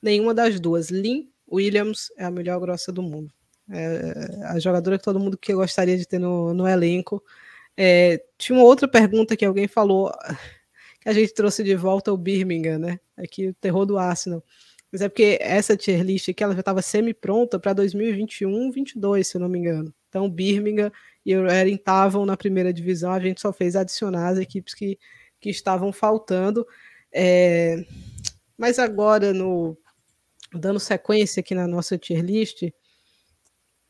Nenhuma 0.00 0.34
das 0.34 0.60
duas. 0.60 0.90
Lynn 0.90 1.28
Williams 1.50 2.12
é 2.16 2.24
a 2.24 2.30
melhor 2.30 2.60
grossa 2.60 2.92
do 2.92 3.02
mundo 3.02 3.32
é, 3.70 4.44
a 4.46 4.58
jogadora 4.58 4.98
que 4.98 5.04
todo 5.04 5.20
mundo 5.20 5.36
que 5.36 5.52
gostaria 5.54 5.96
de 5.96 6.06
ter 6.06 6.18
no, 6.18 6.54
no 6.54 6.66
elenco. 6.66 7.22
É, 7.76 8.22
tinha 8.36 8.58
uma 8.58 8.64
outra 8.64 8.88
pergunta 8.88 9.36
que 9.36 9.44
alguém 9.44 9.68
falou 9.68 10.12
que 11.00 11.08
a 11.08 11.12
gente 11.12 11.32
trouxe 11.34 11.62
de 11.62 11.76
volta 11.76 12.12
o 12.12 12.16
Birmingham, 12.16 12.78
né? 12.78 13.00
Aqui 13.16 13.48
o 13.48 13.54
terror 13.54 13.86
do 13.86 13.98
Arsenal. 13.98 14.42
Mas 14.90 15.02
é 15.02 15.08
porque 15.08 15.38
essa 15.40 15.76
tier 15.76 16.02
list 16.02 16.28
aqui 16.30 16.42
ela 16.42 16.54
já 16.54 16.60
estava 16.60 16.80
semi-pronta 16.80 17.58
para 17.58 17.74
2021, 17.74 18.70
22, 18.70 19.26
se 19.26 19.36
eu 19.36 19.40
não 19.40 19.48
me 19.48 19.58
engano. 19.58 19.94
Então, 20.08 20.28
Birmingham 20.30 20.90
e 21.24 21.36
o 21.36 21.46
Erin 21.46 21.74
estavam 21.74 22.24
na 22.24 22.36
primeira 22.36 22.72
divisão, 22.72 23.12
a 23.12 23.20
gente 23.20 23.40
só 23.40 23.52
fez 23.52 23.76
adicionar 23.76 24.28
as 24.28 24.38
equipes 24.38 24.72
que, 24.74 24.98
que 25.38 25.50
estavam 25.50 25.92
faltando. 25.92 26.66
É, 27.12 27.84
mas 28.56 28.78
agora, 28.78 29.32
no 29.34 29.76
dando 30.52 30.80
sequência 30.80 31.40
aqui 31.40 31.54
na 31.54 31.66
nossa 31.66 31.98
tier 31.98 32.24
list, 32.24 32.62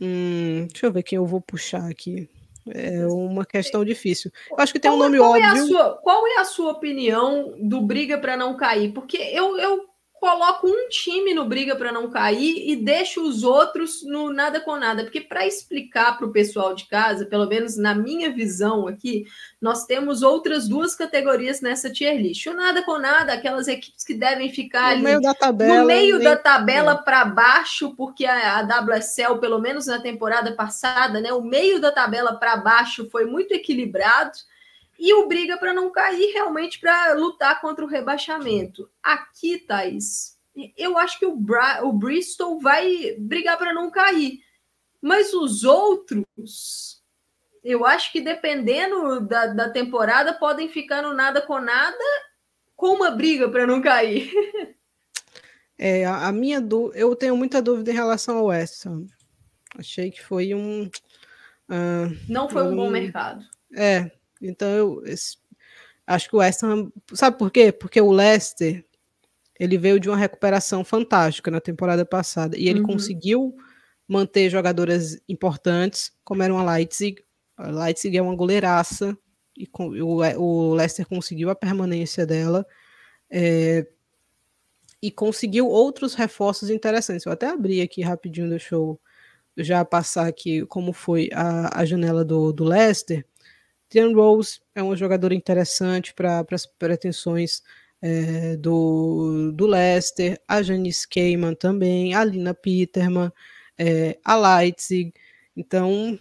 Hum, 0.00 0.66
deixa 0.70 0.86
eu 0.86 0.92
ver 0.92 1.02
quem 1.02 1.16
eu 1.16 1.26
vou 1.26 1.40
puxar 1.40 1.88
aqui. 1.88 2.28
É 2.70 3.06
uma 3.06 3.44
questão 3.44 3.84
difícil. 3.84 4.30
Eu 4.50 4.56
acho 4.58 4.72
que 4.72 4.78
tem 4.78 4.90
um 4.90 4.96
nome 4.96 5.18
qual 5.18 5.30
óbvio. 5.30 5.44
É 5.44 5.48
a 5.48 5.66
sua, 5.66 5.94
qual 5.96 6.26
é 6.26 6.38
a 6.38 6.44
sua 6.44 6.72
opinião 6.72 7.54
do 7.58 7.80
briga 7.80 8.18
para 8.18 8.36
não 8.36 8.56
cair? 8.56 8.92
Porque 8.92 9.16
eu, 9.16 9.56
eu 9.58 9.87
coloco 10.20 10.66
um 10.66 10.88
time 10.88 11.32
no 11.32 11.44
briga 11.44 11.74
para 11.76 11.92
não 11.92 12.10
cair 12.10 12.68
e 12.68 12.76
deixo 12.76 13.22
os 13.22 13.42
outros 13.42 14.02
no 14.04 14.32
nada 14.32 14.60
com 14.60 14.76
nada. 14.76 15.02
Porque 15.02 15.20
para 15.20 15.46
explicar 15.46 16.16
para 16.16 16.26
o 16.26 16.32
pessoal 16.32 16.74
de 16.74 16.86
casa, 16.86 17.26
pelo 17.26 17.46
menos 17.46 17.76
na 17.76 17.94
minha 17.94 18.30
visão 18.30 18.86
aqui, 18.86 19.24
nós 19.60 19.86
temos 19.86 20.22
outras 20.22 20.68
duas 20.68 20.94
categorias 20.94 21.60
nessa 21.60 21.90
tier 21.90 22.20
list. 22.20 22.46
O 22.46 22.54
nada 22.54 22.82
com 22.82 22.98
nada, 22.98 23.32
aquelas 23.32 23.68
equipes 23.68 24.04
que 24.04 24.14
devem 24.14 24.52
ficar 24.52 24.88
no 24.88 24.92
ali, 24.92 25.02
meio 25.02 25.20
da 25.20 25.34
tabela, 25.34 25.80
no 25.80 25.86
meio 25.86 26.22
da 26.22 26.36
tabela 26.36 26.96
para 26.96 27.24
baixo, 27.24 27.94
porque 27.96 28.26
a, 28.26 28.58
a 28.58 28.62
WSL, 28.62 29.38
pelo 29.40 29.58
menos 29.58 29.86
na 29.86 30.00
temporada 30.00 30.52
passada, 30.52 31.20
né, 31.20 31.32
o 31.32 31.42
meio 31.42 31.80
da 31.80 31.92
tabela 31.92 32.34
para 32.34 32.56
baixo 32.56 33.08
foi 33.10 33.24
muito 33.24 33.52
equilibrado 33.52 34.38
e 34.98 35.14
o 35.14 35.28
briga 35.28 35.56
para 35.56 35.72
não 35.72 35.90
cair 35.90 36.32
realmente 36.32 36.80
para 36.80 37.12
lutar 37.12 37.60
contra 37.60 37.84
o 37.84 37.88
rebaixamento. 37.88 38.90
Aqui, 39.02 39.58
Thaís, 39.58 40.36
eu 40.76 40.98
acho 40.98 41.18
que 41.18 41.26
o, 41.26 41.36
Bra 41.36 41.84
o 41.84 41.92
Bristol 41.92 42.58
vai 42.58 43.14
brigar 43.18 43.56
para 43.56 43.72
não 43.72 43.90
cair. 43.90 44.40
Mas 45.00 45.32
os 45.32 45.62
outros, 45.62 47.00
eu 47.62 47.86
acho 47.86 48.10
que 48.10 48.20
dependendo 48.20 49.20
da, 49.20 49.46
da 49.46 49.70
temporada, 49.70 50.32
podem 50.34 50.68
ficar 50.68 51.02
no 51.02 51.14
nada 51.14 51.40
com 51.40 51.60
nada 51.60 52.04
com 52.74 52.94
uma 52.94 53.10
briga 53.10 53.48
para 53.48 53.66
não 53.66 53.80
cair. 53.80 54.32
É, 55.80 56.04
a 56.04 56.32
minha 56.32 56.60
eu 56.94 57.14
tenho 57.14 57.36
muita 57.36 57.62
dúvida 57.62 57.92
em 57.92 57.94
relação 57.94 58.38
ao 58.38 58.46
West 58.46 58.84
Ham. 58.84 59.06
Achei 59.78 60.10
que 60.10 60.20
foi 60.20 60.52
um. 60.52 60.90
Uh, 61.68 62.18
não 62.28 62.48
foi 62.48 62.64
um, 62.64 62.72
um 62.72 62.76
bom 62.76 62.90
mercado. 62.90 63.44
É, 63.76 64.10
então, 64.40 64.68
eu 64.68 65.02
esse, 65.06 65.36
acho 66.06 66.28
que 66.28 66.36
o 66.36 66.38
West 66.38 66.62
Ham. 66.62 66.90
Sabe 67.12 67.38
por 67.38 67.50
quê? 67.50 67.72
Porque 67.72 68.00
o 68.00 68.10
Leicester 68.10 68.84
ele 69.58 69.76
veio 69.76 69.98
de 69.98 70.08
uma 70.08 70.16
recuperação 70.16 70.84
fantástica 70.84 71.50
na 71.50 71.60
temporada 71.60 72.04
passada 72.06 72.56
e 72.56 72.68
ele 72.68 72.80
uhum. 72.80 72.86
conseguiu 72.86 73.56
manter 74.06 74.48
jogadoras 74.48 75.20
importantes, 75.28 76.12
como 76.24 76.42
era 76.42 76.54
uma 76.54 76.74
Leipzig. 76.74 77.22
A 77.56 77.68
Leipzig 77.70 78.16
é 78.16 78.22
uma 78.22 78.36
goleiraça 78.36 79.18
e 79.56 79.66
com, 79.66 79.88
o, 79.88 80.22
o 80.40 80.74
Leicester 80.74 81.06
conseguiu 81.06 81.50
a 81.50 81.56
permanência 81.56 82.24
dela. 82.24 82.64
É, 83.30 83.86
e 85.00 85.10
conseguiu 85.10 85.68
outros 85.68 86.14
reforços 86.14 86.70
interessantes. 86.70 87.24
Eu 87.24 87.32
até 87.32 87.48
abri 87.48 87.80
aqui 87.80 88.02
rapidinho, 88.02 88.48
deixa 88.48 88.74
eu 88.74 88.98
já 89.56 89.84
passar 89.84 90.26
aqui 90.26 90.64
como 90.66 90.92
foi 90.92 91.28
a, 91.32 91.80
a 91.80 91.84
janela 91.84 92.24
do, 92.24 92.52
do 92.52 92.64
Leicester. 92.64 93.24
Tian 93.88 94.14
Rose 94.14 94.60
é 94.74 94.82
um 94.82 94.94
jogador 94.94 95.32
interessante 95.32 96.12
para 96.12 96.44
as 96.50 96.66
pretensões 96.66 97.62
é, 98.00 98.56
do, 98.56 99.50
do 99.52 99.66
Leicester, 99.66 100.40
a 100.46 100.62
Janice 100.62 101.08
Keyman 101.08 101.54
também, 101.54 102.14
a 102.14 102.24
Lina 102.24 102.54
Peterman, 102.54 103.32
é, 103.76 104.18
a 104.24 104.36
Leipzig. 104.36 105.12
Então, 105.56 106.18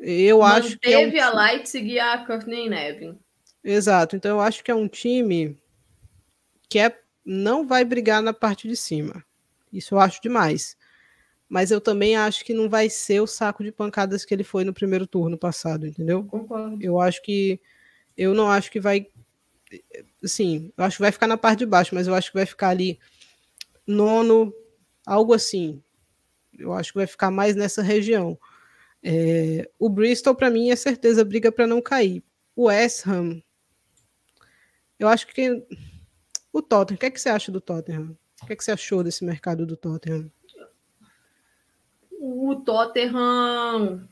eu 0.00 0.40
Manteve 0.40 0.66
acho 0.66 0.78
que. 0.78 0.92
É 0.92 0.98
um... 0.98 1.22
a 1.22 1.46
Leipzig 1.46 1.88
e 1.88 1.98
a 1.98 2.26
Courtney 2.26 2.68
Nevin. 2.68 3.18
Exato. 3.62 4.16
Então, 4.16 4.32
eu 4.32 4.40
acho 4.40 4.62
que 4.62 4.70
é 4.70 4.74
um 4.74 4.88
time 4.88 5.56
que 6.68 6.78
é, 6.78 6.94
não 7.24 7.66
vai 7.66 7.84
brigar 7.84 8.20
na 8.22 8.32
parte 8.32 8.68
de 8.68 8.76
cima. 8.76 9.24
Isso 9.72 9.94
eu 9.94 10.00
acho 10.00 10.20
demais 10.20 10.76
mas 11.54 11.70
eu 11.70 11.80
também 11.80 12.16
acho 12.16 12.44
que 12.44 12.52
não 12.52 12.68
vai 12.68 12.90
ser 12.90 13.20
o 13.20 13.28
saco 13.28 13.62
de 13.62 13.70
pancadas 13.70 14.24
que 14.24 14.34
ele 14.34 14.42
foi 14.42 14.64
no 14.64 14.74
primeiro 14.74 15.06
turno 15.06 15.38
passado, 15.38 15.86
entendeu? 15.86 16.24
Concordo. 16.24 16.82
Eu 16.82 17.00
acho 17.00 17.22
que 17.22 17.60
eu 18.16 18.34
não 18.34 18.50
acho 18.50 18.72
que 18.72 18.80
vai 18.80 19.06
assim, 20.24 20.72
eu 20.76 20.82
acho 20.82 20.96
que 20.96 21.02
vai 21.02 21.12
ficar 21.12 21.28
na 21.28 21.36
parte 21.36 21.60
de 21.60 21.66
baixo, 21.66 21.94
mas 21.94 22.08
eu 22.08 22.14
acho 22.16 22.32
que 22.32 22.38
vai 22.38 22.44
ficar 22.44 22.70
ali 22.70 22.98
nono, 23.86 24.52
algo 25.06 25.32
assim. 25.32 25.80
Eu 26.58 26.72
acho 26.72 26.90
que 26.90 26.98
vai 26.98 27.06
ficar 27.06 27.30
mais 27.30 27.54
nessa 27.54 27.82
região. 27.82 28.36
É, 29.00 29.70
o 29.78 29.88
Bristol 29.88 30.34
para 30.34 30.50
mim 30.50 30.70
é 30.70 30.76
certeza 30.76 31.24
briga 31.24 31.52
para 31.52 31.68
não 31.68 31.80
cair. 31.80 32.20
O 32.56 32.64
West 32.64 33.06
Ham 33.06 33.40
Eu 34.98 35.06
acho 35.06 35.28
que 35.28 35.64
o 36.52 36.60
Tottenham, 36.60 36.96
o 36.96 36.98
que, 36.98 37.06
é 37.06 37.10
que 37.12 37.20
você 37.20 37.28
acha 37.28 37.52
do 37.52 37.60
Tottenham? 37.60 38.18
O 38.42 38.46
que, 38.46 38.54
é 38.54 38.56
que 38.56 38.64
você 38.64 38.72
achou 38.72 39.04
desse 39.04 39.24
mercado 39.24 39.64
do 39.64 39.76
Tottenham? 39.76 40.28
O 42.26 42.56
Tottenham 42.56 44.08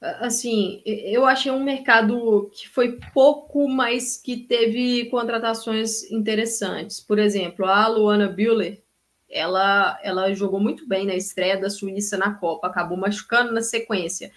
assim, 0.00 0.82
eu 0.84 1.24
achei 1.24 1.50
um 1.50 1.64
mercado 1.64 2.50
que 2.54 2.68
foi 2.68 2.98
pouco, 3.14 3.66
mas 3.66 4.18
que 4.18 4.36
teve 4.36 5.06
contratações 5.06 6.10
interessantes. 6.10 7.00
Por 7.00 7.18
exemplo, 7.18 7.64
a 7.64 7.86
Luana 7.86 8.28
Bühler, 8.28 8.82
ela, 9.28 9.98
ela 10.02 10.34
jogou 10.34 10.60
muito 10.60 10.86
bem 10.86 11.06
na 11.06 11.14
estreia 11.14 11.58
da 11.58 11.70
Suíça 11.70 12.18
na 12.18 12.34
Copa, 12.34 12.66
acabou 12.66 12.96
machucando 12.96 13.52
na 13.52 13.62
sequência. 13.62 14.30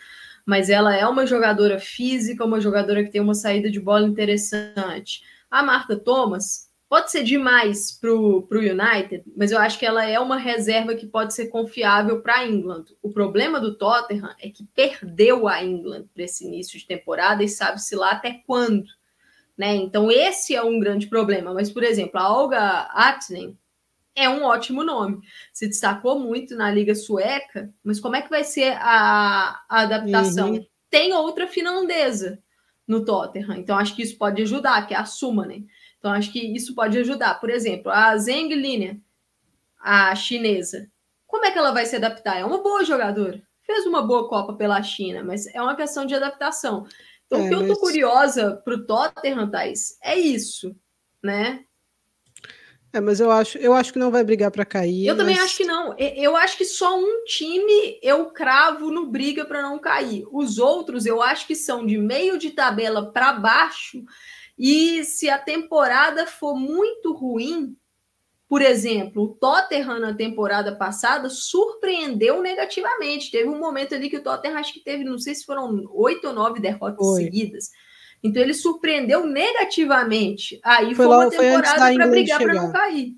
Mas 0.45 0.69
ela 0.69 0.95
é 0.95 1.05
uma 1.05 1.25
jogadora 1.25 1.77
física, 1.77 2.45
uma 2.45 2.61
jogadora 2.61 3.03
que 3.03 3.11
tem 3.11 3.21
uma 3.21 3.33
saída 3.33 3.69
de 3.69 3.81
bola 3.81 4.05
interessante. 4.07 5.23
A 5.51 5.61
Marta 5.61 5.97
Thomas 5.97 6.69
pode 6.93 7.09
ser 7.09 7.23
demais 7.23 7.91
para 7.91 8.13
o 8.13 8.47
United, 8.51 9.23
mas 9.35 9.51
eu 9.51 9.57
acho 9.57 9.79
que 9.79 9.85
ela 9.85 10.05
é 10.05 10.19
uma 10.19 10.37
reserva 10.37 10.93
que 10.93 11.07
pode 11.07 11.33
ser 11.33 11.47
confiável 11.47 12.21
para 12.21 12.35
a 12.35 12.47
England. 12.47 12.85
O 13.01 13.09
problema 13.09 13.59
do 13.59 13.75
Tottenham 13.75 14.29
é 14.39 14.47
que 14.47 14.63
perdeu 14.75 15.47
a 15.47 15.63
England 15.63 16.05
para 16.13 16.23
esse 16.23 16.45
início 16.45 16.77
de 16.77 16.85
temporada 16.85 17.43
e 17.43 17.49
sabe-se 17.49 17.95
lá 17.95 18.11
até 18.11 18.43
quando. 18.45 18.85
Né? 19.57 19.73
Então, 19.73 20.11
esse 20.11 20.53
é 20.53 20.61
um 20.61 20.79
grande 20.79 21.07
problema. 21.07 21.51
Mas, 21.51 21.71
por 21.71 21.83
exemplo, 21.83 22.19
a 22.19 22.31
Olga 22.31 22.81
Atnen 22.91 23.57
é 24.15 24.29
um 24.29 24.43
ótimo 24.43 24.83
nome. 24.83 25.19
Se 25.51 25.67
destacou 25.67 26.19
muito 26.19 26.55
na 26.55 26.69
Liga 26.69 26.93
Sueca, 26.93 27.73
mas 27.83 27.99
como 27.99 28.17
é 28.17 28.21
que 28.21 28.29
vai 28.29 28.43
ser 28.43 28.77
a, 28.77 29.63
a 29.67 29.81
adaptação? 29.81 30.51
Uhum. 30.51 30.65
Tem 30.91 31.11
outra 31.11 31.47
finlandesa 31.47 32.37
no 32.87 33.03
Tottenham, 33.03 33.55
então 33.55 33.79
acho 33.79 33.95
que 33.95 34.03
isso 34.03 34.15
pode 34.15 34.43
ajudar, 34.43 34.85
que 34.85 34.93
é 34.93 34.97
a 34.97 35.05
Sumanen. 35.05 35.65
Então, 36.03 36.11
acho 36.11 36.33
que 36.33 36.39
isso 36.53 36.75
pode 36.75 36.97
ajudar. 36.97 37.39
Por 37.39 37.49
exemplo, 37.49 37.89
a 37.89 38.17
Zheng 38.17 38.53
Linia, 38.53 38.99
a 39.79 40.13
chinesa, 40.13 40.91
como 41.25 41.45
é 41.45 41.51
que 41.51 41.57
ela 41.57 41.71
vai 41.71 41.85
se 41.85 41.95
adaptar? 41.95 42.37
É 42.37 42.43
uma 42.43 42.61
boa 42.61 42.83
jogadora. 42.83 43.41
Fez 43.61 43.85
uma 43.85 44.01
boa 44.01 44.27
Copa 44.27 44.53
pela 44.53 44.83
China, 44.83 45.23
mas 45.23 45.47
é 45.47 45.61
uma 45.61 45.77
questão 45.77 46.05
de 46.05 46.13
adaptação. 46.13 46.85
Então, 47.25 47.39
é, 47.39 47.45
o 47.45 47.47
que 47.47 47.55
mas... 47.55 47.69
eu 47.69 47.73
tô 47.73 47.79
curiosa 47.79 48.61
pro 48.65 48.85
Tottenham, 48.85 49.49
Thais, 49.49 49.97
é 50.03 50.19
isso, 50.19 50.75
né? 51.23 51.63
É, 52.91 52.99
mas 52.99 53.21
eu 53.21 53.31
acho, 53.31 53.57
eu 53.57 53.73
acho 53.73 53.93
que 53.93 53.97
não 53.97 54.11
vai 54.11 54.25
brigar 54.25 54.51
para 54.51 54.65
cair. 54.65 55.07
Eu 55.07 55.15
mas... 55.15 55.25
também 55.25 55.39
acho 55.39 55.55
que 55.55 55.63
não. 55.63 55.95
Eu 55.97 56.35
acho 56.35 56.57
que 56.57 56.65
só 56.65 56.99
um 56.99 57.23
time 57.23 57.97
eu 58.03 58.25
cravo 58.25 58.91
no 58.91 59.05
briga 59.05 59.45
para 59.45 59.61
não 59.61 59.79
cair. 59.79 60.25
Os 60.33 60.59
outros 60.59 61.05
eu 61.05 61.21
acho 61.21 61.47
que 61.47 61.55
são 61.55 61.85
de 61.85 61.97
meio 61.97 62.37
de 62.37 62.51
tabela 62.51 63.09
para 63.09 63.31
baixo 63.31 64.03
e 64.57 65.03
se 65.03 65.29
a 65.29 65.37
temporada 65.37 66.25
for 66.27 66.55
muito 66.55 67.13
ruim, 67.13 67.75
por 68.47 68.61
exemplo, 68.61 69.23
o 69.23 69.27
Tottenham 69.29 69.99
na 69.99 70.13
temporada 70.13 70.75
passada 70.75 71.27
surpreendeu 71.29 72.41
negativamente. 72.41 73.31
Teve 73.31 73.49
um 73.49 73.57
momento 73.57 73.95
ali 73.95 74.09
que 74.09 74.17
o 74.17 74.23
Tottenham 74.23 74.57
acho 74.57 74.73
que 74.73 74.83
teve, 74.83 75.03
não 75.03 75.17
sei 75.17 75.33
se 75.33 75.43
foram 75.43 75.83
oito 75.91 76.27
ou 76.27 76.33
nove 76.33 76.59
derrotas 76.59 77.15
seguidas. 77.15 77.71
Então 78.23 78.41
ele 78.41 78.53
surpreendeu 78.53 79.25
negativamente. 79.25 80.59
Aí 80.63 80.93
foi, 80.93 81.05
foi 81.05 81.15
uma 81.15 81.29
temporada 81.29 81.93
para 81.95 82.07
brigar 82.07 82.39
para 82.41 82.53
não 82.53 82.71
cair. 82.71 83.13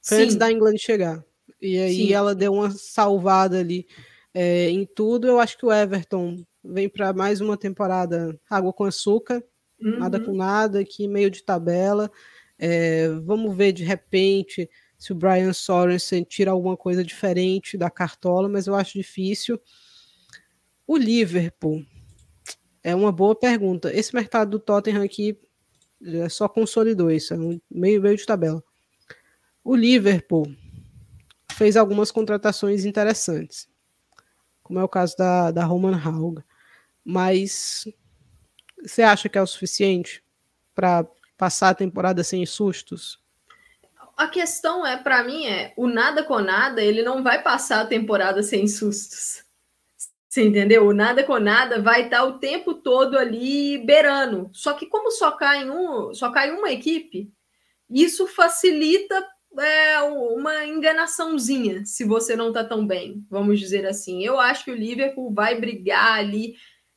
Foi 0.00 0.18
Sim. 0.18 0.22
antes 0.22 0.36
da 0.36 0.52
England 0.52 0.78
chegar. 0.78 1.24
E 1.60 1.78
aí 1.78 2.06
Sim. 2.06 2.12
ela 2.12 2.34
deu 2.34 2.52
uma 2.52 2.70
salvada 2.70 3.58
ali 3.58 3.88
é, 4.32 4.70
em 4.70 4.86
tudo. 4.86 5.26
Eu 5.26 5.40
acho 5.40 5.58
que 5.58 5.66
o 5.66 5.72
Everton 5.72 6.44
vem 6.62 6.88
para 6.88 7.12
mais 7.12 7.40
uma 7.40 7.56
temporada 7.56 8.38
água 8.48 8.72
com 8.72 8.84
açúcar. 8.84 9.42
Uhum. 9.80 9.98
Nada 9.98 10.20
com 10.20 10.34
nada, 10.34 10.80
aqui 10.80 11.06
meio 11.06 11.30
de 11.30 11.42
tabela. 11.42 12.10
É, 12.58 13.08
vamos 13.24 13.54
ver 13.54 13.72
de 13.72 13.84
repente 13.84 14.68
se 14.98 15.12
o 15.12 15.14
Brian 15.14 15.52
Sorensen 15.52 16.24
tira 16.24 16.50
alguma 16.50 16.76
coisa 16.76 17.04
diferente 17.04 17.76
da 17.76 17.90
cartola, 17.90 18.48
mas 18.48 18.66
eu 18.66 18.74
acho 18.74 18.94
difícil. 18.94 19.60
O 20.86 20.96
Liverpool 20.96 21.84
é 22.82 22.94
uma 22.94 23.12
boa 23.12 23.34
pergunta. 23.34 23.94
Esse 23.94 24.14
mercado 24.14 24.52
do 24.52 24.58
Tottenham 24.58 25.02
aqui 25.02 25.38
é 26.04 26.28
só 26.28 26.48
consolidou 26.48 27.10
isso, 27.10 27.34
é 27.34 27.38
um 27.38 27.60
meio, 27.70 28.00
meio 28.00 28.16
de 28.16 28.24
tabela. 28.24 28.62
O 29.64 29.74
Liverpool 29.74 30.46
fez 31.52 31.76
algumas 31.76 32.10
contratações 32.10 32.84
interessantes, 32.84 33.68
como 34.62 34.78
é 34.78 34.84
o 34.84 34.88
caso 34.88 35.16
da, 35.16 35.50
da 35.50 35.64
Roman 35.64 35.96
Haug, 35.96 36.38
mas 37.04 37.84
você 38.86 39.02
acha 39.02 39.28
que 39.28 39.36
é 39.36 39.42
o 39.42 39.46
suficiente 39.46 40.22
para 40.74 41.06
passar 41.36 41.70
a 41.70 41.74
temporada 41.74 42.22
sem 42.22 42.44
sustos? 42.46 43.18
A 44.16 44.28
questão 44.28 44.86
é, 44.86 44.96
para 44.96 45.22
mim, 45.24 45.46
é 45.46 45.74
o 45.76 45.86
nada 45.86 46.22
com 46.22 46.38
nada, 46.38 46.82
ele 46.82 47.02
não 47.02 47.22
vai 47.22 47.42
passar 47.42 47.80
a 47.80 47.86
temporada 47.86 48.42
sem 48.42 48.66
sustos. 48.66 49.44
Você 50.28 50.44
entendeu? 50.44 50.86
O 50.86 50.92
nada 50.92 51.22
com 51.22 51.38
nada 51.38 51.80
vai 51.80 52.04
estar 52.04 52.24
o 52.24 52.38
tempo 52.38 52.74
todo 52.74 53.18
ali 53.18 53.78
beirando. 53.78 54.50
Só 54.52 54.74
que 54.74 54.86
como 54.86 55.10
só 55.10 55.32
cai 55.32 55.68
um, 55.68 56.14
só 56.14 56.30
cai 56.30 56.50
uma 56.50 56.70
equipe, 56.70 57.30
isso 57.88 58.26
facilita 58.26 59.26
é, 59.58 60.00
uma 60.02 60.66
enganaçãozinha 60.66 61.84
se 61.86 62.04
você 62.04 62.36
não 62.36 62.48
está 62.48 62.64
tão 62.64 62.86
bem, 62.86 63.24
vamos 63.30 63.58
dizer 63.58 63.86
assim. 63.86 64.22
Eu 64.24 64.38
acho 64.38 64.64
que 64.64 64.70
o 64.70 64.76
Liverpool 64.76 65.32
vai 65.32 65.58
brigar 65.58 66.18
ali 66.18 66.56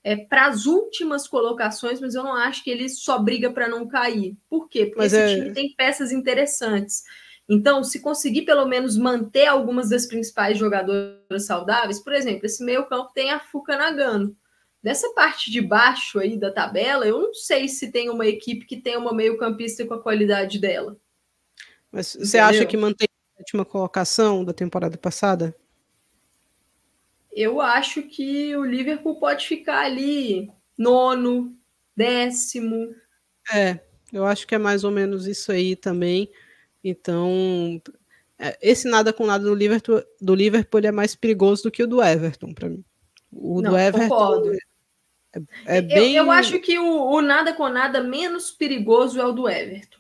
é, 0.10 0.16
para 0.16 0.48
as 0.48 0.66
últimas 0.66 1.28
colocações, 1.28 2.02
mas 2.02 2.16
eu 2.16 2.24
não 2.24 2.34
acho 2.34 2.64
que 2.64 2.72
ele 2.72 2.90
só 2.90 3.20
briga 3.20 3.52
para 3.52 3.70
não 3.70 3.88
cair. 3.88 4.36
Por 4.50 4.68
quê? 4.68 4.88
Porque 4.88 4.98
mas 4.98 5.14
esse 5.14 5.34
é... 5.34 5.36
time 5.36 5.54
tem 5.54 5.76
peças 5.78 6.12
interessantes. 6.12 7.04
Então, 7.48 7.84
se 7.84 8.00
conseguir 8.00 8.42
pelo 8.42 8.66
menos 8.66 8.98
manter 8.98 9.46
algumas 9.46 9.90
das 9.90 10.08
principais 10.08 10.58
jogadoras 10.58 11.46
saudáveis, 11.46 12.00
por 12.00 12.12
exemplo, 12.12 12.48
esse 12.48 12.64
meio-campo 12.64 13.12
tem 13.14 13.30
a 13.30 13.40
Fuca 13.40 13.78
Nagano. 13.78 14.36
Dessa 14.82 15.14
parte 15.14 15.52
de 15.52 15.62
baixo 15.62 16.18
aí 16.18 16.40
da 16.40 16.52
tabela, 16.52 17.06
eu 17.06 17.20
não 17.20 17.34
sei 17.36 17.68
se 17.68 17.92
tem 17.92 18.10
uma 18.10 18.26
equipe 18.26 18.66
que 18.66 18.82
tem 18.82 18.98
uma 18.98 19.14
meio-campista 19.14 19.86
com 19.86 19.94
a 19.94 20.02
qualidade 20.02 20.58
dela. 20.58 20.98
Mas 21.92 22.16
você 22.16 22.40
Entendeu? 22.40 22.46
acha 22.46 22.66
que 22.66 22.78
mantém 22.78 23.08
a 23.38 23.42
última 23.42 23.64
colocação 23.64 24.44
da 24.44 24.54
temporada 24.54 24.98
passada? 24.98 25.56
Eu 27.40 27.62
acho 27.62 28.02
que 28.04 28.54
o 28.58 28.66
Liverpool 28.66 29.18
pode 29.18 29.48
ficar 29.48 29.86
ali 29.86 30.52
nono, 30.78 31.56
décimo. 31.96 32.94
É, 33.54 33.80
eu 34.12 34.26
acho 34.26 34.46
que 34.46 34.56
é 34.56 34.58
mais 34.58 34.84
ou 34.84 34.92
menos 34.92 35.26
isso 35.26 35.50
aí 35.50 35.74
também. 35.74 36.30
Então, 36.84 37.82
é, 38.38 38.58
esse 38.62 38.90
nada 38.90 39.14
com 39.14 39.26
nada 39.26 39.46
do 39.46 39.56
Liverpool, 39.56 40.04
do 40.20 40.36
Liverpool 40.36 40.82
é 40.84 40.92
mais 40.92 41.16
perigoso 41.16 41.64
do 41.64 41.72
que 41.72 41.82
o 41.82 41.88
do 41.88 42.04
Everton, 42.04 42.54
para 42.54 42.68
mim. 42.68 42.84
O 43.32 43.62
Não, 43.62 43.72
do 43.72 43.78
Everton 43.78 44.44
é, 45.34 45.78
é, 45.78 45.82
bem. 45.82 46.16
Eu, 46.16 46.26
eu, 46.26 46.32
acho 46.32 46.60
que 46.60 46.78
o, 46.78 47.10
o, 47.10 47.22
nada 47.22 47.54
com 47.54 47.70
nada 47.70 48.04
menos 48.04 48.52
perigoso 48.52 49.18
é 49.18 49.26
o 49.26 49.32
do 49.32 49.48
Everton. 49.48 50.00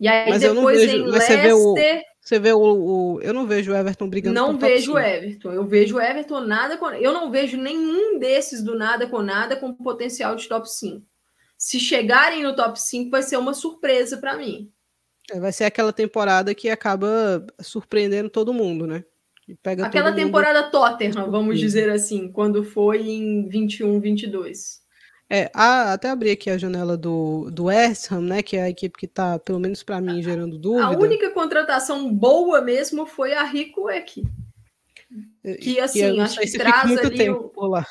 E 0.00 0.08
aí 0.08 0.28
mas 0.28 0.40
depois 0.40 0.80
vejo, 0.80 0.96
em 0.96 1.02
Leicester. 1.08 2.02
O, 2.22 2.28
você 2.28 2.38
vê 2.38 2.52
o, 2.52 2.60
o, 2.60 3.20
Eu 3.20 3.34
não 3.34 3.46
vejo 3.46 3.72
o 3.72 3.74
Everton 3.74 4.08
brigando 4.08 4.34
Não 4.34 4.56
vejo 4.56 4.94
o 4.94 4.98
Everton. 4.98 5.52
Eu 5.52 5.66
vejo 5.66 5.96
o 5.96 6.00
Everton 6.00 6.40
nada 6.40 6.76
com. 6.76 6.90
Eu 6.90 7.12
não 7.12 7.30
vejo 7.30 7.56
nenhum 7.56 8.18
desses 8.18 8.62
do 8.62 8.76
nada 8.76 9.06
com 9.08 9.20
nada 9.20 9.56
com 9.56 9.74
potencial 9.74 10.36
de 10.36 10.48
top 10.48 10.70
5. 10.70 11.04
Se 11.58 11.78
chegarem 11.78 12.42
no 12.42 12.56
top 12.56 12.80
5, 12.80 13.10
vai 13.10 13.22
ser 13.22 13.36
uma 13.36 13.54
surpresa 13.54 14.16
para 14.16 14.36
mim. 14.36 14.70
É, 15.30 15.38
vai 15.38 15.52
ser 15.52 15.64
aquela 15.64 15.92
temporada 15.92 16.54
que 16.54 16.68
acaba 16.68 17.46
surpreendendo 17.60 18.28
todo 18.28 18.52
mundo, 18.52 18.86
né? 18.86 19.04
aquela 19.82 20.12
temporada 20.12 20.62
mundo... 20.62 20.70
Tottenham, 20.70 21.30
vamos 21.30 21.58
dizer 21.58 21.90
assim, 21.90 22.30
quando 22.30 22.64
foi 22.64 23.08
em 23.08 23.48
21, 23.48 24.00
22. 24.00 24.81
É, 25.34 25.50
a, 25.54 25.94
até 25.94 26.10
abri 26.10 26.30
aqui 26.30 26.50
a 26.50 26.58
janela 26.58 26.94
do, 26.94 27.48
do 27.50 27.64
West 27.64 28.12
Ham, 28.12 28.20
né, 28.20 28.42
que 28.42 28.54
é 28.54 28.64
a 28.64 28.68
equipe 28.68 28.98
que 28.98 29.06
está, 29.06 29.38
pelo 29.38 29.58
menos 29.58 29.82
para 29.82 29.98
mim, 29.98 30.22
gerando 30.22 30.58
dúvida. 30.58 30.84
A 30.84 30.90
única 30.90 31.30
contratação 31.30 32.12
boa 32.12 32.60
mesmo 32.60 33.06
foi 33.06 33.32
a 33.32 33.42
Rico 33.42 33.88
aqui. 33.88 34.24
Que, 35.62 35.80
assim, 35.80 36.20
acho 36.20 36.38
que 36.38 36.58
traz 36.58 36.86
muito 36.86 37.06
ali 37.06 37.16
tempo 37.16 37.50
o... 37.56 37.66
lá. 37.66 37.86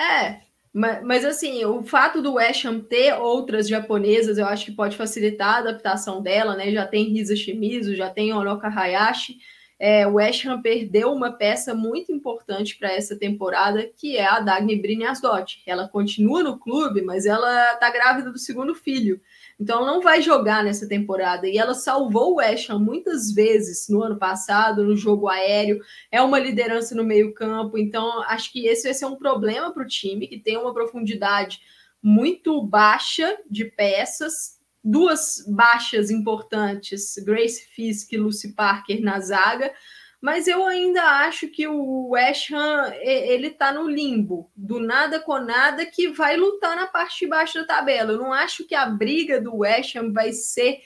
É, 0.00 0.40
mas, 0.72 1.04
mas, 1.04 1.24
assim, 1.26 1.66
o 1.66 1.82
fato 1.82 2.22
do 2.22 2.32
West 2.32 2.64
Ham 2.64 2.80
ter 2.80 3.12
outras 3.12 3.68
japonesas, 3.68 4.38
eu 4.38 4.46
acho 4.46 4.64
que 4.64 4.72
pode 4.72 4.96
facilitar 4.96 5.56
a 5.56 5.58
adaptação 5.58 6.22
dela, 6.22 6.56
né? 6.56 6.72
Já 6.72 6.86
tem 6.86 7.10
Risa 7.10 7.36
Shimizu, 7.36 7.94
já 7.94 8.08
tem 8.08 8.32
Onoka 8.32 8.68
Hayashi, 8.68 9.36
é, 9.84 10.06
o 10.06 10.12
West 10.12 10.46
Ham 10.46 10.62
perdeu 10.62 11.12
uma 11.12 11.32
peça 11.32 11.74
muito 11.74 12.12
importante 12.12 12.78
para 12.78 12.92
essa 12.92 13.16
temporada, 13.16 13.90
que 13.96 14.16
é 14.16 14.24
a 14.24 14.38
Dagny 14.38 14.80
Brynjarsdottir. 14.80 15.60
Ela 15.66 15.88
continua 15.88 16.40
no 16.40 16.56
clube, 16.56 17.02
mas 17.02 17.26
ela 17.26 17.72
está 17.72 17.90
grávida 17.90 18.30
do 18.30 18.38
segundo 18.38 18.76
filho. 18.76 19.20
Então 19.58 19.84
não 19.84 20.00
vai 20.00 20.22
jogar 20.22 20.62
nessa 20.62 20.88
temporada. 20.88 21.48
E 21.48 21.58
ela 21.58 21.74
salvou 21.74 22.34
o 22.34 22.36
West 22.36 22.70
Ham 22.70 22.78
muitas 22.78 23.32
vezes 23.32 23.88
no 23.88 24.04
ano 24.04 24.16
passado, 24.16 24.84
no 24.84 24.96
jogo 24.96 25.28
aéreo. 25.28 25.80
É 26.12 26.22
uma 26.22 26.38
liderança 26.38 26.94
no 26.94 27.02
meio 27.02 27.34
campo. 27.34 27.76
Então 27.76 28.22
acho 28.28 28.52
que 28.52 28.68
esse 28.68 28.84
vai 28.84 28.94
ser 28.94 29.06
um 29.06 29.16
problema 29.16 29.72
para 29.72 29.82
o 29.82 29.88
time, 29.88 30.28
que 30.28 30.38
tem 30.38 30.56
uma 30.56 30.72
profundidade 30.72 31.60
muito 32.00 32.62
baixa 32.62 33.36
de 33.50 33.64
peças, 33.64 34.61
duas 34.82 35.44
baixas 35.46 36.10
importantes, 36.10 37.14
Grace 37.24 37.66
Fisk 37.74 38.12
e 38.12 38.16
Lucy 38.16 38.52
Parker 38.52 39.00
na 39.00 39.20
zaga, 39.20 39.72
mas 40.20 40.46
eu 40.46 40.64
ainda 40.64 41.02
acho 41.02 41.48
que 41.48 41.66
o 41.66 42.10
West 42.10 42.52
Ham 42.52 42.92
ele 43.00 43.48
está 43.48 43.72
no 43.72 43.88
limbo, 43.88 44.50
do 44.54 44.78
nada 44.78 45.18
com 45.18 45.38
nada, 45.38 45.84
que 45.84 46.08
vai 46.08 46.36
lutar 46.36 46.76
na 46.76 46.86
parte 46.86 47.20
de 47.20 47.26
baixo 47.26 47.58
da 47.58 47.66
tabela. 47.66 48.12
Eu 48.12 48.18
não 48.18 48.32
acho 48.32 48.64
que 48.64 48.74
a 48.74 48.86
briga 48.86 49.40
do 49.40 49.56
West 49.56 49.96
Ham 49.96 50.12
vai 50.12 50.32
ser 50.32 50.80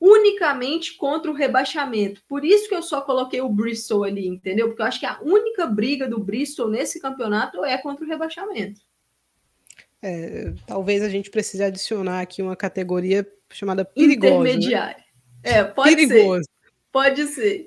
unicamente 0.00 0.96
contra 0.96 1.30
o 1.30 1.34
rebaixamento. 1.34 2.22
Por 2.28 2.44
isso 2.44 2.68
que 2.68 2.74
eu 2.74 2.82
só 2.82 3.00
coloquei 3.00 3.40
o 3.40 3.48
Bristol 3.48 4.04
ali, 4.04 4.26
entendeu? 4.26 4.68
Porque 4.68 4.82
eu 4.82 4.86
acho 4.86 5.00
que 5.00 5.06
a 5.06 5.20
única 5.20 5.66
briga 5.66 6.08
do 6.08 6.20
Bristol 6.20 6.70
nesse 6.70 7.00
campeonato 7.00 7.64
é 7.64 7.76
contra 7.76 8.04
o 8.04 8.08
rebaixamento. 8.08 8.80
É, 10.02 10.52
talvez 10.66 11.02
a 11.02 11.08
gente 11.08 11.30
precise 11.30 11.62
adicionar 11.62 12.20
aqui 12.20 12.40
uma 12.42 12.56
categoria 12.56 13.26
chamada 13.52 13.84
perigosa. 13.84 14.34
Intermediária. 14.34 15.04
Né? 15.44 15.50
É, 15.58 15.64
pode 15.64 15.94
perigoso. 15.94 16.42
ser. 16.42 16.72
Pode 16.92 17.26
ser. 17.26 17.66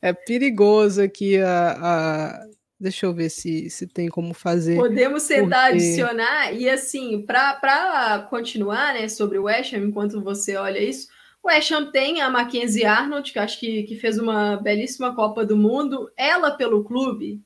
É, 0.00 0.08
é 0.08 0.12
perigoso 0.12 1.02
aqui 1.02 1.38
a, 1.38 1.78
a, 1.80 2.46
Deixa 2.82 3.06
eu 3.06 3.14
ver 3.14 3.30
se, 3.30 3.70
se 3.70 3.86
tem 3.86 4.08
como 4.08 4.34
fazer. 4.34 4.74
Podemos 4.74 5.24
tentar 5.24 5.70
porque... 5.70 5.84
adicionar, 5.84 6.52
e 6.52 6.68
assim, 6.68 7.22
para 7.22 8.26
continuar 8.28 8.92
né, 8.94 9.06
sobre 9.06 9.38
o 9.38 9.44
West 9.44 9.72
Ham, 9.72 9.84
enquanto 9.84 10.20
você 10.20 10.56
olha 10.56 10.82
isso, 10.82 11.06
o 11.40 11.46
West 11.46 11.70
Ham 11.70 11.92
tem 11.92 12.20
a 12.20 12.28
Mackenzie 12.28 12.84
Arnold, 12.84 13.32
que 13.32 13.38
acho 13.38 13.60
que, 13.60 13.84
que 13.84 13.94
fez 13.94 14.18
uma 14.18 14.56
belíssima 14.56 15.14
Copa 15.14 15.46
do 15.46 15.56
Mundo. 15.56 16.10
Ela, 16.16 16.50
pelo 16.50 16.82
clube, 16.82 17.40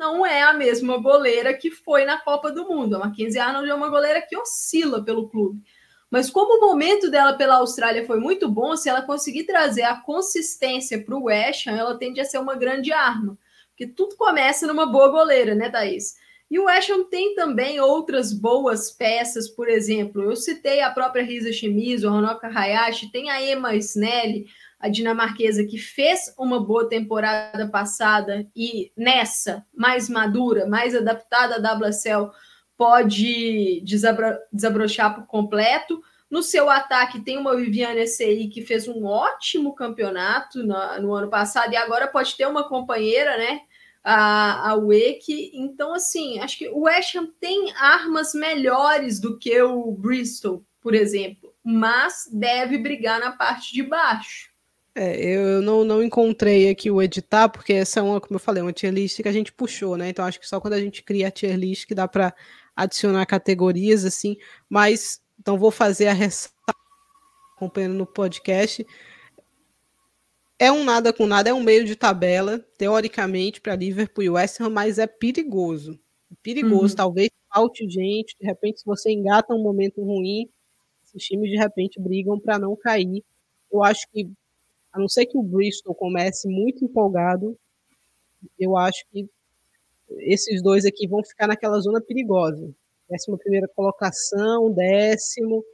não 0.00 0.24
é 0.24 0.42
a 0.42 0.54
mesma 0.54 0.96
goleira 0.96 1.52
que 1.52 1.70
foi 1.70 2.06
na 2.06 2.18
Copa 2.18 2.50
do 2.50 2.66
Mundo. 2.66 2.96
A 2.96 3.00
Mackenzie 3.00 3.38
Arnold 3.38 3.68
é 3.68 3.74
uma 3.74 3.90
goleira 3.90 4.22
que 4.22 4.34
oscila 4.34 5.04
pelo 5.04 5.28
clube. 5.28 5.62
Mas 6.10 6.30
como 6.30 6.56
o 6.56 6.68
momento 6.68 7.10
dela 7.10 7.34
pela 7.34 7.56
Austrália 7.56 8.06
foi 8.06 8.18
muito 8.18 8.48
bom, 8.48 8.74
se 8.76 8.88
ela 8.88 9.02
conseguir 9.02 9.44
trazer 9.44 9.82
a 9.82 10.00
consistência 10.00 11.04
para 11.04 11.14
o 11.14 11.24
West 11.24 11.66
Ham, 11.66 11.76
ela 11.76 11.98
tende 11.98 12.18
a 12.18 12.24
ser 12.24 12.38
uma 12.38 12.56
grande 12.56 12.90
arma. 12.90 13.38
Porque 13.68 13.86
tudo 13.86 14.16
começa 14.16 14.66
numa 14.66 14.86
boa 14.86 15.08
goleira, 15.08 15.54
né, 15.54 15.68
Thaís? 15.68 16.16
E 16.50 16.58
o 16.58 16.64
West 16.64 16.88
Ham 16.90 17.04
tem 17.04 17.34
também 17.34 17.78
outras 17.78 18.32
boas 18.32 18.90
peças, 18.90 19.48
por 19.48 19.68
exemplo, 19.68 20.22
eu 20.22 20.34
citei 20.34 20.80
a 20.80 20.90
própria 20.90 21.22
Risa 21.22 21.52
Shimizu, 21.52 22.08
a 22.08 22.12
Honoka 22.12 22.48
Hayashi, 22.48 23.12
tem 23.12 23.30
a 23.30 23.40
Emma 23.40 23.76
Snelly, 23.76 24.46
a 24.80 24.88
dinamarquesa 24.88 25.64
que 25.64 25.76
fez 25.76 26.34
uma 26.38 26.58
boa 26.58 26.88
temporada 26.88 27.68
passada 27.68 28.48
e 28.56 28.90
nessa, 28.96 29.64
mais 29.74 30.08
madura, 30.08 30.66
mais 30.66 30.96
adaptada 30.96 31.56
à 31.56 31.74
WSL, 31.74 32.30
pode 32.78 33.82
desabro 33.84 34.38
desabrochar 34.50 35.14
por 35.14 35.26
completo. 35.26 36.02
No 36.30 36.42
seu 36.42 36.70
ataque 36.70 37.20
tem 37.20 37.36
uma 37.36 37.54
Viviane 37.54 38.06
SI 38.06 38.48
que 38.48 38.62
fez 38.62 38.88
um 38.88 39.04
ótimo 39.04 39.74
campeonato 39.74 40.62
no, 40.62 41.02
no, 41.02 41.12
ano 41.12 41.28
passado 41.28 41.74
e 41.74 41.76
agora 41.76 42.08
pode 42.08 42.34
ter 42.34 42.46
uma 42.46 42.66
companheira, 42.66 43.36
né? 43.36 43.60
A, 44.02 44.70
a 44.70 44.76
Wake. 44.76 45.50
Então, 45.52 45.92
assim, 45.92 46.38
acho 46.38 46.56
que 46.56 46.68
o 46.70 46.84
West 46.84 47.14
Ham 47.16 47.26
tem 47.38 47.70
armas 47.76 48.32
melhores 48.32 49.20
do 49.20 49.38
que 49.38 49.60
o 49.60 49.92
Bristol, 49.92 50.64
por 50.80 50.94
exemplo, 50.94 51.52
mas 51.62 52.30
deve 52.32 52.78
brigar 52.78 53.20
na 53.20 53.32
parte 53.32 53.74
de 53.74 53.82
baixo. 53.82 54.49
É, 55.02 55.18
eu 55.18 55.62
não, 55.62 55.82
não 55.82 56.02
encontrei 56.02 56.68
aqui 56.68 56.90
o 56.90 57.00
editar, 57.00 57.48
porque 57.48 57.72
essa 57.72 58.00
é 58.00 58.02
uma, 58.02 58.20
como 58.20 58.34
eu 58.34 58.38
falei, 58.38 58.62
uma 58.62 58.70
tier 58.70 58.92
list 58.92 59.22
que 59.22 59.28
a 59.28 59.32
gente 59.32 59.50
puxou, 59.50 59.96
né? 59.96 60.10
Então 60.10 60.22
acho 60.26 60.38
que 60.38 60.46
só 60.46 60.60
quando 60.60 60.74
a 60.74 60.80
gente 60.80 61.02
cria 61.02 61.28
a 61.28 61.30
tier 61.30 61.56
list 61.56 61.86
que 61.86 61.94
dá 61.94 62.06
para 62.06 62.34
adicionar 62.76 63.24
categorias 63.24 64.04
assim, 64.04 64.36
mas 64.68 65.22
então 65.38 65.56
vou 65.58 65.70
fazer 65.70 66.08
a 66.08 66.12
ressalva 66.12 66.76
acompanhando 67.56 67.94
no 67.94 68.04
podcast. 68.04 68.86
É 70.58 70.70
um 70.70 70.84
nada 70.84 71.14
com 71.14 71.26
nada, 71.26 71.48
é 71.48 71.54
um 71.54 71.62
meio 71.62 71.86
de 71.86 71.96
tabela, 71.96 72.58
teoricamente, 72.76 73.58
para 73.58 73.76
Liverpool 73.76 74.24
e 74.24 74.28
West 74.28 74.60
Ham, 74.60 74.68
mas 74.68 74.98
é 74.98 75.06
perigoso. 75.06 75.98
É 76.30 76.34
perigoso, 76.42 76.92
uhum. 76.92 76.96
talvez 76.96 77.30
falte 77.50 77.88
gente, 77.88 78.36
de 78.38 78.46
repente, 78.46 78.80
se 78.80 78.84
você 78.84 79.10
engata 79.10 79.54
um 79.54 79.62
momento 79.62 80.04
ruim, 80.04 80.46
esses 81.02 81.24
times 81.24 81.50
de 81.50 81.56
repente 81.56 81.98
brigam 81.98 82.38
para 82.38 82.58
não 82.58 82.76
cair. 82.76 83.24
Eu 83.72 83.82
acho 83.82 84.06
que 84.12 84.30
a 84.92 84.98
não 84.98 85.08
ser 85.08 85.26
que 85.26 85.38
o 85.38 85.42
Bristol 85.42 85.94
comece 85.94 86.48
muito 86.48 86.84
empolgado, 86.84 87.56
eu 88.58 88.76
acho 88.76 89.04
que 89.10 89.28
esses 90.18 90.62
dois 90.62 90.84
aqui 90.84 91.06
vão 91.06 91.22
ficar 91.22 91.46
naquela 91.46 91.78
zona 91.80 92.00
perigosa. 92.00 92.72
Décima 93.08 93.38
primeira 93.38 93.68
colocação, 93.68 94.72
décimo, 94.72 95.64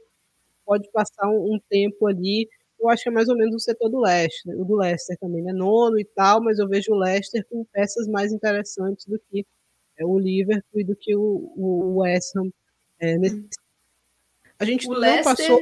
pode 0.65 0.89
passar 0.91 1.27
um, 1.29 1.53
um, 1.53 1.59
tempo 1.69 2.07
ali. 2.07 2.47
Eu 2.79 2.89
acho 2.89 3.03
que 3.03 3.09
é 3.09 3.11
mais 3.11 3.27
ou 3.27 3.35
menos 3.35 3.55
o 3.55 3.59
setor 3.59 3.89
do 3.89 3.99
Leicester, 3.99 4.59
o 4.59 4.65
do 4.65 4.75
Leicester 4.75 5.17
também, 5.19 5.41
né? 5.41 5.51
Nono 5.53 5.99
e 5.99 6.05
tal, 6.05 6.43
mas 6.43 6.59
eu 6.59 6.67
vejo 6.67 6.91
o 6.91 6.97
Leicester 6.97 7.45
com 7.49 7.65
peças 7.65 8.07
mais 8.07 8.31
interessantes 8.31 9.05
do 9.05 9.19
que 9.19 9.45
é, 9.97 10.05
o 10.05 10.17
Liverpool 10.19 10.81
e 10.81 10.83
do 10.83 10.95
que 10.95 11.15
o, 11.15 11.51
o 11.55 11.99
West 11.99 12.35
Ham. 12.35 12.51
É, 12.99 13.17
nesse... 13.17 13.47
A 14.59 14.65
gente 14.65 14.87
o 14.87 14.93
não 14.93 14.99
Leicester... 14.99 15.23
passou 15.23 15.59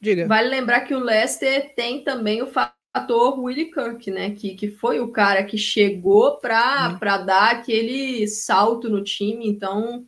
Diga. 0.00 0.26
Vale 0.26 0.48
lembrar 0.48 0.82
que 0.82 0.94
o 0.94 1.00
Leicester 1.00 1.74
tem 1.74 2.04
também 2.04 2.40
o 2.40 2.46
fator 2.46 3.38
Willie 3.40 3.70
Kirk, 3.70 4.10
né? 4.10 4.30
Que, 4.30 4.54
que 4.54 4.68
foi 4.68 5.00
o 5.00 5.10
cara 5.10 5.42
que 5.44 5.58
chegou 5.58 6.38
para 6.38 6.98
uhum. 7.00 7.26
dar 7.26 7.50
aquele 7.52 8.26
salto 8.28 8.88
no 8.88 9.02
time. 9.02 9.48
Então, 9.48 10.06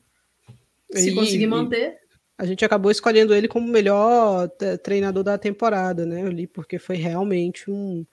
se 0.93 1.11
e, 1.11 1.15
conseguir 1.15 1.47
manter. 1.47 1.99
A 2.39 2.47
gente 2.47 2.65
acabou 2.65 2.91
escolhendo 2.91 3.35
ele 3.35 3.49
como 3.49 3.67
o 3.67 3.71
melhor 3.71 4.49
treinador 4.83 5.23
da 5.25 5.37
temporada, 5.37 6.07
né? 6.07 6.23
Ali, 6.23 6.47
porque 6.47 6.79
foi 6.79 6.97
realmente 6.97 7.71
um, 7.71 8.07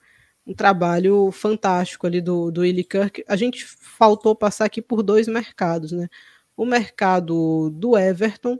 um 0.46 0.52
trabalho 0.52 1.30
fantástico 1.30 2.06
ali 2.06 2.20
do, 2.20 2.50
do 2.50 2.62
Willie 2.62 2.84
Kirk. 2.84 3.24
A 3.28 3.36
gente 3.36 3.64
faltou 3.64 4.34
passar 4.34 4.64
aqui 4.64 4.82
por 4.82 5.02
dois 5.02 5.28
mercados, 5.28 5.92
né? 5.92 6.08
O 6.56 6.66
mercado 6.66 7.70
do 7.70 7.96
Everton, 7.96 8.58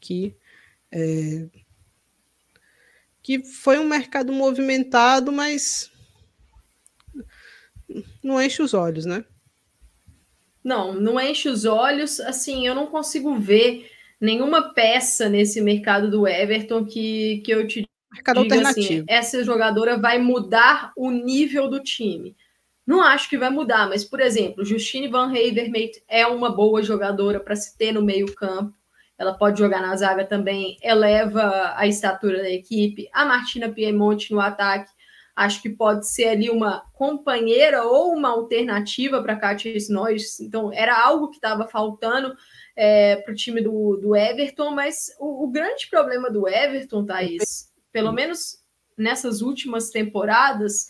que 0.00 0.36
é, 0.90 1.46
que 3.24 3.42
foi 3.42 3.78
um 3.78 3.88
mercado 3.88 4.34
movimentado, 4.34 5.32
mas 5.32 5.90
não 8.22 8.40
enche 8.40 8.62
os 8.62 8.74
olhos, 8.74 9.06
né? 9.06 9.24
Não, 10.62 10.92
não 10.92 11.18
enche 11.18 11.48
os 11.48 11.64
olhos. 11.64 12.20
Assim, 12.20 12.66
eu 12.66 12.74
não 12.74 12.86
consigo 12.86 13.34
ver 13.36 13.90
nenhuma 14.20 14.74
peça 14.74 15.26
nesse 15.26 15.62
mercado 15.62 16.10
do 16.10 16.28
Everton 16.28 16.84
que, 16.84 17.38
que 17.38 17.50
eu 17.50 17.66
te 17.66 17.88
mercado 18.12 18.42
diga 18.42 18.56
assim, 18.56 18.66
alternativo. 18.66 18.92
assim, 18.92 19.04
essa 19.08 19.42
jogadora 19.42 19.96
vai 19.96 20.18
mudar 20.18 20.92
o 20.94 21.10
nível 21.10 21.66
do 21.66 21.80
time. 21.80 22.36
Não 22.86 23.00
acho 23.02 23.30
que 23.30 23.38
vai 23.38 23.48
mudar, 23.48 23.88
mas, 23.88 24.04
por 24.04 24.20
exemplo, 24.20 24.66
Justine 24.66 25.08
Van 25.08 25.28
Havermaet 25.28 26.04
é 26.06 26.26
uma 26.26 26.54
boa 26.54 26.82
jogadora 26.82 27.40
para 27.40 27.56
se 27.56 27.74
ter 27.78 27.92
no 27.92 28.02
meio 28.02 28.34
campo 28.34 28.74
ela 29.18 29.34
pode 29.34 29.58
jogar 29.58 29.80
na 29.80 29.94
zaga 29.96 30.24
também, 30.24 30.76
eleva 30.82 31.74
a 31.76 31.86
estatura 31.86 32.42
da 32.42 32.50
equipe. 32.50 33.08
A 33.12 33.24
Martina 33.24 33.68
Piemonte 33.68 34.32
no 34.32 34.40
ataque, 34.40 34.90
acho 35.36 35.62
que 35.62 35.68
pode 35.68 36.08
ser 36.08 36.28
ali 36.28 36.50
uma 36.50 36.84
companheira 36.92 37.84
ou 37.84 38.12
uma 38.12 38.30
alternativa 38.30 39.22
para 39.22 39.36
Katia 39.36 39.76
Snois. 39.76 40.40
Então, 40.40 40.72
era 40.72 40.96
algo 41.00 41.28
que 41.28 41.36
estava 41.36 41.66
faltando 41.66 42.34
é, 42.76 43.16
para 43.16 43.32
o 43.32 43.36
time 43.36 43.60
do, 43.60 43.96
do 43.96 44.16
Everton, 44.16 44.70
mas 44.70 45.06
o, 45.18 45.44
o, 45.44 45.50
grande 45.50 45.88
problema 45.88 46.30
do 46.30 46.48
Everton, 46.48 47.04
Thaís, 47.04 47.72
pelo 47.92 48.12
menos 48.12 48.58
nessas 48.96 49.42
últimas 49.42 49.90
temporadas, 49.90 50.88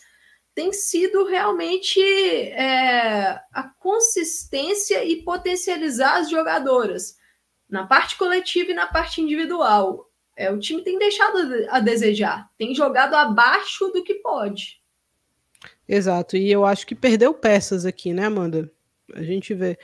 tem 0.55 0.71
sido 0.71 1.25
realmente 1.25 1.99
é, 1.99 3.39
a 3.53 3.63
consistência 3.79 5.03
e 5.03 5.21
potencializar 5.21 6.17
as 6.17 6.29
jogadoras 6.29 7.15
na 7.69 7.85
parte 7.85 8.17
coletiva 8.17 8.71
e 8.71 8.75
na 8.75 8.87
parte 8.87 9.21
individual. 9.21 10.09
É, 10.37 10.51
o 10.51 10.59
time 10.59 10.83
tem 10.83 10.99
deixado 10.99 11.37
a 11.69 11.79
desejar, 11.79 12.49
tem 12.57 12.75
jogado 12.75 13.13
abaixo 13.13 13.87
do 13.89 14.03
que 14.03 14.15
pode. 14.15 14.81
Exato, 15.87 16.35
e 16.35 16.51
eu 16.51 16.65
acho 16.65 16.85
que 16.85 16.93
perdeu 16.93 17.33
peças 17.33 17.85
aqui, 17.85 18.13
né, 18.13 18.25
Amanda? 18.25 18.69
A 19.13 19.23
gente 19.23 19.53
vê 19.53 19.77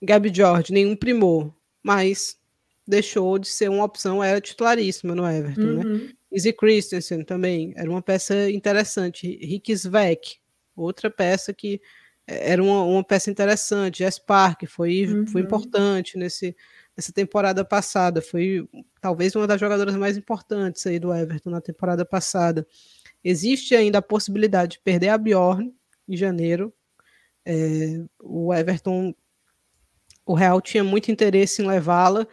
Gabi 0.00 0.32
George, 0.34 0.72
nenhum 0.72 0.96
primor, 0.96 1.52
mas 1.82 2.38
deixou 2.86 3.38
de 3.38 3.48
ser 3.48 3.68
uma 3.68 3.84
opção, 3.84 4.24
era 4.24 4.40
titularíssima 4.40 5.14
no 5.14 5.28
Everton, 5.28 5.60
né? 5.60 5.84
uhum. 5.84 5.98
né? 5.98 6.10
Izzy 6.32 6.52
Christensen 6.52 7.24
também, 7.24 7.72
era 7.76 7.88
uma 7.88 8.02
peça 8.02 8.50
interessante. 8.50 9.38
Rick 9.44 9.72
Svek, 9.72 10.36
outra 10.76 11.10
peça 11.10 11.52
que 11.52 11.80
é, 12.26 12.52
era 12.52 12.62
uma, 12.62 12.82
uma 12.82 13.04
peça 13.04 13.30
interessante. 13.30 13.98
Jess 13.98 14.18
Park 14.18 14.64
foi, 14.66 15.06
uhum. 15.06 15.26
foi 15.26 15.40
importante 15.40 16.16
nesse, 16.18 16.54
essa 16.98 17.12
temporada 17.12 17.64
passada. 17.64 18.20
Foi 18.20 18.68
talvez 19.00 19.34
uma 19.36 19.46
das 19.46 19.60
jogadoras 19.60 19.94
mais 19.94 20.16
importantes 20.16 20.84
aí 20.86 20.98
do 20.98 21.14
Everton 21.14 21.50
na 21.50 21.60
temporada 21.60 22.04
passada. 22.04 22.66
Existe 23.22 23.74
ainda 23.76 23.98
a 23.98 24.02
possibilidade 24.02 24.72
de 24.72 24.80
perder 24.80 25.10
a 25.10 25.18
Bjorn 25.18 25.72
em 26.08 26.16
janeiro. 26.16 26.74
É, 27.46 28.02
o 28.20 28.52
Everton, 28.52 29.14
o 30.26 30.34
Real 30.34 30.60
tinha 30.60 30.82
muito 30.82 31.10
interesse 31.10 31.62
em 31.62 31.66
levá-la. 31.66 32.26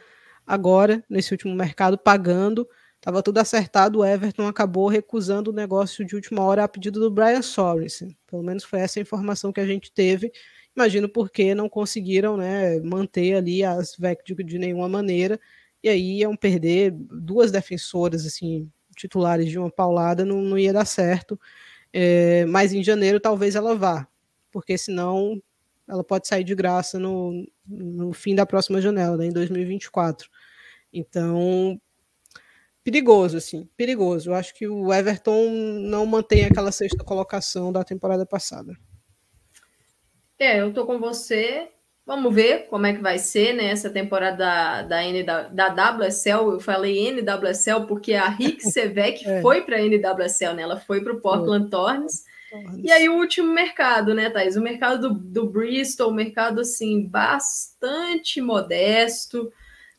agora, 0.45 1.03
nesse 1.09 1.31
último 1.31 1.53
mercado, 1.55 1.97
pagando. 1.97 2.67
Estava 2.95 3.21
tudo 3.21 3.37
acertado, 3.37 3.99
o 3.99 4.05
Everton 4.05 4.47
acabou 4.47 4.87
recusando 4.87 5.51
o 5.51 5.53
negócio 5.53 6.03
de 6.03 6.15
última 6.15 6.41
hora 6.41 6.63
a 6.63 6.67
pedido 6.67 6.99
do 6.99 7.11
Brian 7.11 7.43
Sorensen. 7.43 8.17
Pelo 8.25 8.41
menos 8.41 8.63
foi 8.63 8.79
essa 8.79 8.99
a 8.99 9.01
informação 9.01 9.53
que 9.53 9.59
a 9.59 9.65
gente 9.65 9.91
teve. 9.91 10.31
Imagino 10.75 11.07
porque 11.07 11.55
não 11.55 11.69
conseguiram 11.69 12.35
né, 12.35 12.79
manter 12.81 13.35
ali 13.35 13.63
as 13.63 13.95
VEC 13.95 14.23
de, 14.25 14.43
de 14.43 14.59
nenhuma 14.59 14.89
maneira. 14.89 15.39
E 15.81 15.89
aí 15.89 16.19
iam 16.19 16.35
perder 16.35 16.91
duas 16.91 17.51
defensoras 17.51 18.25
assim 18.25 18.69
titulares 18.95 19.49
de 19.49 19.59
uma 19.59 19.69
paulada, 19.69 20.25
não, 20.25 20.41
não 20.41 20.57
ia 20.57 20.73
dar 20.73 20.85
certo. 20.85 21.39
É, 21.93 22.45
mas 22.45 22.73
em 22.73 22.83
janeiro 22.83 23.19
talvez 23.19 23.55
ela 23.55 23.75
vá, 23.75 24.07
porque 24.51 24.77
senão 24.77 25.41
ela 25.87 26.03
pode 26.03 26.27
sair 26.27 26.43
de 26.43 26.55
graça 26.55 26.97
no, 26.97 27.47
no 27.67 28.11
fim 28.13 28.35
da 28.35 28.45
próxima 28.45 28.81
janela, 28.81 29.15
né, 29.17 29.27
em 29.27 29.31
2024. 29.31 30.29
Então, 30.91 31.79
perigoso, 32.83 33.37
assim, 33.37 33.69
perigoso. 33.77 34.31
Eu 34.31 34.35
acho 34.35 34.53
que 34.55 34.67
o 34.67 34.93
Everton 34.93 35.49
não 35.81 36.05
mantém 36.05 36.45
aquela 36.45 36.71
sexta 36.71 37.03
colocação 37.03 37.71
da 37.71 37.83
temporada 37.83 38.25
passada. 38.25 38.75
É, 40.39 40.61
eu 40.61 40.73
tô 40.73 40.85
com 40.85 40.99
você. 40.99 41.69
Vamos 42.05 42.33
ver 42.35 42.67
como 42.67 42.85
é 42.85 42.93
que 42.93 43.01
vai 43.01 43.17
ser 43.17 43.53
né, 43.53 43.65
essa 43.71 43.89
temporada 43.89 44.37
da, 44.37 44.81
da, 44.83 45.03
N, 45.03 45.23
da, 45.23 45.47
da 45.47 45.91
WSL. 45.91 46.51
Eu 46.51 46.59
falei 46.59 47.11
NWSL 47.11 47.87
porque 47.87 48.13
a 48.13 48.27
Rick 48.29 48.61
Sevec 48.69 49.27
é. 49.27 49.41
foi 49.41 49.61
para 49.63 49.77
a 49.77 49.81
NWSL, 49.81 50.53
né? 50.53 50.61
Ela 50.61 50.79
foi 50.79 51.01
para 51.01 51.13
o 51.13 51.19
Portland 51.19 51.69
Thorns. 51.69 52.23
E 52.81 52.91
aí 52.91 53.09
o 53.09 53.15
último 53.15 53.51
mercado, 53.51 54.13
né, 54.13 54.29
Thaís? 54.29 54.55
O 54.55 54.61
mercado 54.61 55.09
do, 55.09 55.15
do 55.15 55.49
Bristol, 55.49 56.11
um 56.11 56.13
mercado 56.13 56.61
assim 56.61 57.05
bastante 57.05 58.39
modesto. 58.39 59.51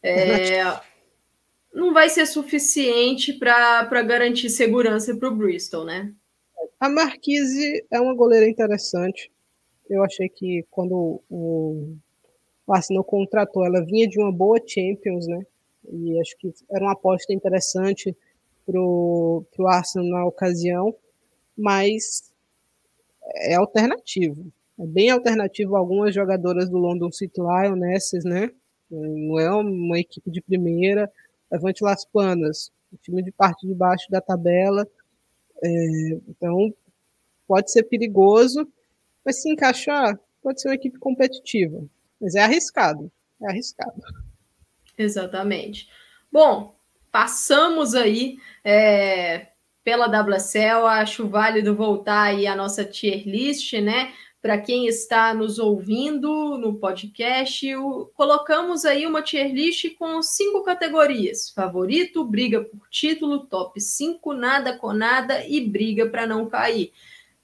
É, 0.03 0.63
não 1.75 1.93
vai 1.93 2.09
ser 2.09 2.25
suficiente 2.25 3.33
para 3.33 4.03
garantir 4.03 4.49
segurança 4.49 5.15
para 5.17 5.29
o 5.29 5.35
Bristol, 5.35 5.85
né? 5.85 6.13
A 6.79 6.89
Marquise 6.89 7.85
é 7.91 8.01
uma 8.01 8.15
goleira 8.15 8.49
interessante. 8.49 9.31
Eu 9.89 10.03
achei 10.03 10.29
que 10.29 10.65
quando 10.71 11.21
o, 11.31 11.97
Arsenal 12.69 13.05
contratou, 13.05 13.65
ela 13.65 13.85
vinha 13.85 14.09
de 14.09 14.19
uma 14.19 14.33
boa 14.33 14.61
Champions, 14.65 15.27
né? 15.27 15.47
E 15.89 16.21
acho 16.21 16.37
que 16.39 16.53
era 16.71 16.85
uma 16.85 16.93
aposta 16.93 17.33
interessante 17.33 18.17
para 18.65 18.81
o 18.81 19.47
Arsenal 19.67 20.09
na 20.09 20.27
ocasião, 20.27 20.95
mas 21.57 22.33
é 23.37 23.55
alternativo. 23.55 24.53
É 24.79 24.87
bem 24.87 25.11
alternativo 25.11 25.77
algumas 25.77 26.15
jogadoras 26.15 26.69
do 26.69 26.77
London 26.77 27.11
City 27.13 27.41
Lionesses, 27.41 28.25
né? 28.25 28.51
Não 28.91 29.39
é 29.39 29.51
uma 29.51 29.99
equipe 29.99 30.31
de 30.31 30.41
primeira, 30.41 31.11
Levante 31.51 31.83
Las 31.83 32.05
Planas, 32.05 32.71
o 32.93 32.97
time 32.97 33.23
de 33.23 33.33
parte 33.33 33.67
de 33.67 33.75
baixo 33.75 34.11
da 34.11 34.21
tabela. 34.21 34.87
É, 35.63 36.11
então, 36.29 36.75
pode 37.47 37.71
ser 37.71 37.85
perigoso, 37.85 38.69
mas 39.27 39.43
se 39.43 39.51
encaixar, 39.51 40.17
pode 40.41 40.61
ser 40.61 40.69
uma 40.69 40.77
equipe 40.77 40.99
competitiva. 41.01 41.85
Mas 42.21 42.37
é 42.37 42.45
arriscado, 42.45 43.11
é 43.43 43.51
arriscado. 43.51 44.01
Exatamente. 44.97 45.89
Bom, 46.31 46.75
passamos 47.11 47.95
aí 47.97 48.39
é, 48.65 49.49
pela 49.83 50.07
WCL, 50.07 50.87
acho 50.87 51.29
válido 51.29 51.75
voltar 51.75 52.23
aí 52.23 52.47
a 52.47 52.55
nossa 52.55 52.85
tier 52.85 53.27
list, 53.27 53.73
né? 53.75 54.13
para 54.47 54.61
quem 54.61 54.87
está 54.87 55.35
nos 55.35 55.59
ouvindo 55.59 56.57
no 56.57 56.77
podcast, 56.77 57.75
o, 57.75 58.07
colocamos 58.15 58.85
aí 58.85 59.05
uma 59.05 59.21
tier 59.21 59.53
list 59.53 59.93
com 59.97 60.23
cinco 60.23 60.63
categorias: 60.63 61.51
favorito, 61.51 62.25
briga 62.25 62.63
por 62.63 62.89
título, 62.89 63.41
top 63.47 63.81
5, 63.81 64.33
nada 64.35 64.79
com 64.79 64.93
nada 64.93 65.45
e 65.49 65.61
briga 65.61 66.07
para 66.07 66.29
não 66.29 66.49
cair. 66.49 66.93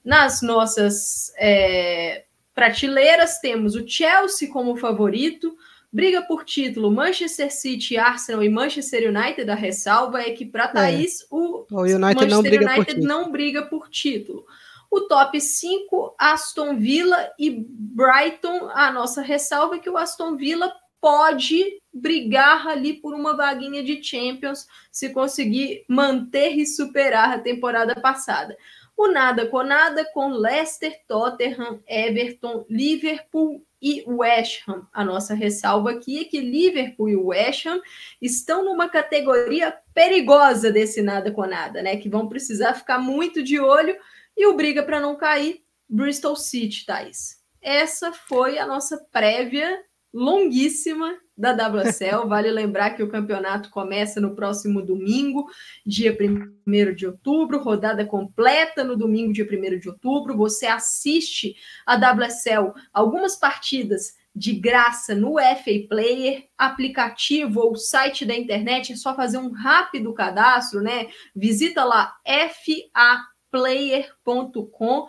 Nas 0.03 0.41
nossas 0.41 1.31
é, 1.37 2.25
prateleiras 2.53 3.39
temos 3.39 3.75
o 3.75 3.87
Chelsea 3.87 4.49
como 4.49 4.75
favorito, 4.75 5.55
briga 5.91 6.21
por 6.23 6.43
título 6.43 6.91
Manchester 6.91 7.53
City, 7.53 7.97
Arsenal 7.97 8.43
e 8.43 8.49
Manchester 8.49 9.09
United. 9.09 9.49
A 9.49 9.55
ressalva 9.55 10.21
é 10.21 10.31
que 10.31 10.45
para 10.45 10.65
é. 10.65 10.67
Thaís 10.67 11.21
é. 11.21 11.25
o, 11.29 11.65
o 11.71 11.81
United 11.81 11.99
Manchester 11.99 12.61
não 12.61 12.73
United 12.73 13.01
não 13.01 13.31
briga 13.31 13.61
por 13.63 13.89
título. 13.89 14.45
O 14.91 15.01
top 15.01 15.39
5, 15.41 16.15
Aston 16.19 16.77
Villa 16.77 17.31
e 17.39 17.65
Brighton. 17.67 18.69
A 18.73 18.91
nossa 18.91 19.21
ressalva 19.21 19.75
é 19.75 19.79
que 19.79 19.89
o 19.89 19.97
Aston 19.97 20.35
Villa 20.35 20.71
pode 21.01 21.81
brigar 21.93 22.67
ali 22.67 22.93
por 22.93 23.13
uma 23.13 23.35
vaguinha 23.35 23.83
de 23.83 24.01
Champions 24.01 24.65
se 24.91 25.09
conseguir 25.09 25.83
manter 25.87 26.55
e 26.55 26.65
superar 26.65 27.33
a 27.33 27.39
temporada 27.39 27.93
passada. 27.95 28.55
O 28.95 29.07
nada 29.07 29.47
com 29.47 29.63
nada 29.63 30.05
com 30.13 30.27
Leicester, 30.27 31.01
Tottenham, 31.07 31.81
Everton, 31.87 32.65
Liverpool 32.69 33.65
e 33.81 34.03
West 34.07 34.61
Ham. 34.67 34.87
A 34.93 35.03
nossa 35.03 35.33
ressalva 35.33 35.91
aqui 35.91 36.21
é 36.21 36.23
que 36.23 36.39
Liverpool 36.39 37.09
e 37.09 37.15
West 37.15 37.65
Ham 37.65 37.81
estão 38.21 38.63
numa 38.63 38.87
categoria 38.87 39.75
perigosa 39.93 40.71
desse 40.71 41.01
nada 41.01 41.31
com 41.31 41.45
nada, 41.45 41.81
né? 41.81 41.97
Que 41.97 42.07
vão 42.07 42.29
precisar 42.29 42.75
ficar 42.75 42.99
muito 42.99 43.43
de 43.43 43.59
olho 43.59 43.97
e 44.37 44.45
o 44.47 44.55
briga 44.55 44.83
para 44.83 44.99
não 44.99 45.15
cair, 45.15 45.63
Bristol 45.89 46.35
City, 46.35 46.85
Thais. 46.85 47.41
Essa 47.61 48.11
foi 48.11 48.57
a 48.57 48.65
nossa 48.65 48.97
prévia 49.11 49.83
longuíssima 50.13 51.17
da 51.37 51.51
WSL. 51.51 52.27
Vale 52.27 52.51
lembrar 52.51 52.91
que 52.91 53.03
o 53.03 53.09
campeonato 53.09 53.69
começa 53.69 54.21
no 54.21 54.35
próximo 54.35 54.81
domingo, 54.81 55.47
dia 55.85 56.15
1 56.19 56.93
de 56.93 57.07
outubro, 57.07 57.59
rodada 57.59 58.05
completa 58.05 58.83
no 58.83 58.95
domingo, 58.95 59.33
dia 59.33 59.45
1 59.45 59.79
de 59.79 59.89
outubro. 59.89 60.37
Você 60.37 60.65
assiste 60.65 61.55
a 61.85 61.95
WSL 61.95 62.73
algumas 62.93 63.35
partidas 63.35 64.15
de 64.35 64.53
graça 64.53 65.13
no 65.13 65.35
FA 65.37 65.87
Player, 65.87 66.47
aplicativo 66.57 67.59
ou 67.59 67.75
site 67.75 68.25
da 68.25 68.35
internet, 68.35 68.93
é 68.93 68.95
só 68.95 69.15
fazer 69.15 69.37
um 69.37 69.51
rápido 69.51 70.13
cadastro, 70.13 70.81
né? 70.81 71.07
Visita 71.35 71.83
lá 71.83 72.15
FA 72.25 73.23
player.com. 73.51 75.07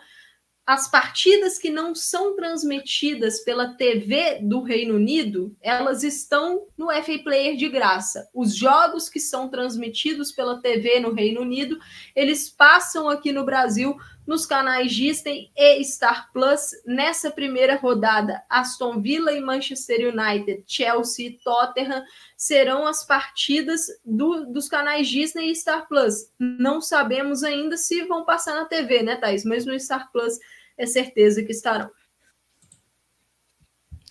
As 0.66 0.90
partidas 0.90 1.58
que 1.58 1.68
não 1.68 1.94
são 1.94 2.34
transmitidas 2.34 3.40
pela 3.40 3.74
TV 3.74 4.38
do 4.40 4.62
Reino 4.62 4.94
Unido, 4.94 5.54
elas 5.60 6.02
estão 6.02 6.66
no 6.74 6.90
FA 6.90 7.18
Player 7.22 7.54
de 7.54 7.68
graça. 7.68 8.26
Os 8.32 8.56
jogos 8.56 9.10
que 9.10 9.20
são 9.20 9.50
transmitidos 9.50 10.32
pela 10.32 10.62
TV 10.62 11.00
no 11.00 11.12
Reino 11.12 11.42
Unido, 11.42 11.78
eles 12.16 12.48
passam 12.48 13.10
aqui 13.10 13.30
no 13.30 13.44
Brasil 13.44 13.94
nos 14.26 14.46
canais 14.46 14.92
Disney 14.92 15.50
e 15.54 15.84
Star 15.84 16.32
Plus. 16.32 16.70
Nessa 16.86 17.30
primeira 17.30 17.76
rodada, 17.76 18.42
Aston 18.48 19.00
Villa 19.00 19.32
e 19.32 19.40
Manchester 19.40 20.14
United, 20.14 20.64
Chelsea 20.66 21.28
e 21.28 21.38
Tottenham 21.44 22.02
serão 22.36 22.86
as 22.86 23.06
partidas 23.06 23.86
do, 24.04 24.46
dos 24.46 24.68
canais 24.68 25.08
Disney 25.08 25.50
e 25.50 25.56
Star 25.56 25.86
Plus. 25.88 26.30
Não 26.38 26.80
sabemos 26.80 27.42
ainda 27.42 27.76
se 27.76 28.02
vão 28.04 28.24
passar 28.24 28.54
na 28.54 28.64
TV, 28.64 29.02
né, 29.02 29.16
Thaís? 29.16 29.44
Mas 29.44 29.66
no 29.66 29.78
Star 29.78 30.10
Plus 30.10 30.38
é 30.76 30.86
certeza 30.86 31.42
que 31.42 31.52
estarão. 31.52 31.90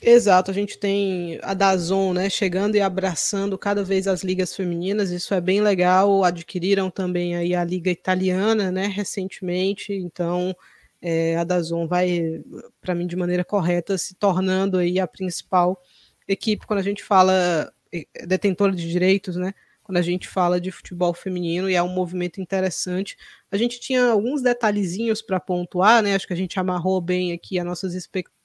Exato, 0.06 0.52
a 0.52 0.53
gente 0.53 0.77
tem 0.77 1.40
a 1.41 1.53
Dazon, 1.53 2.11
né, 2.14 2.30
chegando 2.30 2.76
e 2.76 2.81
abraçando 2.81 3.57
cada 3.57 3.85
vez 3.85 4.06
as 4.06 4.22
ligas 4.22 4.53
femininas, 4.53 5.11
isso 5.11 5.34
é 5.34 5.40
bem 5.40 5.61
legal. 5.61 6.26
Adquiriram 6.26 6.90
também 6.91 7.38
aí 7.38 7.56
a 7.56 7.64
liga 7.64 7.90
italiana, 7.90 8.69
né, 8.69 8.88
recentemente. 8.88 9.94
Então, 9.94 10.53
é, 11.02 11.38
a 11.38 11.45
Dazon 11.45 11.88
vai, 11.88 12.41
para 12.81 12.94
mim, 12.94 13.07
de 13.07 13.15
maneira 13.15 13.45
correta, 13.45 13.98
se 13.98 14.14
tornando 14.15 14.77
aí 14.77 14.99
a 14.99 15.07
principal 15.07 15.81
equipe 16.27 16.65
quando 16.68 16.80
a 16.80 16.84
gente 16.84 17.02
fala 17.02 17.72
é, 17.94 18.26
detentora 18.26 18.73
de 18.73 18.90
direitos, 18.90 19.38
né? 19.38 19.53
Quando 19.84 19.97
a 19.97 20.01
gente 20.01 20.27
fala 20.27 20.61
de 20.61 20.72
futebol 20.72 21.14
feminino 21.14 21.69
e 21.69 21.76
é 21.76 21.84
um 21.84 21.89
movimento 21.89 22.39
interessante. 22.39 23.18
A 23.51 23.57
gente 23.57 23.80
tinha 23.80 24.05
alguns 24.05 24.41
detalhezinhos 24.41 25.22
para 25.22 25.39
pontuar, 25.39 26.01
né? 26.01 26.15
Acho 26.15 26.26
que 26.26 26.34
a 26.34 26.38
gente 26.38 26.60
amarrou 26.60 27.01
bem 27.01 27.34
aqui 27.34 27.60
as 27.60 27.65
nossas 27.65 27.93
expectativas 27.93 28.43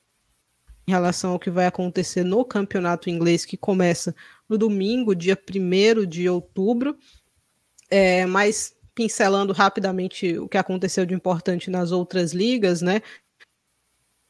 em 0.89 0.91
relação 0.91 1.33
ao 1.33 1.39
que 1.39 1.51
vai 1.51 1.67
acontecer 1.67 2.25
no 2.25 2.43
campeonato 2.47 3.11
inglês, 3.11 3.45
que 3.45 3.59
começa 3.59 4.15
no 4.49 4.57
domingo, 4.57 5.15
dia 5.15 5.37
1 5.37 6.07
de 6.07 6.27
outubro. 6.31 6.97
É, 7.91 8.25
mas 8.25 8.75
pincelando 8.95 9.53
rapidamente 9.53 10.39
o 10.39 10.49
que 10.49 10.57
aconteceu 10.57 11.05
de 11.05 11.13
importante 11.13 11.71
nas 11.71 11.93
outras 11.93 12.33
ligas, 12.33 12.81
né? 12.81 13.03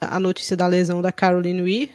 A 0.01 0.19
notícia 0.19 0.57
da 0.57 0.67
lesão 0.67 1.01
da 1.01 1.13
Caroline 1.13 1.63
Weir, 1.63 1.91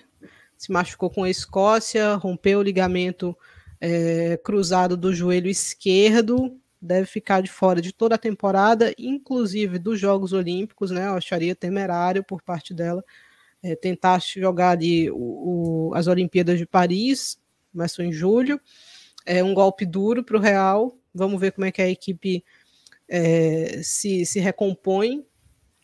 se 0.58 0.72
machucou 0.72 1.10
com 1.10 1.24
a 1.24 1.30
Escócia, 1.30 2.16
rompeu 2.16 2.60
o 2.60 2.64
ligamento 2.64 3.38
é, 3.86 4.38
cruzado 4.38 4.96
do 4.96 5.14
joelho 5.14 5.50
esquerdo, 5.50 6.58
deve 6.82 7.06
ficar 7.06 7.42
de 7.42 7.52
fora 7.52 7.82
de 7.82 7.92
toda 7.92 8.16
a 8.16 8.18
temporada, 8.18 8.94
inclusive 8.98 9.78
dos 9.78 10.00
Jogos 10.00 10.32
Olímpicos, 10.32 10.90
né? 10.90 11.08
Eu 11.08 11.16
acharia 11.16 11.54
temerário 11.54 12.24
por 12.24 12.42
parte 12.42 12.74
dela 12.74 13.04
é, 13.62 13.76
tentar 13.76 14.22
jogar 14.22 14.70
ali 14.70 15.12
o, 15.12 15.18
o, 15.90 15.96
as 15.96 16.08
Olimpíadas 16.08 16.58
de 16.58 16.66
Paris, 16.66 17.38
começou 17.74 18.06
em 18.06 18.12
julho. 18.14 18.58
é 19.26 19.44
um 19.44 19.54
golpe 19.54 19.86
duro 19.86 20.24
para 20.24 20.38
o 20.38 20.40
Real. 20.40 20.98
Vamos 21.14 21.42
ver 21.42 21.52
como 21.52 21.66
é 21.66 21.72
que 21.72 21.82
a 21.82 21.90
equipe 21.90 22.42
é, 23.10 23.82
se, 23.84 24.26
se 24.26 24.40
recompõe 24.40 25.26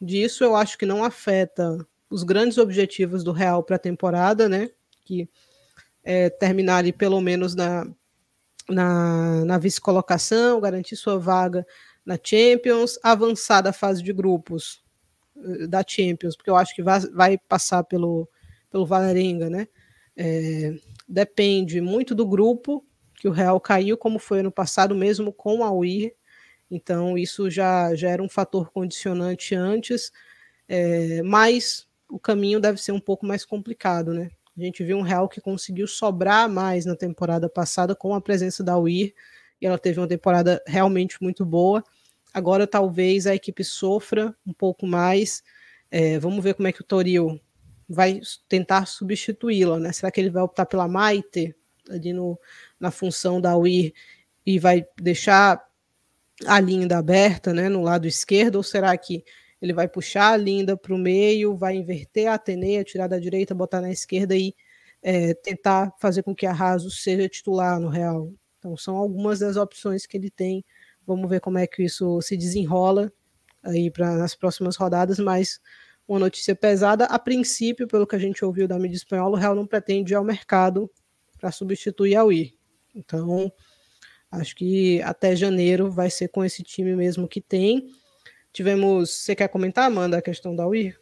disso. 0.01 0.45
Eu 0.45 0.55
acho 0.55 0.77
que 0.77 0.85
não 0.85 1.03
afeta 1.03 1.85
os 2.09 2.23
grandes 2.23 2.57
objetivos 2.57 3.25
do 3.25 3.33
Real 3.33 3.61
para 3.61 3.75
a 3.75 3.79
temporada, 3.79 4.47
né? 4.47 4.69
Que 5.03 5.27
é 6.03 6.29
terminar 6.29 6.77
ali 6.77 6.93
pelo 6.93 7.19
menos 7.21 7.55
na, 7.55 7.85
na, 8.69 9.45
na 9.45 9.57
vice-colocação, 9.57 10.61
garantir 10.61 10.95
sua 10.95 11.17
vaga 11.19 11.65
na 12.05 12.17
Champions, 12.21 12.97
avançar 13.03 13.61
da 13.61 13.73
fase 13.73 14.01
de 14.01 14.13
grupos 14.13 14.83
eh, 15.37 15.67
da 15.67 15.83
Champions, 15.85 16.35
porque 16.35 16.49
eu 16.49 16.55
acho 16.55 16.73
que 16.75 16.81
vai, 16.81 16.99
vai 17.01 17.37
passar 17.37 17.83
pelo, 17.83 18.27
pelo 18.69 18.85
Valerenga, 18.85 19.49
né? 19.49 19.67
É, 20.15 20.73
depende 21.07 21.79
muito 21.79 22.13
do 22.13 22.25
grupo 22.25 22.85
que 23.15 23.27
o 23.27 23.31
Real 23.31 23.59
caiu, 23.59 23.97
como 23.97 24.17
foi 24.17 24.39
ano 24.39 24.51
passado, 24.51 24.95
mesmo 24.95 25.31
com 25.31 25.63
a 25.63 25.71
UIR. 25.71 26.13
Então, 26.71 27.17
isso 27.17 27.49
já, 27.49 27.93
já 27.95 28.09
era 28.09 28.23
um 28.23 28.29
fator 28.29 28.71
condicionante 28.71 29.55
antes, 29.55 30.11
é, 30.67 31.21
mas 31.23 31.87
o 32.09 32.19
caminho 32.19 32.59
deve 32.59 32.81
ser 32.81 32.91
um 32.91 32.99
pouco 32.99 33.25
mais 33.25 33.43
complicado, 33.43 34.13
né? 34.13 34.29
A 34.59 34.65
gente 34.65 34.83
viu 34.83 34.97
um 34.97 35.01
Real 35.01 35.29
que 35.29 35.39
conseguiu 35.39 35.87
sobrar 35.87 36.49
mais 36.49 36.85
na 36.85 36.93
temporada 36.93 37.47
passada 37.47 37.95
com 37.95 38.13
a 38.13 38.19
presença 38.19 38.61
da 38.61 38.77
UIR, 38.77 39.13
e 39.61 39.65
ela 39.65 39.77
teve 39.77 40.01
uma 40.01 40.07
temporada 40.07 40.61
realmente 40.67 41.21
muito 41.23 41.45
boa. 41.45 41.81
Agora, 42.33 42.67
talvez 42.67 43.25
a 43.25 43.33
equipe 43.33 43.63
sofra 43.63 44.35
um 44.45 44.51
pouco 44.51 44.85
mais. 44.85 45.41
É, 45.89 46.19
vamos 46.19 46.43
ver 46.43 46.55
como 46.55 46.67
é 46.67 46.73
que 46.73 46.81
o 46.81 46.83
Toril 46.83 47.39
vai 47.87 48.19
tentar 48.49 48.85
substituí-la, 48.85 49.79
né? 49.79 49.93
Será 49.93 50.11
que 50.11 50.19
ele 50.19 50.29
vai 50.29 50.43
optar 50.43 50.65
pela 50.65 50.89
Maite 50.89 51.55
ali 51.89 52.11
no, 52.11 52.37
na 52.77 52.91
função 52.91 53.39
da 53.39 53.57
UIR 53.57 53.93
e 54.45 54.59
vai 54.59 54.85
deixar 55.01 55.65
a 56.45 56.59
Linda 56.59 56.97
aberta, 56.97 57.53
né, 57.53 57.69
no 57.69 57.81
lado 57.81 58.07
esquerdo, 58.07 58.57
ou 58.57 58.63
será 58.63 58.95
que 58.97 59.23
ele 59.61 59.73
vai 59.73 59.87
puxar 59.87 60.33
a 60.33 60.37
Linda 60.37 60.77
para 60.77 60.93
o 60.93 60.97
meio, 60.97 61.55
vai 61.55 61.75
inverter 61.75 62.27
a 62.27 62.35
Atenea, 62.35 62.83
tirar 62.83 63.07
da 63.07 63.19
direita, 63.19 63.53
botar 63.53 63.81
na 63.81 63.91
esquerda 63.91 64.35
e 64.35 64.55
é, 65.01 65.33
tentar 65.33 65.93
fazer 65.99 66.23
com 66.23 66.35
que 66.35 66.45
a 66.45 66.53
Raso 66.53 66.89
seja 66.89 67.27
titular 67.27 67.79
no 67.79 67.89
Real? 67.89 68.31
Então, 68.57 68.75
são 68.75 68.95
algumas 68.97 69.39
das 69.39 69.55
opções 69.55 70.05
que 70.05 70.17
ele 70.17 70.29
tem. 70.29 70.63
Vamos 71.05 71.29
ver 71.29 71.39
como 71.39 71.57
é 71.57 71.65
que 71.65 71.83
isso 71.83 72.21
se 72.21 72.35
desenrola 72.35 73.11
aí 73.63 73.89
para 73.89 74.15
nas 74.15 74.35
próximas 74.35 74.75
rodadas, 74.75 75.19
mas 75.19 75.59
uma 76.07 76.19
notícia 76.19 76.55
pesada. 76.55 77.05
A 77.05 77.19
princípio, 77.19 77.87
pelo 77.87 78.07
que 78.07 78.15
a 78.15 78.19
gente 78.19 78.43
ouviu 78.43 78.67
da 78.67 78.79
mídia 78.79 78.97
espanhola, 78.97 79.37
o 79.37 79.39
Real 79.39 79.55
não 79.55 79.65
pretende 79.65 80.13
ir 80.13 80.15
ao 80.15 80.23
mercado 80.23 80.89
para 81.37 81.51
substituir 81.51 82.15
a 82.15 82.25
UI. 82.25 82.57
Então, 82.93 83.51
acho 84.31 84.55
que 84.55 85.01
até 85.03 85.35
janeiro 85.35 85.89
vai 85.89 86.09
ser 86.09 86.27
com 86.29 86.43
esse 86.43 86.63
time 86.63 86.95
mesmo 86.95 87.27
que 87.27 87.39
tem. 87.39 87.89
Tivemos. 88.51 89.11
Você 89.11 89.35
quer 89.35 89.47
comentar, 89.47 89.85
Amanda, 89.85 90.17
a 90.17 90.21
questão 90.21 90.55
da 90.55 90.67
UI? 90.67 90.93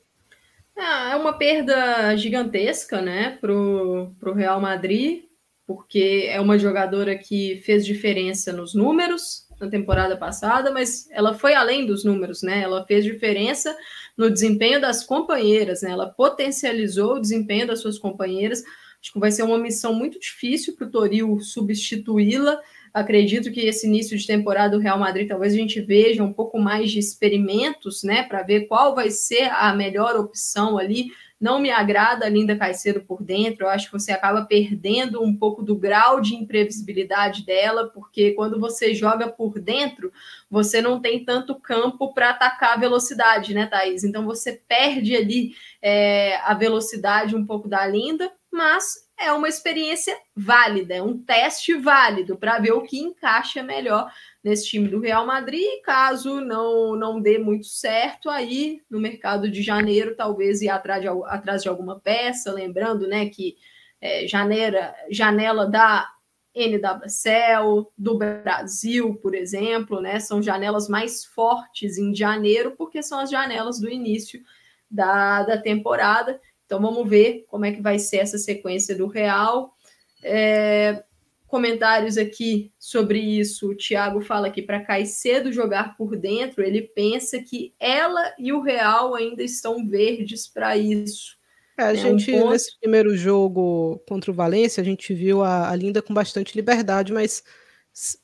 Ah, 0.78 1.12
é 1.12 1.16
uma 1.16 1.34
perda 1.34 2.16
gigantesca, 2.16 3.02
né, 3.02 3.38
para 3.42 3.52
o 3.52 4.34
Real 4.36 4.62
Madrid, 4.62 5.24
porque 5.66 6.28
é 6.30 6.40
uma 6.40 6.60
jogadora 6.60 7.18
que 7.18 7.62
fez 7.66 7.86
diferença 7.86 8.54
nos 8.54 8.76
números 8.76 9.48
na 9.60 9.68
temporada 9.68 10.16
passada, 10.16 10.72
mas 10.72 11.10
ela 11.10 11.34
foi 11.34 11.56
além 11.56 11.86
dos 11.86 12.04
números, 12.04 12.44
né? 12.44 12.62
Ela 12.62 12.86
fez 12.86 13.04
diferença 13.04 13.76
no 14.16 14.30
desempenho 14.30 14.80
das 14.80 15.04
companheiras, 15.04 15.82
né? 15.82 15.92
Ela 15.92 16.08
potencializou 16.08 17.16
o 17.16 17.20
desempenho 17.20 17.66
das 17.66 17.80
suas 17.80 17.98
companheiras. 17.98 18.64
Acho 19.02 19.14
que 19.14 19.20
vai 19.20 19.32
ser 19.32 19.44
uma 19.44 19.58
missão 19.58 19.94
muito 19.94 20.20
difícil 20.20 20.76
para 20.76 20.88
o 20.88 20.92
Toril 20.92 21.40
substituí-la. 21.40 22.60
Acredito 22.94 23.52
que 23.52 23.62
esse 23.62 23.88
início 23.88 24.18
de 24.18 24.26
temporada 24.26 24.76
do 24.76 24.82
Real 24.82 24.98
Madrid 24.98 25.28
talvez 25.28 25.54
a 25.54 25.58
gente 25.58 25.82
veja 25.82 26.24
um 26.24 26.34
pouco 26.34 26.60
mais 26.60 26.92
de 26.92 27.00
experimentos, 27.00 28.04
né, 28.04 28.24
para 28.24 28.44
ver 28.44 28.68
qual 28.68 28.96
vai 28.96 29.10
ser 29.12 29.52
a 29.52 29.74
melhor 29.74 30.16
opção 30.16 30.78
ali. 30.78 31.12
Não 31.40 31.60
me 31.60 31.70
agrada 31.70 32.26
a 32.26 32.30
Linda 32.30 32.56
Caicedo 32.56 33.02
por 33.02 33.22
dentro, 33.22 33.66
eu 33.66 33.70
acho 33.70 33.92
que 33.92 34.00
você 34.00 34.12
acaba 34.12 34.46
perdendo 34.46 35.22
um 35.22 35.36
pouco 35.36 35.62
do 35.62 35.76
grau 35.76 36.20
de 36.20 36.34
imprevisibilidade 36.34 37.46
dela, 37.46 37.92
porque 37.94 38.32
quando 38.32 38.60
você 38.60 38.96
joga 38.96 39.28
por 39.28 39.60
dentro, 39.60 40.12
você 40.50 40.82
não 40.82 41.00
tem 41.00 41.24
tanto 41.24 41.54
campo 41.54 42.12
para 42.12 42.32
atacar 42.32 42.74
a 42.74 42.80
velocidade, 42.80 43.54
né, 43.54 43.68
Thaís? 43.68 44.04
Então 44.04 44.26
você 44.26 44.60
perde 44.68 45.16
ali 45.16 45.52
é, 45.80 46.38
a 46.38 46.56
velocidade 46.56 47.36
um 47.36 47.46
pouco 47.46 47.68
da 47.68 47.86
Linda, 47.86 48.32
mas 48.52 49.07
é 49.20 49.32
uma 49.34 49.50
experiência 49.50 50.16
válida, 50.36 50.96
é 50.96 51.02
um 51.02 51.18
teste 51.18 51.74
válido 51.74 52.38
para 52.38 52.60
ver 52.60 52.72
o 52.72 52.84
que 52.84 53.00
encaixa 53.00 53.64
melhor 53.64 54.12
nesse 54.44 54.68
time 54.68 54.88
do 54.88 55.00
Real 55.00 55.26
Madrid. 55.26 55.66
Caso 55.84 56.40
não, 56.40 56.96
não 56.96 57.20
dê 57.20 57.40
muito 57.40 57.66
certo, 57.66 58.30
aí 58.30 58.82
no 58.90 59.00
mercado 59.00 59.50
de 59.50 59.64
janeiro, 59.64 60.16
talvez 60.16 60.62
ir 60.62 60.70
atrás 60.70 61.02
de, 61.02 61.08
atrás 61.08 61.64
de 61.64 61.70
alguma 61.70 62.00
peça. 62.00 62.54
Lembrando 62.54 63.08
né, 63.08 63.28
que 63.28 63.58
é, 64.00 64.28
janeira, 64.28 64.96
janela 65.10 65.66
da 65.66 66.08
NWCL, 66.56 67.92
do 67.98 68.18
Brasil, 68.18 69.16
por 69.16 69.36
exemplo, 69.36 70.02
né, 70.02 70.20
são 70.20 70.42
janelas 70.42 70.88
mais 70.88 71.24
fortes 71.24 71.98
em 71.98 72.16
janeiro, 72.16 72.76
porque 72.78 73.04
são 73.04 73.20
as 73.20 73.30
janelas 73.30 73.80
do 73.80 73.90
início 73.90 74.42
da, 74.90 75.44
da 75.44 75.58
temporada. 75.58 76.40
Então 76.68 76.80
vamos 76.82 77.10
ver 77.10 77.46
como 77.48 77.66
é 77.66 77.72
que 77.72 77.82
vai 77.82 77.98
ser 77.98 78.18
essa 78.18 78.38
sequência 78.38 78.96
do 78.96 79.08
Real. 79.08 79.74
É, 80.22 81.04
comentários 81.48 82.18
aqui 82.18 82.72
sobre 82.78 83.20
isso. 83.20 83.72
O 83.72 83.76
Thiago 83.76 84.22
fala 84.22 84.52
que 84.52 84.62
para 84.62 84.84
Caicedo 84.84 85.52
jogar 85.52 85.96
por 85.96 86.18
dentro, 86.18 86.62
ele 86.62 86.82
pensa 86.82 87.42
que 87.42 87.74
ela 87.80 88.36
e 88.38 88.52
o 88.52 88.62
Real 88.62 89.16
ainda 89.16 89.42
estão 89.42 89.88
verdes 89.88 90.46
para 90.46 90.76
isso. 90.78 91.38
É, 91.80 91.84
a 91.84 91.94
é 91.94 91.96
gente, 91.96 92.32
um 92.32 92.40
ponto... 92.40 92.52
nesse 92.52 92.78
primeiro 92.80 93.16
jogo 93.16 94.04
contra 94.08 94.30
o 94.30 94.34
Valência, 94.34 94.82
a 94.82 94.86
gente 94.86 95.14
viu 95.14 95.42
a, 95.42 95.72
a 95.72 95.76
Linda 95.76 96.02
com 96.02 96.14
bastante 96.14 96.54
liberdade, 96.54 97.14
mas 97.14 97.44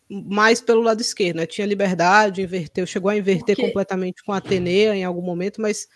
mais 0.10 0.62
pelo 0.62 0.82
lado 0.82 1.02
esquerdo, 1.02 1.38
né? 1.38 1.46
Tinha 1.46 1.66
liberdade, 1.66 2.42
inverteu, 2.42 2.86
chegou 2.86 3.10
a 3.10 3.18
inverter 3.18 3.56
completamente 3.56 4.24
com 4.24 4.32
a 4.34 4.38
Atenea 4.38 4.96
em 4.96 5.04
algum 5.04 5.22
momento, 5.22 5.62
mas 5.62 5.88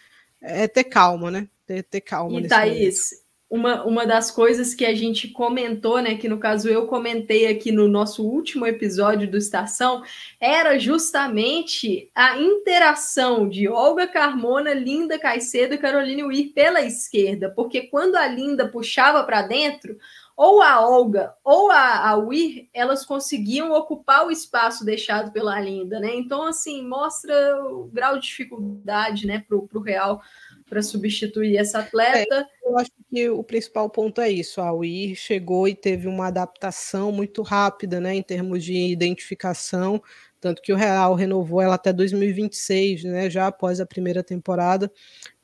é 0.42 0.68
ter 0.68 0.86
calma, 0.86 1.30
né? 1.30 1.48
Ter, 1.68 1.84
ter 1.84 2.02
calma. 2.02 2.40
E 2.40 2.48
Thaís, 2.48 3.28
uma, 3.50 3.84
uma 3.86 4.06
das 4.06 4.32
coisas 4.32 4.74
que 4.74 4.86
a 4.86 4.94
gente 4.94 5.30
comentou, 5.30 6.02
né, 6.02 6.16
que 6.16 6.28
no 6.28 6.38
caso 6.38 6.68
eu 6.68 6.88
comentei 6.88 7.48
aqui 7.48 7.72
no 7.72 7.88
nosso 7.88 8.26
último 8.26 8.66
episódio 8.66 9.30
do 9.30 9.38
Estação, 9.38 10.04
era 10.40 10.78
justamente 10.78 12.10
a 12.16 12.38
interação 12.38 13.48
de 13.48 13.68
Olga 13.68 14.08
Carmona, 14.08 14.74
Linda 14.74 15.20
Caicedo 15.20 15.76
e 15.76 15.78
Caroline 15.78 16.24
Weir 16.24 16.54
pela 16.54 16.82
esquerda, 16.82 17.50
porque 17.50 17.84
quando 17.84 18.16
a 18.16 18.28
Linda 18.28 18.68
puxava 18.68 19.24
para 19.24 19.44
dentro, 19.44 19.98
ou 20.38 20.62
a 20.62 20.88
Olga 20.88 21.34
ou 21.44 21.72
a, 21.72 22.10
a 22.10 22.16
Weir, 22.16 22.70
elas 22.72 23.04
conseguiam 23.04 23.72
ocupar 23.72 24.28
o 24.28 24.30
espaço 24.30 24.86
deixado 24.86 25.32
pela 25.32 25.60
Linda, 25.60 26.00
né? 26.00 26.14
Então, 26.14 26.44
assim, 26.44 26.88
mostra 26.88 27.60
o 27.66 27.86
grau 27.86 28.20
de 28.20 28.28
dificuldade, 28.28 29.26
né, 29.26 29.44
para 29.48 29.58
o 29.58 29.82
Real 29.82 30.22
para 30.70 30.82
substituir 30.82 31.58
essa 31.58 31.80
atleta. 31.80 32.36
É, 32.36 32.68
eu 32.70 32.78
acho 32.78 32.92
que 33.10 33.30
o 33.30 33.44
principal 33.44 33.90
ponto 33.90 34.20
é 34.22 34.30
isso. 34.30 34.62
A 34.62 34.74
UIR 34.74 35.16
chegou 35.16 35.68
e 35.68 35.76
teve 35.76 36.08
uma 36.08 36.28
adaptação 36.28 37.12
muito 37.12 37.42
rápida, 37.42 38.00
né, 38.00 38.16
em 38.16 38.22
termos 38.22 38.64
de 38.64 38.74
identificação, 38.74 40.02
tanto 40.40 40.62
que 40.62 40.74
o 40.74 40.76
Real 40.76 41.16
renovou 41.16 41.62
ela 41.62 41.76
até 41.76 41.92
2026, 41.92 43.04
né, 43.06 43.30
já 43.30 43.48
após 43.48 43.80
a 43.80 43.86
primeira 43.86 44.24
temporada. 44.24 44.92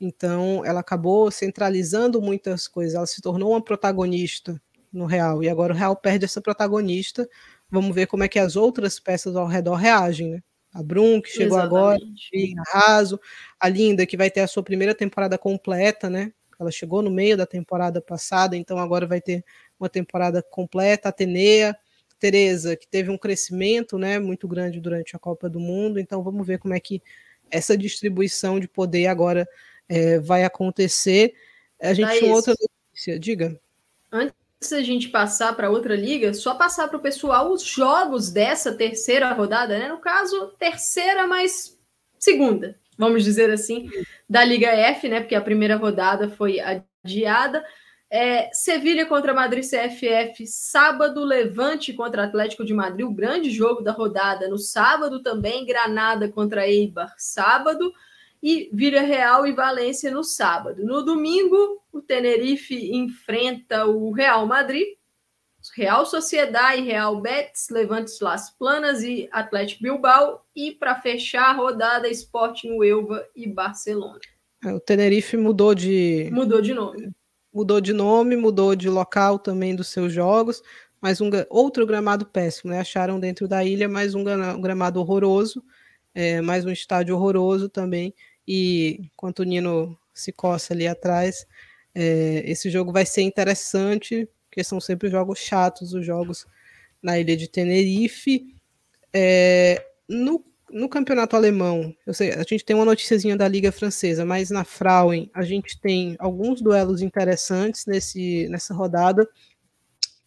Então, 0.00 0.62
ela 0.64 0.80
acabou 0.80 1.30
centralizando 1.30 2.20
muitas 2.20 2.68
coisas. 2.68 2.94
Ela 2.94 3.06
se 3.06 3.20
tornou 3.20 3.50
uma 3.50 3.64
protagonista 3.64 4.60
no 4.92 5.06
Real 5.06 5.42
e 5.42 5.48
agora 5.48 5.72
o 5.72 5.76
Real 5.76 5.96
perde 5.96 6.24
essa 6.24 6.40
protagonista. 6.40 7.28
Vamos 7.70 7.94
ver 7.94 8.06
como 8.06 8.22
é 8.22 8.28
que 8.28 8.38
as 8.38 8.54
outras 8.54 9.00
peças 9.00 9.34
ao 9.34 9.46
redor 9.46 9.74
reagem, 9.74 10.30
né? 10.30 10.42
A 10.74 10.82
Brum, 10.82 11.22
que 11.22 11.30
chegou 11.30 11.56
Exatamente. 11.56 11.96
agora, 12.34 12.58
a 12.58 12.78
Raso, 12.78 13.20
a 13.60 13.68
Linda, 13.68 14.04
que 14.04 14.16
vai 14.16 14.28
ter 14.28 14.40
a 14.40 14.48
sua 14.48 14.62
primeira 14.62 14.92
temporada 14.92 15.38
completa, 15.38 16.10
né? 16.10 16.32
Ela 16.58 16.70
chegou 16.70 17.00
no 17.00 17.10
meio 17.10 17.36
da 17.36 17.46
temporada 17.46 18.00
passada, 18.00 18.56
então 18.56 18.76
agora 18.78 19.06
vai 19.06 19.20
ter 19.20 19.44
uma 19.78 19.88
temporada 19.88 20.42
completa. 20.42 21.08
A 21.08 21.10
Atenea, 21.10 21.76
Tereza, 22.18 22.76
que 22.76 22.88
teve 22.88 23.10
um 23.10 23.18
crescimento 23.18 23.98
né, 23.98 24.18
muito 24.18 24.48
grande 24.48 24.80
durante 24.80 25.14
a 25.14 25.18
Copa 25.18 25.48
do 25.48 25.60
Mundo, 25.60 26.00
então 26.00 26.22
vamos 26.22 26.46
ver 26.46 26.58
como 26.58 26.74
é 26.74 26.80
que 26.80 27.00
essa 27.50 27.76
distribuição 27.76 28.58
de 28.58 28.66
poder 28.66 29.06
agora 29.06 29.48
é, 29.88 30.18
vai 30.18 30.42
acontecer. 30.42 31.34
A 31.80 31.94
gente 31.94 32.18
tinha 32.18 32.34
outra 32.34 32.54
notícia, 32.58 33.18
diga. 33.18 33.60
Antes 34.10 34.43
antes 34.64 34.70
da 34.70 34.82
gente 34.82 35.08
passar 35.08 35.54
para 35.54 35.70
outra 35.70 35.94
liga, 35.94 36.32
só 36.32 36.54
passar 36.54 36.88
para 36.88 36.96
o 36.96 37.02
pessoal 37.02 37.52
os 37.52 37.62
jogos 37.62 38.30
dessa 38.30 38.74
terceira 38.74 39.30
rodada, 39.32 39.78
né? 39.78 39.88
No 39.88 39.98
caso, 39.98 40.52
terceira, 40.58 41.26
mas 41.26 41.78
segunda, 42.18 42.76
vamos 42.96 43.22
dizer 43.24 43.50
assim, 43.50 43.90
da 44.28 44.42
Liga 44.42 44.68
F, 44.68 45.08
né? 45.08 45.20
Porque 45.20 45.34
a 45.34 45.40
primeira 45.40 45.76
rodada 45.76 46.30
foi 46.30 46.58
adiada. 46.60 47.64
É, 48.10 48.48
Sevilha 48.52 49.04
contra 49.06 49.34
Madrid 49.34 49.64
CFF, 49.64 50.46
sábado, 50.46 51.24
Levante 51.24 51.92
contra 51.92 52.24
Atlético 52.24 52.64
de 52.64 52.72
Madrid, 52.72 53.04
o 53.04 53.12
grande 53.12 53.50
jogo 53.50 53.82
da 53.82 53.92
rodada. 53.92 54.48
No 54.48 54.56
sábado 54.56 55.22
também, 55.22 55.66
Granada 55.66 56.28
contra 56.28 56.66
Eibar, 56.66 57.12
sábado, 57.18 57.92
e 58.44 58.68
Vila 58.70 59.00
Real 59.00 59.46
e 59.46 59.52
Valência 59.52 60.10
no 60.10 60.22
sábado. 60.22 60.84
No 60.84 61.02
domingo, 61.02 61.82
o 61.90 62.02
Tenerife 62.02 62.94
enfrenta 62.94 63.86
o 63.86 64.12
Real 64.12 64.46
Madrid, 64.46 64.86
Real 65.74 66.04
Sociedade, 66.04 66.82
Real 66.82 67.18
Betis, 67.22 67.70
Levantes 67.70 68.20
Las 68.20 68.50
Planas 68.50 69.02
e 69.02 69.26
Atlético 69.32 69.82
Bilbao. 69.82 70.44
E 70.54 70.72
para 70.72 71.00
fechar 71.00 71.44
a 71.44 71.52
rodada, 71.52 72.06
Sporting 72.10 72.72
Uelva 72.72 73.26
e 73.34 73.48
Barcelona. 73.48 74.20
É, 74.62 74.74
o 74.74 74.78
Tenerife 74.78 75.38
mudou 75.38 75.74
de. 75.74 76.28
Mudou 76.30 76.60
de 76.60 76.74
nome 76.74 77.14
mudou 77.54 77.80
de 77.80 77.92
nome, 77.92 78.34
mudou 78.36 78.74
de 78.74 78.90
local 78.90 79.38
também 79.38 79.76
dos 79.76 79.86
seus 79.86 80.12
jogos, 80.12 80.60
mas 81.00 81.20
um 81.20 81.30
outro 81.48 81.86
gramado 81.86 82.26
péssimo, 82.26 82.72
né? 82.72 82.80
Acharam 82.80 83.20
dentro 83.20 83.46
da 83.46 83.64
ilha 83.64 83.88
mais 83.88 84.16
um, 84.16 84.24
gramado 84.60 84.98
horroroso, 84.98 85.62
é, 86.12 86.40
mais 86.40 86.64
um 86.64 86.70
estádio 86.70 87.14
horroroso 87.14 87.68
também. 87.68 88.12
E 88.46 89.00
enquanto 89.14 89.40
o 89.40 89.44
Nino 89.44 89.98
se 90.12 90.32
coça 90.32 90.72
ali 90.74 90.86
atrás, 90.86 91.46
é, 91.94 92.42
esse 92.46 92.70
jogo 92.70 92.92
vai 92.92 93.06
ser 93.06 93.22
interessante, 93.22 94.28
porque 94.48 94.62
são 94.64 94.80
sempre 94.80 95.08
jogos 95.08 95.38
chatos, 95.38 95.94
os 95.94 96.04
jogos 96.04 96.46
na 97.02 97.18
ilha 97.18 97.36
de 97.36 97.48
Tenerife. 97.48 98.54
É, 99.12 99.84
no 100.08 100.44
no 100.74 100.88
campeonato 100.88 101.36
alemão, 101.36 101.94
eu 102.04 102.12
sei, 102.12 102.32
a 102.32 102.42
gente 102.42 102.64
tem 102.64 102.74
uma 102.74 102.84
noticiazinha 102.84 103.36
da 103.36 103.46
Liga 103.46 103.70
Francesa, 103.70 104.24
mas 104.24 104.50
na 104.50 104.64
Frauen 104.64 105.30
a 105.32 105.42
gente 105.44 105.80
tem 105.80 106.16
alguns 106.18 106.60
duelos 106.60 107.00
interessantes 107.00 107.86
nesse, 107.86 108.48
nessa 108.48 108.74
rodada. 108.74 109.28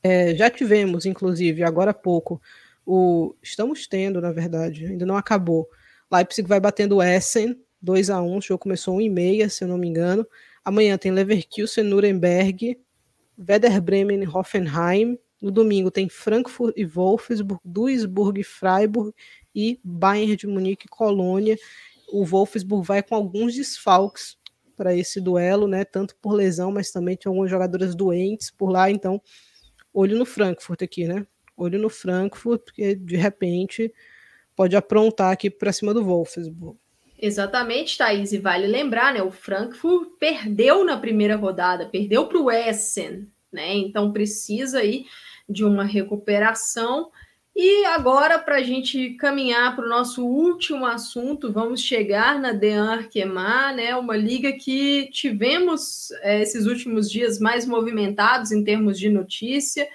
É, 0.01 0.33
já 0.35 0.49
tivemos, 0.49 1.05
inclusive, 1.05 1.63
agora 1.63 1.91
há 1.91 1.93
pouco, 1.93 2.41
o. 2.85 3.35
Estamos 3.43 3.87
tendo, 3.87 4.21
na 4.21 4.31
verdade, 4.31 4.85
ainda 4.85 5.05
não 5.05 5.17
acabou. 5.17 5.67
Leipzig 6.09 6.47
vai 6.47 6.61
batendo 6.61 6.95
o 6.95 7.03
Essen, 7.03 7.59
2 7.81 8.09
a 8.09 8.21
1 8.21 8.37
o 8.37 8.41
jogo 8.41 8.59
começou 8.59 8.95
1 8.95 9.01
e 9.01 9.09
meia, 9.09 9.49
se 9.49 9.63
eu 9.63 9.67
não 9.67 9.77
me 9.77 9.87
engano. 9.87 10.25
Amanhã 10.63 10.97
tem 10.97 11.11
Leverkusen, 11.11 11.83
Nuremberg, 11.83 12.77
Werder 13.37 13.81
Bremen, 13.81 14.27
Hoffenheim. 14.27 15.17
No 15.41 15.51
domingo 15.51 15.91
tem 15.91 16.09
Frankfurt 16.09 16.73
e 16.75 16.83
Wolfsburg, 16.83 17.61
Duisburg 17.63 18.41
e 18.41 18.43
Freiburg 18.43 19.13
e 19.53 19.79
Bayern 19.83 20.35
de 20.35 20.47
Munique 20.47 20.87
e 20.87 20.89
Colônia. 20.89 21.57
O 22.11 22.25
Wolfsburg 22.25 22.85
vai 22.85 23.03
com 23.03 23.13
alguns 23.13 23.53
desfalques 23.53 24.37
para 24.75 24.95
esse 24.95 25.21
duelo, 25.21 25.67
né? 25.67 25.85
Tanto 25.85 26.15
por 26.17 26.33
lesão, 26.33 26.71
mas 26.71 26.91
também 26.91 27.15
tem 27.15 27.29
algumas 27.29 27.49
jogadoras 27.49 27.95
doentes 27.95 28.49
por 28.51 28.69
lá. 28.69 28.89
Então, 28.89 29.21
olho 29.93 30.17
no 30.17 30.25
Frankfurt 30.25 30.81
aqui, 30.81 31.07
né? 31.07 31.25
Olho 31.55 31.79
no 31.79 31.89
Frankfurt, 31.89 32.61
porque 32.63 32.95
de 32.95 33.15
repente 33.15 33.93
pode 34.55 34.75
aprontar 34.75 35.31
aqui 35.31 35.49
para 35.49 35.71
cima 35.71 35.93
do 35.93 36.03
Wolfsburg. 36.03 36.77
Exatamente, 37.19 37.97
Thaís. 37.97 38.31
E 38.31 38.37
vale 38.37 38.67
lembrar, 38.67 39.13
né? 39.13 39.21
O 39.21 39.31
Frankfurt 39.31 40.09
perdeu 40.19 40.83
na 40.83 40.97
primeira 40.97 41.35
rodada, 41.35 41.87
perdeu 41.87 42.27
para 42.27 42.39
o 42.39 42.51
Essen, 42.51 43.27
né? 43.51 43.75
Então 43.75 44.11
precisa 44.13 44.79
aí 44.79 45.05
de 45.49 45.65
uma 45.65 45.83
recuperação. 45.83 47.11
E 47.55 47.85
agora, 47.85 48.37
para 48.37 48.57
a 48.57 48.63
gente 48.63 49.15
caminhar 49.15 49.75
para 49.75 49.83
o 49.83 49.89
nosso 49.89 50.23
último 50.23 50.85
assunto, 50.85 51.51
vamos 51.51 51.81
chegar 51.81 52.39
na 52.39 52.51
Dean 52.51 52.85
Arquemar, 52.87 53.75
né? 53.75 53.95
Uma 53.95 54.15
liga 54.15 54.51
que 54.53 55.09
tivemos 55.11 56.11
é, 56.21 56.39
esses 56.39 56.67
últimos 56.67 57.09
dias 57.09 57.39
mais 57.39 57.65
movimentados 57.65 58.51
em 58.51 58.63
termos 58.63 58.99
de 58.99 59.09
notícia. 59.09 59.87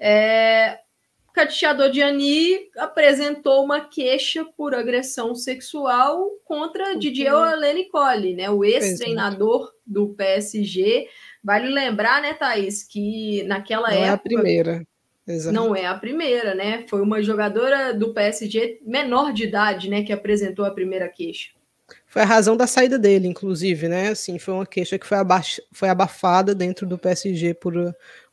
É, 0.00 0.80
o 1.38 1.40
Catichador 1.40 1.90
Diani 1.90 2.68
apresentou 2.76 3.64
uma 3.64 3.80
queixa 3.80 4.44
por 4.56 4.74
agressão 4.74 5.36
sexual 5.36 6.30
contra 6.44 6.94
uhum. 6.94 6.98
Didier 6.98 7.32
Olenicoli, 7.32 8.34
né? 8.34 8.50
O 8.50 8.64
ex-treinador 8.64 9.72
do 9.86 10.08
PSG. 10.08 11.06
Vale 11.42 11.68
lembrar, 11.68 12.20
né, 12.20 12.34
Thaís, 12.34 12.82
que 12.82 13.44
naquela 13.44 13.88
Não 13.88 13.96
época. 13.96 14.06
É 14.06 14.10
a 14.10 14.18
primeira 14.18 14.86
Exato. 15.28 15.54
Não 15.54 15.76
é 15.76 15.84
a 15.84 15.94
primeira, 15.94 16.54
né? 16.54 16.86
Foi 16.88 17.02
uma 17.02 17.22
jogadora 17.22 17.92
do 17.92 18.14
PSG 18.14 18.80
menor 18.82 19.30
de 19.30 19.44
idade, 19.44 19.90
né, 19.90 20.02
que 20.02 20.10
apresentou 20.10 20.64
a 20.64 20.70
primeira 20.70 21.06
queixa. 21.06 21.50
Foi 22.06 22.22
a 22.22 22.24
razão 22.24 22.56
da 22.56 22.66
saída 22.66 22.98
dele, 22.98 23.28
inclusive, 23.28 23.88
né? 23.88 24.08
Assim, 24.08 24.38
foi 24.38 24.54
uma 24.54 24.66
queixa 24.66 24.98
que 24.98 25.06
foi, 25.06 25.18
foi 25.70 25.88
abafada 25.90 26.54
dentro 26.54 26.86
do 26.86 26.96
PSG 26.96 27.52
por, 27.52 27.74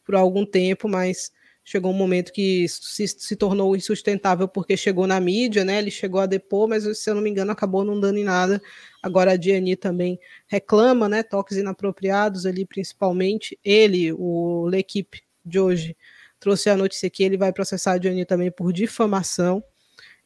por 0.06 0.16
algum 0.16 0.46
tempo, 0.46 0.88
mas 0.88 1.34
chegou 1.66 1.92
um 1.92 1.96
momento 1.96 2.32
que 2.32 2.68
se, 2.70 3.08
se 3.08 3.36
tornou 3.36 3.76
insustentável 3.76 4.48
porque 4.48 4.78
chegou 4.78 5.08
na 5.08 5.20
mídia, 5.20 5.66
né? 5.66 5.80
Ele 5.80 5.90
chegou 5.90 6.22
a 6.22 6.28
depor, 6.28 6.70
mas 6.70 6.84
se 7.00 7.10
eu 7.10 7.16
não 7.16 7.24
me 7.24 7.30
engano 7.32 7.52
acabou 7.52 7.84
não 7.84 8.00
dando 8.00 8.20
em 8.20 8.24
nada. 8.24 8.62
Agora 9.02 9.32
a 9.32 9.36
Diani 9.36 9.76
também 9.76 10.20
reclama, 10.46 11.10
né? 11.10 11.24
Toques 11.24 11.58
inapropriados 11.58 12.46
ali, 12.46 12.66
principalmente. 12.66 13.60
Ele, 13.64 14.14
o 14.14 14.68
L'Equipe 14.68 15.24
de 15.44 15.60
hoje, 15.60 15.98
trouxe 16.40 16.70
a 16.70 16.78
notícia 16.78 17.10
que 17.10 17.24
ele 17.24 17.38
vai 17.38 17.52
processar 17.52 17.94
a 17.94 17.98
Johnny 17.98 18.26
também 18.26 18.52
por 18.52 18.72
difamação. 18.72 19.64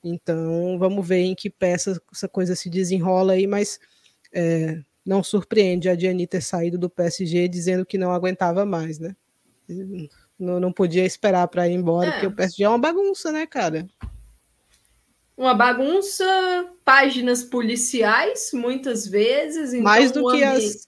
Então, 0.03 0.78
vamos 0.78 1.07
ver 1.07 1.22
em 1.22 1.36
que 1.36 1.49
peça 1.49 2.02
essa 2.11 2.28
coisa 2.28 2.56
se 2.56 2.70
desenrola 2.70 3.34
aí, 3.34 3.48
mas 3.48 3.80
é, 4.34 4.82
não 5.06 5.24
surpreende 5.24 5.88
a 5.88 5.95
Diani 5.95 6.28
ter 6.28 6.41
saído 6.41 6.78
do 6.78 6.90
PSG 6.90 7.48
dizendo 7.48 7.86
que 7.86 7.98
não 7.98 8.11
aguentava 8.11 8.66
mais, 8.66 8.99
né? 8.99 9.16
Não, 10.40 10.60
não 10.60 10.72
podia 10.72 11.06
esperar 11.06 11.48
para 11.48 11.68
ir 11.68 11.74
embora, 11.74 12.10
é. 12.10 12.11
porque 12.14 12.28
o 12.28 12.36
PSG 12.36 12.64
é 12.64 12.70
uma 12.70 12.80
bagunça, 12.80 13.32
né, 13.32 13.45
cara? 13.45 13.86
Uma 15.36 15.53
bagunça, 15.53 16.26
páginas 16.84 17.44
policiais, 17.44 18.52
muitas 18.53 19.06
vezes. 19.07 19.74
Então 19.74 19.84
Mais 19.84 20.11
do 20.11 20.30
que 20.32 20.44
as 20.44 20.88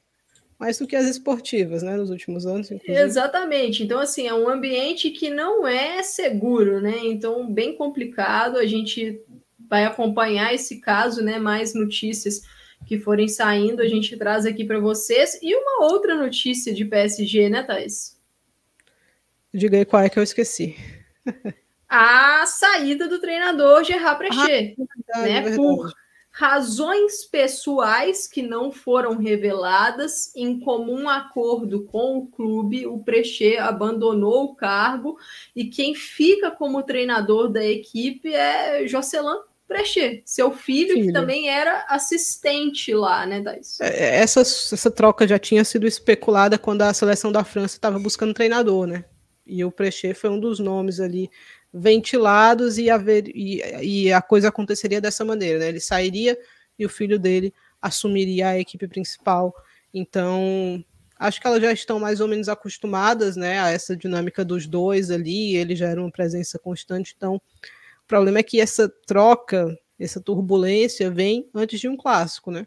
mais 0.62 0.78
do 0.78 0.86
que 0.86 0.96
as 0.96 1.08
esportivas, 1.08 1.82
né, 1.82 1.98
nos 1.98 2.12
últimos 2.12 2.46
anos. 2.46 2.70
Inclusive. 2.70 2.96
Exatamente. 2.96 3.82
Então, 3.82 4.00
assim, 4.00 4.28
é 4.28 4.34
um 4.34 4.48
ambiente 4.48 5.10
que 5.10 5.28
não 5.32 5.68
é 5.68 6.04
seguro, 6.04 6.80
né? 6.80 7.00
Então, 7.04 7.52
bem 7.52 7.76
complicado. 7.76 8.58
A 8.58 8.68
gente 8.68 9.20
vai 9.68 9.86
acompanhar 9.86 10.54
esse 10.54 10.80
caso, 10.80 11.24
né? 11.24 11.40
Mais 11.40 11.74
notícias 11.74 12.44
que 12.86 13.00
forem 13.00 13.28
saindo, 13.28 13.82
a 13.82 13.88
gente 13.88 14.16
traz 14.16 14.46
aqui 14.46 14.64
para 14.64 14.80
vocês. 14.80 15.40
E 15.42 15.56
uma 15.56 15.92
outra 15.92 16.16
notícia 16.16 16.72
de 16.72 16.86
PSG, 16.86 17.50
né, 17.50 17.64
Thais? 17.64 18.21
Diga 19.54 19.78
aí 19.78 19.86
qual 19.86 20.02
é 20.02 20.10
que 20.10 20.18
eu 20.18 20.24
esqueci. 20.24 20.76
a 21.88 22.46
saída 22.46 23.08
do 23.08 23.20
treinador 23.20 23.84
Gerard 23.84 24.18
Precher, 24.18 24.76
ah, 25.14 25.22
né? 25.22 25.56
Por 25.56 25.92
razões 26.32 27.26
pessoais 27.26 28.26
que 28.26 28.42
não 28.42 28.72
foram 28.72 29.18
reveladas, 29.18 30.34
em 30.36 30.60
comum 30.62 31.10
acordo 31.10 31.84
com 31.84 32.20
o 32.20 32.28
clube, 32.28 32.88
o 32.88 33.00
Prechê 33.00 33.58
abandonou 33.58 34.46
o 34.46 34.56
cargo 34.56 35.18
e 35.54 35.66
quem 35.66 35.94
fica 35.94 36.50
como 36.50 36.84
treinador 36.84 37.50
da 37.50 37.64
equipe 37.64 38.34
é 38.34 38.88
Jocelyn 38.88 39.42
Prechê, 39.68 40.22
seu 40.26 40.52
filho, 40.52 40.94
filho, 40.94 41.08
que 41.08 41.14
também 41.14 41.50
era 41.50 41.86
assistente 41.88 42.94
lá, 42.94 43.26
né, 43.26 43.42
Thais? 43.42 43.80
É, 43.80 43.88
é, 43.88 44.16
essa, 44.18 44.42
essa 44.42 44.92
troca 44.92 45.28
já 45.28 45.40
tinha 45.40 45.64
sido 45.64 45.88
especulada 45.88 46.58
quando 46.58 46.82
a 46.82 46.94
seleção 46.94 47.32
da 47.32 47.44
França 47.44 47.76
estava 47.76 47.98
buscando 47.98 48.34
treinador, 48.34 48.86
né? 48.86 49.06
E 49.52 49.66
o 49.66 49.72
Prechê 49.72 50.14
foi 50.14 50.30
um 50.30 50.40
dos 50.40 50.60
nomes 50.60 51.02
ali 51.02 51.30
ventilados 51.74 52.78
e, 52.78 52.90
haver, 52.90 53.28
e, 53.36 53.62
e 53.82 54.14
a 54.14 54.22
coisa 54.22 54.48
aconteceria 54.48 55.02
dessa 55.02 55.26
maneira, 55.26 55.60
né? 55.60 55.68
Ele 55.68 55.80
sairia 55.80 56.38
e 56.80 56.86
o 56.86 56.90
filho 56.90 57.20
dele 57.20 57.54
assumiria 57.82 58.50
a 58.50 58.60
equipe 58.60 58.88
principal. 58.88 59.54
Então, 59.94 60.84
acho 61.20 61.42
que 61.42 61.48
elas 61.48 61.62
já 61.62 61.72
estão 61.72 62.00
mais 62.00 62.22
ou 62.22 62.28
menos 62.28 62.48
acostumadas, 62.48 63.36
né, 63.36 63.60
a 63.60 63.70
essa 63.70 63.96
dinâmica 63.96 64.44
dos 64.44 64.66
dois 64.66 65.12
ali, 65.12 65.56
ele 65.56 65.76
já 65.76 65.88
era 65.88 66.02
uma 66.02 66.12
presença 66.12 66.58
constante, 66.58 67.14
então 67.16 67.36
o 67.36 68.08
problema 68.08 68.40
é 68.40 68.44
que 68.44 68.60
essa 68.60 68.90
troca, 69.06 69.78
essa 70.00 70.20
turbulência 70.20 71.12
vem 71.12 71.50
antes 71.54 71.80
de 71.80 71.88
um 71.88 71.96
clássico, 71.96 72.52
né? 72.52 72.66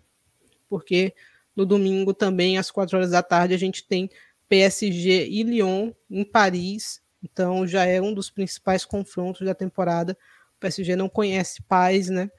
Porque 0.68 1.14
no 1.56 1.66
domingo 1.66 2.14
também 2.14 2.58
às 2.58 2.70
quatro 2.70 2.96
horas 2.96 3.10
da 3.10 3.22
tarde 3.22 3.54
a 3.54 3.58
gente 3.58 3.86
tem 3.86 4.08
PSG 4.48 5.28
e 5.28 5.42
Lyon 5.42 5.92
em 6.10 6.24
Paris 6.24 7.04
então 7.24 7.66
já 7.66 7.86
é 7.86 8.00
um 8.00 8.12
dos 8.12 8.28
principais 8.28 8.84
confrontos 8.84 9.46
da 9.46 9.54
temporada. 9.54 10.16
O 10.56 10.60
PSG 10.60 10.94
não 10.94 11.08
conhece 11.08 11.62
paz, 11.62 12.10
né? 12.10 12.30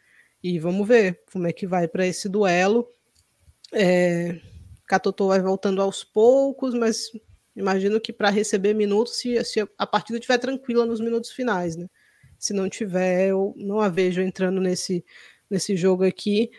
E 0.44 0.60
vamos 0.60 0.88
ver 0.88 1.22
como 1.34 1.48
é 1.48 1.52
que 1.52 1.66
vai 1.66 1.88
para 1.88 2.06
esse 2.06 2.30
duelo. 2.30 2.88
É, 3.74 4.40
Catotô 4.88 5.30
vai 5.30 5.42
voltando 5.42 5.82
aos 5.82 6.04
poucos, 6.04 6.76
mas 6.76 7.10
imagino 7.56 8.00
que 8.00 8.14
para 8.14 8.30
receber 8.30 8.76
minutos, 8.76 9.18
se, 9.18 9.44
se, 9.44 9.68
a 9.76 9.88
partida 9.88 10.20
estiver 10.20 10.38
tranquila 10.38 10.86
nos 10.86 11.00
minutos 11.00 11.32
finais, 11.32 11.76
né? 11.76 11.88
Se 12.38 12.54
não 12.54 12.70
tiver, 12.70 13.30
eu 13.30 13.56
não 13.58 13.80
a 13.80 13.90
vejo 13.90 14.22
entrando 14.22 14.62
nesse, 14.62 15.04
nesse 15.50 15.76
jogo 15.76 16.06
aqui. 16.06 16.52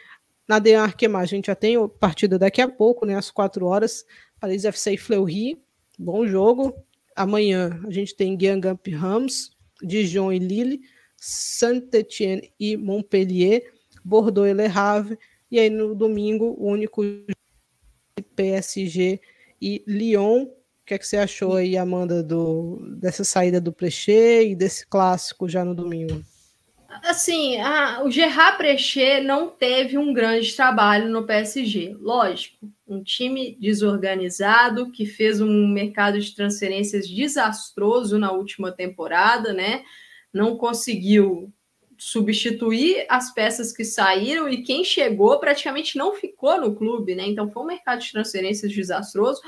Na 0.48 0.58
Dean 0.58 0.82
Arquemar, 0.82 1.22
a 1.22 1.26
gente 1.26 1.46
já 1.46 1.54
tem 1.54 1.76
partida 2.00 2.38
daqui 2.38 2.60
a 2.60 2.68
pouco, 2.68 3.06
né? 3.06 3.14
Às 3.14 3.30
quatro 3.30 3.66
horas. 3.66 4.04
Paris 4.40 4.64
FC 4.64 4.92
e 4.92 4.98
Fleury 4.98 5.58
Bom 5.98 6.26
jogo. 6.26 6.74
Amanhã 7.14 7.80
a 7.86 7.90
gente 7.90 8.14
tem 8.14 8.36
Guingamp 8.36 8.86
Rams, 8.88 9.50
Dijon 9.82 10.30
e 10.30 10.38
Lille, 10.38 10.82
Saint-Etienne 11.16 12.52
e 12.60 12.76
Montpellier, 12.76 13.72
Bordeaux 14.04 14.46
e 14.46 14.52
Le 14.52 14.66
Havre, 14.66 15.18
e 15.50 15.58
aí 15.58 15.70
no 15.70 15.94
domingo 15.94 16.54
o 16.58 16.68
único 16.68 17.02
PSG 18.34 19.20
e 19.60 19.82
Lyon. 19.86 20.42
O 20.42 20.50
que, 20.84 20.94
é 20.94 20.98
que 20.98 21.06
você 21.06 21.16
achou 21.16 21.54
aí, 21.54 21.76
Amanda, 21.76 22.22
do, 22.22 22.78
dessa 22.98 23.24
saída 23.24 23.60
do 23.60 23.72
Prechê 23.72 24.50
e 24.50 24.54
desse 24.54 24.86
clássico 24.86 25.48
já 25.48 25.64
no 25.64 25.74
domingo? 25.74 26.22
Assim, 27.02 27.60
a, 27.60 28.02
o 28.04 28.10
Gerard 28.10 28.56
Prechê 28.56 29.20
não 29.20 29.48
teve 29.48 29.98
um 29.98 30.12
grande 30.12 30.54
trabalho 30.54 31.08
no 31.08 31.26
PSG. 31.26 31.96
Lógico, 32.00 32.70
um 32.86 33.02
time 33.02 33.56
desorganizado 33.60 34.90
que 34.92 35.06
fez 35.06 35.40
um 35.40 35.66
mercado 35.66 36.20
de 36.20 36.34
transferências 36.34 37.08
desastroso 37.08 38.18
na 38.18 38.32
última 38.32 38.72
temporada, 38.72 39.52
né? 39.52 39.82
Não 40.32 40.56
conseguiu 40.56 41.52
substituir 41.98 43.06
as 43.08 43.32
peças 43.32 43.72
que 43.72 43.84
saíram 43.84 44.48
e 44.48 44.62
quem 44.62 44.84
chegou 44.84 45.38
praticamente 45.40 45.96
não 45.96 46.14
ficou 46.14 46.60
no 46.60 46.74
clube, 46.74 47.14
né? 47.14 47.26
Então 47.26 47.50
foi 47.50 47.62
um 47.62 47.66
mercado 47.66 48.00
de 48.00 48.12
transferências 48.12 48.70
desastroso. 48.70 49.40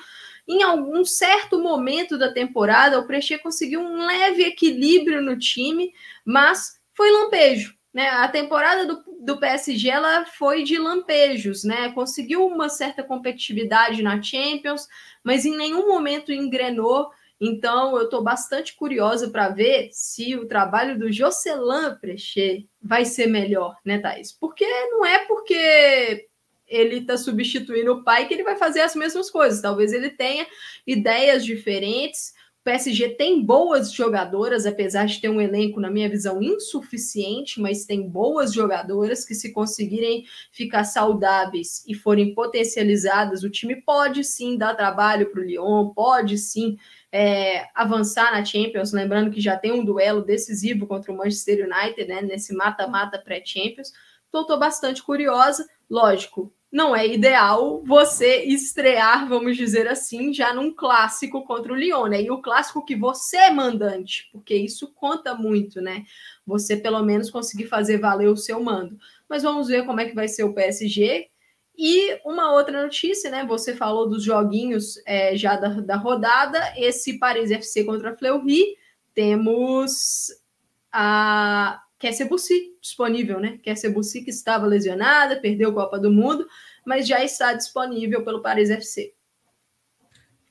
Em 0.48 0.62
algum 0.62 1.04
certo 1.04 1.58
momento 1.58 2.18
da 2.18 2.32
temporada, 2.32 2.98
o 2.98 3.06
Prechê 3.06 3.36
conseguiu 3.36 3.80
um 3.80 4.06
leve 4.06 4.44
equilíbrio 4.44 5.20
no 5.20 5.38
time, 5.38 5.92
mas 6.24 6.77
foi 6.98 7.12
lampejo. 7.12 7.78
Né? 7.94 8.08
A 8.08 8.28
temporada 8.28 8.84
do, 8.84 9.04
do 9.20 9.38
PSG 9.38 9.88
ela 9.88 10.26
foi 10.26 10.64
de 10.64 10.76
lampejos, 10.76 11.62
né? 11.62 11.90
Conseguiu 11.92 12.44
uma 12.44 12.68
certa 12.68 13.04
competitividade 13.04 14.02
na 14.02 14.20
Champions, 14.20 14.88
mas 15.22 15.46
em 15.46 15.56
nenhum 15.56 15.88
momento 15.88 16.32
engrenou. 16.32 17.08
Então, 17.40 17.96
eu 17.96 18.04
estou 18.04 18.20
bastante 18.22 18.74
curiosa 18.74 19.30
para 19.30 19.48
ver 19.48 19.90
se 19.92 20.34
o 20.36 20.46
trabalho 20.46 20.98
do 20.98 21.10
Jocelyn 21.10 21.94
Prechê 22.00 22.66
vai 22.82 23.04
ser 23.04 23.28
melhor, 23.28 23.76
né, 23.84 23.98
Thaís? 23.98 24.32
Porque 24.32 24.66
não 24.90 25.06
é 25.06 25.20
porque 25.20 26.26
ele 26.66 26.96
está 26.96 27.16
substituindo 27.16 27.92
o 27.92 28.04
pai 28.04 28.26
que 28.26 28.34
ele 28.34 28.42
vai 28.42 28.56
fazer 28.56 28.80
as 28.80 28.96
mesmas 28.96 29.30
coisas. 29.30 29.62
Talvez 29.62 29.92
ele 29.92 30.10
tenha 30.10 30.46
ideias 30.84 31.44
diferentes, 31.44 32.34
PSG 32.68 33.14
tem 33.14 33.42
boas 33.42 33.90
jogadoras, 33.90 34.66
apesar 34.66 35.06
de 35.06 35.18
ter 35.22 35.30
um 35.30 35.40
elenco, 35.40 35.80
na 35.80 35.90
minha 35.90 36.06
visão, 36.06 36.42
insuficiente, 36.42 37.62
mas 37.62 37.86
tem 37.86 38.06
boas 38.06 38.52
jogadoras 38.52 39.24
que, 39.24 39.34
se 39.34 39.54
conseguirem 39.54 40.26
ficar 40.52 40.84
saudáveis 40.84 41.82
e 41.88 41.94
forem 41.94 42.34
potencializadas, 42.34 43.42
o 43.42 43.48
time 43.48 43.76
pode 43.76 44.22
sim 44.22 44.58
dar 44.58 44.74
trabalho 44.74 45.30
para 45.30 45.40
o 45.40 45.44
Lyon, 45.44 45.94
pode 45.94 46.36
sim 46.36 46.76
é, 47.10 47.66
avançar 47.74 48.32
na 48.32 48.44
Champions. 48.44 48.92
Lembrando 48.92 49.30
que 49.30 49.40
já 49.40 49.56
tem 49.56 49.72
um 49.72 49.82
duelo 49.82 50.22
decisivo 50.22 50.86
contra 50.86 51.10
o 51.10 51.16
Manchester 51.16 51.66
United, 51.66 52.06
né, 52.06 52.20
nesse 52.20 52.54
mata-mata 52.54 53.18
pré-Champions. 53.18 53.94
Então, 54.28 54.42
estou 54.42 54.58
bastante 54.58 55.02
curiosa. 55.02 55.66
Lógico, 55.88 56.52
não 56.70 56.94
é 56.94 57.06
ideal 57.06 57.82
você 57.84 58.44
estrear, 58.44 59.26
vamos 59.26 59.56
dizer 59.56 59.88
assim, 59.88 60.32
já 60.32 60.52
num 60.52 60.74
clássico 60.74 61.44
contra 61.44 61.72
o 61.72 61.76
Lyon, 61.76 62.06
né? 62.06 62.22
E 62.22 62.30
o 62.30 62.42
clássico 62.42 62.84
que 62.84 62.94
você 62.94 63.38
é 63.38 63.50
mandante, 63.50 64.28
porque 64.30 64.54
isso 64.54 64.92
conta 64.94 65.34
muito, 65.34 65.80
né? 65.80 66.04
Você 66.46 66.76
pelo 66.76 67.02
menos 67.02 67.30
conseguir 67.30 67.66
fazer 67.66 67.98
valer 67.98 68.28
o 68.28 68.36
seu 68.36 68.62
mando. 68.62 68.98
Mas 69.28 69.42
vamos 69.42 69.68
ver 69.68 69.86
como 69.86 70.00
é 70.00 70.06
que 70.06 70.14
vai 70.14 70.28
ser 70.28 70.44
o 70.44 70.52
PSG. 70.52 71.28
E 71.76 72.20
uma 72.24 72.52
outra 72.52 72.82
notícia, 72.82 73.30
né? 73.30 73.46
Você 73.46 73.74
falou 73.74 74.08
dos 74.08 74.22
joguinhos 74.22 75.00
é, 75.06 75.36
já 75.36 75.56
da, 75.56 75.68
da 75.80 75.96
rodada. 75.96 76.60
Esse 76.76 77.18
Paris 77.18 77.50
FC 77.50 77.84
contra 77.84 78.10
a 78.10 78.16
Fleury. 78.16 78.76
Temos 79.14 80.28
a 80.92 81.82
Kessia 81.98 82.26
Bussi 82.26 82.76
disponível, 82.80 83.40
né? 83.40 83.58
Kessia 83.62 83.90
Bussi 83.90 84.22
que 84.22 84.30
estava 84.30 84.66
lesionada, 84.66 85.40
perdeu 85.40 85.70
a 85.70 85.74
Copa 85.74 85.98
do 85.98 86.12
Mundo, 86.12 86.46
mas 86.86 87.06
já 87.06 87.22
está 87.24 87.52
disponível 87.52 88.24
pelo 88.24 88.40
Paris 88.40 88.70
FC. 88.70 89.12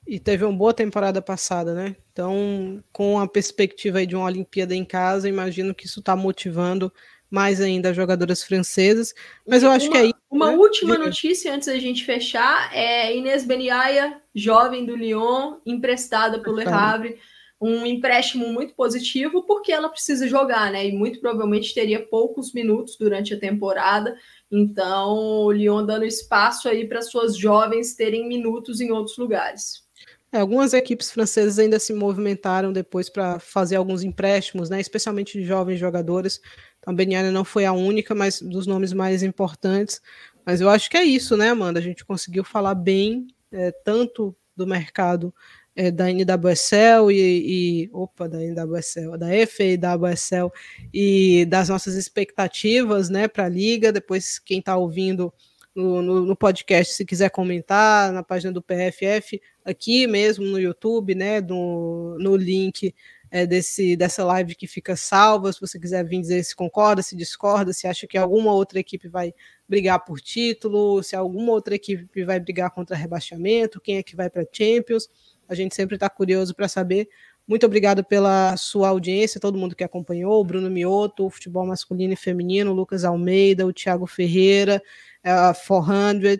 E 0.06 0.18
teve 0.18 0.44
uma 0.44 0.56
boa 0.56 0.72
temporada 0.72 1.20
passada, 1.20 1.74
né? 1.74 1.96
Então, 2.12 2.82
com 2.92 3.18
a 3.18 3.28
perspectiva 3.28 4.06
de 4.06 4.16
uma 4.16 4.24
Olimpíada 4.24 4.74
em 4.74 4.84
casa, 4.84 5.28
imagino 5.28 5.74
que 5.74 5.86
isso 5.86 6.00
está 6.00 6.16
motivando 6.16 6.92
mais 7.30 7.60
ainda 7.60 7.90
as 7.90 7.96
jogadoras 7.96 8.42
francesas. 8.42 9.14
Mas 9.46 9.62
eu 9.62 9.70
acho 9.70 9.86
uma, 9.86 9.92
que 9.92 9.98
aí. 9.98 10.14
Uma 10.30 10.50
né? 10.50 10.56
última 10.56 10.96
notícia 10.96 11.54
antes 11.54 11.68
da 11.68 11.78
gente 11.78 12.04
fechar 12.04 12.74
é 12.74 13.14
Inês 13.14 13.44
Beniaia, 13.44 14.20
jovem 14.34 14.86
do 14.86 14.96
Lyon, 14.96 15.58
emprestada 15.66 16.40
pelo 16.40 16.56
Le 16.56 16.66
Havre 16.66 17.18
um 17.60 17.84
empréstimo 17.84 18.52
muito 18.52 18.74
positivo, 18.74 19.42
porque 19.42 19.72
ela 19.72 19.88
precisa 19.88 20.28
jogar, 20.28 20.70
né? 20.70 20.86
E 20.86 20.92
muito 20.92 21.20
provavelmente 21.20 21.74
teria 21.74 22.00
poucos 22.06 22.52
minutos 22.52 22.96
durante 22.96 23.34
a 23.34 23.38
temporada. 23.38 24.16
Então, 24.50 25.16
o 25.16 25.52
Lyon 25.52 25.84
dando 25.84 26.04
espaço 26.04 26.68
aí 26.68 26.86
para 26.86 27.02
suas 27.02 27.36
jovens 27.36 27.94
terem 27.94 28.28
minutos 28.28 28.80
em 28.80 28.92
outros 28.92 29.18
lugares. 29.18 29.86
É, 30.30 30.38
algumas 30.38 30.74
equipes 30.74 31.10
francesas 31.10 31.58
ainda 31.58 31.78
se 31.78 31.92
movimentaram 31.92 32.72
depois 32.72 33.08
para 33.08 33.40
fazer 33.40 33.76
alguns 33.76 34.04
empréstimos, 34.04 34.70
né? 34.70 34.80
Especialmente 34.80 35.38
de 35.38 35.44
jovens 35.44 35.78
jogadores. 35.78 36.40
Então, 36.78 36.92
a 36.92 36.96
Beniana 36.96 37.32
não 37.32 37.44
foi 37.44 37.64
a 37.64 37.72
única, 37.72 38.14
mas 38.14 38.40
dos 38.40 38.66
nomes 38.66 38.92
mais 38.92 39.22
importantes. 39.22 40.00
Mas 40.46 40.60
eu 40.60 40.68
acho 40.68 40.88
que 40.88 40.96
é 40.96 41.04
isso, 41.04 41.36
né, 41.36 41.48
Amanda? 41.48 41.80
A 41.80 41.82
gente 41.82 42.04
conseguiu 42.04 42.44
falar 42.44 42.74
bem 42.74 43.26
é, 43.50 43.72
tanto 43.84 44.36
do 44.54 44.66
mercado 44.66 45.34
é, 45.78 45.92
da 45.92 46.10
NWSL 46.10 47.12
e, 47.12 47.84
e, 47.84 47.90
opa, 47.92 48.28
da 48.28 48.38
NWSL, 48.42 49.16
da 49.16 49.28
FAWSL 49.46 50.50
e 50.92 51.46
das 51.46 51.68
nossas 51.68 51.94
expectativas, 51.94 53.08
né, 53.08 53.28
para 53.28 53.44
a 53.44 53.48
liga. 53.48 53.92
Depois 53.92 54.40
quem 54.40 54.58
está 54.58 54.76
ouvindo 54.76 55.32
no, 55.72 56.02
no, 56.02 56.26
no, 56.26 56.34
podcast, 56.34 56.94
se 56.94 57.04
quiser 57.04 57.30
comentar 57.30 58.12
na 58.12 58.24
página 58.24 58.52
do 58.52 58.60
PFF, 58.60 59.40
aqui 59.64 60.08
mesmo 60.08 60.44
no 60.44 60.58
YouTube, 60.58 61.14
né, 61.14 61.40
no, 61.40 62.18
no 62.18 62.34
link 62.34 62.92
é, 63.30 63.46
desse, 63.46 63.94
dessa 63.94 64.24
live 64.24 64.56
que 64.56 64.66
fica 64.66 64.96
salva, 64.96 65.52
se 65.52 65.60
você 65.60 65.78
quiser 65.78 66.04
vir 66.04 66.20
dizer 66.20 66.42
se 66.42 66.56
concorda, 66.56 67.02
se 67.02 67.14
discorda, 67.14 67.72
se 67.72 67.86
acha 67.86 68.04
que 68.08 68.18
alguma 68.18 68.52
outra 68.52 68.80
equipe 68.80 69.06
vai 69.06 69.32
brigar 69.68 70.04
por 70.04 70.20
título, 70.20 71.04
se 71.04 71.14
alguma 71.14 71.52
outra 71.52 71.76
equipe 71.76 72.24
vai 72.24 72.40
brigar 72.40 72.72
contra 72.72 72.96
rebaixamento, 72.96 73.80
quem 73.80 73.98
é 73.98 74.02
que 74.02 74.16
vai 74.16 74.28
para 74.28 74.44
Champions. 74.50 75.08
A 75.48 75.54
gente 75.54 75.74
sempre 75.74 75.96
está 75.96 76.08
curioso 76.10 76.54
para 76.54 76.68
saber. 76.68 77.08
Muito 77.46 77.64
obrigado 77.64 78.04
pela 78.04 78.56
sua 78.58 78.88
audiência, 78.88 79.40
todo 79.40 79.58
mundo 79.58 79.74
que 79.74 79.82
acompanhou, 79.82 80.40
o 80.40 80.44
Bruno 80.44 80.68
Mioto, 80.68 81.24
o 81.24 81.30
futebol 81.30 81.66
masculino 81.66 82.12
e 82.12 82.16
feminino, 82.16 82.70
o 82.70 82.74
Lucas 82.74 83.04
Almeida, 83.04 83.66
o 83.66 83.72
Thiago 83.72 84.06
Ferreira, 84.06 84.82
a 85.24 85.54
400, 85.54 86.38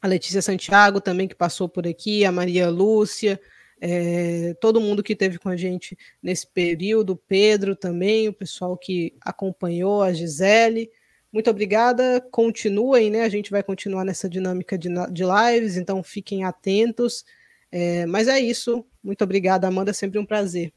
a 0.00 0.06
Letícia 0.06 0.40
Santiago 0.40 1.00
também 1.00 1.28
que 1.28 1.34
passou 1.34 1.68
por 1.68 1.86
aqui, 1.86 2.24
a 2.24 2.32
Maria 2.32 2.70
Lúcia, 2.70 3.38
é, 3.80 4.54
todo 4.60 4.80
mundo 4.80 5.02
que 5.02 5.14
teve 5.14 5.38
com 5.38 5.48
a 5.48 5.56
gente 5.56 5.96
nesse 6.22 6.46
período, 6.46 7.12
o 7.12 7.16
Pedro 7.16 7.76
também, 7.76 8.28
o 8.28 8.32
pessoal 8.32 8.76
que 8.76 9.14
acompanhou, 9.20 10.02
a 10.02 10.12
Gisele. 10.12 10.90
Muito 11.32 11.50
obrigada, 11.50 12.20
continuem, 12.32 13.10
né? 13.10 13.22
A 13.22 13.28
gente 13.28 13.50
vai 13.50 13.62
continuar 13.62 14.04
nessa 14.04 14.28
dinâmica 14.28 14.78
de, 14.78 14.88
de 15.12 15.22
lives, 15.22 15.76
então 15.76 16.02
fiquem 16.02 16.44
atentos. 16.44 17.24
É, 17.70 18.06
mas 18.06 18.28
é 18.28 18.38
isso. 18.38 18.84
Muito 19.02 19.22
obrigada, 19.22 19.66
Amanda. 19.66 19.92
Sempre 19.92 20.18
um 20.18 20.26
prazer. 20.26 20.72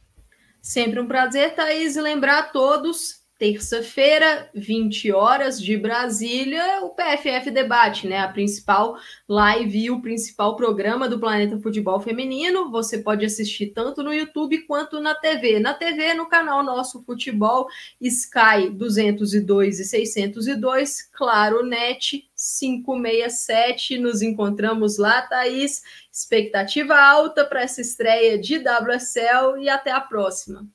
Sempre 0.62 1.00
um 1.00 1.08
prazer, 1.08 1.56
Thaís. 1.56 1.96
E 1.96 2.02
lembrar 2.02 2.40
a 2.40 2.44
todos 2.44 3.21
terça-feira, 3.42 4.52
20 4.54 5.12
horas 5.12 5.60
de 5.60 5.76
Brasília, 5.76 6.82
o 6.84 6.90
PFF 6.90 7.50
Debate, 7.50 8.08
né? 8.08 8.20
A 8.20 8.28
principal 8.28 8.96
live 9.28 9.80
e 9.80 9.90
o 9.90 10.00
principal 10.00 10.56
programa 10.56 11.10
do 11.10 11.20
Planeta 11.20 11.60
Futebol 11.60 12.00
Feminino. 12.00 12.70
Você 12.70 13.00
pode 13.00 13.26
assistir 13.26 13.72
tanto 13.74 14.04
no 14.04 14.14
YouTube 14.14 14.60
quanto 14.68 15.00
na 15.00 15.16
TV. 15.16 15.60
Na 15.60 15.74
TV, 15.74 16.14
no 16.14 16.30
canal 16.30 16.62
Nosso 16.62 17.04
Futebol, 17.04 17.66
Sky 18.00 18.70
202 18.72 19.80
e 19.80 19.86
602, 19.86 21.10
Claro 21.12 21.66
Net 21.66 22.30
567. 22.36 23.98
Nos 23.98 24.22
encontramos 24.22 25.00
lá, 25.00 25.20
Thaís. 25.24 25.82
Expectativa 26.12 26.96
alta 26.96 27.44
para 27.44 27.64
essa 27.64 27.82
estreia 27.82 28.38
de 28.38 28.60
WSL 28.60 29.60
e 29.60 29.68
até 29.68 29.90
a 29.90 30.00
próxima. 30.00 30.70